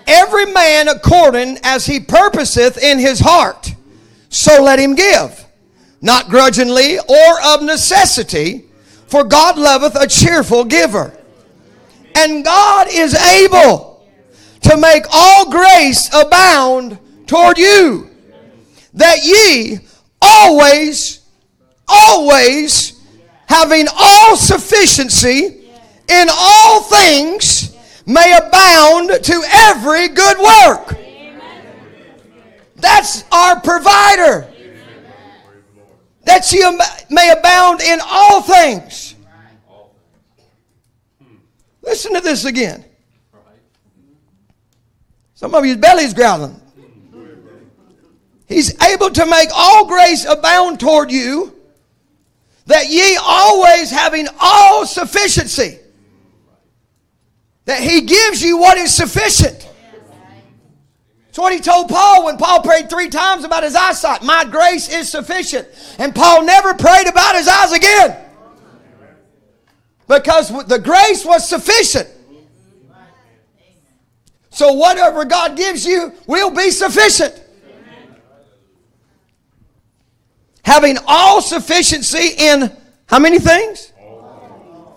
every 0.09 0.47
man 0.47 0.89
according 0.89 1.59
as 1.63 1.87
he 1.87 2.01
purposeth 2.01 2.83
in 2.83 2.99
his 2.99 3.21
heart. 3.21 3.73
so 4.29 4.61
let 4.61 4.81
him 4.81 4.97
give, 4.97 5.47
not 6.03 6.31
grudgingly 6.31 6.99
or 6.99 7.43
of 7.45 7.63
necessity, 7.63 8.68
for 9.09 9.25
God 9.25 9.59
loveth 9.59 9.97
a 9.97 10.07
cheerful 10.07 10.65
giver. 10.65 11.19
And 12.15 12.45
God 12.45 12.89
is 12.91 13.15
able 13.15 14.07
to 14.63 14.77
make 14.77 15.05
all 15.13 15.51
grace 15.51 16.09
abound 16.15 16.99
toward 17.27 17.59
you, 17.59 18.11
that 18.95 19.25
ye 19.25 19.79
always, 20.21 21.21
always, 21.87 23.01
having 23.47 23.87
all 23.99 24.37
sufficiency 24.37 25.69
in 26.09 26.29
all 26.31 26.83
things, 26.83 27.77
may 28.07 28.37
abound 28.37 29.11
to 29.23 29.43
every 29.53 30.09
good 30.09 30.39
work. 30.39 30.99
That's 32.77 33.25
our 33.31 33.61
provider. 33.61 34.53
That 36.29 36.53
ye 36.53 36.61
may 37.09 37.31
abound 37.31 37.81
in 37.81 38.01
all 38.05 38.43
things. 38.43 39.15
Listen 41.81 42.13
to 42.13 42.21
this 42.21 42.45
again. 42.45 42.85
Some 45.33 45.55
of 45.55 45.65
your 45.65 45.79
belly's 45.79 46.13
growling. 46.13 46.61
He's 48.47 48.79
able 48.83 49.09
to 49.09 49.25
make 49.25 49.49
all 49.55 49.87
grace 49.87 50.27
abound 50.27 50.81
toward 50.81 51.11
you, 51.11 51.55
that 52.67 52.89
ye 52.91 53.19
always 53.23 53.91
having 53.91 54.29
all 54.39 54.85
sufficiency, 54.85 55.79
that 57.65 57.81
he 57.81 58.03
gives 58.03 58.43
you 58.43 58.59
what 58.59 58.77
is 58.77 58.95
sufficient. 58.95 59.68
That's 61.29 61.39
what 61.39 61.53
he 61.53 61.61
told 61.61 61.89
Paul 61.89 62.25
when 62.25 62.39
Paul 62.39 62.63
prayed 62.63 62.89
three 62.89 63.11
times 63.11 63.45
about 63.45 63.63
his 63.63 63.75
eyesight. 63.75 64.23
My 64.23 64.45
grace 64.45 64.89
is 64.89 65.11
sufficient. 65.11 65.69
And 65.99 66.15
Paul 66.15 66.43
never 66.43 66.73
prayed 66.75 67.07
about 67.07 67.37
his 67.37 67.47
eyes 67.47 67.73
again. 67.73 68.17
Because 70.09 70.67
the 70.67 70.79
grace 70.79 71.25
was 71.27 71.47
sufficient. 71.47 72.09
So 74.51 74.73
whatever 74.73 75.27
God 75.27 75.57
gives 75.57 75.85
you 75.85 76.13
will 76.27 76.51
be 76.51 76.71
sufficient. 76.71 77.41
Having 80.65 80.97
all 81.07 81.41
sufficiency 81.41 82.31
in 82.37 82.73
how 83.07 83.19
many 83.19 83.39
things? 83.39 83.93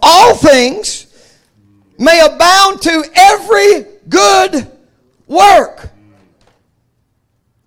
All 0.02 0.36
things 0.36 1.08
may 2.00 2.20
abound 2.26 2.82
to 2.82 3.04
every 3.14 3.86
good 4.10 4.72
work. 5.28 5.91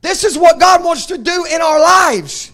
This 0.05 0.23
is 0.23 0.37
what 0.37 0.61
God 0.61 0.85
wants 0.85 1.07
to 1.07 1.17
do 1.17 1.47
in 1.47 1.63
our 1.63 1.81
lives. 1.81 2.53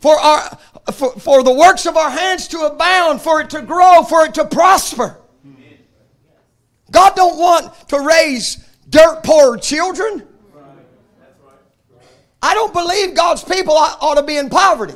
For, 0.00 0.18
our, 0.18 0.58
for, 0.92 1.12
for 1.12 1.44
the 1.44 1.52
works 1.52 1.86
of 1.86 1.96
our 1.96 2.10
hands 2.10 2.48
to 2.48 2.58
abound, 2.62 3.22
for 3.22 3.40
it 3.40 3.50
to 3.50 3.62
grow, 3.62 4.02
for 4.02 4.24
it 4.24 4.34
to 4.34 4.44
prosper. 4.44 5.16
God 6.90 7.14
don't 7.14 7.38
want 7.38 7.72
to 7.90 8.00
raise 8.00 8.56
dirt 8.90 9.22
poor 9.22 9.56
children. 9.58 10.26
I 12.42 12.54
don't 12.54 12.72
believe 12.72 13.14
God's 13.14 13.44
people 13.44 13.74
ought 13.74 14.16
to 14.16 14.24
be 14.24 14.36
in 14.36 14.50
poverty. 14.50 14.94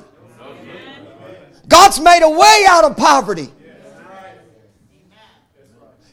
God's 1.68 2.00
made 2.00 2.24
a 2.24 2.30
way 2.30 2.64
out 2.68 2.82
of 2.82 2.96
poverty. 2.96 3.48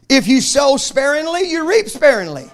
If 0.08 0.28
you 0.28 0.40
sow 0.40 0.78
sparingly, 0.78 1.50
you 1.50 1.68
reap 1.68 1.88
sparingly. 1.90 2.48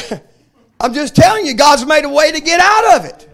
I'm 0.80 0.92
just 0.92 1.16
telling 1.16 1.46
you, 1.46 1.54
God's 1.54 1.86
made 1.86 2.04
a 2.04 2.08
way 2.08 2.32
to 2.32 2.40
get 2.40 2.60
out 2.60 2.98
of 2.98 3.04
it. 3.06 3.28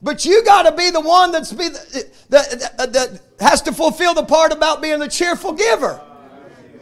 But 0.00 0.24
you 0.24 0.44
got 0.44 0.62
to 0.62 0.72
be 0.72 0.90
the 0.90 1.00
one 1.00 1.32
that's 1.32 1.52
be 1.52 1.68
the, 1.68 2.08
that, 2.28 2.76
that, 2.76 2.92
that 2.92 3.20
has 3.40 3.62
to 3.62 3.72
fulfill 3.72 4.14
the 4.14 4.22
part 4.22 4.52
about 4.52 4.80
being 4.80 5.00
the 5.00 5.08
cheerful 5.08 5.52
giver. 5.52 6.00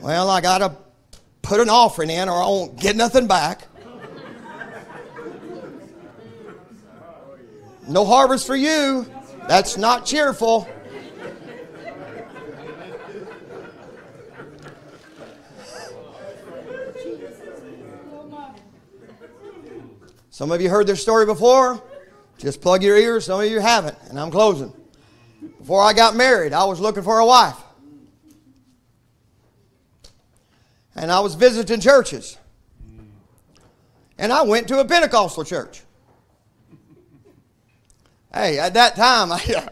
Well, 0.03 0.29
I 0.29 0.41
got 0.41 0.59
to 0.59 0.77
put 1.41 1.61
an 1.61 1.71
offering 1.71 2.11
in 2.11 2.29
or 2.29 2.43
I 2.43 2.47
won't 2.47 2.79
get 2.79 2.97
nothing 2.97 3.27
back. 3.27 3.67
No 7.89 8.05
harvest 8.05 8.47
for 8.47 8.57
you. 8.57 9.07
That's 9.49 9.77
not 9.77 10.05
cheerful. 10.05 10.69
Some 20.37 20.53
of 20.53 20.61
you 20.61 20.69
heard 20.69 20.87
this 20.87 21.01
story 21.01 21.25
before. 21.25 21.83
Just 22.37 22.61
plug 22.61 22.83
your 22.83 22.99
ears. 22.99 23.25
Some 23.25 23.41
of 23.41 23.51
you 23.51 23.59
haven't. 23.59 23.97
And 24.11 24.21
I'm 24.21 24.31
closing. 24.31 24.71
Before 25.59 25.83
I 25.83 25.95
got 25.95 26.15
married, 26.15 26.53
I 26.53 26.67
was 26.67 26.79
looking 26.79 27.03
for 27.03 27.21
a 27.21 27.25
wife. 27.25 27.57
And 30.95 31.11
I 31.11 31.21
was 31.21 31.37
visiting 31.37 31.81
churches. 31.81 32.37
And 34.19 34.31
I 34.31 34.43
went 34.43 34.69
to 34.69 34.79
a 34.79 34.85
Pentecostal 34.85 35.43
church. 35.43 35.81
Hey, 38.31 38.59
at 38.59 38.75
that 38.75 38.95
time, 38.95 39.33
I. 39.33 39.71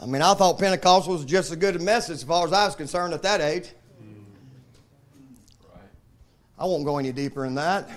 I 0.00 0.06
mean, 0.06 0.22
I 0.22 0.32
thought 0.34 0.60
Pentecostal 0.60 1.14
was 1.14 1.24
just 1.24 1.50
as 1.50 1.56
good 1.56 1.74
a 1.74 1.80
message 1.80 2.18
as 2.18 2.22
far 2.22 2.46
as 2.46 2.52
I 2.52 2.66
was 2.66 2.76
concerned 2.76 3.14
at 3.14 3.22
that 3.22 3.40
age. 3.40 3.72
I 6.62 6.64
won't 6.64 6.84
go 6.84 6.98
any 6.98 7.10
deeper 7.10 7.44
in 7.44 7.56
that. 7.56 7.90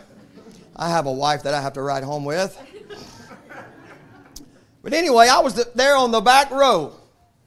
I 0.75 0.89
have 0.89 1.05
a 1.05 1.11
wife 1.11 1.43
that 1.43 1.53
I 1.53 1.61
have 1.61 1.73
to 1.73 1.83
ride 1.83 2.03
home 2.03 2.25
with. 2.25 2.59
But 4.81 4.91
anyway, 4.91 5.27
I 5.29 5.37
was 5.37 5.63
there 5.75 5.95
on 5.95 6.09
the 6.09 6.19
back 6.19 6.49
row, 6.49 6.95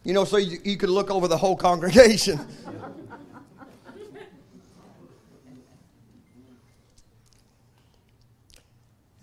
you 0.04 0.12
know, 0.12 0.24
so 0.24 0.36
you, 0.36 0.58
you 0.62 0.76
could 0.76 0.90
look 0.90 1.10
over 1.10 1.26
the 1.26 1.36
whole 1.36 1.56
congregation. 1.56 2.38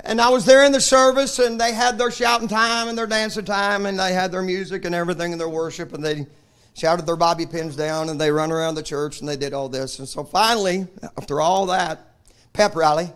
And 0.08 0.22
I 0.22 0.30
was 0.30 0.46
there 0.46 0.64
in 0.64 0.72
the 0.72 0.80
service, 0.80 1.40
and 1.40 1.60
they 1.60 1.74
had 1.74 1.98
their 1.98 2.12
shouting 2.12 2.48
time 2.48 2.90
and 2.90 2.96
their 2.96 3.08
dancing 3.08 3.44
time, 3.44 3.88
and 3.88 3.98
they 3.98 4.14
had 4.14 4.32
their 4.32 4.44
music 4.44 4.86
and 4.86 4.94
everything 4.94 5.32
and 5.32 5.42
their 5.42 5.50
worship, 5.50 5.94
and 5.94 6.06
they 6.06 6.28
shouted 6.76 7.06
their 7.06 7.16
bobby 7.16 7.46
pins 7.46 7.76
down 7.76 8.10
and 8.10 8.20
they 8.20 8.30
run 8.30 8.52
around 8.52 8.76
the 8.76 8.84
church 8.84 9.22
and 9.22 9.30
they 9.30 9.38
did 9.38 9.54
all 9.54 9.70
this. 9.70 10.00
And 10.00 10.08
so 10.08 10.24
finally, 10.24 10.86
after 11.18 11.42
all 11.42 11.68
that 11.68 12.16
pep 12.54 12.76
rally, 12.76 13.10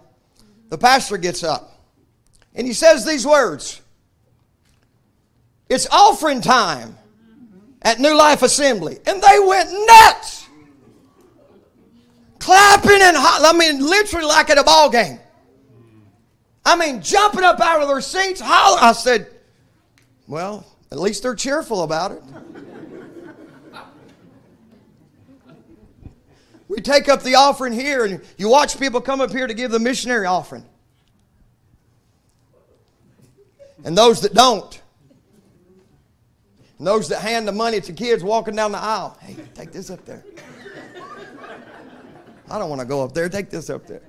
the 0.69 0.77
pastor 0.77 1.17
gets 1.17 1.43
up 1.43 1.79
and 2.55 2.65
he 2.65 2.73
says 2.73 3.05
these 3.05 3.25
words 3.27 3.81
It's 5.67 5.87
offering 5.91 6.41
time 6.41 6.97
at 7.81 7.99
New 7.99 8.15
Life 8.15 8.41
Assembly. 8.41 8.97
And 9.05 9.21
they 9.21 9.39
went 9.39 9.69
nuts. 9.87 10.47
Clapping 12.39 13.01
and 13.01 13.17
I 13.17 13.53
mean, 13.53 13.79
literally 13.85 14.25
like 14.25 14.49
at 14.49 14.57
a 14.57 14.63
ball 14.63 14.89
game. 14.89 15.19
I 16.65 16.75
mean, 16.75 17.01
jumping 17.01 17.43
up 17.43 17.59
out 17.59 17.81
of 17.81 17.87
their 17.87 18.01
seats, 18.01 18.39
hollering. 18.39 18.83
I 18.83 18.91
said, 18.93 19.27
Well, 20.27 20.65
at 20.91 20.99
least 20.99 21.23
they're 21.23 21.35
cheerful 21.35 21.83
about 21.83 22.11
it. 22.11 22.23
We 26.69 26.79
take 26.81 27.09
up 27.09 27.23
the 27.23 27.35
offering 27.35 27.73
here, 27.73 28.05
and 28.05 28.21
you 28.37 28.47
watch 28.47 28.79
people 28.79 29.01
come 29.01 29.19
up 29.19 29.31
here 29.31 29.47
to 29.47 29.53
give 29.53 29.71
the 29.71 29.79
missionary 29.79 30.27
offering. 30.27 30.63
And 33.83 33.97
those 33.97 34.21
that 34.21 34.33
don't, 34.33 34.81
and 36.77 36.85
those 36.85 37.09
that 37.09 37.21
hand 37.21 37.47
the 37.47 37.51
money 37.51 37.81
to 37.81 37.91
kids 37.91 38.23
walking 38.23 38.55
down 38.55 38.71
the 38.71 38.77
aisle. 38.77 39.17
Hey, 39.19 39.35
take 39.55 39.71
this 39.71 39.89
up 39.89 40.05
there. 40.05 40.23
I 42.51 42.59
don't 42.59 42.69
want 42.69 42.81
to 42.81 42.87
go 42.87 43.03
up 43.03 43.13
there. 43.13 43.29
Take 43.29 43.49
this 43.49 43.69
up 43.69 43.85
there. 43.87 44.01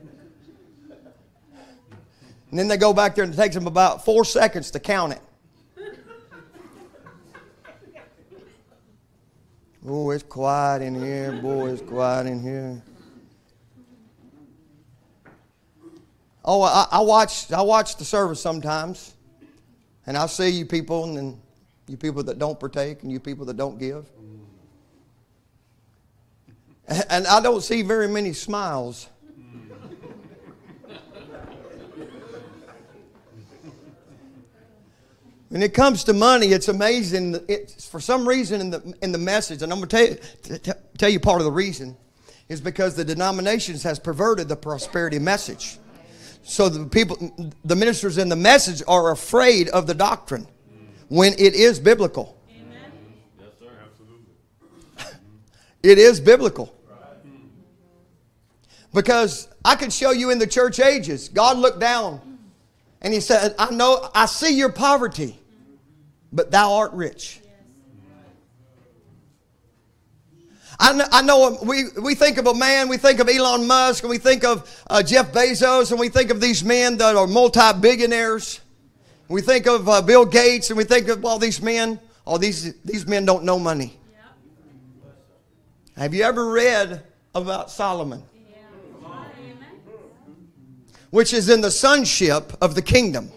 And 2.51 2.59
then 2.59 2.69
they 2.69 2.77
go 2.77 2.93
back 2.93 3.15
there 3.15 3.25
and 3.25 3.33
it 3.33 3.37
takes 3.37 3.55
them 3.55 3.67
about 3.67 4.05
four 4.05 4.25
seconds 4.25 4.71
to 4.73 4.81
count 4.81 5.13
it. 5.13 5.21
Oh, 9.87 10.11
it's 10.11 10.23
quiet 10.23 10.83
in 10.83 10.95
here. 10.95 11.33
Boy, 11.33 11.71
it's 11.71 11.83
quiet 11.83 12.27
in 12.27 12.43
here. 12.43 12.83
Oh, 16.45 16.63
I, 16.63 16.87
I 16.91 17.01
watch 17.01 17.51
I 17.53 17.63
watch 17.63 17.97
the 17.97 18.05
service 18.05 18.41
sometimes, 18.41 19.15
and 20.07 20.17
I 20.17 20.27
see 20.27 20.49
you 20.51 20.67
people, 20.67 21.05
and 21.05 21.17
then 21.17 21.41
you 21.87 21.97
people 21.97 22.23
that 22.25 22.39
don't 22.39 22.59
partake, 22.59 23.03
and 23.03 23.13
you 23.13 23.21
people 23.21 23.45
that 23.47 23.57
don't 23.57 23.79
give, 23.79 24.07
mm. 24.17 24.41
and 27.11 27.27
I 27.27 27.41
don't 27.41 27.63
see 27.63 27.83
very 27.83 28.09
many 28.09 28.33
smiles. 28.33 29.09
When 35.51 35.65
it 35.65 35.75
comes 35.75 36.05
to 36.05 36.13
money, 36.13 36.47
it's 36.47 36.69
amazing. 36.69 37.45
It's 37.49 37.85
for 37.89 37.99
some 37.99 38.27
reason 38.27 38.61
in 38.61 38.71
the 38.71 38.95
in 39.03 39.11
the 39.11 39.19
message, 39.19 39.63
and 39.63 39.73
I'm 39.73 39.81
going 39.81 39.89
to 39.89 39.97
tell 39.97 40.09
you 40.09 40.19
t- 40.43 40.59
t- 40.59 40.79
tell 40.97 41.11
you 41.11 41.19
part 41.19 41.41
of 41.41 41.45
the 41.45 41.51
reason 41.51 41.97
is 42.49 42.61
because 42.61 42.95
the 42.95 43.05
denominations 43.05 43.83
has 43.83 43.99
perverted 43.99 44.49
the 44.49 44.55
prosperity 44.55 45.19
message. 45.19 45.79
So 46.45 46.69
the 46.69 46.87
people, 46.87 47.53
the 47.65 47.75
ministers 47.75 48.17
in 48.17 48.29
the 48.29 48.37
message 48.37 48.81
are 48.87 49.11
afraid 49.11 49.69
of 49.71 49.89
the 49.89 49.95
doctrine 49.95 50.47
when 51.09 51.33
it 51.33 51.55
is 51.55 51.81
biblical. 51.81 52.39
Amen. 52.49 52.93
Yes, 53.41 53.49
sir, 53.59 53.71
absolutely. 53.85 55.19
It 55.83 55.99
is 55.99 56.21
biblical. 56.21 56.73
Because 58.95 59.49
I 59.65 59.75
could 59.75 59.93
show 59.93 60.13
you 60.13 60.31
in 60.31 60.39
the 60.39 60.47
church 60.47 60.79
ages, 60.79 61.29
God 61.29 61.59
looked 61.59 61.81
down 61.81 62.30
and 63.01 63.15
He 63.15 63.21
said, 63.21 63.55
I 63.59 63.71
know, 63.71 64.09
I 64.15 64.27
see 64.27 64.57
your 64.57 64.71
poverty, 64.73 65.39
but 66.33 66.51
thou 66.51 66.75
art 66.75 66.93
rich. 66.93 67.41
I 70.83 70.95
know, 70.95 71.05
I 71.13 71.21
know 71.21 71.59
we, 71.63 71.85
we 72.03 72.15
think 72.15 72.39
of 72.39 72.47
a 72.47 72.55
man, 72.55 72.89
we 72.89 72.97
think 72.97 73.21
of 73.21 73.29
Elon 73.29 73.67
Musk, 73.67 74.03
and 74.03 74.11
we 74.11 74.17
think 74.17 74.45
of 74.45 74.85
uh, 74.89 75.03
Jeff 75.03 75.31
Bezos, 75.31 75.91
and 75.91 76.01
we 76.01 76.09
think 76.09 76.31
of 76.31 76.41
these 76.41 76.65
men 76.65 76.97
that 76.97 77.17
are 77.17 77.27
multi 77.27 77.73
billionaires. 77.79 78.61
We 79.29 79.43
think 79.43 79.67
of 79.67 79.89
uh, 79.89 80.01
Bill 80.01 80.25
Gates, 80.25 80.71
and 80.71 80.79
we 80.79 80.85
think 80.85 81.09
of 81.09 81.23
all 81.25 81.39
these 81.39 81.61
men. 81.61 82.01
All 82.25 82.39
these, 82.39 82.75
these 82.83 83.07
men 83.07 83.27
don't 83.27 83.45
know 83.45 83.59
money. 83.59 83.99
Have 85.97 86.15
you 86.15 86.23
ever 86.23 86.51
read 86.51 87.03
about 87.35 87.71
Solomon? 87.71 88.23
Which 91.11 91.33
is 91.33 91.49
in 91.49 91.61
the 91.61 91.71
sonship 91.71 92.53
of 92.61 92.75
the 92.75 92.83
kingdom. 92.83 93.31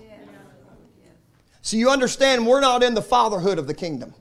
So 1.61 1.77
you 1.77 1.89
understand, 1.89 2.45
we're 2.45 2.61
not 2.61 2.83
in 2.83 2.93
the 2.93 3.01
fatherhood 3.01 3.57
of 3.57 3.67
the 3.67 3.73
kingdom. 3.73 4.13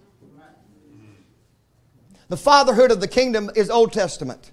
The 2.28 2.36
fatherhood 2.36 2.90
of 2.90 3.00
the 3.00 3.08
kingdom 3.08 3.50
is 3.54 3.68
Old 3.68 3.92
Testament. 3.92 4.52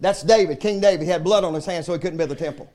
That's 0.00 0.22
David, 0.24 0.58
King 0.58 0.80
David. 0.80 1.04
He 1.04 1.10
had 1.10 1.22
blood 1.22 1.44
on 1.44 1.54
his 1.54 1.64
hands, 1.64 1.86
so 1.86 1.92
he 1.92 1.98
couldn't 2.00 2.16
build 2.16 2.30
the 2.30 2.36
temple. 2.36 2.72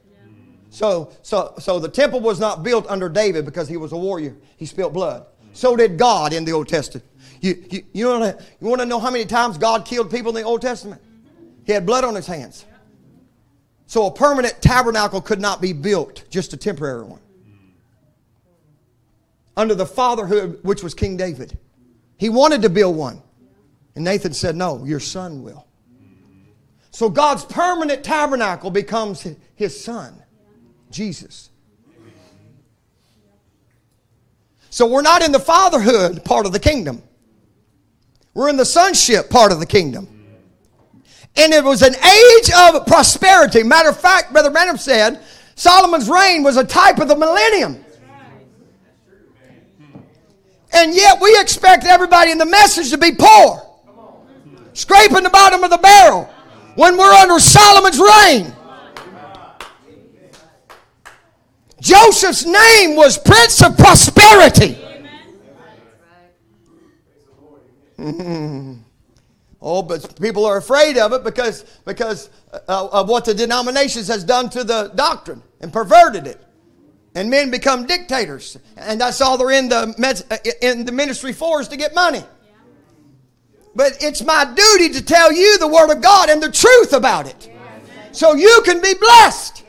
So, 0.70 1.12
so, 1.22 1.54
so 1.60 1.80
the 1.80 1.90
temple 1.90 2.22
was 2.22 2.40
not 2.40 2.64
built 2.64 2.86
under 2.88 3.10
David 3.10 3.46
because 3.46 3.68
he 3.68 3.76
was 3.76 3.92
a 3.92 3.98
warrior. 3.98 4.36
He 4.56 4.66
spilled 4.66 4.94
blood. 4.94 5.26
So 5.54 5.76
did 5.76 5.98
God 5.98 6.34
in 6.34 6.46
the 6.46 6.54
Old 6.54 6.68
Testament. 6.68 7.06
You, 7.42 7.66
you, 7.70 7.84
you, 7.94 8.08
want 8.08 8.38
to, 8.38 8.46
you 8.62 8.68
want 8.68 8.82
to 8.82 8.86
know 8.86 9.00
how 9.00 9.12
many 9.12 9.26
times 9.26 9.58
God 9.58 9.86
killed 9.86 10.10
people 10.12 10.30
in 10.30 10.36
the 10.36 10.44
Old 10.44 10.62
Testament? 10.62 11.02
He 11.66 11.72
had 11.72 11.86
blood 11.86 12.04
on 12.04 12.16
his 12.16 12.28
hands. 12.28 12.66
So 13.88 14.06
a 14.06 14.12
permanent 14.12 14.62
tabernacle 14.62 15.22
could 15.22 15.40
not 15.40 15.62
be 15.62 15.72
built, 15.72 16.26
just 16.30 16.52
a 16.52 16.58
temporary 16.58 17.06
one. 17.06 17.22
Under 19.56 19.74
the 19.74 19.86
fatherhood, 19.86 20.60
which 20.62 20.84
was 20.84 20.94
King 20.94 21.18
David. 21.18 21.58
He 22.18 22.30
wanted 22.30 22.62
to 22.64 22.70
build 22.70 22.96
one. 22.96 23.24
And 23.96 24.04
Nathan 24.04 24.34
said, 24.34 24.56
No, 24.56 24.84
your 24.86 25.00
son 25.00 25.42
will. 25.42 25.66
So 26.92 27.10
God's 27.10 27.46
permanent 27.46 28.04
tabernacle 28.04 28.72
becomes 28.72 29.26
his 29.56 29.84
son, 29.84 30.22
Jesus. 30.92 31.50
So 34.70 34.86
we're 34.86 35.02
not 35.02 35.24
in 35.24 35.32
the 35.32 35.40
fatherhood 35.40 36.24
part 36.26 36.46
of 36.46 36.52
the 36.52 36.60
kingdom. 36.60 37.02
We're 38.34 38.50
in 38.50 38.58
the 38.58 38.66
sonship 38.66 39.30
part 39.30 39.52
of 39.52 39.60
the 39.60 39.66
kingdom. 39.66 40.17
And 41.38 41.54
it 41.54 41.64
was 41.64 41.84
an 41.84 41.96
age 41.96 42.52
of 42.58 42.86
prosperity. 42.88 43.64
Matter 43.64 43.90
of 43.90 44.00
fact, 44.00 44.34
Brother 44.34 44.50
Branham 44.50 44.78
said 44.78 45.22
Solomon's 45.56 46.10
reign 46.10 46.44
was 46.44 46.58
a 46.58 46.64
type 46.64 47.00
of 47.00 47.08
the 47.08 47.16
millennium. 47.16 47.84
And 50.74 50.94
yet 50.94 51.20
we 51.22 51.40
expect 51.40 51.86
everybody 51.86 52.32
in 52.32 52.38
the 52.38 52.46
message 52.46 52.90
to 52.92 52.98
be 52.98 53.12
poor, 53.18 53.64
scraping 54.74 55.24
the 55.24 55.30
bottom 55.30 55.64
of 55.64 55.70
the 55.70 55.78
barrel 55.78 56.30
when 56.76 56.98
we're 56.98 57.14
under 57.14 57.40
Solomon's 57.40 58.00
reign. 58.00 58.54
Joseph's 61.80 62.46
name 62.46 62.96
was 62.96 63.18
Prince 63.18 63.64
of 63.64 63.78
Prosperity. 63.78 64.78
Oh, 69.70 69.82
but 69.82 70.18
people 70.22 70.46
are 70.46 70.56
afraid 70.56 70.98
of 70.98 71.12
it 71.12 71.26
because, 71.26 71.66
because 71.84 72.30
uh, 72.54 72.88
of 72.90 73.10
what 73.10 73.26
the 73.26 73.34
denominations 73.34 74.08
has 74.08 74.24
done 74.24 74.50
to 74.52 74.64
the 74.64 74.94
doctrine 74.96 75.44
and 75.60 75.74
perverted 75.74 76.26
it. 76.26 76.42
And 77.16 77.30
men 77.30 77.52
become 77.52 77.86
dictators. 77.86 78.58
And 78.78 79.02
that's 79.02 79.20
all 79.20 79.38
they're 79.38 79.52
in 79.52 79.68
the, 79.68 79.94
med- 79.98 80.24
in 80.62 80.86
the 80.86 80.94
ministry 80.94 81.34
for 81.34 81.60
is 81.60 81.68
to 81.68 81.76
get 81.76 81.94
money. 81.94 82.24
But 83.76 83.98
it's 84.00 84.24
my 84.24 84.46
duty 84.46 84.94
to 84.94 85.04
tell 85.04 85.34
you 85.34 85.58
the 85.58 85.68
Word 85.68 85.92
of 85.92 86.02
God 86.02 86.30
and 86.30 86.42
the 86.42 86.50
truth 86.50 86.94
about 86.94 87.28
it. 87.28 87.52
So 88.14 88.36
you 88.36 88.62
can 88.64 88.82
be 88.82 88.94
blessed. 88.94 89.66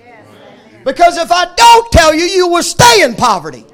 Because 0.84 1.18
if 1.18 1.32
I 1.32 1.52
don't 1.56 1.90
tell 1.90 2.14
you, 2.14 2.22
you 2.22 2.46
will 2.46 2.62
stay 2.62 3.02
in 3.02 3.16
poverty. 3.16 3.66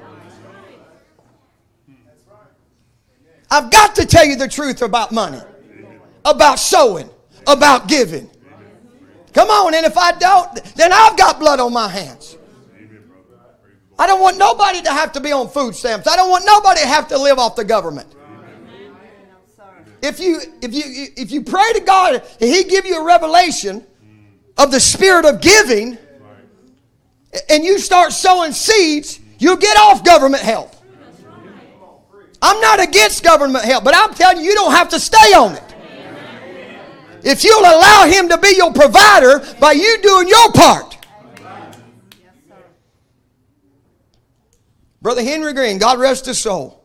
I've 3.51 3.69
got 3.69 3.93
to 3.97 4.07
tell 4.07 4.25
you 4.25 4.37
the 4.37 4.47
truth 4.47 4.81
about 4.81 5.11
money, 5.11 5.39
about 6.25 6.59
sowing, 6.59 7.09
about 7.47 7.87
giving. 7.87 8.29
Come 9.33 9.49
on, 9.49 9.73
and 9.73 9.85
if 9.85 9.97
I 9.97 10.11
don't, 10.13 10.55
then 10.75 10.91
I've 10.91 11.17
got 11.17 11.39
blood 11.39 11.59
on 11.59 11.71
my 11.71 11.87
hands. 11.87 12.37
I 13.97 14.07
don't 14.07 14.21
want 14.21 14.37
nobody 14.37 14.81
to 14.81 14.91
have 14.91 15.13
to 15.13 15.21
be 15.21 15.31
on 15.31 15.49
food 15.49 15.75
stamps. 15.75 16.07
I 16.07 16.15
don't 16.15 16.29
want 16.29 16.45
nobody 16.45 16.81
to 16.81 16.87
have 16.87 17.07
to 17.09 17.17
live 17.17 17.39
off 17.39 17.55
the 17.55 17.63
government. 17.63 18.13
If 20.01 20.19
you 20.19 20.41
if 20.61 20.73
you 20.73 20.83
if 21.15 21.31
you 21.31 21.41
pray 21.41 21.73
to 21.73 21.79
God 21.79 22.15
and 22.15 22.49
He 22.49 22.63
give 22.65 22.85
you 22.85 23.01
a 23.01 23.05
revelation 23.05 23.85
of 24.57 24.71
the 24.71 24.79
spirit 24.79 25.25
of 25.25 25.41
giving, 25.41 25.97
and 27.49 27.63
you 27.63 27.79
start 27.79 28.13
sowing 28.13 28.51
seeds, 28.51 29.19
you'll 29.39 29.57
get 29.57 29.77
off 29.77 30.03
government 30.03 30.43
help. 30.43 30.75
I'm 32.41 32.59
not 32.61 32.79
against 32.79 33.23
government 33.23 33.65
help, 33.65 33.83
but 33.83 33.95
I'm 33.95 34.13
telling 34.13 34.37
you, 34.37 34.43
you 34.43 34.53
don't 34.53 34.71
have 34.71 34.89
to 34.89 34.99
stay 34.99 35.33
on 35.33 35.55
it. 35.55 35.64
If 37.25 37.43
you'll 37.43 37.59
allow 37.59 38.05
Him 38.05 38.29
to 38.29 38.37
be 38.37 38.53
your 38.55 38.71
provider 38.71 39.43
by 39.59 39.73
you 39.73 39.97
doing 40.01 40.29
your 40.29 40.51
part. 40.53 40.95
Brother 45.05 45.23
Henry 45.23 45.53
Green, 45.53 45.77
God 45.77 45.99
rest 45.99 46.25
his 46.25 46.39
soul. 46.39 46.83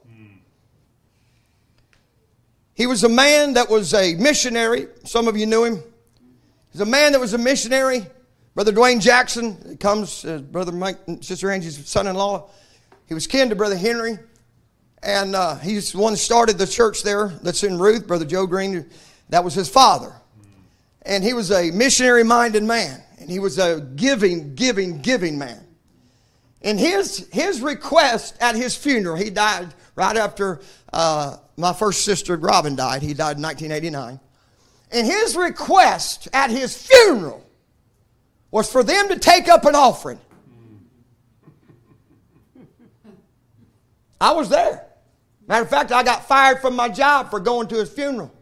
He 2.75 2.87
was 2.87 3.03
a 3.03 3.09
man 3.09 3.55
that 3.55 3.71
was 3.71 3.95
a 3.95 4.15
missionary. 4.15 4.89
Some 5.05 5.27
of 5.27 5.39
you 5.39 5.47
knew 5.47 5.65
him. 5.65 5.83
He's 6.71 6.83
a 6.83 6.87
man 6.87 7.13
that 7.13 7.19
was 7.19 7.33
a 7.33 7.39
missionary. 7.39 8.05
Brother 8.55 8.73
Dwayne 8.73 9.01
Jackson 9.01 9.79
comes, 9.79 10.27
uh, 10.27 10.37
Brother 10.39 10.71
Mike, 10.71 10.99
Sister 11.23 11.51
Angie's 11.51 11.89
son 11.89 12.07
in 12.07 12.15
law. 12.15 12.51
He 13.07 13.15
was 13.15 13.27
kin 13.27 13.49
to 13.49 13.57
Brother 13.57 13.77
Henry. 13.77 14.19
And 15.03 15.35
uh, 15.35 15.55
he's 15.57 15.93
the 15.93 15.99
one 15.99 16.13
that 16.13 16.19
started 16.19 16.59
the 16.59 16.67
church 16.67 17.03
there 17.03 17.29
that's 17.43 17.65
in 17.65 17.79
Ruth, 17.79 18.07
Brother 18.07 18.27
Joe 18.27 18.47
Green. 18.47 18.85
That 19.31 19.45
was 19.45 19.55
his 19.55 19.71
father. 19.71 20.13
And 21.03 21.25
he 21.25 21.33
was 21.33 21.51
a 21.51 21.71
missionary 21.71 22.25
minded 22.25 22.63
man. 22.63 23.03
And 23.19 23.31
he 23.31 23.39
was 23.39 23.59
a 23.59 23.81
giving, 23.97 24.55
giving, 24.55 25.01
giving 25.01 25.39
man. 25.39 25.67
And 26.63 26.79
his, 26.79 27.29
his 27.33 27.61
request 27.61 28.37
at 28.41 28.55
his 28.55 28.77
funeral, 28.77 29.17
he 29.17 29.31
died 29.31 29.75
right 29.95 30.17
after 30.17 30.61
uh, 30.93 31.37
my 31.57 31.73
first 31.73 32.05
sister 32.05 32.37
Robin 32.37 32.77
died. 32.77 33.03
He 33.03 33.15
died 33.15 33.37
in 33.37 33.43
1989. 33.43 34.21
And 34.93 35.07
his 35.07 35.37
request 35.37 36.29
at 36.33 36.51
his 36.51 36.77
funeral 36.77 37.45
was 38.51 38.71
for 38.71 38.83
them 38.83 39.09
to 39.09 39.19
take 39.19 39.49
up 39.49 39.65
an 39.65 39.75
offering. 39.75 40.19
I 44.21 44.33
was 44.33 44.49
there. 44.49 44.85
Matter 45.47 45.63
of 45.63 45.71
fact, 45.71 45.93
I 45.93 46.03
got 46.03 46.27
fired 46.27 46.61
from 46.61 46.77
my 46.77 46.89
job 46.89 47.31
for 47.31 47.41
going 47.41 47.69
to 47.69 47.77
his 47.77 47.91
funeral. 47.91 48.33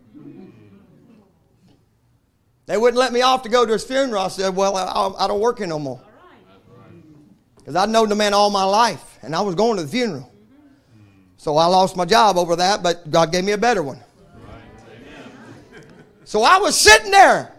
They 2.68 2.76
wouldn't 2.76 2.98
let 2.98 3.14
me 3.14 3.22
off 3.22 3.44
to 3.44 3.48
go 3.48 3.64
to 3.64 3.72
his 3.72 3.82
funeral. 3.82 4.22
I 4.22 4.28
said, 4.28 4.54
Well, 4.54 4.76
I, 4.76 5.24
I 5.24 5.26
don't 5.26 5.40
work 5.40 5.56
here 5.56 5.66
no 5.66 5.78
more. 5.78 6.02
Because 7.56 7.74
I'd 7.76 7.88
known 7.88 8.10
the 8.10 8.14
man 8.14 8.34
all 8.34 8.50
my 8.50 8.62
life, 8.62 9.18
and 9.22 9.34
I 9.34 9.40
was 9.40 9.54
going 9.54 9.78
to 9.78 9.84
the 9.84 9.88
funeral. 9.88 10.30
So 11.38 11.56
I 11.56 11.64
lost 11.64 11.96
my 11.96 12.04
job 12.04 12.36
over 12.36 12.56
that, 12.56 12.82
but 12.82 13.10
God 13.10 13.32
gave 13.32 13.44
me 13.44 13.52
a 13.52 13.58
better 13.58 13.82
one. 13.82 14.00
So 16.24 16.42
I 16.42 16.58
was 16.58 16.78
sitting 16.78 17.10
there, 17.10 17.54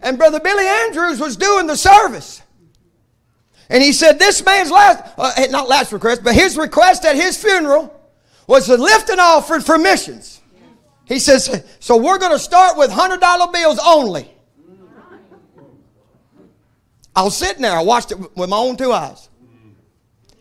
and 0.00 0.16
Brother 0.16 0.40
Billy 0.40 0.66
Andrews 0.66 1.20
was 1.20 1.36
doing 1.36 1.66
the 1.66 1.76
service. 1.76 2.40
And 3.68 3.82
he 3.82 3.92
said, 3.92 4.18
This 4.18 4.42
man's 4.42 4.70
last, 4.70 5.12
uh, 5.18 5.46
not 5.50 5.68
last 5.68 5.92
request, 5.92 6.24
but 6.24 6.34
his 6.34 6.56
request 6.56 7.04
at 7.04 7.16
his 7.16 7.36
funeral 7.36 7.92
was 8.46 8.64
to 8.64 8.78
lift 8.78 9.10
an 9.10 9.20
offering 9.20 9.60
for 9.60 9.76
missions. 9.76 10.35
He 11.06 11.18
says, 11.18 11.64
So 11.80 11.96
we're 11.96 12.18
going 12.18 12.32
to 12.32 12.38
start 12.38 12.76
with 12.76 12.90
$100 12.90 13.52
bills 13.52 13.78
only. 13.84 14.30
I 17.14 17.22
was 17.22 17.34
sitting 17.34 17.62
there, 17.62 17.72
I 17.72 17.82
watched 17.82 18.12
it 18.12 18.18
with 18.36 18.50
my 18.50 18.58
own 18.58 18.76
two 18.76 18.92
eyes. 18.92 19.30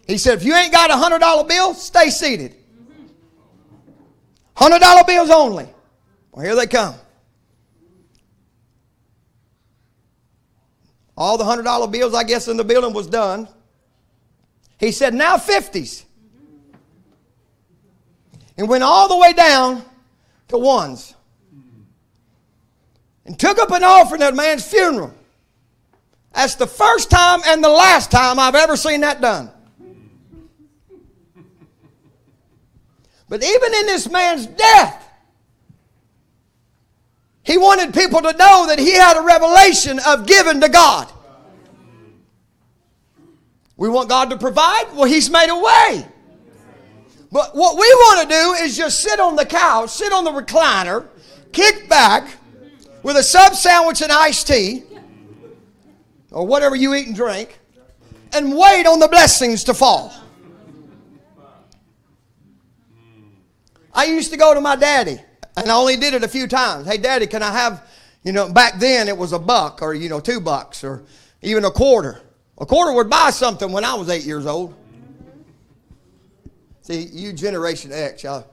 He 0.08 0.18
said, 0.18 0.38
if 0.40 0.44
you 0.44 0.54
ain't 0.54 0.74
got 0.74 0.92
a 0.92 0.98
hundred 0.98 1.20
dollar 1.20 1.48
bill, 1.48 1.74
stay 1.74 2.10
seated. 2.10 2.54
Hundred 4.56 4.80
dollar 4.80 5.04
bills 5.06 5.30
only. 5.30 5.68
Well, 6.32 6.46
here 6.46 6.56
they 6.56 6.68
come. 6.68 6.96
All 11.18 11.38
the 11.38 11.46
hundred 11.46 11.64
dollar 11.64 11.88
bills, 11.88 12.14
I 12.14 12.24
guess, 12.24 12.50
in 12.50 12.58
the 12.58 12.64
building 12.64 12.94
was 12.94 13.08
done. 13.08 13.48
He 14.78 14.92
said, 14.92 15.14
now 15.14 15.38
50s. 15.38 16.04
And 18.58 18.68
went 18.68 18.84
all 18.84 19.08
the 19.08 19.18
way 19.18 19.32
down 19.32 19.84
to 20.50 20.58
ones. 20.58 21.14
And 23.26 23.40
took 23.40 23.58
up 23.58 23.72
an 23.72 23.84
offering 23.84 24.22
at 24.22 24.34
a 24.34 24.36
man's 24.36 24.68
funeral. 24.68 25.14
That's 26.34 26.56
the 26.56 26.68
first 26.68 27.10
time 27.10 27.42
and 27.46 27.64
the 27.64 27.70
last 27.70 28.12
time 28.12 28.40
I've 28.40 28.56
ever 28.56 28.78
seen 28.78 29.02
that 29.02 29.22
done. 29.22 29.50
But 33.28 33.44
even 33.44 33.74
in 33.74 33.86
this 33.88 34.10
man's 34.10 34.46
death, 34.46 35.02
he 37.42 37.58
wanted 37.58 37.94
people 37.94 38.22
to 38.22 38.34
know 38.34 38.68
that 38.68 38.78
he 38.78 38.94
had 38.94 39.18
a 39.18 39.22
revelation 39.22 40.00
of 40.06 40.28
giving 40.28 40.62
to 40.62 40.70
God. 40.70 41.12
We 43.78 43.90
want 43.90 44.10
God 44.10 44.30
to 44.30 44.38
provide? 44.38 44.86
Well, 44.94 45.06
He's 45.06 45.30
made 45.30 45.50
a 45.50 45.60
way. 45.60 46.08
But 47.36 47.54
what 47.54 47.76
we 47.76 47.82
want 47.82 48.30
to 48.30 48.34
do 48.34 48.64
is 48.64 48.78
just 48.78 49.02
sit 49.02 49.20
on 49.20 49.36
the 49.36 49.46
couch, 49.46 49.90
sit 49.90 50.14
on 50.14 50.24
the 50.24 50.32
recliner, 50.32 51.06
kick 51.52 51.90
back 51.90 52.30
with 53.04 53.18
a 53.18 53.24
sub 53.24 53.56
sandwich 53.56 54.02
and 54.02 54.10
iced 54.10 54.48
tea, 54.48 54.84
or 56.32 56.48
whatever 56.48 56.78
you 56.78 56.94
eat 56.94 57.08
and 57.08 57.16
drink, 57.16 57.60
and 58.32 58.56
wait 58.56 58.88
on 58.88 59.00
the 59.00 59.10
blessings 59.10 59.66
to 59.66 59.74
fall. 59.74 60.14
I 63.94 64.06
used 64.06 64.32
to 64.32 64.38
go 64.38 64.54
to 64.54 64.62
my 64.62 64.78
daddy, 64.78 65.20
and 65.58 65.70
I 65.70 65.76
only 65.76 65.98
did 65.98 66.14
it 66.14 66.24
a 66.24 66.30
few 66.30 66.48
times. 66.48 66.88
Hey, 66.88 66.98
daddy, 66.98 67.28
can 67.28 67.44
I 67.44 67.52
have, 67.52 67.86
you 68.24 68.32
know, 68.32 68.50
back 68.50 68.80
then 68.80 69.10
it 69.10 69.18
was 69.18 69.34
a 69.34 69.40
buck 69.40 69.82
or, 69.82 69.94
you 69.94 70.08
know, 70.08 70.22
two 70.22 70.40
bucks 70.40 70.86
or 70.86 71.04
even 71.42 71.66
a 71.66 71.72
quarter. 71.72 72.22
A 72.60 72.66
quarter 72.66 72.94
would 72.94 73.10
buy 73.10 73.32
something 73.32 73.74
when 73.74 73.84
I 73.84 73.94
was 73.96 74.08
eight 74.08 74.24
years 74.24 74.46
old. 74.46 74.74
See, 76.86 77.02
you 77.02 77.34
Generation 77.34 77.92
X, 77.92 78.22
y'all. 78.22 78.46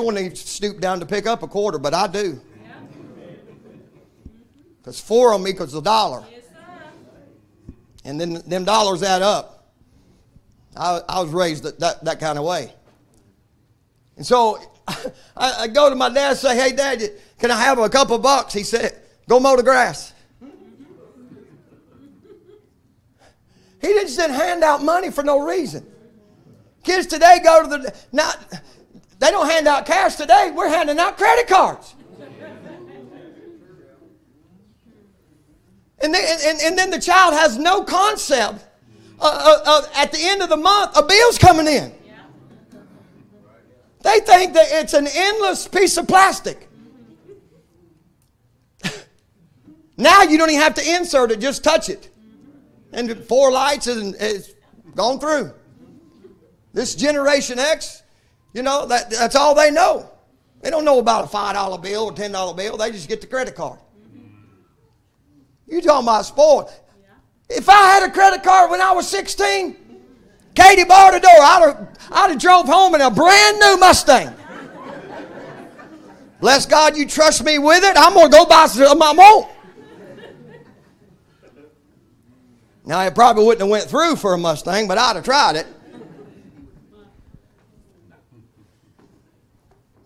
won't 0.00 0.16
even 0.16 0.34
stoop 0.34 0.80
down 0.80 1.00
to 1.00 1.06
pick 1.06 1.26
up 1.26 1.42
a 1.42 1.46
quarter, 1.46 1.78
but 1.78 1.92
I 1.92 2.06
do. 2.06 2.40
Because 4.78 4.98
four 4.98 5.34
of 5.34 5.42
them 5.42 5.48
equals 5.48 5.74
a 5.74 5.82
dollar. 5.82 6.24
And 8.06 8.18
then 8.18 8.40
them 8.46 8.64
dollars 8.64 9.02
add 9.02 9.20
up. 9.20 9.70
I, 10.74 11.02
I 11.06 11.20
was 11.20 11.30
raised 11.30 11.64
that, 11.64 11.78
that, 11.80 12.02
that 12.06 12.20
kind 12.20 12.38
of 12.38 12.44
way. 12.46 12.72
And 14.16 14.26
so 14.26 14.58
I, 15.36 15.52
I 15.58 15.66
go 15.66 15.90
to 15.90 15.94
my 15.94 16.08
dad 16.08 16.30
and 16.30 16.38
say, 16.38 16.56
hey, 16.56 16.74
dad, 16.74 17.02
can 17.38 17.50
I 17.50 17.60
have 17.60 17.78
a 17.78 17.90
couple 17.90 18.18
bucks? 18.18 18.54
He 18.54 18.62
said, 18.62 18.98
go 19.28 19.38
mow 19.38 19.56
the 19.56 19.62
grass. 19.62 20.14
He 23.82 23.88
just 23.88 24.18
didn't 24.18 24.36
hand 24.36 24.64
out 24.64 24.82
money 24.82 25.10
for 25.10 25.22
no 25.22 25.46
reason. 25.46 25.86
Kids 26.88 27.06
today 27.06 27.38
go 27.44 27.64
to 27.64 27.68
the, 27.68 27.94
not, 28.12 28.62
they 29.18 29.30
don't 29.30 29.46
hand 29.46 29.68
out 29.68 29.84
cash 29.84 30.14
today. 30.14 30.50
We're 30.54 30.70
handing 30.70 30.98
out 30.98 31.18
credit 31.18 31.46
cards. 31.46 31.94
And 36.00 36.14
then, 36.14 36.38
and, 36.46 36.60
and 36.62 36.78
then 36.78 36.88
the 36.90 36.98
child 36.98 37.34
has 37.34 37.58
no 37.58 37.84
concept 37.84 38.64
uh, 39.20 39.24
uh, 39.24 39.62
uh, 39.66 39.82
at 39.96 40.12
the 40.12 40.18
end 40.18 40.40
of 40.40 40.48
the 40.48 40.56
month, 40.56 40.96
a 40.96 41.02
bill's 41.02 41.36
coming 41.36 41.66
in. 41.66 41.92
They 44.00 44.20
think 44.20 44.54
that 44.54 44.68
it's 44.70 44.94
an 44.94 45.08
endless 45.12 45.68
piece 45.68 45.98
of 45.98 46.08
plastic. 46.08 46.70
now 49.98 50.22
you 50.22 50.38
don't 50.38 50.48
even 50.48 50.62
have 50.62 50.74
to 50.76 50.94
insert 50.96 51.32
it, 51.32 51.40
just 51.40 51.62
touch 51.62 51.90
it. 51.90 52.08
And 52.92 53.12
four 53.24 53.52
lights 53.52 53.88
and 53.88 54.14
it's 54.18 54.54
gone 54.94 55.20
through. 55.20 55.52
This 56.72 56.94
Generation 56.94 57.58
X, 57.58 58.02
you 58.52 58.62
know, 58.62 58.86
that, 58.86 59.10
that's 59.10 59.36
all 59.36 59.54
they 59.54 59.70
know. 59.70 60.10
They 60.60 60.70
don't 60.70 60.84
know 60.84 60.98
about 60.98 61.24
a 61.24 61.28
$5 61.28 61.82
bill 61.82 62.04
or 62.04 62.12
$10 62.12 62.56
bill. 62.56 62.76
They 62.76 62.90
just 62.90 63.08
get 63.08 63.20
the 63.20 63.26
credit 63.26 63.54
card. 63.54 63.78
You 65.66 65.80
talking 65.82 66.06
about 66.06 66.24
spoiled. 66.24 66.70
If 67.48 67.68
I 67.68 67.88
had 67.88 68.08
a 68.08 68.12
credit 68.12 68.42
card 68.42 68.70
when 68.70 68.80
I 68.80 68.92
was 68.92 69.08
16, 69.08 69.76
Katie 70.54 70.84
barred 70.84 71.14
the 71.14 71.20
door, 71.20 71.30
I'd 71.30 71.62
have, 71.66 71.98
I'd 72.10 72.30
have 72.30 72.40
drove 72.40 72.66
home 72.66 72.94
in 72.94 73.00
a 73.00 73.10
brand 73.10 73.58
new 73.58 73.76
Mustang. 73.78 74.34
Bless 76.40 76.66
God, 76.66 76.96
you 76.96 77.06
trust 77.06 77.44
me 77.44 77.58
with 77.58 77.82
it. 77.84 77.96
I'm 77.96 78.14
going 78.14 78.30
to 78.30 78.36
go 78.36 78.44
buy 78.44 78.66
some. 78.66 79.02
I 79.02 79.12
won't. 79.12 79.48
Now, 82.84 83.04
it 83.04 83.14
probably 83.14 83.44
wouldn't 83.44 83.60
have 83.60 83.68
went 83.68 83.84
through 83.84 84.16
for 84.16 84.34
a 84.34 84.38
Mustang, 84.38 84.88
but 84.88 84.98
I'd 84.98 85.16
have 85.16 85.24
tried 85.24 85.56
it. 85.56 85.66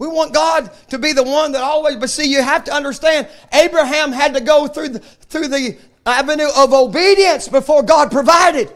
We 0.02 0.08
want 0.08 0.34
God 0.34 0.68
to 0.88 0.98
be 0.98 1.12
the 1.12 1.22
one 1.22 1.52
that 1.52 1.62
always, 1.62 1.94
but 1.94 2.10
see, 2.10 2.28
you 2.28 2.42
have 2.42 2.64
to 2.64 2.74
understand, 2.74 3.28
Abraham 3.52 4.10
had 4.10 4.34
to 4.34 4.40
go 4.40 4.66
through 4.66 4.88
the, 4.88 4.98
through 4.98 5.46
the 5.46 5.78
avenue 6.04 6.48
of 6.56 6.72
obedience 6.72 7.46
before 7.46 7.84
God 7.84 8.10
provided. 8.10 8.68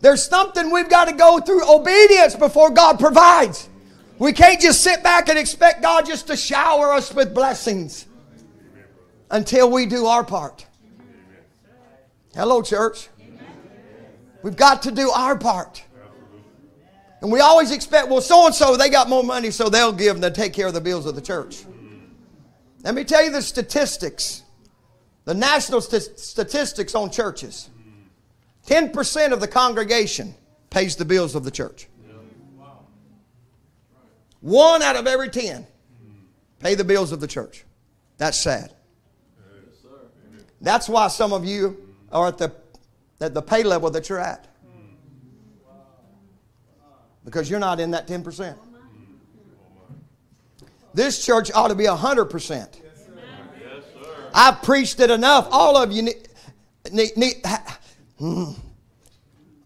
There's 0.00 0.24
something 0.24 0.72
we've 0.72 0.88
got 0.88 1.04
to 1.04 1.14
go 1.14 1.38
through 1.38 1.72
obedience 1.72 2.34
before 2.34 2.70
God 2.70 2.98
provides. 2.98 3.68
We 4.18 4.32
can't 4.32 4.60
just 4.60 4.80
sit 4.80 5.04
back 5.04 5.28
and 5.28 5.38
expect 5.38 5.80
God 5.80 6.06
just 6.06 6.26
to 6.26 6.36
shower 6.36 6.92
us 6.92 7.14
with 7.14 7.32
blessings 7.32 8.06
until 9.30 9.70
we 9.70 9.86
do 9.86 10.06
our 10.06 10.24
part. 10.24 10.66
Hello, 12.34 12.62
church. 12.62 13.10
We've 14.42 14.56
got 14.56 14.82
to 14.82 14.90
do 14.90 15.10
our 15.10 15.38
part. 15.38 15.84
And 17.20 17.32
we 17.32 17.40
always 17.40 17.70
expect, 17.70 18.08
well, 18.08 18.20
so 18.20 18.46
and 18.46 18.54
so, 18.54 18.76
they 18.76 18.90
got 18.90 19.08
more 19.08 19.24
money, 19.24 19.50
so 19.50 19.68
they'll 19.68 19.92
give 19.92 20.16
and 20.16 20.22
they'll 20.22 20.30
take 20.30 20.52
care 20.52 20.66
of 20.66 20.74
the 20.74 20.80
bills 20.80 21.06
of 21.06 21.14
the 21.14 21.22
church. 21.22 21.64
Let 22.82 22.94
me 22.94 23.04
tell 23.04 23.24
you 23.24 23.30
the 23.30 23.40
statistics 23.40 24.44
the 25.24 25.34
national 25.34 25.80
st- 25.80 26.18
statistics 26.18 26.94
on 26.94 27.10
churches 27.10 27.70
10% 28.66 29.32
of 29.32 29.40
the 29.40 29.48
congregation 29.48 30.34
pays 30.70 30.96
the 30.96 31.04
bills 31.04 31.34
of 31.34 31.44
the 31.44 31.50
church. 31.50 31.88
One 34.40 34.82
out 34.82 34.96
of 34.96 35.06
every 35.06 35.28
10 35.30 35.66
pay 36.60 36.74
the 36.74 36.84
bills 36.84 37.12
of 37.12 37.20
the 37.20 37.26
church. 37.26 37.64
That's 38.18 38.38
sad. 38.38 38.72
That's 40.60 40.88
why 40.88 41.08
some 41.08 41.32
of 41.32 41.44
you 41.44 41.94
are 42.10 42.28
at 42.28 42.38
the, 42.38 42.54
at 43.20 43.34
the 43.34 43.42
pay 43.42 43.62
level 43.62 43.90
that 43.90 44.08
you're 44.08 44.20
at. 44.20 44.46
Because 47.24 47.48
you're 47.48 47.60
not 47.60 47.80
in 47.80 47.92
that 47.92 48.06
10%. 48.06 48.56
This 50.92 51.24
church 51.24 51.50
ought 51.52 51.68
to 51.68 51.74
be 51.74 51.84
100%. 51.84 52.80
I've 54.32 54.62
preached 54.62 55.00
it 55.00 55.10
enough. 55.10 55.48
All 55.50 55.76
of 55.76 55.92
you 55.92 56.02
need, 56.02 56.28
need, 56.92 57.16
need 57.16 57.34
hmm. 58.18 58.50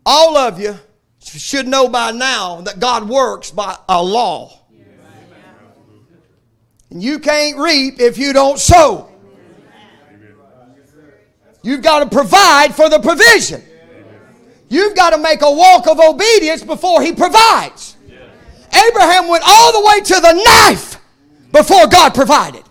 all 0.05 0.37
of 0.37 0.61
you 0.61 0.79
should 1.21 1.67
know 1.67 1.89
by 1.89 2.11
now 2.11 2.61
that 2.63 2.79
God 2.79 3.09
works 3.09 3.51
by 3.51 3.77
a 3.89 4.03
law. 4.03 4.59
And 6.91 7.03
you 7.03 7.19
can't 7.19 7.59
reap 7.59 8.01
if 8.01 8.17
you 8.17 8.33
don't 8.33 8.59
sow. 8.59 9.11
You've 11.63 11.83
got 11.83 11.99
to 11.99 12.17
provide 12.17 12.75
for 12.75 12.89
the 12.89 12.99
provision. 12.99 13.63
You've 14.69 14.95
got 14.95 15.11
to 15.11 15.19
make 15.19 15.43
a 15.43 15.51
walk 15.51 15.87
of 15.87 15.99
obedience 15.99 16.63
before 16.63 17.03
He 17.03 17.13
provides. 17.13 17.97
Abraham 18.89 19.29
went 19.29 19.45
all 19.47 19.73
the 19.73 19.87
way 19.87 20.01
to 20.01 20.21
the 20.21 20.33
knife 20.47 21.01
before 21.53 21.87
God 21.87 22.15
provided. 22.15 22.65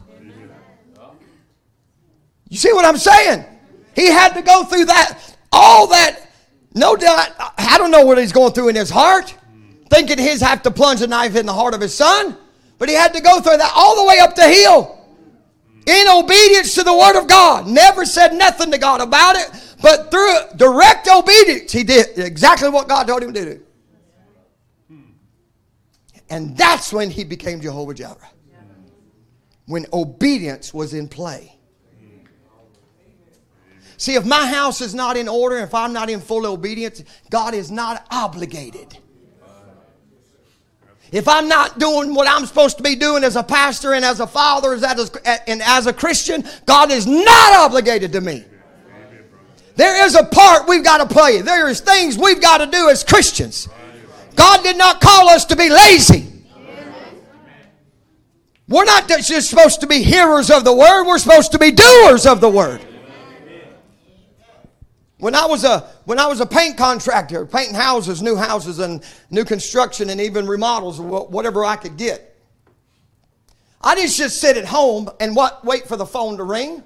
You 2.50 2.58
see 2.58 2.72
what 2.72 2.86
I'm 2.86 2.98
saying? 2.98 3.46
He 3.96 4.08
had 4.08 4.34
to 4.34 4.42
go 4.42 4.64
through 4.64 4.86
that, 4.86 5.36
all 5.52 5.88
that. 5.88 6.30
No 6.74 6.96
doubt, 6.96 7.32
I 7.58 7.78
don't 7.78 7.92
know 7.92 8.06
what 8.06 8.18
he's 8.20 8.32
going 8.32 8.54
through 8.54 8.70
in 8.70 8.76
his 8.76 8.90
heart, 8.90 9.36
thinking 9.90 10.20
he's 10.20 10.42
have 10.42 10.62
to 10.64 10.72
plunge 10.72 11.02
a 11.02 11.08
knife 11.08 11.36
in 11.36 11.46
the 11.46 11.54
heart 11.54 11.74
of 11.74 11.82
his 11.82 11.96
son. 11.96 12.38
But 12.78 12.90
he 12.90 12.96
had 12.96 13.14
to 13.16 13.22
go 13.22 13.42
through 13.42 13.58
that 13.58 13.72
all 13.76 13.96
the 13.96 14.06
way 14.06 14.20
up 14.20 14.36
the 14.36 14.48
hill 14.48 14.94
in 15.88 16.08
obedience 16.10 16.76
to 16.76 16.84
the 16.84 16.96
word 16.96 17.20
of 17.20 17.28
God. 17.28 17.66
Never 17.66 18.06
said 18.06 18.34
nothing 18.34 18.72
to 18.72 18.78
God 18.78 19.02
about 19.02 19.36
it, 19.36 19.50
but 19.82 20.10
through 20.12 20.38
direct 20.56 21.08
obedience, 21.08 21.72
he 21.72 21.84
did 21.84 22.18
exactly 22.18 22.70
what 22.70 22.88
God 22.88 23.08
told 23.08 23.24
him 23.24 23.34
to 23.34 23.46
do. 23.46 23.62
And 26.30 26.58
that's 26.58 26.92
when 26.92 27.10
he 27.10 27.24
became 27.24 27.62
Jehovah 27.62 27.94
Jireh. 27.94 28.18
When 29.66 29.86
obedience 29.94 30.74
was 30.74 30.94
in 30.94 31.08
play. 31.08 31.54
See, 33.98 34.14
if 34.14 34.26
my 34.26 34.46
house 34.46 34.82
is 34.82 34.94
not 34.94 35.18
in 35.18 35.28
order, 35.28 35.58
if 35.58 35.74
I'm 35.74 35.92
not 35.92 36.10
in 36.10 36.20
full 36.20 36.46
obedience, 36.46 37.04
God 37.30 37.54
is 37.54 37.72
not 37.72 38.06
obligated. 38.12 38.98
If 41.12 41.28
I'm 41.28 41.48
not 41.48 41.80
doing 41.80 42.14
what 42.14 42.28
I'm 42.28 42.46
supposed 42.46 42.78
to 42.78 42.84
be 42.84 42.96
doing 42.96 43.24
as 43.24 43.36
a 43.36 43.44
pastor 43.44 43.94
and 43.94 44.04
as 44.04 44.20
a 44.20 44.28
father 44.28 44.74
and 44.74 45.62
as 45.62 45.88
a 45.88 45.94
Christian, 45.94 46.44
God 46.66 46.92
is 46.92 47.08
not 47.08 47.54
obligated 47.54 48.12
to 48.14 48.22
me. 48.22 48.44
There 49.78 50.06
is 50.06 50.16
a 50.16 50.24
part 50.24 50.68
we've 50.68 50.84
got 50.84 51.08
to 51.08 51.14
play. 51.14 51.42
There 51.42 51.70
is 51.70 51.80
things 51.80 52.18
we've 52.18 52.42
got 52.42 52.58
to 52.58 52.66
do 52.66 52.90
as 52.90 53.04
Christians. 53.04 53.70
God 54.36 54.64
did 54.64 54.76
not 54.76 55.00
call 55.00 55.30
us 55.30 55.46
to 55.46 55.56
be 55.56 55.70
lazy. 55.70 56.26
We're 58.68 58.86
not 58.86 59.08
just 59.08 59.50
supposed 59.50 59.80
to 59.82 59.88
be 59.88 60.02
hearers 60.02 60.50
of 60.50 60.66
the 60.66 60.74
word, 60.74 61.06
we're 61.06 61.20
supposed 61.20 61.52
to 61.54 61.60
be 61.60 61.72
doers 61.72 62.26
of 62.26 62.42
the 62.42 62.50
word. 62.50 62.84
When 65.20 65.34
I 65.34 65.46
was 65.46 65.64
a 65.64 65.80
when 66.06 66.20
I 66.20 66.28
was 66.28 66.42
a 66.42 66.46
paint 66.46 66.78
contractor, 66.78 67.46
painting 67.46 67.76
houses, 67.76 68.22
new 68.22 68.36
houses, 68.36 68.80
and 68.80 69.04
new 69.30 69.46
construction, 69.46 70.10
and 70.10 70.20
even 70.20 70.48
remodels, 70.48 71.00
whatever 71.00 71.64
I 71.64 71.76
could 71.76 71.98
get, 71.98 72.36
I 73.82 73.96
didn't 73.96 74.12
just 74.12 74.42
sit 74.42 74.58
at 74.58 74.66
home 74.66 75.10
and 75.20 75.36
what 75.36 75.64
wait 75.64 75.88
for 75.88 75.98
the 75.98 76.06
phone 76.06 76.38
to 76.38 76.44
ring. 76.44 76.84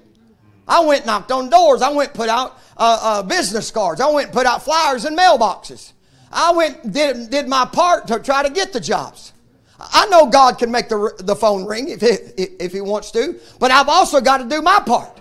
I 0.66 0.84
went 0.84 1.06
knocked 1.06 1.32
on 1.32 1.50
doors. 1.50 1.82
I 1.82 1.90
went 1.90 2.14
put 2.14 2.28
out 2.28 2.58
uh, 2.76 2.98
uh, 3.02 3.22
business 3.22 3.70
cards. 3.70 4.00
I 4.00 4.10
went 4.10 4.32
put 4.32 4.46
out 4.46 4.62
flyers 4.62 5.04
in 5.04 5.16
mailboxes. 5.16 5.92
I 6.30 6.52
went 6.52 6.92
did 6.92 7.30
did 7.30 7.48
my 7.48 7.64
part 7.64 8.06
to 8.08 8.18
try 8.18 8.42
to 8.42 8.50
get 8.50 8.72
the 8.72 8.80
jobs. 8.80 9.32
I 9.78 10.06
know 10.06 10.26
God 10.26 10.58
can 10.58 10.70
make 10.70 10.88
the 10.88 11.14
the 11.18 11.34
phone 11.34 11.66
ring 11.66 11.88
if 11.88 12.00
he, 12.00 12.08
if 12.08 12.72
He 12.72 12.80
wants 12.80 13.10
to, 13.12 13.38
but 13.58 13.70
I've 13.70 13.88
also 13.88 14.20
got 14.20 14.38
to 14.38 14.48
do 14.48 14.62
my 14.62 14.80
part. 14.80 15.20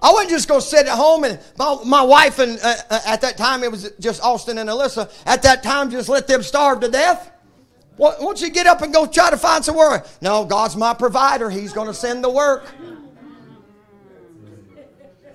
I 0.00 0.12
wasn't 0.12 0.30
just 0.30 0.48
going 0.48 0.60
to 0.60 0.66
sit 0.66 0.86
at 0.86 0.96
home 0.96 1.24
and 1.24 1.40
my, 1.56 1.78
my 1.86 2.02
wife 2.02 2.38
and 2.38 2.58
uh, 2.62 2.74
uh, 2.90 3.00
at 3.06 3.22
that 3.22 3.38
time 3.38 3.62
it 3.62 3.70
was 3.70 3.90
just 3.98 4.22
Austin 4.22 4.58
and 4.58 4.68
Alyssa. 4.68 5.10
At 5.24 5.42
that 5.44 5.62
time, 5.62 5.90
just 5.90 6.10
let 6.10 6.26
them 6.26 6.42
starve 6.42 6.80
to 6.80 6.88
death. 6.90 7.30
Why 7.96 8.14
don't 8.18 8.38
you 8.38 8.50
get 8.50 8.66
up 8.66 8.82
and 8.82 8.92
go 8.92 9.06
try 9.06 9.30
to 9.30 9.38
find 9.38 9.64
some 9.64 9.76
work? 9.76 10.06
No, 10.20 10.44
God's 10.44 10.76
my 10.76 10.92
provider. 10.92 11.48
He's 11.48 11.72
going 11.72 11.86
to 11.86 11.94
send 11.94 12.22
the 12.22 12.28
work. 12.28 12.66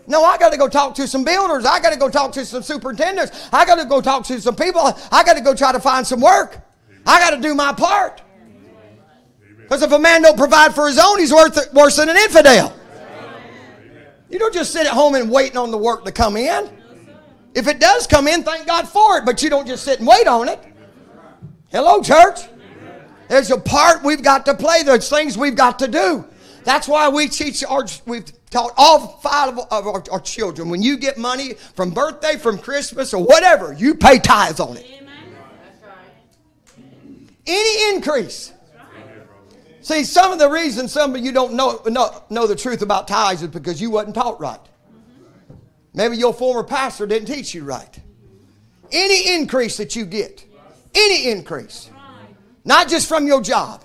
No, 0.10 0.24
I 0.24 0.40
got 0.40 0.52
to 0.52 0.58
go 0.58 0.68
talk 0.68 0.96
to 0.96 1.08
some 1.08 1.24
builders. 1.24 1.66
I 1.66 1.80
got 1.80 1.94
to 1.94 2.00
go 2.00 2.10
talk 2.10 2.32
to 2.32 2.44
some 2.44 2.64
superintendents. 2.64 3.48
I 3.54 3.64
got 3.64 3.76
to 3.76 3.86
go 3.86 4.02
talk 4.02 4.26
to 4.26 4.42
some 4.42 4.56
people. 4.56 4.82
I 5.12 5.24
got 5.24 5.36
to 5.36 5.42
go 5.42 5.54
try 5.54 5.72
to 5.72 5.80
find 5.80 6.06
some 6.06 6.20
work. 6.20 6.60
I 7.06 7.20
got 7.20 7.36
to 7.36 7.42
do 7.42 7.54
my 7.54 7.74
part. 7.74 8.24
Because 9.60 9.84
if 9.84 9.92
a 9.92 10.00
man 10.00 10.24
don't 10.24 10.36
provide 10.36 10.74
for 10.74 10.88
his 10.88 10.98
own, 10.98 11.20
he's 11.20 11.32
worth, 11.32 11.72
worse 11.74 11.98
than 11.98 12.10
an 12.10 12.18
infidel. 12.18 12.76
You 14.32 14.40
don't 14.40 14.54
just 14.54 14.72
sit 14.72 14.88
at 14.88 14.94
home 14.94 15.14
and 15.14 15.30
waiting 15.30 15.58
on 15.58 15.70
the 15.70 15.78
work 15.78 16.06
to 16.06 16.12
come 16.12 16.38
in. 16.38 16.72
If 17.54 17.68
it 17.68 17.80
does 17.80 18.08
come 18.08 18.28
in, 18.28 18.42
thank 18.42 18.66
God 18.66 18.88
for 18.88 19.20
it, 19.20 19.26
but 19.26 19.44
you 19.44 19.52
don't 19.52 19.68
just 19.68 19.84
sit 19.84 20.00
and 20.00 20.08
wait 20.08 20.28
on 20.28 20.50
it. 20.50 20.60
Hello, 21.72 22.02
church. 22.02 22.40
There's 23.28 23.52
a 23.52 23.60
part 23.60 24.04
we've 24.04 24.24
got 24.24 24.44
to 24.48 24.56
play. 24.56 24.82
There's 24.82 25.08
things 25.08 25.38
we've 25.38 25.56
got 25.56 25.78
to 25.80 25.88
do. 25.88 26.26
That's 26.64 26.88
why 26.88 27.10
we 27.10 27.28
teach 27.28 27.64
our, 27.64 27.86
we've 28.08 28.26
taught 28.50 28.74
all 28.78 29.20
five 29.20 29.58
of 29.58 29.88
our, 29.88 30.04
our 30.12 30.20
children. 30.20 30.70
When 30.70 30.82
you 30.82 30.98
get 30.98 31.18
money 31.18 31.54
from 31.54 31.92
birthday, 31.92 32.38
from 32.38 32.58
Christmas, 32.58 33.14
or 33.14 33.24
whatever, 33.24 33.74
you 33.74 33.96
pay 33.96 34.20
tithes 34.20 34.60
on 34.60 34.78
it. 34.78 34.86
Any 37.46 37.96
increase 37.96 38.54
See, 39.90 40.04
some 40.04 40.32
of 40.32 40.38
the 40.38 40.48
reasons 40.48 40.92
some 40.92 41.16
of 41.16 41.26
you 41.26 41.32
don't 41.32 41.54
know, 41.54 41.82
know, 41.88 42.24
know 42.30 42.46
the 42.46 42.56
truth 42.56 42.84
about 42.84 43.08
tithes 43.08 43.42
is 43.42 43.48
because 43.48 43.82
you 43.82 43.90
wasn't 43.90 44.14
taught 44.14 44.40
right. 44.40 44.60
Maybe 45.96 46.16
your 46.16 46.32
former 46.32 46.64
pastor 46.64 47.08
didn't 47.08 47.28
teach 47.28 47.56
you 47.56 47.64
right. 47.64 48.00
Any 48.92 49.34
increase 49.34 49.78
that 49.78 49.96
you 49.96 50.06
get, 50.06 50.46
any 50.94 51.32
increase, 51.32 51.90
not 52.66 52.88
just 52.88 53.08
from 53.08 53.26
your 53.26 53.42
job, 53.42 53.84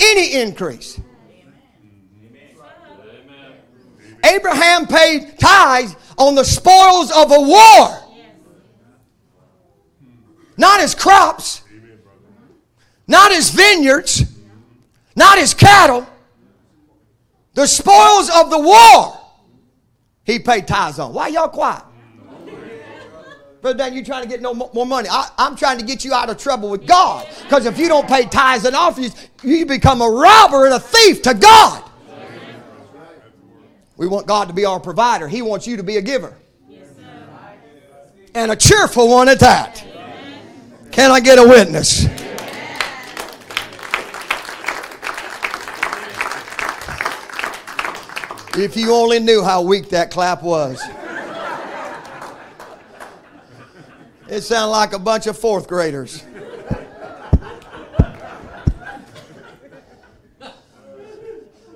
any 0.00 0.42
increase. 0.42 1.00
Abraham 4.24 4.86
paid 4.86 5.38
tithes 5.38 5.96
on 6.16 6.34
the 6.34 6.44
spoils 6.44 7.10
of 7.10 7.30
a 7.30 7.40
war, 7.40 7.98
not 10.56 10.80
his 10.80 10.94
crops, 10.94 11.62
not 13.06 13.32
his 13.32 13.50
vineyards 13.50 14.24
not 15.16 15.38
his 15.38 15.54
cattle, 15.54 16.06
the 17.54 17.66
spoils 17.66 18.30
of 18.34 18.50
the 18.50 18.58
war, 18.58 19.18
he 20.24 20.38
paid 20.38 20.66
tithes 20.66 20.98
on. 20.98 21.14
Why 21.14 21.28
y'all 21.28 21.48
quiet? 21.48 21.84
Brother 23.60 23.78
Dan, 23.78 23.94
you 23.94 24.04
trying 24.04 24.22
to 24.22 24.28
get 24.28 24.42
no 24.42 24.52
more 24.52 24.84
money. 24.84 25.08
I, 25.10 25.30
am 25.38 25.56
trying 25.56 25.78
to 25.78 25.84
get 25.84 26.04
you 26.04 26.12
out 26.12 26.28
of 26.28 26.36
trouble 26.36 26.68
with 26.68 26.86
God. 26.86 27.26
Because 27.44 27.64
if 27.64 27.78
you 27.78 27.88
don't 27.88 28.06
pay 28.06 28.26
tithes 28.26 28.66
and 28.66 28.76
offerings, 28.76 29.14
you 29.42 29.64
become 29.64 30.02
a 30.02 30.08
robber 30.08 30.66
and 30.66 30.74
a 30.74 30.80
thief 30.80 31.22
to 31.22 31.32
God. 31.32 31.82
We 33.96 34.08
want 34.08 34.26
God 34.26 34.48
to 34.48 34.54
be 34.54 34.64
our 34.64 34.80
provider. 34.80 35.28
He 35.28 35.42
wants 35.42 35.66
you 35.66 35.76
to 35.76 35.82
be 35.82 35.96
a 35.96 36.02
giver. 36.02 36.36
And 38.34 38.50
a 38.50 38.56
cheerful 38.56 39.08
one 39.08 39.28
at 39.28 39.38
that. 39.40 39.86
Can 40.90 41.10
I 41.10 41.20
get 41.20 41.38
a 41.38 41.48
witness? 41.48 42.06
If 48.56 48.76
you 48.76 48.92
only 48.92 49.18
knew 49.18 49.42
how 49.42 49.62
weak 49.62 49.88
that 49.90 50.10
clap 50.10 50.42
was. 50.42 50.80
It 54.28 54.40
sounded 54.42 54.70
like 54.70 54.92
a 54.92 54.98
bunch 54.98 55.26
of 55.26 55.38
fourth 55.38 55.68
graders. 55.68 56.24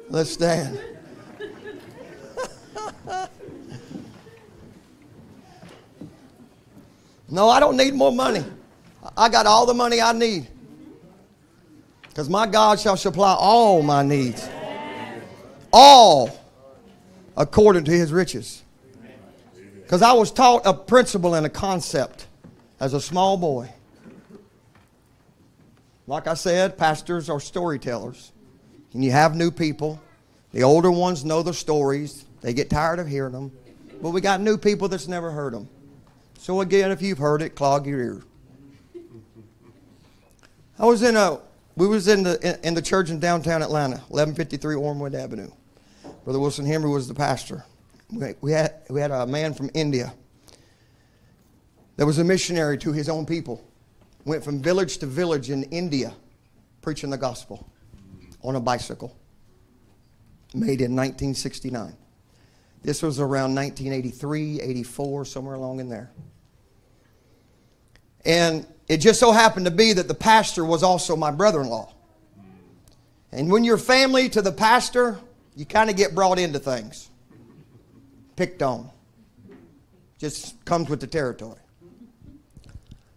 Let's 0.09 0.31
stand. 0.31 0.81
No, 7.31 7.49
I 7.49 7.61
don't 7.61 7.77
need 7.77 7.95
more 7.95 8.13
money. 8.13 8.45
I 9.17 9.29
got 9.29 9.47
all 9.47 9.67
the 9.67 9.75
money 9.75 10.01
I 10.01 10.13
need. 10.13 10.49
Because 12.09 12.29
my 12.29 12.47
God 12.47 12.81
shall 12.81 12.97
supply 12.97 13.35
all 13.39 13.83
my 13.83 14.03
needs. 14.03 14.49
All 15.73 16.31
according 17.37 17.85
to 17.85 17.93
his 17.93 18.13
riches. 18.13 18.63
Because 19.83 20.03
I 20.03 20.13
was 20.13 20.31
taught 20.31 20.63
a 20.65 20.75
principle 20.75 21.35
and 21.35 21.47
a 21.47 21.49
concept 21.49 22.27
as 22.81 22.93
a 22.95 23.01
small 23.01 23.37
boy. 23.37 23.71
Like 26.07 26.27
I 26.27 26.35
said, 26.35 26.77
pastors 26.79 27.31
are 27.31 27.39
storytellers. 27.39 28.33
And 28.95 29.05
you 29.05 29.11
have 29.13 29.37
new 29.37 29.51
people. 29.51 30.01
The 30.53 30.63
older 30.63 30.91
ones 30.91 31.25
know 31.25 31.43
the 31.43 31.53
stories, 31.53 32.25
they 32.41 32.55
get 32.55 32.71
tired 32.71 32.99
of 32.99 33.07
hearing 33.07 33.33
them. 33.33 33.53
But 34.01 34.11
we 34.11 34.21
got 34.21 34.41
new 34.41 34.57
people 34.57 34.89
that's 34.89 35.07
never 35.07 35.31
heard 35.31 35.53
them. 35.53 35.69
So, 36.39 36.61
again, 36.61 36.93
if 36.93 37.03
you've 37.03 37.19
heard 37.19 37.43
it, 37.43 37.57
clog 37.57 37.85
your 37.85 38.01
ear. 38.01 38.23
I 40.79 40.87
was 40.87 41.03
in 41.03 41.17
a, 41.17 41.41
we 41.77 41.89
was 41.89 42.07
in 42.07 42.23
the, 42.23 42.59
in 42.63 42.75
the 42.75 42.81
church 42.81 43.11
in 43.11 43.19
downtown 43.19 43.61
Atlanta, 43.61 43.97
1153 43.97 44.77
Ormewood 44.77 45.17
Avenue. 45.17 45.51
Brother 46.23 46.39
Wilson 46.39 46.65
Henry 46.65 46.89
was 46.89 47.09
the 47.09 47.15
pastor. 47.15 47.65
We 48.41 48.53
had, 48.53 48.75
we 48.89 49.01
had 49.01 49.11
a 49.11 49.27
man 49.27 49.53
from 49.53 49.69
India 49.75 50.15
that 51.97 52.07
was 52.07 52.19
a 52.19 52.25
missionary 52.25 52.79
to 52.79 52.93
his 52.93 53.09
own 53.09 53.27
people. 53.27 53.65
Went 54.25 54.45
from 54.45 54.63
village 54.63 54.99
to 54.99 55.07
village 55.07 55.51
in 55.51 55.65
India 55.65 56.15
preaching 56.83 57.11
the 57.11 57.19
gospel 57.19 57.69
on 58.45 58.55
a 58.55 58.61
bicycle. 58.61 59.17
Made 60.55 60.81
in 60.81 60.95
1969. 60.95 61.97
This 62.83 63.03
was 63.03 63.19
around 63.21 63.55
1983, 63.55 64.61
84, 64.61 65.25
somewhere 65.25 65.55
along 65.55 65.81
in 65.81 65.89
there. 65.89 66.11
And 68.25 68.67
it 68.89 68.99
just 68.99 69.21
so 69.21 69.33
happened 69.33 69.67
to 69.67 69.73
be 69.73 69.93
that 69.93 70.09
the 70.09 70.15
pastor 70.15 70.65
was 70.65 70.83
also 70.83 71.17
my 71.17 71.31
brother 71.31 71.61
in 71.61 71.69
law. 71.69 71.93
And 73.33 73.51
when 73.51 73.65
you're 73.65 73.79
family 73.79 74.29
to 74.31 74.43
the 74.43 74.53
pastor, 74.53 75.19
you 75.55 75.67
kind 75.67 75.91
of 75.91 75.97
get 75.97 76.15
brought 76.15 76.39
into 76.39 76.59
things, 76.59 77.11
picked 78.37 78.63
on. 78.63 78.91
Just 80.19 80.65
comes 80.65 80.89
with 80.89 81.01
the 81.01 81.07
territory. 81.07 81.61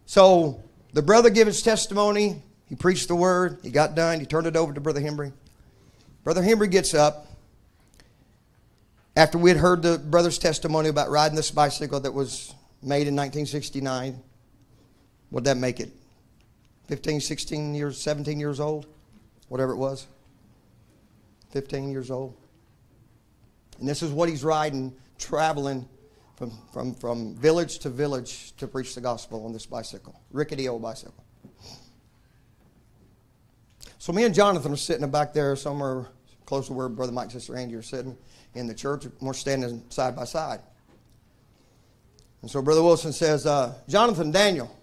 So 0.06 0.62
the 0.94 1.02
brother 1.02 1.30
gave 1.30 1.48
his 1.48 1.62
testimony. 1.62 2.42
He 2.68 2.76
preached 2.76 3.08
the 3.08 3.16
word. 3.16 3.60
He 3.64 3.72
got 3.72 3.96
done. 3.96 4.20
He 4.20 4.26
turned 4.26 4.48
it 4.48 4.56
over 4.56 4.74
to 4.74 4.82
Brother 4.82 5.00
Henry. 5.00 5.32
Brother 6.24 6.44
Henry 6.44 6.68
gets 6.68 6.94
up 6.94 7.28
after 9.16 9.38
we 9.38 9.50
had 9.50 9.58
heard 9.58 9.82
the 9.82 9.98
brother's 9.98 10.38
testimony 10.38 10.90
about 10.90 11.10
riding 11.10 11.36
this 11.36 11.52
bicycle 11.52 12.00
that 12.00 12.14
was 12.14 12.54
made 12.82 13.08
in 13.08 13.16
1969. 13.16 14.22
What'd 15.30 15.46
that 15.46 15.58
make 15.58 15.80
it? 15.80 15.92
15, 16.88 17.22
16 17.22 17.76
years, 17.76 18.02
17 18.02 18.40
years 18.40 18.60
old? 18.60 18.88
Whatever 19.48 19.74
it 19.74 19.78
was. 19.78 20.08
15 21.52 21.92
years 21.92 22.12
old. 22.12 22.36
And 23.80 23.88
this 23.88 24.02
is 24.02 24.12
what 24.12 24.30
he's 24.30 24.44
riding, 24.44 24.94
traveling 25.18 25.88
from, 26.36 26.52
from, 26.74 26.94
from 26.94 27.36
village 27.36 27.80
to 27.80 27.90
village 27.90 28.56
to 28.58 28.68
preach 28.68 28.96
the 28.96 29.02
gospel 29.02 29.46
on 29.46 29.54
this 29.54 29.66
bicycle, 29.66 30.20
rickety 30.32 30.68
old 30.68 30.82
bicycle. 30.82 31.24
So 34.00 34.12
me 34.12 34.24
and 34.24 34.34
Jonathan 34.34 34.74
are 34.74 34.78
sitting 34.78 35.10
back 35.12 35.34
there 35.34 35.56
somewhere 35.56 36.08
close 36.46 36.68
to 36.68 36.74
where 36.74 36.90
Brother 36.90 37.12
Mike 37.12 37.26
and 37.26 37.34
Sister 37.34 37.56
Angie 37.56 37.76
are 37.76 37.84
sitting 37.84 38.18
in 38.56 38.68
the 38.68 38.74
church. 38.74 39.06
We're 39.20 39.34
standing 39.34 39.84
side 39.90 40.16
by 40.16 40.26
side. 40.26 40.60
And 42.42 42.50
so 42.50 42.62
Brother 42.62 42.82
Wilson 42.82 43.14
says, 43.14 43.46
uh, 43.46 43.76
Jonathan, 43.88 44.32
Daniel, 44.32 44.76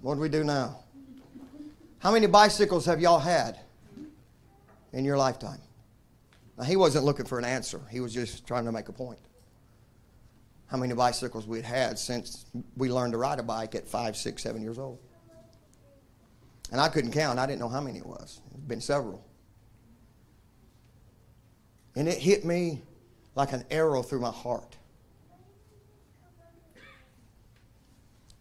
what 0.00 0.14
do 0.14 0.20
we 0.20 0.28
do 0.28 0.44
now? 0.44 0.78
How 1.98 2.12
many 2.12 2.26
bicycles 2.26 2.86
have 2.86 3.00
y'all 3.00 3.18
had 3.18 3.58
in 4.92 5.04
your 5.04 5.18
lifetime? 5.18 5.60
Now, 6.56 6.64
he 6.64 6.76
wasn't 6.76 7.04
looking 7.04 7.26
for 7.26 7.38
an 7.38 7.44
answer, 7.44 7.80
he 7.90 8.00
was 8.00 8.14
just 8.14 8.46
trying 8.46 8.64
to 8.64 8.72
make 8.72 8.88
a 8.88 8.92
point. 8.92 9.18
How 10.68 10.78
many 10.78 10.94
bicycles 10.94 11.46
we'd 11.46 11.64
had 11.64 11.98
since 11.98 12.46
we 12.76 12.90
learned 12.90 13.12
to 13.12 13.18
ride 13.18 13.38
a 13.38 13.42
bike 13.42 13.74
at 13.74 13.86
five, 13.86 14.16
six, 14.16 14.42
seven 14.42 14.62
years 14.62 14.78
old. 14.78 14.98
And 16.72 16.80
I 16.80 16.88
couldn't 16.88 17.12
count, 17.12 17.38
I 17.38 17.46
didn't 17.46 17.60
know 17.60 17.68
how 17.68 17.80
many 17.80 17.98
it 17.98 18.06
was. 18.06 18.40
It's 18.52 18.64
been 18.66 18.80
several. 18.80 19.25
And 21.96 22.06
it 22.08 22.18
hit 22.18 22.44
me 22.44 22.82
like 23.34 23.52
an 23.52 23.64
arrow 23.70 24.02
through 24.02 24.20
my 24.20 24.30
heart. 24.30 24.76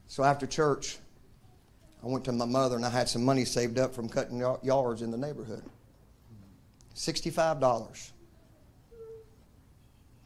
So 0.07 0.23
after 0.23 0.45
church, 0.45 0.97
I 2.03 2.07
went 2.07 2.23
to 2.25 2.31
my 2.31 2.45
mother 2.45 2.75
and 2.75 2.85
I 2.85 2.89
had 2.89 3.09
some 3.09 3.23
money 3.25 3.45
saved 3.45 3.79
up 3.79 3.93
from 3.93 4.07
cutting 4.07 4.39
yards 4.61 5.01
in 5.01 5.09
the 5.09 5.17
neighborhood. 5.17 5.63
$65. 6.95 7.59
That's 7.59 8.11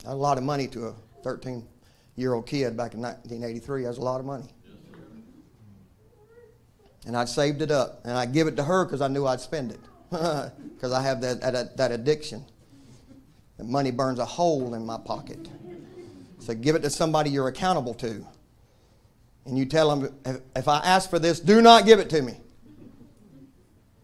a 0.05 0.13
lot 0.13 0.37
of 0.37 0.43
money 0.43 0.67
to 0.67 0.87
a 0.87 0.93
13 1.23 1.65
year 2.15 2.33
old 2.33 2.45
kid 2.45 2.75
back 2.75 2.93
in 2.93 3.01
1983. 3.01 3.83
That's 3.83 3.97
a 3.97 4.01
lot 4.01 4.19
of 4.19 4.25
money. 4.25 4.49
And 7.05 7.15
I'd 7.15 7.29
saved 7.29 7.61
it 7.61 7.71
up. 7.71 8.01
And 8.03 8.13
I'd 8.13 8.33
give 8.33 8.47
it 8.47 8.55
to 8.57 8.63
her 8.63 8.85
because 8.85 9.01
I 9.01 9.07
knew 9.07 9.25
I'd 9.25 9.41
spend 9.41 9.71
it. 9.71 9.79
Because 10.79 10.93
I 10.93 11.01
have 11.01 11.19
that, 11.19 11.41
that, 11.41 11.75
that 11.75 11.91
addiction. 11.91 12.45
The 13.59 13.65
money 13.65 13.91
burns 13.91 14.19
a 14.19 14.25
hole 14.25 14.73
in 14.73 14.85
my 14.85 14.97
pocket. 14.97 15.49
So 16.39 16.55
give 16.55 16.75
it 16.75 16.81
to 16.83 16.89
somebody 16.89 17.29
you're 17.29 17.49
accountable 17.49 17.93
to. 17.95 18.25
And 19.45 19.57
you 19.57 19.65
tell 19.65 19.93
them, 19.93 20.15
if, 20.25 20.39
if 20.55 20.67
I 20.69 20.77
ask 20.77 21.09
for 21.09 21.19
this, 21.19 21.41
do 21.41 21.61
not 21.61 21.85
give 21.85 21.99
it 21.99 22.09
to 22.11 22.21
me. 22.21 22.37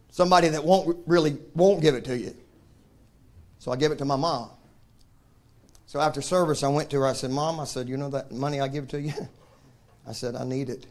Somebody 0.10 0.50
that 0.50 0.64
won't 0.64 0.98
really 1.08 1.38
won't 1.56 1.82
give 1.82 1.96
it 1.96 2.04
to 2.06 2.18
you. 2.18 2.36
So 3.60 3.72
I 3.72 3.78
give 3.78 3.94
it 3.94 3.98
to 4.00 4.06
my 4.06 4.18
mom. 4.18 4.50
So 5.86 6.02
after 6.02 6.22
service, 6.22 6.62
I 6.62 6.68
went 6.68 6.90
to 6.90 6.98
her. 6.98 7.08
I 7.08 7.14
said, 7.14 7.32
Mom, 7.32 7.60
I 7.62 7.64
said, 7.64 7.88
you 7.88 7.96
know 7.96 8.10
that 8.10 8.32
money 8.32 8.60
I 8.60 8.68
give 8.68 8.90
to 8.90 9.02
you? 9.02 9.14
I 10.08 10.12
said, 10.12 10.36
I 10.36 10.44
need 10.44 10.70
it. 10.70 10.86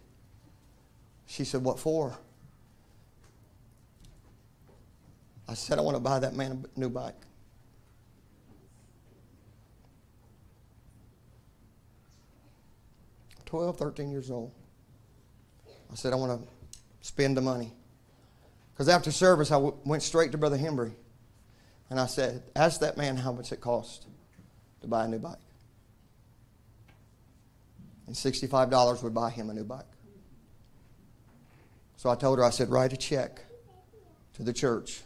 She 1.27 1.45
said, 1.45 1.63
What 1.63 1.79
for? 1.79 2.17
I 5.47 5.53
said, 5.53 5.79
I 5.79 5.83
want 5.83 5.97
to 5.97 6.01
buy 6.01 6.19
that 6.21 6.35
man 6.35 6.65
a 6.75 6.81
new 6.81 6.89
bike. 6.89 7.15
Twelve, 13.55 13.77
thirteen 13.77 14.11
years 14.11 14.33
old. 14.33 14.51
I 15.89 15.95
said, 15.95 16.13
I 16.13 16.17
want 16.17 16.43
to 16.43 16.49
spend 17.03 17.37
the 17.37 17.41
money. 17.41 17.73
Because 18.73 18.89
after 18.89 19.13
service, 19.13 19.53
I 19.53 19.55
w- 19.55 19.77
went 19.85 20.03
straight 20.03 20.33
to 20.33 20.39
Brother 20.39 20.57
Henry. 20.57 20.91
And 21.89 22.01
I 22.01 22.07
said, 22.07 22.43
Ask 22.57 22.81
that 22.81 22.97
man 22.97 23.17
how 23.17 23.31
much 23.31 23.53
it 23.53 23.61
cost 23.61 24.09
to 24.81 24.89
buy 24.89 25.05
a 25.05 25.09
new 25.09 25.21
bike. 25.21 25.39
And 28.09 28.17
$65 28.17 29.05
would 29.05 29.15
buy 29.15 29.31
him 29.31 29.51
a 29.51 29.55
new 29.55 29.63
bike. 29.63 29.85
So 31.97 32.11
I 32.11 32.17
told 32.17 32.41
her, 32.41 32.45
I 32.45 32.51
said, 32.51 32.71
write 32.71 32.93
a 32.93 32.97
check 32.97 33.39
to 34.35 34.43
the 34.43 34.53
church 34.53 35.03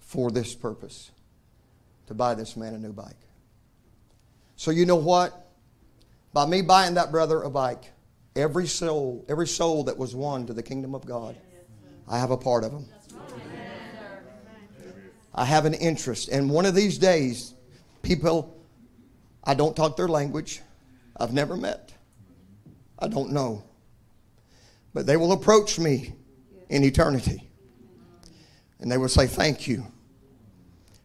for 0.00 0.32
this 0.32 0.52
purpose 0.52 1.12
to 2.08 2.14
buy 2.14 2.34
this 2.34 2.56
man 2.56 2.74
a 2.74 2.78
new 2.78 2.92
bike. 2.92 3.14
So 4.56 4.72
you 4.72 4.84
know 4.84 4.96
what? 4.96 5.47
By 6.38 6.46
me 6.46 6.62
buying 6.62 6.94
that 6.94 7.10
brother 7.10 7.42
a 7.42 7.50
bike, 7.50 7.90
every 8.36 8.68
soul, 8.68 9.24
every 9.28 9.48
soul 9.48 9.82
that 9.82 9.98
was 9.98 10.14
won 10.14 10.46
to 10.46 10.52
the 10.52 10.62
kingdom 10.62 10.94
of 10.94 11.04
God, 11.04 11.36
I 12.06 12.16
have 12.16 12.30
a 12.30 12.36
part 12.36 12.62
of 12.62 12.70
them. 12.70 12.86
I 15.34 15.44
have 15.44 15.64
an 15.64 15.74
interest. 15.74 16.28
And 16.28 16.48
one 16.48 16.64
of 16.64 16.76
these 16.76 16.96
days, 16.96 17.54
people, 18.02 18.56
I 19.42 19.54
don't 19.54 19.74
talk 19.74 19.96
their 19.96 20.06
language, 20.06 20.60
I've 21.16 21.32
never 21.32 21.56
met, 21.56 21.92
I 23.00 23.08
don't 23.08 23.32
know. 23.32 23.64
But 24.94 25.06
they 25.06 25.16
will 25.16 25.32
approach 25.32 25.76
me 25.80 26.14
in 26.68 26.84
eternity. 26.84 27.50
And 28.78 28.92
they 28.92 28.96
will 28.96 29.08
say, 29.08 29.26
Thank 29.26 29.66
you 29.66 29.88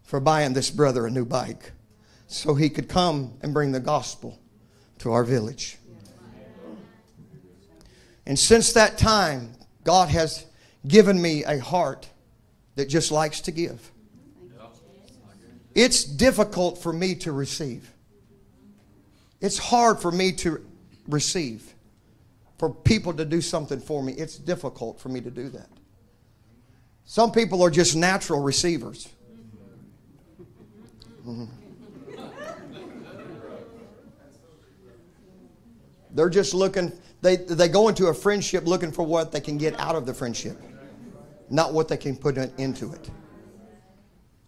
for 0.03 0.19
buying 0.19 0.53
this 0.53 0.69
brother 0.69 1.07
a 1.07 1.10
new 1.10 1.26
bike 1.26 1.72
so 2.27 2.53
he 2.53 2.69
could 2.69 2.88
come 2.88 3.34
and 3.41 3.51
bring 3.51 3.72
the 3.72 3.80
gospel 3.80 4.39
to 5.03 5.11
our 5.11 5.25
village. 5.25 5.77
And 8.25 8.39
since 8.39 8.71
that 8.71 8.97
time, 8.97 9.51
God 9.84 10.07
has 10.07 10.45
given 10.88 11.21
me 11.21 11.43
a 11.43 11.59
heart 11.59 12.07
that 12.75 12.88
just 12.88 13.11
likes 13.11 13.41
to 13.41 13.51
give. 13.51 13.91
It's 15.75 16.05
difficult 16.05 16.77
for 16.77 16.93
me 16.93 17.15
to 17.15 17.34
receive. 17.34 17.91
It's 19.41 19.57
hard 19.57 19.99
for 19.99 20.09
me 20.09 20.31
to 20.34 20.65
receive. 21.09 21.73
For 22.57 22.69
people 22.69 23.13
to 23.15 23.25
do 23.25 23.41
something 23.41 23.81
for 23.81 24.01
me, 24.01 24.13
it's 24.13 24.38
difficult 24.38 25.01
for 25.01 25.09
me 25.09 25.19
to 25.19 25.30
do 25.30 25.49
that. 25.49 25.67
Some 27.03 27.34
people 27.34 27.61
are 27.61 27.69
just 27.69 27.93
natural 27.93 28.39
receivers. 28.41 29.09
Mhm. 31.25 31.49
They're 36.14 36.30
just 36.30 36.53
looking, 36.53 36.91
they, 37.22 37.38
they 37.38 37.68
go 37.68 37.88
into 37.88 38.07
a 38.07 38.14
friendship 38.14 38.65
looking 38.65 38.91
for 38.91 39.03
what 39.06 39.31
they 39.31 39.41
can 39.41 39.57
get 39.57 39.77
out 39.80 39.95
of 39.95 40.06
the 40.06 40.14
friendship, 40.14 40.57
not 41.49 41.73
what 41.73 41.88
they 41.88 41.98
can 41.98 42.15
put 42.15 42.38
in- 42.38 42.53
into 42.57 42.94
it. 42.94 43.10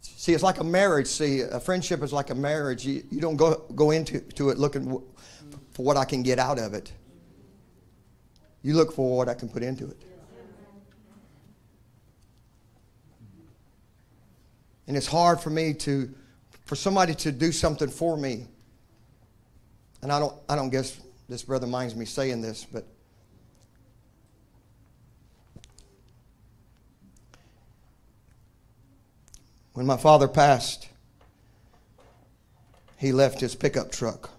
See, 0.01 0.33
it's 0.33 0.43
like 0.43 0.59
a 0.59 0.63
marriage. 0.63 1.07
See, 1.07 1.41
a 1.41 1.59
friendship 1.59 2.01
is 2.03 2.13
like 2.13 2.29
a 2.29 2.35
marriage. 2.35 2.85
You, 2.85 3.03
you 3.11 3.19
don't 3.19 3.35
go, 3.35 3.65
go 3.75 3.91
into 3.91 4.19
to 4.19 4.49
it 4.49 4.57
looking 4.57 5.01
for 5.71 5.83
what 5.83 5.97
I 5.97 6.05
can 6.05 6.23
get 6.23 6.39
out 6.39 6.59
of 6.59 6.73
it. 6.73 6.91
You 8.61 8.75
look 8.75 8.93
for 8.93 9.17
what 9.17 9.29
I 9.29 9.33
can 9.33 9.49
put 9.49 9.61
into 9.61 9.87
it. 9.87 9.97
And 14.87 14.95
it's 14.95 15.07
hard 15.07 15.39
for 15.39 15.49
me 15.49 15.73
to, 15.73 16.13
for 16.65 16.75
somebody 16.75 17.15
to 17.15 17.31
do 17.31 17.51
something 17.51 17.89
for 17.89 18.17
me. 18.17 18.45
And 20.01 20.11
I 20.11 20.19
don't, 20.19 20.33
I 20.47 20.55
don't 20.55 20.69
guess 20.69 20.99
this 21.27 21.43
brother 21.43 21.67
minds 21.67 21.95
me 21.95 22.05
saying 22.05 22.41
this, 22.41 22.65
but 22.65 22.85
when 29.73 29.85
my 29.85 29.97
father 29.97 30.27
passed, 30.27 30.87
he 32.97 33.11
left 33.11 33.39
his 33.39 33.55
pickup 33.55 33.91
truck. 33.91 34.29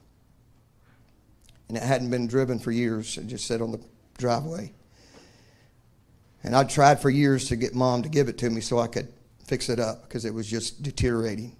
And 1.69 1.77
it 1.77 1.83
hadn't 1.83 2.11
been 2.11 2.27
driven 2.27 2.59
for 2.59 2.71
years. 2.71 3.19
It 3.19 3.27
just 3.27 3.47
sat 3.47 3.61
on 3.61 3.73
the 3.73 3.81
driveway. 4.19 4.73
And 6.45 6.55
I 6.55 6.63
tried 6.63 7.01
for 7.01 7.11
years 7.11 7.49
to 7.49 7.57
get 7.57 7.75
mom 7.75 8.03
to 8.05 8.09
give 8.09 8.29
it 8.29 8.39
to 8.39 8.51
me 8.51 8.61
so 8.61 8.79
I 8.79 8.87
could 8.87 9.13
fix 9.45 9.69
it 9.69 9.81
up 9.81 10.03
because 10.03 10.25
it 10.25 10.33
was 10.33 10.47
just 10.47 10.83
deteriorating. 10.83 11.57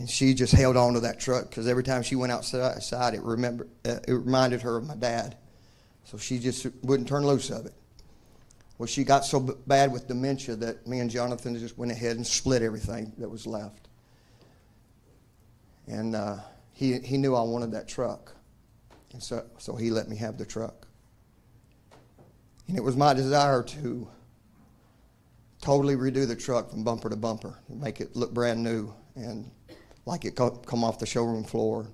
And 0.00 0.08
she 0.08 0.32
just 0.32 0.54
held 0.54 0.78
on 0.78 0.94
to 0.94 1.00
that 1.00 1.20
truck 1.20 1.50
because 1.50 1.68
every 1.68 1.84
time 1.84 2.02
she 2.02 2.16
went 2.16 2.32
outside, 2.32 3.12
it 3.12 3.20
remember 3.20 3.68
uh, 3.84 3.98
it 4.08 4.12
reminded 4.12 4.62
her 4.62 4.78
of 4.78 4.86
my 4.86 4.96
dad. 4.96 5.36
So 6.04 6.16
she 6.16 6.38
just 6.38 6.66
wouldn't 6.82 7.06
turn 7.06 7.26
loose 7.26 7.50
of 7.50 7.66
it. 7.66 7.74
Well, 8.78 8.86
she 8.86 9.04
got 9.04 9.26
so 9.26 9.40
b- 9.40 9.52
bad 9.66 9.92
with 9.92 10.08
dementia 10.08 10.56
that 10.56 10.86
me 10.86 11.00
and 11.00 11.10
Jonathan 11.10 11.54
just 11.58 11.76
went 11.76 11.92
ahead 11.92 12.16
and 12.16 12.26
split 12.26 12.62
everything 12.62 13.12
that 13.18 13.28
was 13.28 13.46
left. 13.46 13.88
And 15.86 16.16
uh, 16.16 16.38
he 16.72 16.98
he 17.00 17.18
knew 17.18 17.34
I 17.34 17.42
wanted 17.42 17.72
that 17.72 17.86
truck, 17.86 18.34
and 19.12 19.22
so 19.22 19.44
so 19.58 19.76
he 19.76 19.90
let 19.90 20.08
me 20.08 20.16
have 20.16 20.38
the 20.38 20.46
truck. 20.46 20.88
And 22.68 22.78
it 22.78 22.82
was 22.82 22.96
my 22.96 23.12
desire 23.12 23.62
to 23.64 24.08
totally 25.60 25.94
redo 25.94 26.26
the 26.26 26.36
truck 26.36 26.70
from 26.70 26.84
bumper 26.84 27.10
to 27.10 27.16
bumper, 27.16 27.58
make 27.68 28.00
it 28.00 28.16
look 28.16 28.32
brand 28.32 28.64
new 28.64 28.94
and 29.14 29.50
like 30.10 30.24
it 30.24 30.34
come 30.34 30.82
off 30.82 30.98
the 30.98 31.06
showroom 31.06 31.44
floor. 31.44 31.86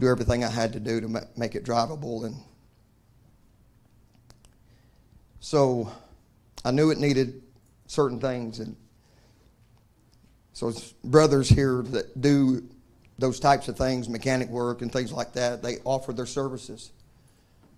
Do 0.00 0.08
everything 0.08 0.42
I 0.42 0.48
had 0.48 0.72
to 0.72 0.80
do 0.80 1.02
to 1.02 1.28
make 1.36 1.54
it 1.54 1.64
drivable, 1.64 2.24
and 2.24 2.36
so 5.38 5.92
I 6.64 6.70
knew 6.70 6.90
it 6.90 6.96
needed 6.96 7.42
certain 7.86 8.18
things, 8.18 8.58
and 8.58 8.74
so 10.54 10.68
it's 10.68 10.92
brothers 11.04 11.50
here 11.50 11.82
that 11.82 12.18
do 12.18 12.66
those 13.18 13.38
types 13.38 13.68
of 13.68 13.76
things, 13.76 14.08
mechanic 14.08 14.48
work 14.48 14.80
and 14.80 14.90
things 14.90 15.12
like 15.12 15.34
that. 15.34 15.62
They 15.62 15.76
offered 15.84 16.16
their 16.16 16.24
services 16.24 16.92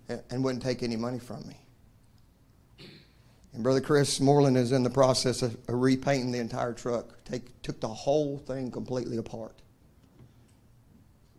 and 0.07 0.43
wouldn't 0.43 0.63
take 0.63 0.81
any 0.81 0.95
money 0.95 1.19
from 1.19 1.45
me. 1.45 1.57
And 3.55 3.63
Brother 3.63 3.79
Chris 3.79 4.19
Moreland 4.19 4.57
is 4.57 4.73
in 4.73 4.83
the 4.83 4.89
process 4.89 5.41
of, 5.41 5.57
repainting 5.69 6.33
the 6.33 6.39
entire 6.39 6.73
truck. 6.73 7.23
Take, 7.23 7.61
took 7.61 7.79
the 7.79 7.87
whole 7.87 8.37
thing 8.37 8.69
completely 8.69 9.15
apart. 9.15 9.61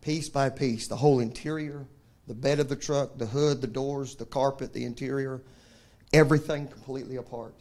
Piece 0.01 0.27
by 0.27 0.49
piece, 0.49 0.87
the 0.87 0.95
whole 0.95 1.19
interior, 1.19 1.85
the 2.25 2.33
bed 2.33 2.59
of 2.59 2.69
the 2.69 2.75
truck, 2.75 3.19
the 3.19 3.27
hood, 3.27 3.61
the 3.61 3.67
doors, 3.67 4.15
the 4.15 4.25
carpet, 4.25 4.73
the 4.73 4.83
interior, 4.83 5.43
everything 6.11 6.67
completely 6.67 7.17
apart. 7.17 7.53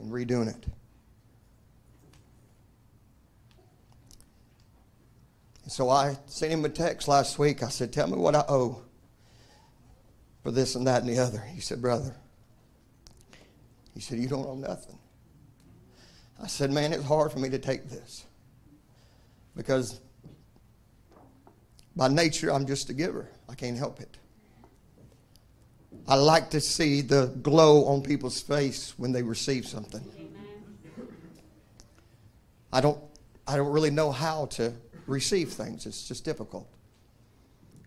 And 0.00 0.12
redoing 0.12 0.48
it. 0.48 0.66
So 5.68 5.90
I 5.90 6.16
sent 6.26 6.52
him 6.52 6.64
a 6.64 6.68
text 6.70 7.06
last 7.06 7.38
week. 7.38 7.62
I 7.62 7.68
said, 7.68 7.92
Tell 7.92 8.08
me 8.08 8.16
what 8.16 8.34
I 8.34 8.44
owe 8.48 8.82
for 10.42 10.50
this 10.50 10.74
and 10.74 10.88
that 10.88 11.02
and 11.02 11.10
the 11.10 11.20
other. 11.20 11.40
He 11.40 11.60
said, 11.60 11.82
Brother, 11.82 12.16
he 13.98 14.02
said, 14.02 14.20
You 14.20 14.28
don't 14.28 14.44
know 14.44 14.54
nothing. 14.54 14.96
I 16.40 16.46
said, 16.46 16.70
Man, 16.70 16.92
it's 16.92 17.02
hard 17.02 17.32
for 17.32 17.40
me 17.40 17.48
to 17.48 17.58
take 17.58 17.88
this 17.90 18.24
because 19.56 20.00
by 21.96 22.06
nature, 22.06 22.52
I'm 22.52 22.64
just 22.64 22.90
a 22.90 22.94
giver. 22.94 23.28
I 23.48 23.56
can't 23.56 23.76
help 23.76 23.98
it. 23.98 24.16
I 26.06 26.14
like 26.14 26.48
to 26.50 26.60
see 26.60 27.00
the 27.00 27.26
glow 27.42 27.86
on 27.86 28.02
people's 28.02 28.40
face 28.40 28.94
when 28.98 29.10
they 29.10 29.24
receive 29.24 29.66
something. 29.66 30.08
I 32.72 32.80
don't, 32.80 33.00
I 33.48 33.56
don't 33.56 33.72
really 33.72 33.90
know 33.90 34.12
how 34.12 34.46
to 34.46 34.72
receive 35.08 35.48
things. 35.48 35.86
It's 35.86 36.06
just 36.06 36.24
difficult. 36.24 36.68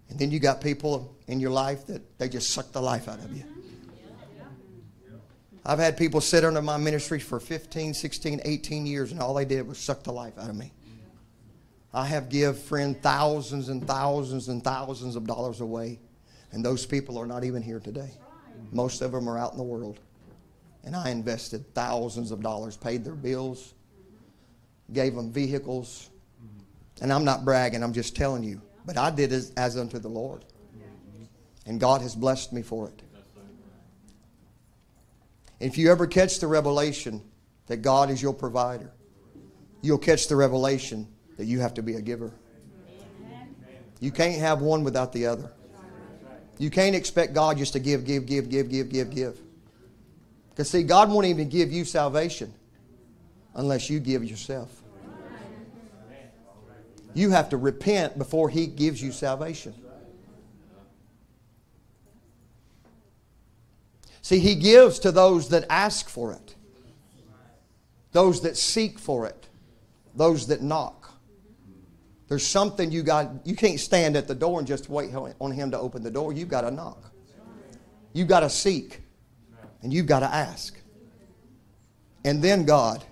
And 0.09 0.19
then 0.19 0.29
you 0.29 0.41
got 0.41 0.59
people 0.59 1.15
in 1.27 1.39
your 1.39 1.51
life 1.51 1.87
that 1.87 2.19
they 2.19 2.27
just 2.27 2.49
suck 2.49 2.73
the 2.73 2.81
life 2.81 3.07
out 3.07 3.19
of 3.19 3.33
you. 3.33 3.45
I've 5.65 5.79
had 5.79 5.95
people 5.95 6.21
sit 6.21 6.43
under 6.43 6.61
my 6.61 6.77
ministry 6.77 7.19
for 7.19 7.39
15, 7.39 7.93
16, 7.93 8.41
18 8.43 8.85
years, 8.85 9.11
and 9.11 9.21
all 9.21 9.33
they 9.33 9.45
did 9.45 9.67
was 9.67 9.77
suck 9.77 10.03
the 10.03 10.11
life 10.11 10.37
out 10.37 10.49
of 10.49 10.55
me. 10.55 10.73
I 11.93 12.05
have 12.05 12.29
give 12.29 12.57
friend 12.57 12.99
thousands 13.01 13.69
and 13.69 13.85
thousands 13.85 14.47
and 14.47 14.63
thousands 14.63 15.15
of 15.15 15.27
dollars 15.27 15.61
away, 15.61 15.99
and 16.51 16.63
those 16.63 16.85
people 16.85 17.17
are 17.17 17.27
not 17.27 17.43
even 17.43 17.61
here 17.61 17.79
today. 17.79 18.11
Most 18.71 19.01
of 19.01 19.11
them 19.11 19.27
are 19.27 19.37
out 19.37 19.51
in 19.51 19.57
the 19.57 19.63
world. 19.63 19.99
And 20.83 20.95
I 20.95 21.09
invested 21.09 21.73
thousands 21.75 22.31
of 22.31 22.41
dollars, 22.41 22.75
paid 22.75 23.03
their 23.03 23.13
bills, 23.13 23.73
gave 24.93 25.13
them 25.13 25.31
vehicles. 25.31 26.09
And 27.01 27.11
I'm 27.11 27.23
not 27.23 27.45
bragging, 27.45 27.83
I'm 27.83 27.93
just 27.93 28.15
telling 28.15 28.43
you. 28.43 28.61
But 28.85 28.97
I 28.97 29.11
did 29.11 29.31
as, 29.31 29.51
as 29.57 29.77
unto 29.77 29.99
the 29.99 30.07
Lord. 30.07 30.43
And 31.67 31.79
God 31.79 32.01
has 32.01 32.15
blessed 32.15 32.51
me 32.51 32.61
for 32.61 32.87
it. 32.87 33.01
If 35.61 35.77
you 35.77 35.91
ever 35.91 36.07
catch 36.07 36.39
the 36.39 36.47
revelation 36.47 37.21
that 37.67 37.77
God 37.77 38.09
is 38.09 38.21
your 38.21 38.33
provider, 38.33 38.91
you'll 39.81 39.99
catch 39.99 40.27
the 40.27 40.35
revelation 40.35 41.07
that 41.37 41.45
you 41.45 41.59
have 41.59 41.75
to 41.75 41.83
be 41.83 41.95
a 41.95 42.01
giver. 42.01 42.33
You 43.99 44.11
can't 44.11 44.39
have 44.39 44.61
one 44.61 44.83
without 44.83 45.13
the 45.13 45.27
other. 45.27 45.51
You 46.57 46.71
can't 46.71 46.95
expect 46.95 47.33
God 47.33 47.57
just 47.57 47.73
to 47.73 47.79
give, 47.79 48.05
give, 48.05 48.25
give, 48.25 48.49
give, 48.49 48.69
give, 48.69 48.89
give, 48.89 49.11
give. 49.11 49.39
Because, 50.49 50.69
see, 50.69 50.83
God 50.83 51.09
won't 51.09 51.27
even 51.27 51.47
give 51.47 51.71
you 51.71 51.85
salvation 51.85 52.53
unless 53.53 53.89
you 53.89 53.99
give 53.99 54.23
yourself. 54.23 54.81
You 57.13 57.29
have 57.31 57.49
to 57.49 57.57
repent 57.57 58.17
before 58.17 58.49
He 58.49 58.65
gives 58.65 59.01
you 59.01 59.11
salvation. 59.11 59.75
See, 64.21 64.39
He 64.39 64.55
gives 64.55 64.99
to 64.99 65.11
those 65.11 65.49
that 65.49 65.65
ask 65.69 66.09
for 66.09 66.33
it, 66.33 66.55
those 68.11 68.41
that 68.41 68.57
seek 68.57 68.99
for 68.99 69.25
it, 69.25 69.47
those 70.15 70.47
that 70.47 70.61
knock. 70.61 71.13
There's 72.27 72.45
something 72.45 72.91
you 72.91 73.03
got, 73.03 73.45
you 73.45 73.55
can't 73.55 73.79
stand 73.79 74.15
at 74.15 74.27
the 74.27 74.35
door 74.35 74.59
and 74.59 74.67
just 74.67 74.89
wait 74.89 75.13
on 75.13 75.51
Him 75.51 75.71
to 75.71 75.77
open 75.77 76.01
the 76.01 76.11
door. 76.11 76.31
You've 76.31 76.49
got 76.49 76.61
to 76.61 76.71
knock. 76.71 77.11
You've 78.13 78.29
got 78.29 78.41
to 78.41 78.49
seek. 78.49 79.01
And 79.81 79.91
you've 79.91 80.05
got 80.05 80.19
to 80.19 80.27
ask. 80.27 80.79
And 82.23 82.41
then 82.41 82.65
God 82.65 83.03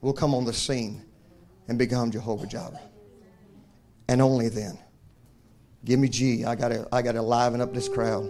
will 0.00 0.12
come 0.12 0.34
on 0.34 0.44
the 0.44 0.52
scene 0.52 1.02
and 1.68 1.78
become 1.78 2.10
Jehovah 2.10 2.46
Jireh. 2.46 2.80
And 4.08 4.22
only 4.22 4.48
then. 4.48 4.78
Give 5.84 5.98
me 5.98 6.08
G. 6.08 6.44
I 6.44 6.54
gotta 6.54 6.88
I 6.92 7.02
gotta 7.02 7.22
liven 7.22 7.60
up 7.60 7.72
this 7.72 7.88
crowd. 7.88 8.28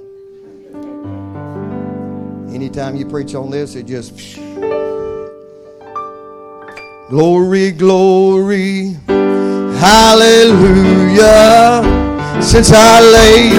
Anytime 2.54 2.96
you 2.96 3.04
preach 3.06 3.34
on 3.34 3.50
this, 3.50 3.74
it 3.74 3.84
just 3.86 4.36
glory, 7.10 7.72
glory, 7.72 8.96
hallelujah. 9.76 11.22
Since 12.42 12.72
I 12.72 13.00
laid 13.00 13.52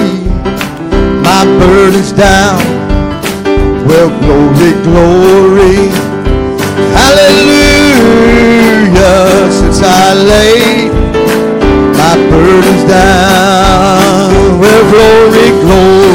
my 1.22 1.44
burdens 1.44 2.10
down, 2.12 2.58
well, 3.86 4.10
glory, 4.20 4.72
glory, 4.82 5.88
hallelujah. 6.98 8.10
Since 9.52 9.82
I 9.82 10.14
laid 10.14 10.92
my 11.96 12.16
burdens 12.28 12.84
down, 12.90 14.58
well, 14.60 14.82
glory, 14.90 15.50
glory. 15.62 16.09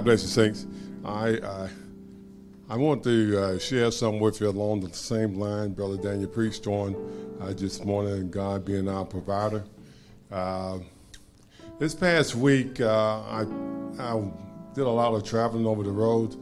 God 0.00 0.06
bless 0.06 0.22
you, 0.22 0.28
saints. 0.28 0.66
I 1.04 1.36
uh, 1.36 1.68
I 2.70 2.76
want 2.78 3.04
to 3.04 3.38
uh, 3.38 3.58
share 3.58 3.90
something 3.90 4.18
with 4.18 4.40
you 4.40 4.48
along 4.48 4.80
the 4.80 4.94
same 4.94 5.34
line 5.34 5.74
Brother 5.74 5.98
Daniel 5.98 6.26
preached 6.26 6.66
on 6.66 6.96
uh, 7.38 7.52
this 7.52 7.84
morning, 7.84 8.30
God 8.30 8.64
being 8.64 8.88
our 8.88 9.04
provider. 9.04 9.62
Uh, 10.32 10.78
this 11.78 11.94
past 11.94 12.34
week, 12.34 12.80
uh, 12.80 13.20
I, 13.20 13.44
I 13.98 14.32
did 14.72 14.86
a 14.86 14.88
lot 14.88 15.12
of 15.12 15.22
traveling 15.22 15.66
over 15.66 15.82
the 15.82 15.90
road. 15.90 16.34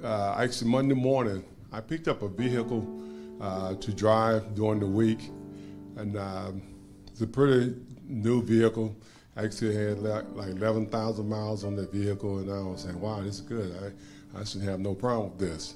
Uh, 0.00 0.36
actually, 0.38 0.70
Monday 0.70 0.94
morning, 0.94 1.44
I 1.72 1.80
picked 1.80 2.06
up 2.06 2.22
a 2.22 2.28
vehicle 2.28 2.86
to 3.80 3.92
drive 3.92 4.54
during 4.54 4.78
the 4.78 4.86
week, 4.86 5.28
and 5.96 6.14
it's 7.10 7.20
a 7.20 7.26
pretty 7.26 7.74
new 8.06 8.44
vehicle 8.44 8.94
actually 9.36 9.74
had 9.74 10.00
like, 10.00 10.24
like 10.34 10.48
11,000 10.48 11.28
miles 11.28 11.64
on 11.64 11.76
that 11.76 11.92
vehicle, 11.92 12.38
and 12.38 12.50
I 12.50 12.62
was 12.62 12.82
saying, 12.82 13.00
wow, 13.00 13.20
this 13.22 13.36
is 13.36 13.40
good. 13.40 13.74
I, 14.34 14.40
I 14.40 14.44
should 14.44 14.62
have 14.62 14.80
no 14.80 14.94
problem 14.94 15.30
with 15.30 15.38
this. 15.38 15.74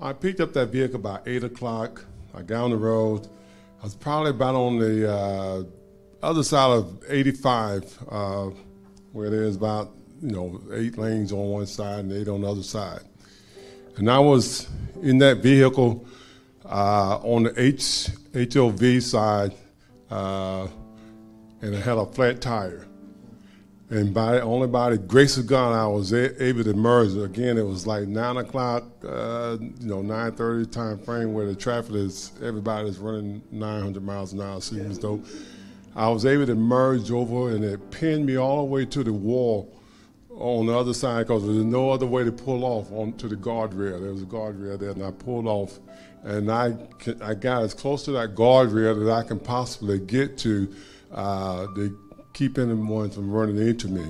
I 0.00 0.12
picked 0.12 0.40
up 0.40 0.52
that 0.52 0.68
vehicle 0.68 0.96
about 0.96 1.26
8 1.26 1.44
o'clock. 1.44 2.04
I 2.34 2.42
got 2.42 2.64
on 2.64 2.70
the 2.70 2.76
road. 2.76 3.28
I 3.80 3.84
was 3.84 3.94
probably 3.94 4.30
about 4.30 4.54
on 4.54 4.78
the 4.78 5.10
uh, 5.10 5.62
other 6.22 6.42
side 6.42 6.70
of 6.70 7.02
85, 7.08 7.98
uh, 8.08 8.50
where 9.12 9.30
there's 9.30 9.56
about, 9.56 9.92
you 10.22 10.32
know, 10.32 10.60
eight 10.74 10.98
lanes 10.98 11.32
on 11.32 11.48
one 11.48 11.66
side 11.66 12.00
and 12.00 12.12
eight 12.12 12.28
on 12.28 12.42
the 12.42 12.50
other 12.50 12.62
side. 12.62 13.00
And 13.96 14.10
I 14.10 14.18
was 14.18 14.68
in 15.02 15.18
that 15.18 15.38
vehicle 15.38 16.06
uh, 16.66 17.18
on 17.18 17.44
the 17.44 17.54
H, 17.60 18.10
side 19.00 19.54
uh, 20.10 20.66
and 21.62 21.74
I 21.74 21.80
had 21.80 21.98
a 21.98 22.06
flat 22.06 22.40
tire. 22.40 22.86
And 23.88 24.12
by 24.12 24.40
only 24.40 24.66
by 24.66 24.90
the 24.90 24.98
grace 24.98 25.36
of 25.36 25.46
God, 25.46 25.72
I 25.72 25.86
was 25.86 26.12
a- 26.12 26.42
able 26.42 26.64
to 26.64 26.74
merge. 26.74 27.14
Again, 27.16 27.56
it 27.56 27.64
was 27.66 27.86
like 27.86 28.08
nine 28.08 28.36
o'clock, 28.36 28.84
uh, 29.06 29.58
you 29.60 29.86
know, 29.86 30.02
nine 30.02 30.32
thirty 30.32 30.66
time 30.66 30.98
frame 30.98 31.32
where 31.34 31.46
the 31.46 31.54
traffic 31.54 31.94
is 31.94 32.32
everybody's 32.42 32.98
running 32.98 33.42
900 33.52 34.02
miles 34.02 34.32
an 34.32 34.40
hour. 34.40 34.60
Seems 34.60 34.98
though 34.98 35.22
I 35.94 36.08
was 36.08 36.26
able 36.26 36.46
to 36.46 36.56
merge 36.56 37.12
over, 37.12 37.50
and 37.50 37.64
it 37.64 37.90
pinned 37.92 38.26
me 38.26 38.36
all 38.36 38.58
the 38.58 38.64
way 38.64 38.86
to 38.86 39.04
the 39.04 39.12
wall 39.12 39.72
on 40.30 40.66
the 40.66 40.76
other 40.76 40.92
side 40.92 41.26
because 41.26 41.44
there's 41.44 41.64
no 41.64 41.90
other 41.90 42.06
way 42.06 42.24
to 42.24 42.32
pull 42.32 42.64
off 42.64 42.90
onto 42.90 43.28
the 43.28 43.36
guardrail. 43.36 44.00
There 44.00 44.12
was 44.12 44.22
a 44.22 44.26
guardrail 44.26 44.80
there, 44.80 44.90
and 44.90 45.02
I 45.04 45.12
pulled 45.12 45.46
off, 45.46 45.78
and 46.24 46.50
I 46.50 46.76
I 47.22 47.34
got 47.34 47.62
as 47.62 47.72
close 47.72 48.04
to 48.06 48.10
that 48.12 48.34
guardrail 48.34 48.98
that 49.04 49.12
I 49.12 49.22
can 49.22 49.38
possibly 49.38 50.00
get 50.00 50.36
to 50.38 50.68
uh, 51.12 51.66
to 51.74 51.98
keep 52.32 52.58
anyone 52.58 53.10
from 53.10 53.30
running 53.30 53.58
into 53.58 53.88
me. 53.88 54.06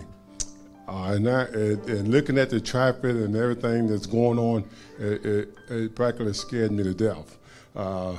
Uh, 0.89 1.12
and, 1.14 1.28
I, 1.28 1.43
and 1.43 2.09
looking 2.09 2.39
at 2.39 2.51
the 2.51 2.60
traffic 2.60 3.05
and 3.05 3.35
everything 3.35 3.89
that's 3.89 4.06
going 4.06 4.39
on, 4.39 4.64
it, 4.98 5.27
it, 5.27 5.48
it 5.68 5.94
practically 5.97 6.32
scared 6.32 6.70
me 6.70 6.85
to 6.85 6.94
death. 6.94 7.39
Uh, 7.74 8.16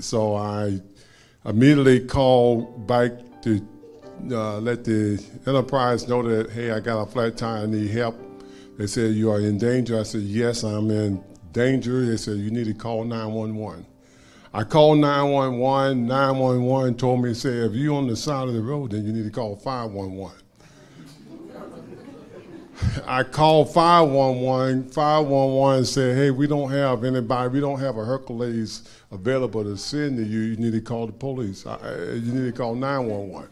so 0.00 0.34
I 0.34 0.80
immediately 1.44 2.04
called 2.06 2.86
back 2.86 3.12
to 3.42 3.66
uh, 4.30 4.58
let 4.58 4.84
the 4.84 5.22
Enterprise 5.46 6.08
know 6.08 6.22
that, 6.22 6.50
hey, 6.50 6.70
I 6.70 6.80
got 6.80 7.02
a 7.02 7.06
flat 7.06 7.36
tire, 7.36 7.62
I 7.62 7.66
need 7.66 7.90
help. 7.90 8.16
They 8.76 8.86
said, 8.86 9.14
You 9.14 9.30
are 9.30 9.40
in 9.40 9.58
danger. 9.58 9.98
I 9.98 10.02
said, 10.02 10.22
Yes, 10.22 10.64
I'm 10.64 10.90
in 10.90 11.22
danger. 11.52 12.04
They 12.04 12.16
said, 12.16 12.38
You 12.38 12.50
need 12.50 12.64
to 12.64 12.74
call 12.74 13.04
911. 13.04 13.86
I 14.54 14.62
called 14.62 14.98
911. 15.00 16.06
911 16.06 16.94
told 16.94 17.24
me, 17.24 17.34
say, 17.34 17.48
if 17.48 17.72
you're 17.72 17.96
on 17.96 18.06
the 18.06 18.14
side 18.14 18.46
of 18.46 18.54
the 18.54 18.62
road, 18.62 18.92
then 18.92 19.04
you 19.04 19.12
need 19.12 19.24
to 19.24 19.30
call 19.30 19.56
511. 19.56 20.38
I 23.04 23.24
called 23.24 23.74
511. 23.74 24.90
511 24.90 25.84
said, 25.86 26.16
hey, 26.16 26.30
we 26.30 26.46
don't 26.46 26.70
have 26.70 27.02
anybody, 27.02 27.48
we 27.48 27.58
don't 27.58 27.80
have 27.80 27.96
a 27.96 28.04
Hercules 28.04 28.88
available 29.10 29.64
to 29.64 29.76
send 29.76 30.18
to 30.18 30.22
you. 30.22 30.42
You 30.42 30.56
need 30.56 30.72
to 30.72 30.80
call 30.80 31.08
the 31.08 31.12
police. 31.12 31.64
You 31.64 32.20
need 32.20 32.52
to 32.52 32.56
call 32.56 32.76
911. 32.76 33.48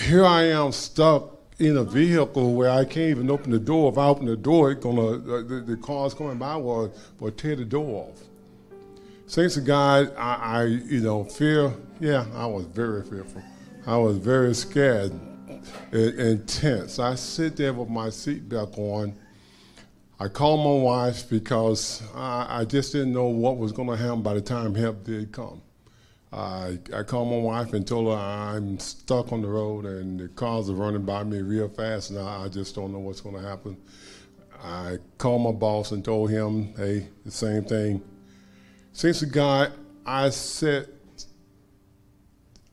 Here 0.00 0.24
I 0.24 0.46
am 0.46 0.72
stuck 0.72 1.30
in 1.60 1.76
a 1.76 1.84
vehicle 1.84 2.54
where 2.54 2.70
I 2.70 2.84
can't 2.84 3.10
even 3.10 3.30
open 3.30 3.52
the 3.52 3.60
door. 3.60 3.92
If 3.92 3.98
I 3.98 4.06
open 4.06 4.26
the 4.26 4.36
door, 4.36 4.72
it's 4.72 4.82
gonna, 4.82 5.18
the, 5.18 5.62
the 5.64 5.76
car's 5.76 6.12
coming 6.12 6.38
by 6.38 6.56
will, 6.56 6.92
will 7.20 7.30
tear 7.30 7.54
the 7.54 7.64
door 7.64 8.08
off. 8.10 8.31
Thanks 9.32 9.54
to 9.54 9.62
God, 9.62 10.14
I, 10.18 10.34
I, 10.34 10.64
you 10.64 11.00
know, 11.00 11.24
fear, 11.24 11.72
yeah, 12.00 12.26
I 12.34 12.44
was 12.44 12.66
very 12.66 13.02
fearful. 13.02 13.42
I 13.86 13.96
was 13.96 14.18
very 14.18 14.54
scared 14.54 15.10
and, 15.90 16.18
and 16.18 16.46
tense. 16.46 16.98
I 16.98 17.14
sit 17.14 17.56
there 17.56 17.72
with 17.72 17.88
my 17.88 18.08
seatbelt 18.08 18.76
on. 18.76 19.14
I 20.20 20.28
called 20.28 20.60
my 20.60 20.84
wife 20.84 21.30
because 21.30 22.02
I, 22.14 22.58
I 22.60 22.64
just 22.66 22.92
didn't 22.92 23.14
know 23.14 23.28
what 23.28 23.56
was 23.56 23.72
going 23.72 23.88
to 23.88 23.96
happen 23.96 24.20
by 24.20 24.34
the 24.34 24.42
time 24.42 24.74
help 24.74 25.02
did 25.02 25.32
come. 25.32 25.62
I, 26.30 26.78
I 26.94 27.02
called 27.02 27.30
my 27.30 27.38
wife 27.38 27.72
and 27.72 27.86
told 27.86 28.08
her 28.08 28.22
I'm 28.22 28.78
stuck 28.78 29.32
on 29.32 29.40
the 29.40 29.48
road 29.48 29.86
and 29.86 30.20
the 30.20 30.28
cars 30.28 30.68
are 30.68 30.74
running 30.74 31.06
by 31.06 31.24
me 31.24 31.40
real 31.40 31.70
fast 31.70 32.10
and 32.10 32.18
I, 32.18 32.44
I 32.44 32.48
just 32.48 32.74
don't 32.74 32.92
know 32.92 32.98
what's 32.98 33.22
going 33.22 33.36
to 33.36 33.48
happen. 33.48 33.78
I 34.62 34.98
called 35.16 35.40
my 35.40 35.58
boss 35.58 35.92
and 35.92 36.04
told 36.04 36.28
him, 36.28 36.74
hey, 36.74 37.08
the 37.24 37.30
same 37.30 37.64
thing. 37.64 38.02
Saints 38.92 39.20
to 39.20 39.26
God, 39.26 39.72
I 40.04 40.30
sat 40.30 40.86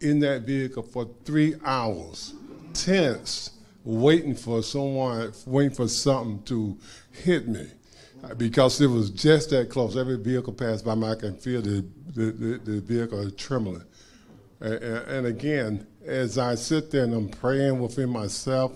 in 0.02 0.20
that 0.20 0.44
vehicle 0.44 0.84
for 0.84 1.10
three 1.24 1.56
hours, 1.64 2.34
tense, 2.74 3.52
waiting 3.84 4.36
for 4.36 4.62
someone, 4.62 5.32
waiting 5.46 5.76
for 5.76 5.88
something 5.88 6.44
to 6.44 6.78
hit 7.12 7.48
me. 7.48 7.68
Because 8.38 8.82
it 8.82 8.88
was 8.88 9.10
just 9.12 9.52
that 9.52 9.70
close. 9.70 9.96
Every 9.96 10.18
vehicle 10.18 10.52
passed 10.52 10.84
by 10.84 10.94
me, 10.94 11.08
I 11.08 11.16
can 11.16 11.38
feel 11.38 11.62
the, 11.62 11.86
the, 12.14 12.32
the, 12.32 12.58
the 12.58 12.82
vehicle 12.82 13.32
trembling. 13.32 13.86
And, 14.60 14.74
and 14.74 15.28
again, 15.28 15.88
as 16.06 16.38
I 16.38 16.56
sit 16.56 16.92
there 16.92 17.06
and 17.06 17.14
I'm 17.14 17.30
praying 17.30 17.80
within 17.80 18.10
myself, 18.10 18.74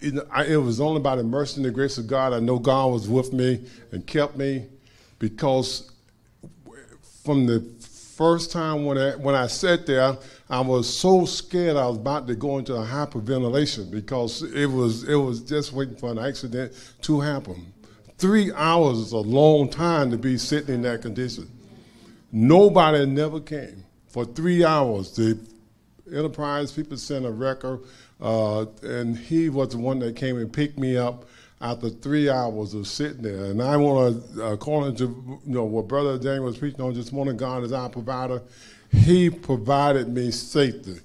it 0.00 0.62
was 0.62 0.80
only 0.80 1.00
by 1.00 1.16
the 1.16 1.24
mercy 1.24 1.56
and 1.56 1.64
the 1.64 1.70
grace 1.70 1.98
of 1.98 2.06
God. 2.06 2.32
I 2.32 2.40
know 2.40 2.58
God 2.58 2.92
was 2.92 3.08
with 3.08 3.32
me 3.32 3.64
and 3.92 4.06
kept 4.06 4.36
me 4.36 4.66
because 5.18 5.90
from 7.24 7.46
the 7.46 7.60
first 8.16 8.50
time 8.50 8.84
when 8.84 8.96
I, 8.96 9.16
when 9.16 9.34
I 9.34 9.46
sat 9.46 9.86
there, 9.86 10.16
I 10.48 10.60
was 10.60 10.92
so 10.92 11.24
scared 11.24 11.76
I 11.76 11.86
was 11.86 11.98
about 11.98 12.26
to 12.28 12.34
go 12.34 12.58
into 12.58 12.74
a 12.74 12.84
hyperventilation 12.84 13.90
because 13.90 14.42
it 14.42 14.66
was 14.66 15.08
it 15.08 15.16
was 15.16 15.40
just 15.40 15.72
waiting 15.72 15.96
for 15.96 16.10
an 16.10 16.18
accident 16.18 16.72
to 17.02 17.20
happen. 17.20 17.72
Three 18.18 18.52
hours 18.52 18.98
is 18.98 19.12
a 19.12 19.18
long 19.18 19.68
time 19.68 20.10
to 20.10 20.16
be 20.16 20.38
sitting 20.38 20.76
in 20.76 20.82
that 20.82 21.02
condition. 21.02 21.50
Nobody 22.32 23.04
never 23.04 23.40
came 23.40 23.84
for 24.08 24.24
three 24.24 24.64
hours. 24.64 25.14
The 25.14 25.38
Enterprise 26.12 26.70
people 26.70 26.96
sent 26.96 27.26
a 27.26 27.30
wrecker 27.30 27.80
uh, 28.20 28.66
and 28.82 29.16
he 29.16 29.48
was 29.48 29.70
the 29.70 29.78
one 29.78 29.98
that 30.00 30.16
came 30.16 30.38
and 30.38 30.52
picked 30.52 30.78
me 30.78 30.96
up 30.96 31.26
after 31.60 31.88
three 31.88 32.28
hours 32.28 32.74
of 32.74 32.86
sitting 32.86 33.22
there. 33.22 33.46
And 33.46 33.62
I 33.62 33.76
want 33.76 34.34
to, 34.34 34.42
according 34.42 34.96
to 34.96 35.04
you 35.04 35.54
know 35.54 35.64
what 35.64 35.88
Brother 35.88 36.18
Daniel 36.18 36.44
was 36.44 36.58
preaching 36.58 36.80
on 36.80 36.94
this 36.94 37.12
morning, 37.12 37.36
God 37.36 37.64
is 37.64 37.72
our 37.72 37.88
provider. 37.88 38.42
He 38.90 39.30
provided 39.30 40.08
me 40.08 40.30
safety. 40.30 41.00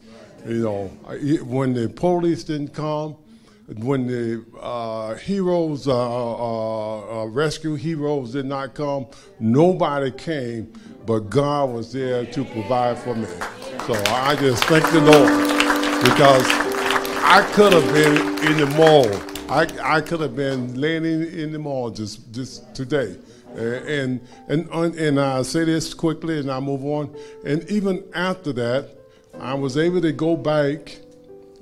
You 0.45 0.63
know, 0.63 0.87
when 1.43 1.73
the 1.73 1.87
police 1.89 2.43
didn't 2.43 2.73
come, 2.73 3.15
when 3.77 4.07
the 4.07 4.43
uh, 4.59 5.15
heroes, 5.15 5.87
uh, 5.87 5.93
uh, 5.93 7.21
uh, 7.21 7.25
rescue 7.27 7.75
heroes 7.75 8.33
did 8.33 8.45
not 8.45 8.73
come, 8.73 9.07
nobody 9.39 10.11
came, 10.11 10.71
but 11.05 11.29
God 11.29 11.69
was 11.69 11.93
there 11.93 12.25
to 12.25 12.43
provide 12.45 12.97
for 12.97 13.15
me. 13.15 13.27
So 13.85 13.93
I 14.07 14.35
just 14.39 14.63
thank 14.65 14.83
the 14.91 14.99
Lord 14.99 16.03
because 16.03 16.70
I 17.23 17.49
could 17.53 17.73
have 17.73 17.93
been 17.93 18.17
in 18.51 18.57
the 18.57 18.65
mall. 18.77 19.07
I, 19.49 19.67
I 19.97 20.01
could 20.01 20.19
have 20.21 20.35
been 20.35 20.79
laying 20.79 21.05
in, 21.05 21.51
the 21.51 21.59
mall 21.59 21.89
just 21.89 22.31
just 22.31 22.73
today. 22.75 23.15
and 23.55 24.19
and 24.47 24.69
and 24.69 25.19
I 25.19 25.41
say 25.43 25.63
this 25.63 25.93
quickly, 25.93 26.39
and 26.39 26.51
I 26.51 26.59
move 26.59 26.83
on. 26.83 27.15
And 27.45 27.69
even 27.69 28.03
after 28.13 28.53
that, 28.53 28.89
I 29.39 29.53
was 29.53 29.77
able 29.77 30.01
to 30.01 30.11
go 30.11 30.35
back 30.35 30.99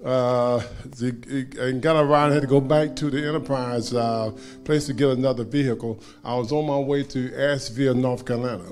uh, 0.03 0.61
and 1.01 1.81
got 1.81 2.03
around. 2.03 2.31
Had 2.31 2.41
to 2.41 2.47
go 2.47 2.61
back 2.61 2.95
to 2.97 3.09
the 3.09 3.27
Enterprise 3.27 3.93
uh, 3.93 4.31
place 4.63 4.85
to 4.87 4.93
get 4.93 5.09
another 5.09 5.43
vehicle. 5.43 6.01
I 6.23 6.35
was 6.35 6.51
on 6.51 6.67
my 6.67 6.77
way 6.79 7.03
to 7.03 7.35
Asheville, 7.35 7.95
North 7.95 8.25
Carolina. 8.25 8.71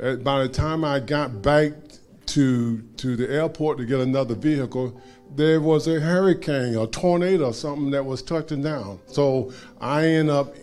Uh, 0.00 0.16
by 0.16 0.42
the 0.42 0.48
time 0.48 0.84
I 0.84 1.00
got 1.00 1.42
back 1.42 1.72
to 2.26 2.80
to 2.96 3.16
the 3.16 3.30
airport 3.30 3.78
to 3.78 3.84
get 3.84 4.00
another 4.00 4.34
vehicle, 4.34 5.00
there 5.36 5.60
was 5.60 5.86
a 5.88 6.00
hurricane, 6.00 6.76
a 6.76 6.86
tornado, 6.86 7.48
or 7.48 7.52
something 7.52 7.90
that 7.90 8.04
was 8.04 8.22
touching 8.22 8.62
down. 8.62 9.00
So 9.06 9.52
I 9.80 10.06
end 10.06 10.30
up 10.30 10.54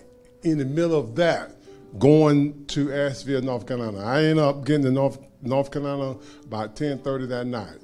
in 0.43 0.57
the 0.57 0.65
middle 0.65 0.97
of 0.97 1.15
that 1.15 1.51
going 1.97 2.65
to 2.67 2.93
Asheville, 2.93 3.41
North 3.41 3.65
Carolina. 3.65 3.99
I 3.99 4.25
end 4.25 4.39
up 4.39 4.63
getting 4.65 4.83
to 4.83 4.91
North, 4.91 5.17
North 5.41 5.71
Carolina 5.71 6.17
about 6.45 6.75
10:30 6.75 7.27
that 7.29 7.47
night. 7.47 7.79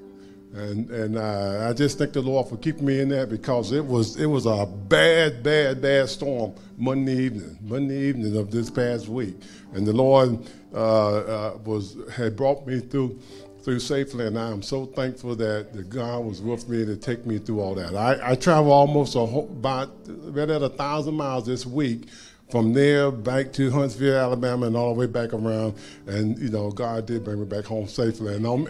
and 0.53 0.89
and 0.89 1.17
uh, 1.17 1.67
I 1.69 1.73
just 1.73 1.97
thank 1.97 2.13
the 2.13 2.21
Lord 2.21 2.47
for 2.47 2.57
keeping 2.57 2.85
me 2.85 3.01
in 3.01 3.09
that 3.09 3.29
because 3.29 3.71
it 3.71 3.85
was 3.85 4.15
it 4.15 4.27
was 4.27 4.45
a 4.45 4.65
bad, 4.65 5.43
bad, 5.43 5.81
bad 5.81 6.07
storm 6.07 6.53
Monday 6.77 7.15
evening, 7.15 7.57
Monday 7.61 7.97
evening 8.09 8.37
of 8.37 8.51
this 8.51 8.69
past 8.69 9.09
week, 9.09 9.35
and 9.73 9.85
the 9.85 9.93
Lord 9.93 10.39
uh, 10.73 10.77
uh, 10.77 11.57
was 11.65 11.97
had 12.15 12.35
brought 12.37 12.65
me 12.65 12.79
through 12.79 13.19
through 13.65 13.79
safely, 13.79 14.27
and 14.27 14.37
I 14.37 14.51
am 14.51 14.61
so 14.61 14.85
thankful 14.85 15.35
that 15.37 15.73
the 15.73 15.83
God 15.83 16.23
was 16.23 16.39
with 16.39 16.69
me 16.69 16.85
to 16.85 16.95
take 16.95 17.25
me 17.25 17.39
through 17.39 17.59
all 17.59 17.73
that. 17.75 17.95
I, 17.95 18.31
I 18.31 18.35
travel 18.35 18.71
almost 18.71 19.15
a 19.15 19.25
whole, 19.25 19.45
about 19.45 19.89
right 20.07 20.49
at 20.49 20.61
a 20.61 20.69
thousand 20.69 21.15
miles 21.15 21.47
this 21.47 21.65
week 21.65 22.03
from 22.51 22.73
there 22.73 23.09
back 23.09 23.51
to 23.53 23.71
Huntsville, 23.71 24.15
Alabama, 24.15 24.67
and 24.67 24.77
all 24.77 24.93
the 24.93 24.99
way 24.99 25.07
back 25.07 25.33
around. 25.33 25.73
And 26.05 26.37
you 26.37 26.49
know, 26.49 26.69
God 26.69 27.07
did 27.07 27.23
bring 27.25 27.39
me 27.39 27.45
back 27.45 27.65
home 27.65 27.87
safely, 27.87 28.35
and 28.35 28.45
I'm 28.45 28.67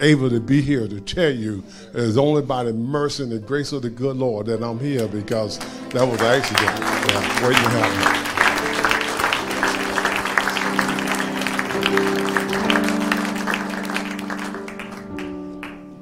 able 0.00 0.30
to 0.30 0.40
be 0.40 0.62
here 0.62 0.88
to 0.88 1.00
tell 1.02 1.30
you 1.30 1.62
it's 1.92 2.16
only 2.16 2.42
by 2.42 2.64
the 2.64 2.72
mercy 2.72 3.24
and 3.24 3.32
the 3.32 3.38
grace 3.38 3.72
of 3.72 3.82
the 3.82 3.90
good 3.90 4.16
Lord 4.16 4.46
that 4.46 4.62
I'm 4.62 4.80
here 4.80 5.06
because 5.06 5.58
that 5.90 6.08
was 6.08 6.18
an 6.20 6.26
accident 6.26 6.80
yeah, 7.10 7.46
waiting 7.46 7.62
to 7.62 7.68
happen. 7.68 8.29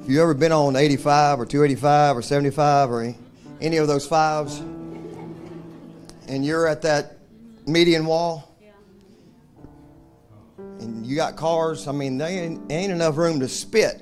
If 0.09 0.13
you 0.15 0.23
ever 0.23 0.33
been 0.33 0.53
on 0.53 0.75
85 0.75 1.41
or 1.41 1.45
285 1.45 2.17
or 2.17 2.23
75 2.23 2.91
or 2.91 3.15
any 3.61 3.77
of 3.77 3.89
those 3.89 4.07
fives, 4.07 4.59
and 6.29 6.47
you're 6.47 6.67
at 6.67 6.81
that 6.81 7.19
median 7.67 8.07
wall, 8.07 8.57
and 10.57 11.07
you 11.07 11.15
got 11.15 11.37
cars, 11.37 11.87
I 11.87 11.93
mean, 11.93 12.17
there 12.17 12.31
ain't, 12.31 12.73
ain't 12.73 12.91
enough 12.91 13.19
room 13.19 13.39
to 13.41 13.49
spit. 13.49 14.01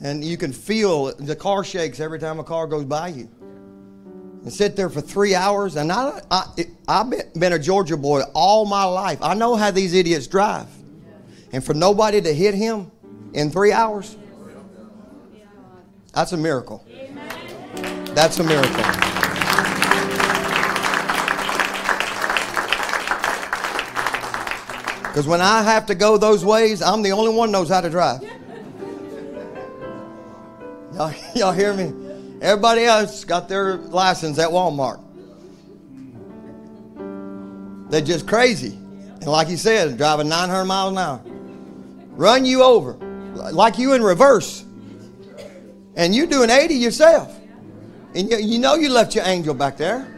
And 0.00 0.24
you 0.24 0.36
can 0.36 0.52
feel 0.52 1.12
the 1.16 1.34
car 1.34 1.64
shakes 1.64 1.98
every 1.98 2.20
time 2.20 2.38
a 2.38 2.44
car 2.44 2.68
goes 2.68 2.84
by 2.84 3.08
you. 3.08 3.28
And 4.44 4.52
sit 4.52 4.76
there 4.76 4.88
for 4.88 5.00
three 5.00 5.34
hours. 5.34 5.74
And 5.74 5.90
I, 5.90 6.20
I, 6.30 6.44
I've 6.86 7.10
been 7.34 7.54
a 7.54 7.58
Georgia 7.58 7.96
boy 7.96 8.20
all 8.34 8.66
my 8.66 8.84
life. 8.84 9.18
I 9.20 9.34
know 9.34 9.56
how 9.56 9.72
these 9.72 9.94
idiots 9.94 10.28
drive. 10.28 10.68
And 11.50 11.64
for 11.64 11.74
nobody 11.74 12.20
to 12.20 12.32
hit 12.32 12.54
him 12.54 12.92
in 13.32 13.50
three 13.50 13.72
hours, 13.72 14.16
that's 16.12 16.32
a 16.32 16.36
miracle. 16.36 16.84
That's 18.14 18.38
a 18.38 18.44
miracle. 18.44 18.84
Because 25.12 25.26
when 25.26 25.42
I 25.42 25.62
have 25.62 25.86
to 25.86 25.94
go 25.94 26.16
those 26.16 26.42
ways, 26.44 26.80
I'm 26.80 27.02
the 27.02 27.12
only 27.12 27.34
one 27.34 27.50
knows 27.50 27.68
how 27.68 27.82
to 27.82 27.90
drive. 27.90 28.22
Y'all, 30.94 31.14
y'all 31.34 31.52
hear 31.52 31.74
me? 31.74 31.92
Everybody 32.40 32.84
else 32.84 33.24
got 33.24 33.48
their 33.48 33.76
license 33.76 34.38
at 34.38 34.48
Walmart. 34.48 35.00
They're 37.90 38.00
just 38.00 38.26
crazy. 38.26 38.72
And 38.72 39.26
like 39.26 39.48
he 39.48 39.56
said, 39.56 39.96
driving 39.98 40.28
900 40.28 40.64
miles 40.64 40.92
an 40.92 40.98
hour. 40.98 41.20
Run 42.16 42.44
you 42.44 42.62
over. 42.62 42.94
Like 43.34 43.78
you 43.78 43.92
in 43.92 44.02
reverse. 44.02 44.64
And 45.94 46.14
you're 46.14 46.26
doing 46.26 46.50
80 46.50 46.74
yourself. 46.74 47.38
And 48.14 48.30
you, 48.30 48.38
you 48.38 48.58
know 48.58 48.74
you 48.74 48.88
left 48.88 49.14
your 49.14 49.24
angel 49.24 49.54
back 49.54 49.76
there. 49.76 50.08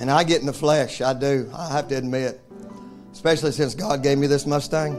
And 0.00 0.10
I 0.10 0.24
get 0.24 0.40
in 0.40 0.46
the 0.46 0.52
flesh. 0.52 1.00
I 1.02 1.12
do. 1.12 1.50
I 1.54 1.72
have 1.72 1.88
to 1.88 1.96
admit. 1.96 2.40
Especially 3.12 3.52
since 3.52 3.74
God 3.74 4.02
gave 4.02 4.18
me 4.18 4.26
this 4.26 4.46
Mustang. 4.46 4.94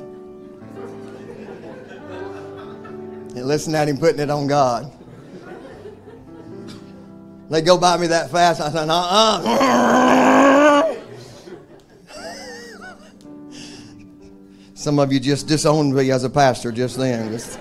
And 3.35 3.45
listen 3.45 3.73
at 3.73 3.87
him 3.87 3.97
putting 3.97 4.19
it 4.19 4.29
on 4.29 4.47
God. 4.47 4.91
They 7.49 7.61
go 7.61 7.77
by 7.77 7.97
me 7.97 8.07
that 8.07 8.31
fast. 8.31 8.61
I 8.61 8.71
said, 8.71 8.89
uh 8.89 8.93
uh 8.93 10.30
Some 14.81 14.97
of 14.97 15.13
you 15.13 15.19
just 15.19 15.47
disowned 15.47 15.93
me 15.93 16.09
as 16.09 16.23
a 16.23 16.29
pastor 16.29 16.71
just 16.71 16.97
then. 16.97 17.29
Just, 17.31 17.59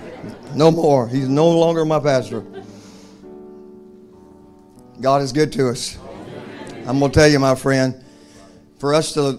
no 0.55 0.70
more. 0.70 1.07
He's 1.07 1.28
no 1.28 1.50
longer 1.50 1.84
my 1.84 2.00
pastor. 2.00 2.42
God 5.02 5.20
is 5.20 5.31
good 5.31 5.52
to 5.52 5.68
us. 5.68 5.99
I'm 6.86 6.99
going 6.99 7.12
to 7.12 7.15
tell 7.15 7.28
you, 7.28 7.39
my 7.39 7.55
friend, 7.55 8.02
for 8.78 8.94
us 8.94 9.12
to 9.12 9.39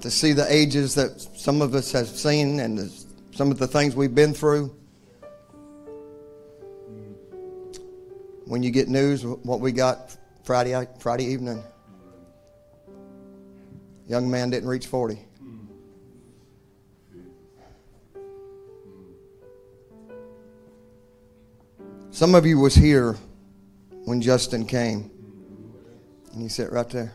to 0.00 0.10
see 0.12 0.32
the 0.32 0.46
ages 0.48 0.94
that 0.94 1.20
some 1.20 1.60
of 1.60 1.74
us 1.74 1.90
have 1.90 2.06
seen 2.06 2.60
and 2.60 2.78
the, 2.78 3.04
some 3.32 3.50
of 3.50 3.58
the 3.58 3.66
things 3.66 3.96
we've 3.96 4.14
been 4.14 4.32
through. 4.32 4.72
When 8.44 8.62
you 8.62 8.70
get 8.70 8.86
news, 8.86 9.26
what 9.26 9.58
we 9.58 9.72
got 9.72 10.16
Friday 10.44 10.86
Friday 11.00 11.24
evening, 11.24 11.64
young 14.06 14.30
man 14.30 14.50
didn't 14.50 14.68
reach 14.68 14.86
40. 14.86 15.24
Some 22.10 22.34
of 22.34 22.46
you 22.46 22.58
was 22.58 22.74
here 22.74 23.16
when 24.04 24.20
Justin 24.22 24.64
came. 24.64 25.10
And 26.32 26.42
he 26.42 26.48
sat 26.48 26.72
right 26.72 26.88
there. 26.88 27.14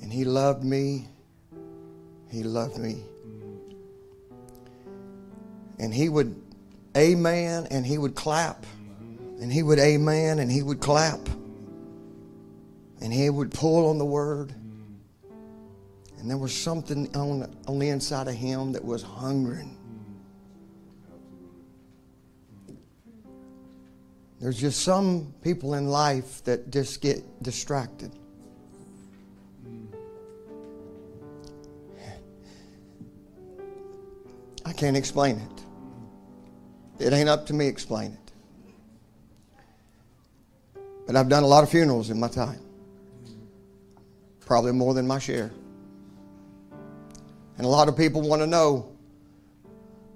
And 0.00 0.12
he 0.12 0.24
loved 0.24 0.62
me. 0.62 1.08
He 2.30 2.42
loved 2.42 2.78
me. 2.78 3.02
And 5.78 5.92
he 5.92 6.08
would 6.08 6.40
amen 6.96 7.66
and 7.70 7.86
he 7.86 7.98
would 7.98 8.14
clap. 8.14 8.66
And 9.40 9.52
he 9.52 9.62
would 9.62 9.78
amen 9.78 10.38
and 10.38 10.52
he 10.52 10.62
would 10.62 10.80
clap. 10.80 11.20
And 13.00 13.12
he 13.12 13.30
would 13.30 13.50
pull 13.50 13.88
on 13.88 13.98
the 13.98 14.04
word. 14.04 14.54
And 16.18 16.30
there 16.30 16.38
was 16.38 16.54
something 16.54 17.14
on, 17.16 17.52
on 17.66 17.78
the 17.78 17.88
inside 17.88 18.28
of 18.28 18.34
him 18.34 18.72
that 18.72 18.84
was 18.84 19.02
hungering. 19.02 19.76
There's 24.42 24.58
just 24.58 24.82
some 24.82 25.32
people 25.42 25.74
in 25.74 25.86
life 25.86 26.42
that 26.42 26.68
just 26.72 27.00
get 27.00 27.22
distracted. 27.44 28.10
I 34.66 34.72
can't 34.72 34.96
explain 34.96 35.36
it. 35.36 37.06
It 37.06 37.12
ain't 37.12 37.28
up 37.28 37.46
to 37.46 37.54
me 37.54 37.68
explain 37.68 38.14
it. 38.14 38.32
But 41.06 41.14
I've 41.14 41.28
done 41.28 41.44
a 41.44 41.46
lot 41.46 41.62
of 41.62 41.70
funerals 41.70 42.10
in 42.10 42.18
my 42.18 42.28
time. 42.28 42.58
Probably 44.40 44.72
more 44.72 44.92
than 44.92 45.06
my 45.06 45.20
share. 45.20 45.52
And 47.58 47.64
a 47.64 47.68
lot 47.68 47.86
of 47.88 47.96
people 47.96 48.22
want 48.22 48.42
to 48.42 48.46
know 48.48 48.90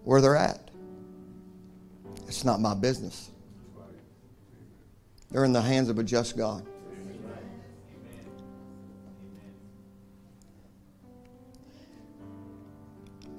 where 0.03 0.21
they're 0.21 0.35
at. 0.35 0.69
It's 2.27 2.45
not 2.45 2.61
my 2.61 2.75
business. 2.75 3.31
They're 5.37 5.45
in 5.45 5.53
the 5.53 5.61
hands 5.61 5.91
of 5.91 5.99
a 5.99 6.03
just 6.03 6.35
God. 6.35 6.67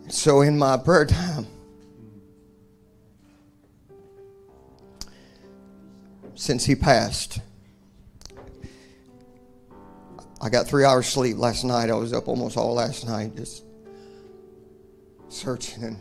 So, 0.08 0.42
in 0.42 0.60
my 0.60 0.78
prayer 0.78 1.08
time, 1.08 1.48
since 6.36 6.66
he 6.66 6.76
passed, 6.76 7.40
I 10.40 10.50
got 10.50 10.68
three 10.68 10.86
hours 10.86 11.08
sleep 11.08 11.38
last 11.38 11.64
night. 11.64 11.90
I 11.90 11.96
was 11.96 12.14
up 12.14 12.28
almost 12.28 12.58
all 12.58 12.76
last 12.76 13.08
night 13.08 13.36
just 13.36 13.64
searching 15.30 15.84
and 15.84 15.98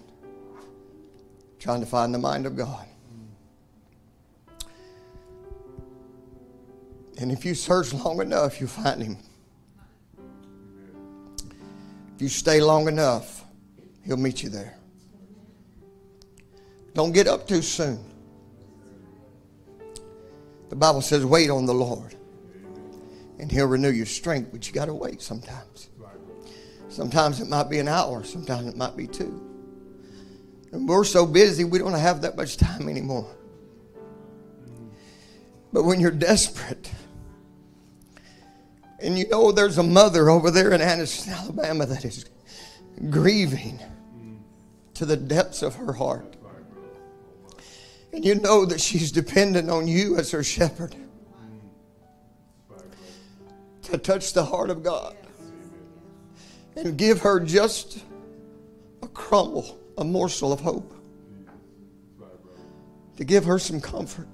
trying 1.58 1.80
to 1.80 1.86
find 1.86 2.12
the 2.12 2.18
mind 2.18 2.44
of 2.44 2.54
God. 2.54 2.86
And 7.18 7.32
if 7.32 7.44
you 7.44 7.54
search 7.54 7.94
long 7.94 8.20
enough, 8.20 8.60
you'll 8.60 8.68
find 8.68 9.02
him. 9.02 9.16
If 12.14 12.22
you 12.22 12.28
stay 12.28 12.60
long 12.60 12.88
enough, 12.88 13.44
he'll 14.04 14.16
meet 14.16 14.42
you 14.42 14.48
there. 14.48 14.78
Don't 16.94 17.12
get 17.12 17.26
up 17.26 17.46
too 17.46 17.62
soon. 17.62 18.02
The 20.68 20.76
Bible 20.76 21.02
says, 21.02 21.24
wait 21.24 21.50
on 21.50 21.66
the 21.66 21.74
Lord, 21.74 22.14
and 23.38 23.52
he'll 23.52 23.66
renew 23.66 23.90
your 23.90 24.06
strength, 24.06 24.50
but 24.50 24.66
you 24.66 24.72
got 24.72 24.86
to 24.86 24.94
wait 24.94 25.22
sometimes. 25.22 25.90
Sometimes 26.88 27.40
it 27.40 27.48
might 27.48 27.68
be 27.68 27.78
an 27.78 27.88
hour, 27.88 28.24
sometimes 28.24 28.66
it 28.66 28.76
might 28.76 28.96
be 28.96 29.06
two. 29.06 29.42
And 30.72 30.88
we're 30.88 31.04
so 31.04 31.26
busy, 31.26 31.64
we 31.64 31.78
don't 31.78 31.92
have 31.92 32.22
that 32.22 32.36
much 32.36 32.56
time 32.56 32.88
anymore. 32.88 33.30
But 35.72 35.84
when 35.84 36.00
you're 36.00 36.10
desperate, 36.10 36.90
And 39.00 39.18
you 39.18 39.28
know, 39.28 39.52
there's 39.52 39.78
a 39.78 39.82
mother 39.82 40.30
over 40.30 40.50
there 40.50 40.72
in 40.72 40.80
Anniston, 40.80 41.32
Alabama 41.32 41.86
that 41.86 42.04
is 42.04 42.24
grieving 43.10 43.78
to 44.94 45.04
the 45.04 45.16
depths 45.16 45.62
of 45.62 45.74
her 45.74 45.92
heart. 45.92 46.36
And 48.12 48.24
you 48.24 48.36
know 48.36 48.64
that 48.64 48.80
she's 48.80 49.12
dependent 49.12 49.68
on 49.68 49.86
you 49.86 50.16
as 50.16 50.30
her 50.30 50.42
shepherd 50.42 50.96
to 53.82 53.98
touch 53.98 54.32
the 54.32 54.44
heart 54.44 54.70
of 54.70 54.82
God 54.82 55.14
and 56.76 56.96
give 56.96 57.20
her 57.20 57.40
just 57.40 58.02
a 59.02 59.08
crumble, 59.08 59.78
a 59.98 60.04
morsel 60.04 60.52
of 60.52 60.60
hope, 60.60 60.92
to 63.16 63.24
give 63.24 63.44
her 63.44 63.58
some 63.58 63.80
comfort. 63.80 64.28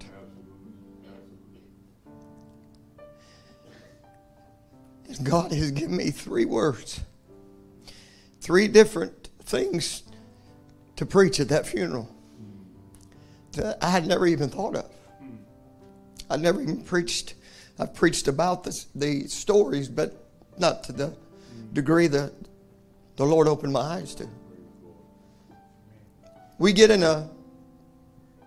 God 5.19 5.53
has 5.53 5.71
given 5.71 5.97
me 5.97 6.11
three 6.11 6.45
words, 6.45 7.01
three 8.41 8.69
different 8.69 9.29
things 9.45 10.03
to 10.97 11.07
preach 11.07 11.41
at 11.41 11.49
that 11.49 11.67
funeral 11.67 12.09
that 13.53 13.83
I 13.83 13.91
had 13.91 14.07
never 14.07 14.27
even 14.27 14.49
thought 14.49 14.77
of. 14.77 14.91
I 16.31 16.37
never 16.37 16.63
even 16.63 16.83
preached. 16.83 17.35
I've 17.79 17.95
preached 17.95 18.29
about 18.29 18.65
this, 18.65 18.87
the 18.95 19.27
stories, 19.27 19.89
but 19.89 20.25
not 20.59 20.85
to 20.85 20.93
the 20.93 21.17
degree 21.73 22.07
that 22.07 22.33
the 23.17 23.25
Lord 23.25 23.49
opened 23.49 23.73
my 23.73 23.81
eyes 23.81 24.15
to. 24.17 24.29
We 26.59 26.73
get 26.73 26.91
in 26.91 27.03
a 27.03 27.29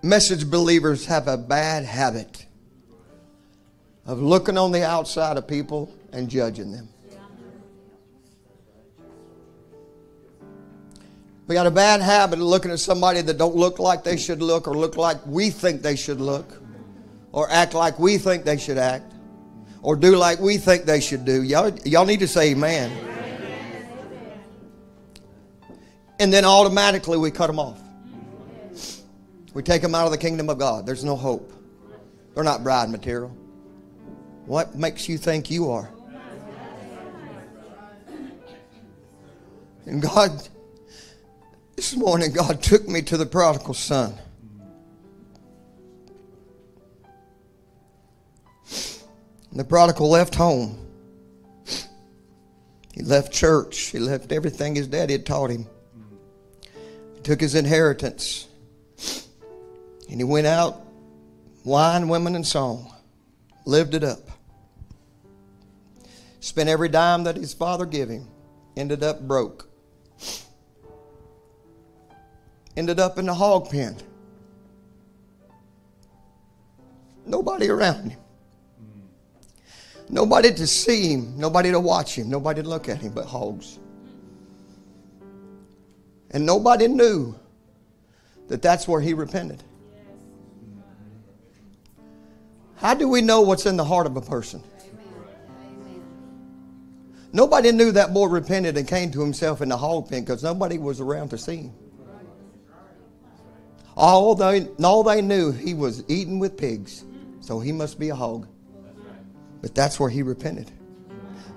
message 0.01 0.49
believers 0.49 1.05
have 1.07 1.27
a 1.27 1.37
bad 1.37 1.83
habit 1.83 2.45
of 4.05 4.21
looking 4.21 4.57
on 4.57 4.71
the 4.71 4.85
outside 4.85 5.37
of 5.37 5.47
people 5.47 5.93
and 6.15 6.29
judging 6.29 6.71
them. 6.71 6.89
We 11.47 11.53
got 11.53 11.67
a 11.67 11.71
bad 11.71 12.01
habit 12.01 12.39
of 12.39 12.45
looking 12.45 12.71
at 12.71 12.79
somebody 12.79 13.21
that 13.21 13.37
don't 13.37 13.55
look 13.55 13.77
like 13.77 14.03
they 14.03 14.17
should 14.17 14.41
look 14.41 14.67
or 14.67 14.75
look 14.75 14.97
like 14.97 15.17
we 15.27 15.51
think 15.51 15.83
they 15.83 15.95
should 15.95 16.19
look 16.19 16.59
or 17.31 17.51
act 17.51 17.75
like 17.75 17.99
we 17.99 18.17
think 18.17 18.45
they 18.45 18.57
should 18.57 18.79
act 18.79 19.13
or 19.83 19.95
do 19.95 20.15
like 20.15 20.39
we 20.39 20.57
think 20.57 20.85
they 20.85 20.99
should 20.99 21.23
do. 21.23 21.43
Y'all, 21.43 21.69
y'all 21.85 22.05
need 22.05 22.19
to 22.21 22.27
say 22.27 22.51
amen. 22.51 22.91
And 26.19 26.33
then 26.33 26.45
automatically 26.45 27.17
we 27.19 27.29
cut 27.29 27.47
them 27.47 27.59
off. 27.59 27.79
We 29.53 29.61
take 29.61 29.83
them 29.83 29.93
out 29.93 30.05
of 30.05 30.11
the 30.11 30.17
kingdom 30.17 30.49
of 30.49 30.57
God. 30.57 30.87
There's 30.87 31.03
no 31.03 31.15
hope. 31.15 31.53
They're 32.33 32.43
not 32.43 32.63
bride 32.63 32.89
material. 32.89 33.29
What 34.45 34.75
makes 34.75 35.07
you 35.07 35.17
think 35.17 35.51
you 35.51 35.69
are? 35.69 35.89
And 39.85 40.01
God, 40.01 40.47
this 41.75 41.95
morning, 41.95 42.31
God 42.31 42.61
took 42.61 42.87
me 42.87 43.01
to 43.03 43.17
the 43.17 43.25
prodigal 43.25 43.73
son. 43.73 44.15
The 49.51 49.63
prodigal 49.63 50.09
left 50.09 50.35
home. 50.35 50.77
He 52.93 53.01
left 53.03 53.31
church. 53.31 53.77
He 53.77 53.99
left 53.99 54.31
everything 54.31 54.75
his 54.75 54.87
daddy 54.87 55.13
had 55.13 55.25
taught 55.25 55.49
him. 55.49 55.67
He 57.15 57.21
took 57.21 57.39
his 57.39 57.55
inheritance. 57.55 58.47
And 60.09 60.19
he 60.19 60.23
went 60.23 60.47
out, 60.47 60.81
wine, 61.63 62.07
women, 62.09 62.35
and 62.35 62.45
song. 62.45 62.93
Lived 63.65 63.95
it 63.95 64.03
up. 64.03 64.29
Spent 66.39 66.69
every 66.69 66.89
dime 66.89 67.23
that 67.23 67.37
his 67.37 67.53
father 67.53 67.85
gave 67.85 68.09
him. 68.09 68.27
Ended 68.77 69.03
up 69.03 69.27
broke. 69.27 69.64
Ended 72.77 72.99
up 72.99 73.17
in 73.17 73.25
the 73.25 73.33
hog 73.33 73.69
pen. 73.69 73.95
Nobody 77.25 77.69
around 77.69 78.11
him. 78.11 78.19
Nobody 80.09 80.53
to 80.53 80.67
see 80.67 81.13
him, 81.13 81.37
nobody 81.37 81.71
to 81.71 81.79
watch 81.79 82.15
him, 82.15 82.29
nobody 82.29 82.61
to 82.61 82.69
look 82.69 82.89
at 82.89 82.99
him 82.99 83.11
but 83.11 83.25
hogs. 83.25 83.79
And 86.31 86.45
nobody 86.45 86.87
knew 86.87 87.35
that 88.47 88.61
that's 88.61 88.87
where 88.87 89.01
he 89.01 89.13
repented. 89.13 89.63
How 92.75 92.93
do 92.93 93.07
we 93.07 93.21
know 93.21 93.41
what's 93.41 93.65
in 93.65 93.77
the 93.77 93.85
heart 93.85 94.05
of 94.05 94.15
a 94.15 94.21
person? 94.21 94.61
Nobody 97.31 97.71
knew 97.71 97.91
that 97.91 98.13
boy 98.13 98.27
repented 98.27 98.77
and 98.77 98.87
came 98.87 99.11
to 99.11 99.21
himself 99.21 99.61
in 99.61 99.69
the 99.69 99.77
hog 99.77 100.09
pen 100.09 100.23
because 100.23 100.43
nobody 100.43 100.77
was 100.77 101.01
around 101.01 101.29
to 101.29 101.37
see 101.37 101.57
him. 101.57 101.73
All 103.97 104.35
they, 104.35 104.67
all 104.83 105.03
they 105.03 105.21
knew, 105.21 105.51
he 105.51 105.73
was 105.73 106.03
eating 106.09 106.37
with 106.37 106.57
pigs, 106.57 107.05
so 107.39 107.59
he 107.59 107.71
must 107.71 107.97
be 107.97 108.09
a 108.09 108.15
hog. 108.15 108.47
But 109.61 109.73
that's 109.73 109.99
where 109.99 110.09
he 110.09 110.21
repented. 110.21 110.71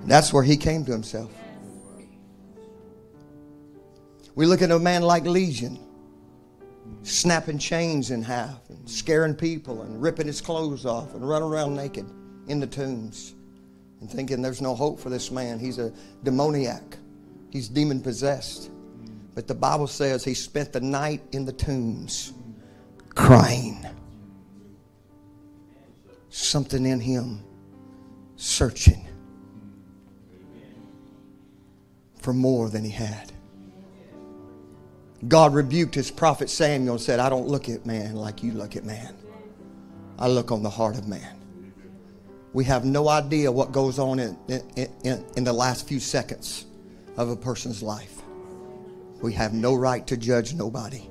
That's 0.05 0.33
where 0.33 0.44
he 0.44 0.57
came 0.57 0.84
to 0.84 0.92
himself. 0.92 1.33
We 4.34 4.47
look 4.47 4.62
at 4.62 4.70
a 4.70 4.78
man 4.78 5.02
like 5.02 5.25
Legion, 5.25 5.81
snapping 7.02 7.58
chains 7.58 8.12
in 8.12 8.23
half, 8.23 8.70
and 8.70 8.89
scaring 8.89 9.34
people, 9.34 9.83
and 9.83 10.00
ripping 10.00 10.28
his 10.28 10.41
clothes 10.41 10.86
off, 10.86 11.15
and 11.15 11.28
running 11.28 11.49
around 11.49 11.75
naked 11.75 12.08
in 12.47 12.60
the 12.60 12.67
tombs, 12.68 13.34
and 14.00 14.08
thinking 14.08 14.41
there's 14.41 14.62
no 14.62 14.76
hope 14.76 15.00
for 15.00 15.10
this 15.10 15.33
man. 15.33 15.58
He's 15.58 15.78
a 15.78 15.92
demoniac, 16.23 16.99
he's 17.50 17.68
demon 17.68 18.00
possessed. 18.00 18.70
But 19.39 19.47
the 19.47 19.55
Bible 19.55 19.86
says 19.86 20.25
he 20.25 20.34
spent 20.34 20.73
the 20.73 20.81
night 20.81 21.23
in 21.31 21.44
the 21.44 21.52
tombs 21.52 22.33
crying. 23.15 23.86
Something 26.28 26.84
in 26.84 26.99
him 26.99 27.44
searching 28.34 29.07
for 32.17 32.33
more 32.33 32.68
than 32.68 32.83
he 32.83 32.91
had. 32.91 33.31
God 35.28 35.55
rebuked 35.55 35.94
his 35.94 36.10
prophet 36.10 36.50
Samuel 36.50 36.94
and 36.94 37.00
said, 37.00 37.20
I 37.20 37.28
don't 37.28 37.47
look 37.47 37.68
at 37.68 37.86
man 37.86 38.17
like 38.17 38.42
you 38.42 38.50
look 38.50 38.75
at 38.75 38.84
man. 38.84 39.15
I 40.18 40.26
look 40.26 40.50
on 40.50 40.65
the 40.65 40.70
heart 40.70 40.99
of 40.99 41.07
man. 41.07 41.39
We 42.55 42.65
have 42.65 42.84
no 42.84 43.08
idea 43.08 43.52
what 43.52 43.70
goes 43.70 44.00
on 44.00 44.18
in, 44.18 44.36
in, 44.49 44.92
in, 45.05 45.25
in 45.36 45.44
the 45.44 45.52
last 45.52 45.86
few 45.86 46.00
seconds 46.00 46.67
of 47.17 47.28
a 47.28 47.36
person's 47.36 47.84
life. 47.84 48.18
We 49.21 49.33
have 49.35 49.53
no 49.53 49.75
right 49.75 50.07
to 50.07 50.17
judge 50.17 50.55
nobody. 50.55 51.09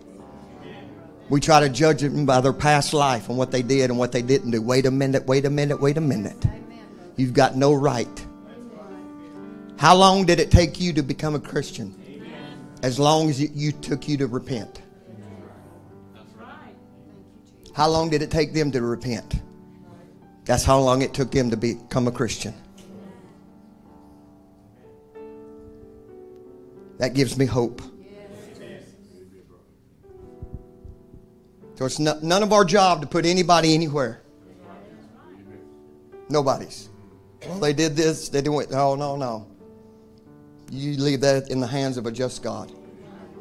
We 1.29 1.41
try 1.41 1.59
to 1.59 1.69
judge 1.69 2.01
them 2.01 2.25
by 2.25 2.39
their 2.39 2.53
past 2.53 2.93
life 2.93 3.27
and 3.27 3.37
what 3.37 3.51
they 3.51 3.61
did 3.61 3.89
and 3.89 3.99
what 3.99 4.13
they 4.13 4.21
didn't 4.21 4.51
do. 4.51 4.61
Wait 4.61 4.85
a 4.85 4.91
minute, 4.91 5.25
wait 5.25 5.45
a 5.45 5.49
minute, 5.49 5.81
wait 5.81 5.97
a 5.97 6.01
minute. 6.01 6.45
You've 7.17 7.33
got 7.33 7.57
no 7.57 7.73
right. 7.73 8.25
How 9.77 9.95
long 9.95 10.25
did 10.25 10.39
it 10.39 10.51
take 10.51 10.79
you 10.79 10.93
to 10.93 11.03
become 11.03 11.35
a 11.35 11.39
Christian? 11.39 11.93
As 12.81 12.97
long 12.97 13.29
as 13.29 13.41
it 13.41 13.51
you 13.53 13.71
took 13.73 14.07
you 14.07 14.17
to 14.17 14.27
repent. 14.27 14.81
How 17.73 17.89
long 17.89 18.09
did 18.09 18.21
it 18.21 18.31
take 18.31 18.53
them 18.53 18.71
to 18.71 18.81
repent? 18.81 19.41
That's 20.45 20.63
how 20.63 20.79
long 20.79 21.01
it 21.01 21.13
took 21.13 21.31
them 21.31 21.49
to 21.49 21.57
become 21.57 22.07
a 22.07 22.11
Christian. 22.11 22.53
That 26.99 27.13
gives 27.13 27.37
me 27.37 27.45
hope. 27.45 27.81
So 31.77 31.85
it's 31.85 31.99
none 31.99 32.41
of 32.41 32.51
our 32.51 32.65
job 32.65 33.01
to 33.01 33.07
put 33.07 33.25
anybody 33.25 33.75
anywhere. 33.75 34.21
Nobody's. 36.27 36.89
Well, 37.45 37.59
they 37.59 37.71
did 37.71 37.95
this, 37.95 38.29
they 38.29 38.41
didn't. 38.41 38.71
No, 38.71 38.95
no, 38.95 39.15
no. 39.15 39.47
You 40.71 40.97
leave 40.97 41.21
that 41.21 41.51
in 41.51 41.59
the 41.59 41.67
hands 41.67 41.97
of 41.97 42.07
a 42.07 42.11
just 42.11 42.41
God. 42.41 42.71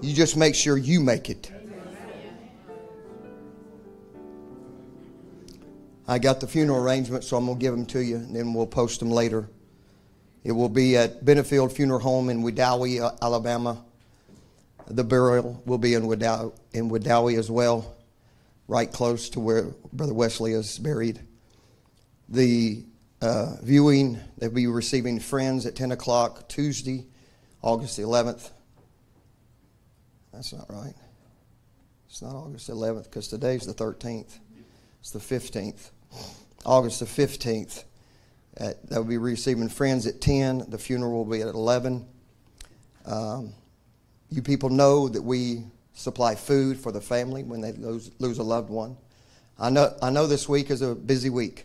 You 0.02 0.14
just 0.14 0.36
make 0.36 0.54
sure 0.54 0.76
you 0.76 1.00
make 1.00 1.30
it. 1.30 1.50
I 6.06 6.18
got 6.18 6.38
the 6.38 6.46
funeral 6.46 6.84
arrangements, 6.84 7.26
so 7.26 7.38
I'm 7.38 7.46
going 7.46 7.58
to 7.58 7.60
give 7.60 7.72
them 7.72 7.86
to 7.86 8.00
you, 8.00 8.16
and 8.16 8.36
then 8.36 8.52
we'll 8.52 8.66
post 8.66 9.00
them 9.00 9.10
later. 9.10 9.48
It 10.44 10.52
will 10.52 10.68
be 10.68 10.96
at 10.96 11.24
Benefield 11.24 11.72
Funeral 11.72 11.98
Home 12.00 12.28
in 12.28 12.44
Wedowee, 12.44 13.00
uh, 13.00 13.16
Alabama. 13.20 13.82
The 14.86 15.02
burial 15.02 15.60
will 15.66 15.78
be 15.78 15.94
in 15.94 16.04
Wedowee, 16.04 16.52
in 16.74 16.90
Wedowee 16.90 17.38
as 17.38 17.50
well, 17.50 17.95
right 18.68 18.90
close 18.90 19.30
to 19.30 19.40
where 19.40 19.74
Brother 19.92 20.14
Wesley 20.14 20.52
is 20.52 20.78
buried. 20.78 21.20
The 22.28 22.84
uh, 23.20 23.56
viewing, 23.62 24.18
they'll 24.38 24.50
be 24.50 24.66
receiving 24.66 25.20
friends 25.20 25.66
at 25.66 25.76
10 25.76 25.92
o'clock 25.92 26.48
Tuesday, 26.48 27.06
August 27.62 27.96
the 27.96 28.02
11th. 28.02 28.50
That's 30.32 30.52
not 30.52 30.66
right. 30.68 30.94
It's 32.08 32.22
not 32.22 32.34
August 32.34 32.68
11th 32.70 33.04
because 33.04 33.28
today's 33.28 33.66
the 33.66 33.74
13th. 33.74 34.38
It's 35.00 35.10
the 35.10 35.18
15th. 35.18 35.90
August 36.64 37.00
the 37.00 37.06
15th. 37.06 37.84
At, 38.58 38.88
they'll 38.88 39.04
be 39.04 39.18
receiving 39.18 39.68
friends 39.68 40.06
at 40.06 40.20
10. 40.20 40.70
The 40.70 40.78
funeral 40.78 41.24
will 41.24 41.30
be 41.30 41.42
at 41.42 41.48
11. 41.48 42.06
Um, 43.04 43.52
you 44.30 44.42
people 44.42 44.70
know 44.70 45.08
that 45.08 45.22
we 45.22 45.64
supply 45.96 46.34
food 46.34 46.78
for 46.78 46.92
the 46.92 47.00
family 47.00 47.42
when 47.42 47.62
they 47.62 47.72
lose, 47.72 48.10
lose 48.18 48.38
a 48.38 48.42
loved 48.42 48.70
one. 48.70 48.96
I 49.58 49.70
know, 49.70 49.96
I 50.02 50.10
know 50.10 50.26
this 50.26 50.48
week 50.48 50.70
is 50.70 50.82
a 50.82 50.94
busy 50.94 51.30
week. 51.30 51.64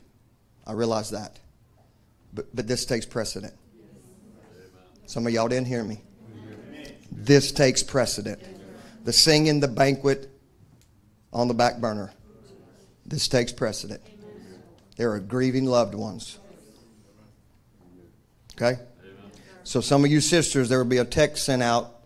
I 0.66 0.72
realize 0.72 1.12
that. 1.12 1.38
But, 2.34 2.56
but 2.56 2.66
this 2.66 2.86
takes 2.86 3.06
precedent. 3.06 3.54
Some 5.06 5.28
of 5.28 5.34
y'all 5.34 5.50
didn't 5.50 5.68
hear 5.68 5.84
me. 5.84 6.02
This 7.12 7.52
takes 7.52 7.84
precedent. 7.84 8.42
The 9.04 9.12
singing, 9.12 9.60
the 9.60 9.68
banquet 9.68 10.30
on 11.34 11.50
the 11.50 11.54
back 11.54 11.80
burner. 11.80 12.14
This 13.06 13.28
takes 13.28 13.52
precedent. 13.52 14.02
There 14.96 15.12
are 15.12 15.20
grieving 15.20 15.66
loved 15.66 15.94
ones. 15.94 16.40
Okay? 18.56 18.80
So, 19.64 19.82
some 19.82 20.06
of 20.06 20.12
you 20.12 20.22
sisters, 20.22 20.70
there 20.70 20.78
will 20.78 20.86
be 20.86 20.98
a 20.98 21.06
text 21.06 21.44
sent 21.44 21.62
out 21.62 22.01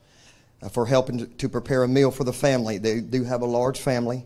for 0.69 0.85
helping 0.85 1.27
to 1.35 1.49
prepare 1.49 1.83
a 1.83 1.87
meal 1.87 2.11
for 2.11 2.23
the 2.23 2.33
family. 2.33 2.77
They 2.77 3.01
do 3.01 3.23
have 3.23 3.41
a 3.41 3.45
large 3.45 3.79
family. 3.79 4.23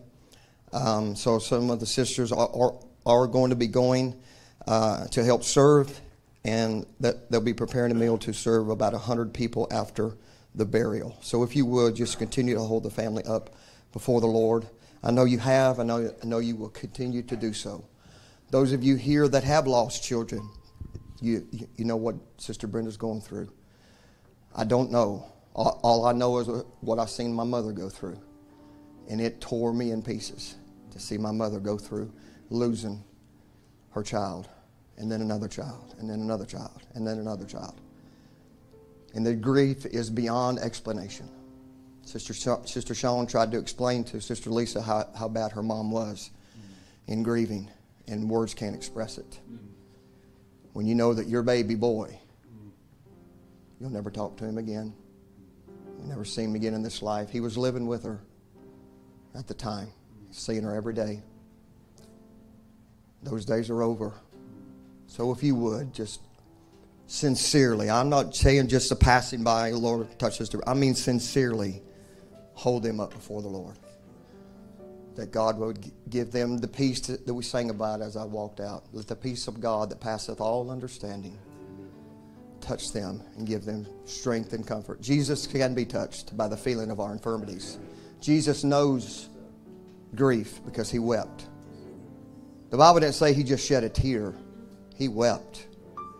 Um, 0.72 1.16
so, 1.16 1.40
some 1.40 1.69
of 1.69 1.80
the 1.80 1.85
sisters 1.85 2.32
are, 2.32 2.50
are, 2.53 2.76
are 3.06 3.27
going 3.27 3.50
to 3.50 3.56
be 3.56 3.68
going 3.68 4.19
uh, 4.68 5.08
to 5.08 5.24
help 5.24 5.43
serve, 5.43 6.00
and 6.43 6.85
that 7.00 7.32
they'll 7.32 7.42
be 7.42 7.53
preparing 7.53 7.92
a 7.92 7.95
meal 7.95 8.18
to 8.19 8.34
serve 8.34 8.69
about 8.69 8.93
100 8.93 9.34
people 9.34 9.68
after 9.72 10.16
the 10.53 10.66
burial. 10.66 11.18
So, 11.22 11.43
if 11.43 11.56
you 11.56 11.66
would, 11.66 11.95
just 11.95 12.19
continue 12.19 12.53
to 12.56 12.61
hold 12.61 12.84
the 12.84 12.92
family 12.92 13.24
up 13.26 13.56
before 13.92 14.22
the 14.22 14.27
Lord. 14.27 14.68
I 15.03 15.11
know 15.11 15.24
you 15.24 15.40
have, 15.40 15.80
I 15.80 15.84
know, 15.84 16.14
I 16.22 16.26
know 16.26 16.40
you 16.40 16.56
will 16.56 16.69
continue 16.69 17.24
to 17.24 17.35
do 17.35 17.53
so. 17.53 17.85
Those 18.51 18.74
of 18.74 18.84
you 18.84 18.95
here 18.95 19.27
that 19.27 19.43
have 19.43 19.68
lost 19.68 20.03
children, 20.03 20.50
you, 21.22 21.48
you 21.77 21.85
know 21.85 21.95
what 21.95 22.16
Sister 22.38 22.68
Brenda's 22.68 22.98
going 22.98 23.22
through. 23.22 23.51
I 24.56 24.66
don't 24.66 24.92
know. 24.92 25.26
All, 25.60 25.78
all 25.84 26.06
I 26.06 26.14
know 26.14 26.38
is 26.38 26.48
what 26.80 27.00
I've 27.00 27.10
seen 27.10 27.34
my 27.34 27.44
mother 27.44 27.74
go 27.74 27.90
through. 27.90 28.18
And 29.10 29.20
it 29.20 29.42
tore 29.42 29.74
me 29.74 29.92
in 29.92 30.02
pieces 30.02 30.56
to 30.92 31.00
see 31.00 31.18
my 31.18 31.32
mother 31.32 31.60
go 31.60 31.78
through 31.78 32.14
losing 32.50 33.04
her 33.92 34.02
child, 34.02 34.48
and 34.98 35.12
then 35.12 35.22
another 35.22 35.50
child, 35.50 35.96
and 36.00 36.10
then 36.10 36.22
another 36.22 36.46
child, 36.46 36.84
and 36.94 37.06
then 37.06 37.18
another 37.18 37.46
child. 37.46 37.82
And 39.14 39.26
the 39.26 39.34
grief 39.34 39.86
is 39.86 40.10
beyond 40.10 40.60
explanation. 40.60 41.30
Sister, 42.04 42.34
Sister 42.66 42.96
Sean 42.96 43.28
tried 43.28 43.52
to 43.52 43.58
explain 43.58 44.04
to 44.06 44.22
Sister 44.22 44.50
Lisa 44.50 44.82
how, 44.82 45.10
how 45.18 45.28
bad 45.28 45.52
her 45.52 45.64
mom 45.64 45.92
was 45.92 46.32
in 47.08 47.22
grieving, 47.22 47.70
and 48.08 48.30
words 48.30 48.54
can't 48.54 48.76
express 48.76 49.18
it 49.18 49.40
when 50.74 50.88
you 50.88 50.96
know 50.96 51.14
that 51.14 51.28
your 51.28 51.44
baby 51.44 51.76
boy, 51.76 52.18
you'll 53.80 53.90
never 53.90 54.10
talk 54.10 54.38
to 54.38 54.46
him 54.46 54.58
again. 54.58 54.94
Never 56.06 56.26
seen 56.26 56.50
him 56.50 56.56
again 56.56 56.74
in 56.74 56.82
this 56.82 57.02
life. 57.02 57.30
He 57.30 57.40
was 57.40 57.58
living 57.58 57.88
with 57.88 58.03
her 58.03 58.19
at 59.36 59.48
the 59.48 59.53
time, 59.53 59.90
seeing 60.32 60.64
her 60.64 60.76
every 60.76 60.94
day. 60.94 61.22
Those 63.24 63.45
days 63.45 63.69
are 63.69 63.82
over. 63.82 64.14
So 65.08 65.32
if 65.32 65.44
you 65.44 65.56
would, 65.56 65.94
just 65.94 66.22
sincerely, 67.08 67.90
I'm 67.90 68.10
not 68.10 68.36
saying 68.36 68.68
just 68.68 68.92
a 68.92 68.95
passing 68.95 69.44
by, 69.44 69.72
Lord, 69.72 70.18
touch 70.19 70.40
this. 70.40 70.50
I 70.66 70.74
mean 70.74 70.95
sincerely, 70.95 71.82
hold 72.53 72.84
them 72.84 73.00
up 73.00 73.11
before 73.11 73.42
the 73.42 73.48
Lord 73.48 73.76
that 75.19 75.32
God 75.32 75.58
would 75.60 75.92
give 76.10 76.32
them 76.32 76.60
the 76.60 76.68
peace 76.68 77.02
that 77.02 77.34
we 77.34 77.44
sang 77.44 77.69
about 77.69 78.02
as 78.02 78.16
I 78.16 78.24
walked 78.24 78.61
out. 78.61 78.86
Let 78.94 79.08
the 79.08 79.18
peace 79.18 79.50
of 79.50 79.60
God 79.60 79.90
that 79.90 80.00
passeth 80.00 80.40
all 80.40 80.72
understanding 80.72 81.38
touch 82.60 82.92
them 82.92 83.24
and 83.38 83.48
give 83.48 83.66
them 83.66 83.88
strength 84.06 84.54
and 84.54 84.66
comfort. 84.66 85.02
Jesus 85.02 85.48
can 85.48 85.74
be 85.74 85.86
touched 85.86 86.36
by 86.38 86.48
the 86.48 86.58
feeling 86.58 86.92
of 86.92 87.00
our 87.00 87.12
infirmities. 87.12 87.80
Jesus 88.22 88.64
knows 88.64 89.30
grief 90.16 90.60
because 90.66 90.90
he 90.90 91.00
wept. 91.00 91.48
The 92.70 92.78
Bible 92.78 93.00
didn't 93.00 93.16
say 93.16 93.34
he 93.34 93.44
just 93.44 93.66
shed 93.66 93.84
a 93.84 93.90
tear, 93.90 94.36
he 94.96 95.08
wept 95.08 95.68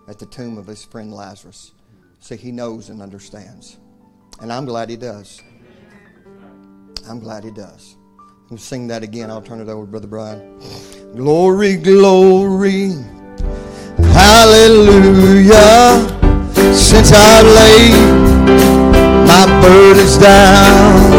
at 0.08 0.18
the 0.18 0.26
tomb 0.26 0.58
of 0.58 0.66
his 0.66 0.84
friend 0.84 1.14
Lazarus. 1.14 1.74
So 2.20 2.36
he 2.36 2.52
knows 2.52 2.90
and 2.90 3.02
understands. 3.02 3.78
And 4.42 4.52
I'm 4.52 4.66
glad 4.66 4.90
he 4.90 4.98
does. 4.98 5.42
I'm 7.08 7.20
glad 7.20 7.44
he 7.44 7.52
does. 7.52 7.96
We'll 8.50 8.58
sing 8.58 8.88
that 8.88 9.04
again. 9.04 9.30
I'll 9.30 9.42
turn 9.42 9.62
it 9.62 9.70
over 9.70 9.86
to 9.86 9.92
Brother 9.92 10.08
Brian. 10.08 10.60
Glory, 11.16 11.78
glory, 11.78 12.94
hallelujah. 13.98 16.20
Since 16.74 17.12
I 17.14 17.42
laid 17.42 17.96
my 19.28 19.46
burdens 19.62 20.18
down, 20.18 21.12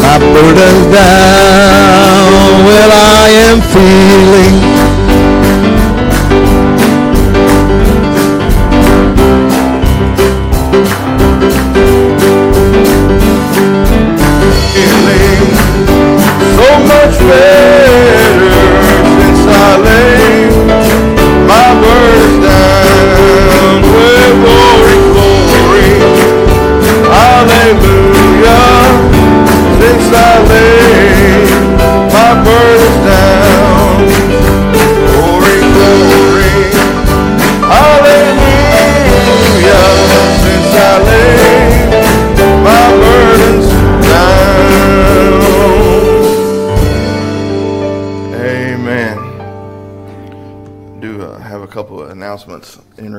my 0.02 0.18
burdens 0.20 0.86
down, 0.94 2.30
well, 2.66 2.92
I 2.92 3.30
am 3.50 3.62
feeling 3.62 4.71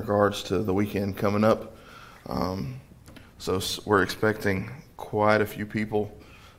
regards 0.03 0.43
to 0.43 0.59
the 0.59 0.75
weekend 0.75 1.17
coming 1.17 1.45
up. 1.45 1.77
Um, 2.29 2.81
so 3.39 3.61
we're 3.85 4.03
expecting 4.03 4.69
quite 4.97 5.41
a 5.41 5.47
few 5.47 5.65
people 5.65 6.13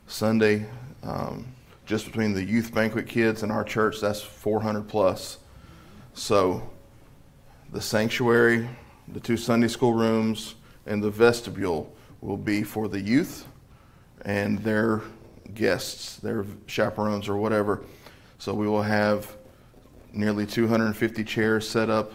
Sunday. 0.08 0.66
Um, 1.04 1.54
just 1.86 2.06
between 2.06 2.34
the 2.34 2.42
youth 2.42 2.74
banquet 2.74 3.06
kids 3.06 3.44
and 3.44 3.52
our 3.52 3.66
church, 3.66 4.00
that's 4.00 4.22
400 4.22 4.88
plus. 4.88 5.40
So 6.14 6.72
the 7.74 7.82
sanctuary, 7.82 8.70
the 9.10 9.20
two 9.20 9.36
Sunday 9.36 9.68
school 9.68 9.94
rooms, 9.94 10.56
and 10.86 11.04
the 11.04 11.12
vestibule 11.12 11.94
will 12.22 12.38
be 12.38 12.64
for 12.64 12.88
the 12.88 13.02
youth 13.02 13.46
and 14.24 14.58
their 14.60 15.02
guests, 15.54 16.16
their 16.16 16.46
chaperones 16.68 17.28
or 17.28 17.36
whatever. 17.36 17.84
So 18.38 18.54
we 18.54 18.70
will 18.70 18.84
have 18.84 19.36
nearly 20.14 20.46
250 20.46 21.26
chairs 21.26 21.68
set 21.68 21.90
up 21.90 22.14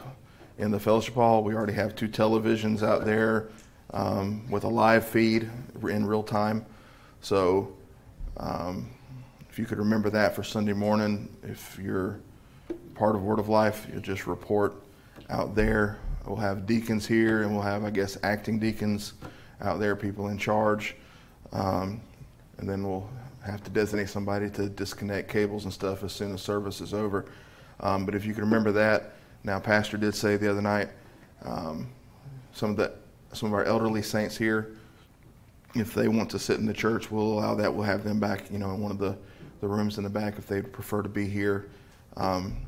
in 0.58 0.70
the 0.70 0.78
fellowship 0.78 1.14
hall. 1.14 1.42
We 1.42 1.54
already 1.54 1.72
have 1.72 1.94
two 1.94 2.08
televisions 2.08 2.82
out 2.82 3.04
there 3.04 3.48
um, 3.94 4.48
with 4.50 4.64
a 4.64 4.68
live 4.68 5.06
feed 5.06 5.48
in 5.82 6.04
real 6.04 6.22
time. 6.22 6.66
So 7.20 7.72
um, 8.36 8.90
if 9.48 9.58
you 9.58 9.64
could 9.64 9.78
remember 9.78 10.10
that 10.10 10.34
for 10.34 10.42
Sunday 10.42 10.72
morning, 10.72 11.34
if 11.42 11.78
you're 11.78 12.20
part 12.94 13.14
of 13.14 13.22
Word 13.22 13.38
of 13.38 13.48
Life, 13.48 13.86
you'll 13.90 14.02
just 14.02 14.26
report 14.26 14.74
out 15.30 15.54
there. 15.54 15.98
We'll 16.26 16.36
have 16.36 16.66
deacons 16.66 17.06
here, 17.06 17.42
and 17.42 17.52
we'll 17.52 17.62
have, 17.62 17.84
I 17.84 17.90
guess, 17.90 18.18
acting 18.22 18.58
deacons 18.58 19.14
out 19.60 19.80
there, 19.80 19.96
people 19.96 20.28
in 20.28 20.36
charge. 20.36 20.94
Um, 21.52 22.00
and 22.58 22.68
then 22.68 22.82
we'll 22.86 23.08
have 23.46 23.62
to 23.64 23.70
designate 23.70 24.10
somebody 24.10 24.50
to 24.50 24.68
disconnect 24.68 25.30
cables 25.30 25.64
and 25.64 25.72
stuff 25.72 26.02
as 26.02 26.12
soon 26.12 26.34
as 26.34 26.42
service 26.42 26.80
is 26.80 26.92
over. 26.92 27.26
Um, 27.80 28.04
but 28.04 28.14
if 28.14 28.26
you 28.26 28.34
can 28.34 28.42
remember 28.44 28.72
that, 28.72 29.14
now, 29.48 29.58
Pastor 29.58 29.96
did 29.96 30.14
say 30.14 30.36
the 30.36 30.50
other 30.50 30.60
night, 30.60 30.90
um, 31.42 31.88
some 32.52 32.68
of 32.68 32.76
the 32.76 32.92
some 33.32 33.48
of 33.48 33.54
our 33.54 33.64
elderly 33.64 34.02
saints 34.02 34.36
here, 34.36 34.76
if 35.74 35.94
they 35.94 36.06
want 36.06 36.28
to 36.30 36.38
sit 36.38 36.58
in 36.58 36.66
the 36.66 36.72
church, 36.74 37.10
we'll 37.10 37.32
allow 37.32 37.54
that. 37.54 37.72
We'll 37.72 37.84
have 37.84 38.04
them 38.04 38.20
back, 38.20 38.50
you 38.50 38.58
know, 38.58 38.72
in 38.74 38.80
one 38.80 38.92
of 38.92 38.98
the, 38.98 39.16
the 39.62 39.68
rooms 39.68 39.96
in 39.96 40.04
the 40.04 40.10
back 40.10 40.36
if 40.36 40.46
they 40.46 40.60
prefer 40.60 41.00
to 41.00 41.08
be 41.08 41.26
here 41.26 41.70
um, 42.18 42.58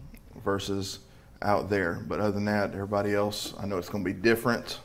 versus 0.42 1.00
out 1.42 1.68
there. 1.68 2.02
But 2.08 2.20
other 2.20 2.32
than 2.32 2.46
that, 2.46 2.72
everybody 2.72 3.14
else, 3.14 3.52
I 3.58 3.66
know 3.66 3.76
it's 3.76 3.90
going 3.90 4.02
to 4.02 4.10
be 4.10 4.18
different, 4.18 4.80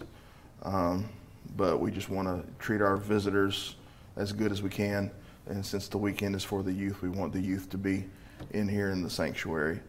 um, 0.64 1.08
but 1.56 1.80
we 1.80 1.92
just 1.92 2.10
want 2.10 2.28
to 2.28 2.46
treat 2.60 2.82
our 2.82 2.98
visitors 2.98 3.76
as 4.18 4.34
good 4.34 4.52
as 4.52 4.62
we 4.62 4.70
can. 4.70 5.10
And 5.48 5.66
since 5.66 5.88
the 5.88 5.98
weekend 5.98 6.36
is 6.36 6.44
for 6.44 6.62
the 6.62 6.74
youth, 6.74 7.02
we 7.02 7.08
want 7.08 7.32
the 7.32 7.42
youth 7.42 7.70
to 7.70 7.78
be 7.78 8.04
in 8.52 8.68
here 8.68 8.92
in 8.92 9.02
the 9.02 9.10
sanctuary. 9.10 9.80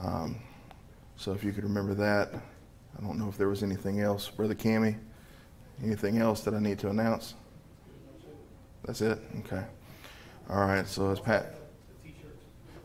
Um, 0.00 0.40
so 1.16 1.32
if 1.32 1.44
you 1.44 1.52
could 1.52 1.64
remember 1.64 1.94
that. 1.94 2.34
I 2.96 3.00
don't 3.00 3.18
know 3.18 3.28
if 3.28 3.36
there 3.36 3.48
was 3.48 3.62
anything 3.62 4.00
else. 4.00 4.28
Brother 4.28 4.54
Cammy, 4.54 4.96
anything 5.82 6.18
else 6.18 6.42
that 6.42 6.54
I 6.54 6.60
need 6.60 6.78
to 6.80 6.88
announce? 6.88 7.34
That's 8.84 9.00
it? 9.00 9.18
Okay. 9.40 9.64
All 10.50 10.66
right, 10.66 10.86
so 10.86 11.10
as 11.10 11.20
Pat. 11.20 11.54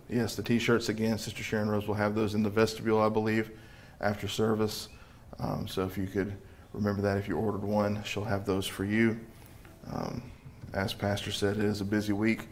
Yes, 0.09 0.35
the 0.35 0.41
T-shirts 0.41 0.89
again. 0.89 1.17
Sister 1.19 1.43
Sharon 1.43 1.69
Rose 1.69 1.87
will 1.87 1.95
have 1.95 2.15
those 2.15 2.33
in 2.33 2.41
the 2.41 2.49
vestibule, 2.49 2.99
I 2.99 3.09
believe, 3.09 3.51
after 4.01 4.27
service. 4.27 4.89
Um, 5.39 5.67
so 5.67 5.85
if 5.85 5.97
you 5.97 6.07
could 6.07 6.35
remember 6.73 7.01
that, 7.03 7.17
if 7.17 7.27
you 7.27 7.37
ordered 7.37 7.63
one, 7.63 8.01
she'll 8.03 8.23
have 8.23 8.45
those 8.45 8.65
for 8.65 8.85
you. 8.85 9.19
Um, 9.91 10.23
as 10.73 10.93
Pastor 10.93 11.31
said, 11.31 11.57
it 11.57 11.63
is 11.63 11.81
a 11.81 11.85
busy 11.85 12.13
week, 12.13 12.47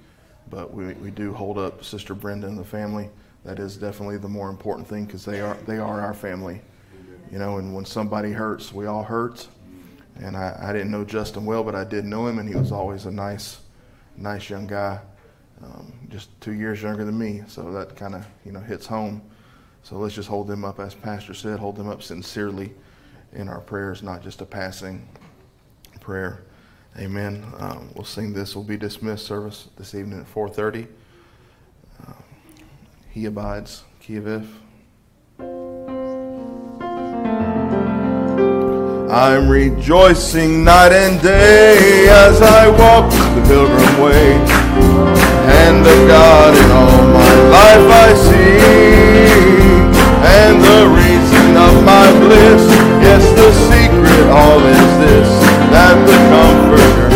but 0.49 0.73
we, 0.73 0.93
we 0.93 1.09
do 1.09 1.33
hold 1.33 1.57
up 1.57 1.83
Sister 1.83 2.13
Brenda 2.13 2.47
and 2.47 2.57
the 2.57 2.63
family. 2.63 3.09
That 3.47 3.59
is 3.59 3.77
definitely 3.77 4.17
the 4.17 4.27
more 4.27 4.49
important 4.49 4.85
thing 4.85 5.05
because 5.05 5.23
they 5.23 5.39
are 5.39 5.55
they 5.65 5.77
are 5.77 6.01
our 6.01 6.13
family, 6.13 6.59
you 7.31 7.39
know. 7.39 7.59
And 7.59 7.73
when 7.73 7.85
somebody 7.85 8.33
hurts, 8.33 8.73
we 8.73 8.87
all 8.87 9.03
hurt. 9.03 9.47
And 10.19 10.35
I, 10.35 10.57
I 10.61 10.73
didn't 10.73 10.91
know 10.91 11.05
Justin 11.05 11.45
well, 11.45 11.63
but 11.63 11.73
I 11.73 11.85
did 11.85 12.03
know 12.03 12.27
him, 12.27 12.39
and 12.39 12.49
he 12.49 12.55
was 12.55 12.73
always 12.73 13.05
a 13.05 13.11
nice, 13.11 13.61
nice 14.17 14.49
young 14.49 14.67
guy 14.67 14.99
um, 15.63 15.93
just 16.09 16.29
two 16.41 16.53
years 16.53 16.81
younger 16.81 17.05
than 17.05 17.17
me. 17.17 17.43
So 17.47 17.71
that 17.71 17.95
kind 17.95 18.15
of 18.15 18.25
you 18.45 18.51
know 18.51 18.59
hits 18.59 18.85
home. 18.85 19.21
So 19.83 19.95
let's 19.95 20.13
just 20.13 20.27
hold 20.27 20.47
them 20.47 20.65
up, 20.65 20.81
as 20.81 20.93
Pastor 20.93 21.33
said, 21.33 21.57
hold 21.57 21.77
them 21.77 21.87
up 21.87 22.03
sincerely 22.03 22.73
in 23.31 23.47
our 23.47 23.61
prayers, 23.61 24.03
not 24.03 24.21
just 24.21 24.41
a 24.41 24.45
passing 24.45 25.07
prayer. 26.01 26.43
Amen. 26.99 27.45
Um, 27.59 27.91
we'll 27.95 28.03
sing 28.03 28.33
this. 28.33 28.57
We'll 28.57 28.65
be 28.65 28.75
dismissed 28.75 29.25
service 29.25 29.69
this 29.77 29.95
evening 29.95 30.19
at 30.19 30.27
4:30. 30.27 30.87
He 33.17 33.25
abides. 33.25 33.83
Kiev. 33.99 34.45
I'm 39.09 39.49
rejoicing 39.49 40.63
night 40.63 40.91
and 40.91 41.19
day 41.19 42.07
as 42.09 42.39
I 42.43 42.69
walk 42.69 43.09
the 43.09 43.41
pilgrim 43.49 44.03
way 44.05 44.33
hand 45.49 45.81
of 45.81 45.99
God 46.07 46.53
in 46.61 46.69
all 46.69 47.01
my 47.09 47.33
life 47.57 47.87
I 48.05 48.13
see. 48.27 48.61
And 50.37 50.61
the 50.61 50.85
reason 51.01 51.57
of 51.57 51.73
my 51.83 52.07
bliss, 52.21 52.69
yes, 53.01 53.25
the 53.33 53.49
secret 53.65 54.29
all 54.29 54.61
is 54.61 54.91
this, 55.01 55.29
that 55.73 55.97
the 56.05 56.17
Comforter 56.29 57.09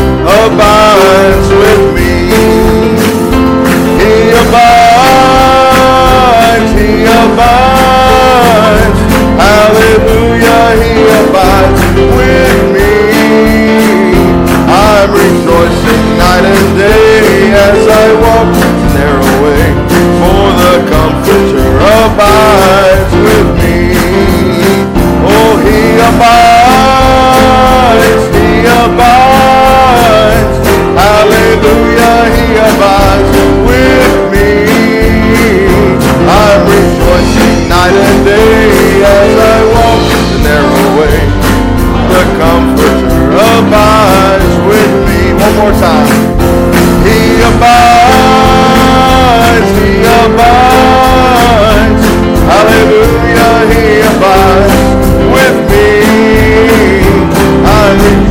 abides 0.49 1.49
with 1.61 1.93
me. 1.93 2.09
He 4.01 4.33
abides, 4.41 4.90
abides, 7.19 8.99
hallelujah, 9.41 10.65
He 10.81 10.93
abides 11.21 11.81
with 12.17 12.61
me. 12.75 12.95
I'm 14.67 15.09
rejoicing 15.11 16.05
night 16.17 16.45
and 16.55 16.69
day 16.77 17.51
as 17.51 17.81
I 17.87 18.07
walk 18.23 18.47
the 18.55 18.69
narrow 18.95 19.33
way, 19.43 19.65
for 20.19 20.45
the 20.61 20.73
Comforter 20.91 21.71
abides 22.01 23.13
with 23.27 23.49
me. 23.59 23.77
Oh, 25.27 25.51
He 25.65 25.79
abides, 26.09 27.43
He 28.35 28.47
abides, 28.65 29.20
night 37.91 38.07
and 38.11 38.23
day 38.25 39.03
as 39.03 39.31
I 39.35 39.57
walk 39.75 40.01
the 40.31 40.39
narrow 40.47 40.87
way. 40.99 41.17
The 42.11 42.23
Comforter 42.39 42.95
abides 43.51 44.53
with 44.67 44.93
me. 45.07 45.19
One 45.33 45.55
more 45.61 45.75
time 45.79 46.07
He 47.03 47.19
abides, 47.51 47.71
he 49.79 49.91
abides. 50.23 52.03
Hallelujah, 52.51 53.55
he 53.71 53.85
abides 54.11 54.75
with 55.33 55.57
me. 55.71 55.87
I'm 57.65 58.30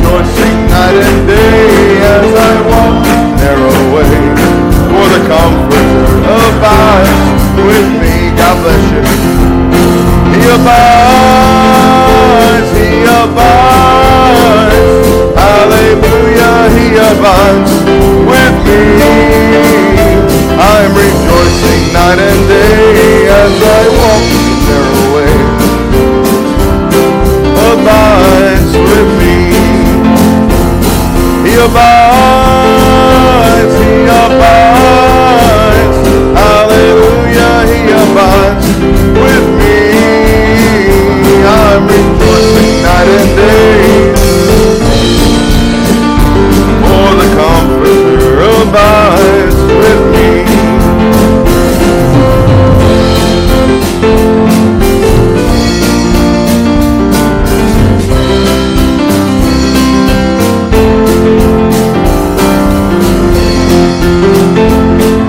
your 10.51 10.59
bonds, 10.65 12.69
he 12.75 13.07
abides. 13.07 14.75
Hallelujah, 15.39 16.57
he 16.75 16.87
abides 17.09 17.71
with 18.27 18.55
me. 18.67 18.83
I'm 20.59 20.91
rejoicing 20.91 21.83
night 21.95 22.19
and 22.19 22.41
day 22.51 23.31
as 23.41 23.55
I 23.63 23.65
walk 23.99 24.25
their 24.67 24.91
way. 25.13 25.35
Abides 27.71 28.73
with 28.89 29.09
me. 29.21 29.37
He 31.47 31.53
abides, 31.67 33.73
he 33.83 33.93
abides. 34.23 35.99
Hallelujah, 36.41 37.55
he 37.71 37.79
abides 38.03 38.67
with 39.15 39.47
me. 39.59 39.70
entender. 43.11 43.70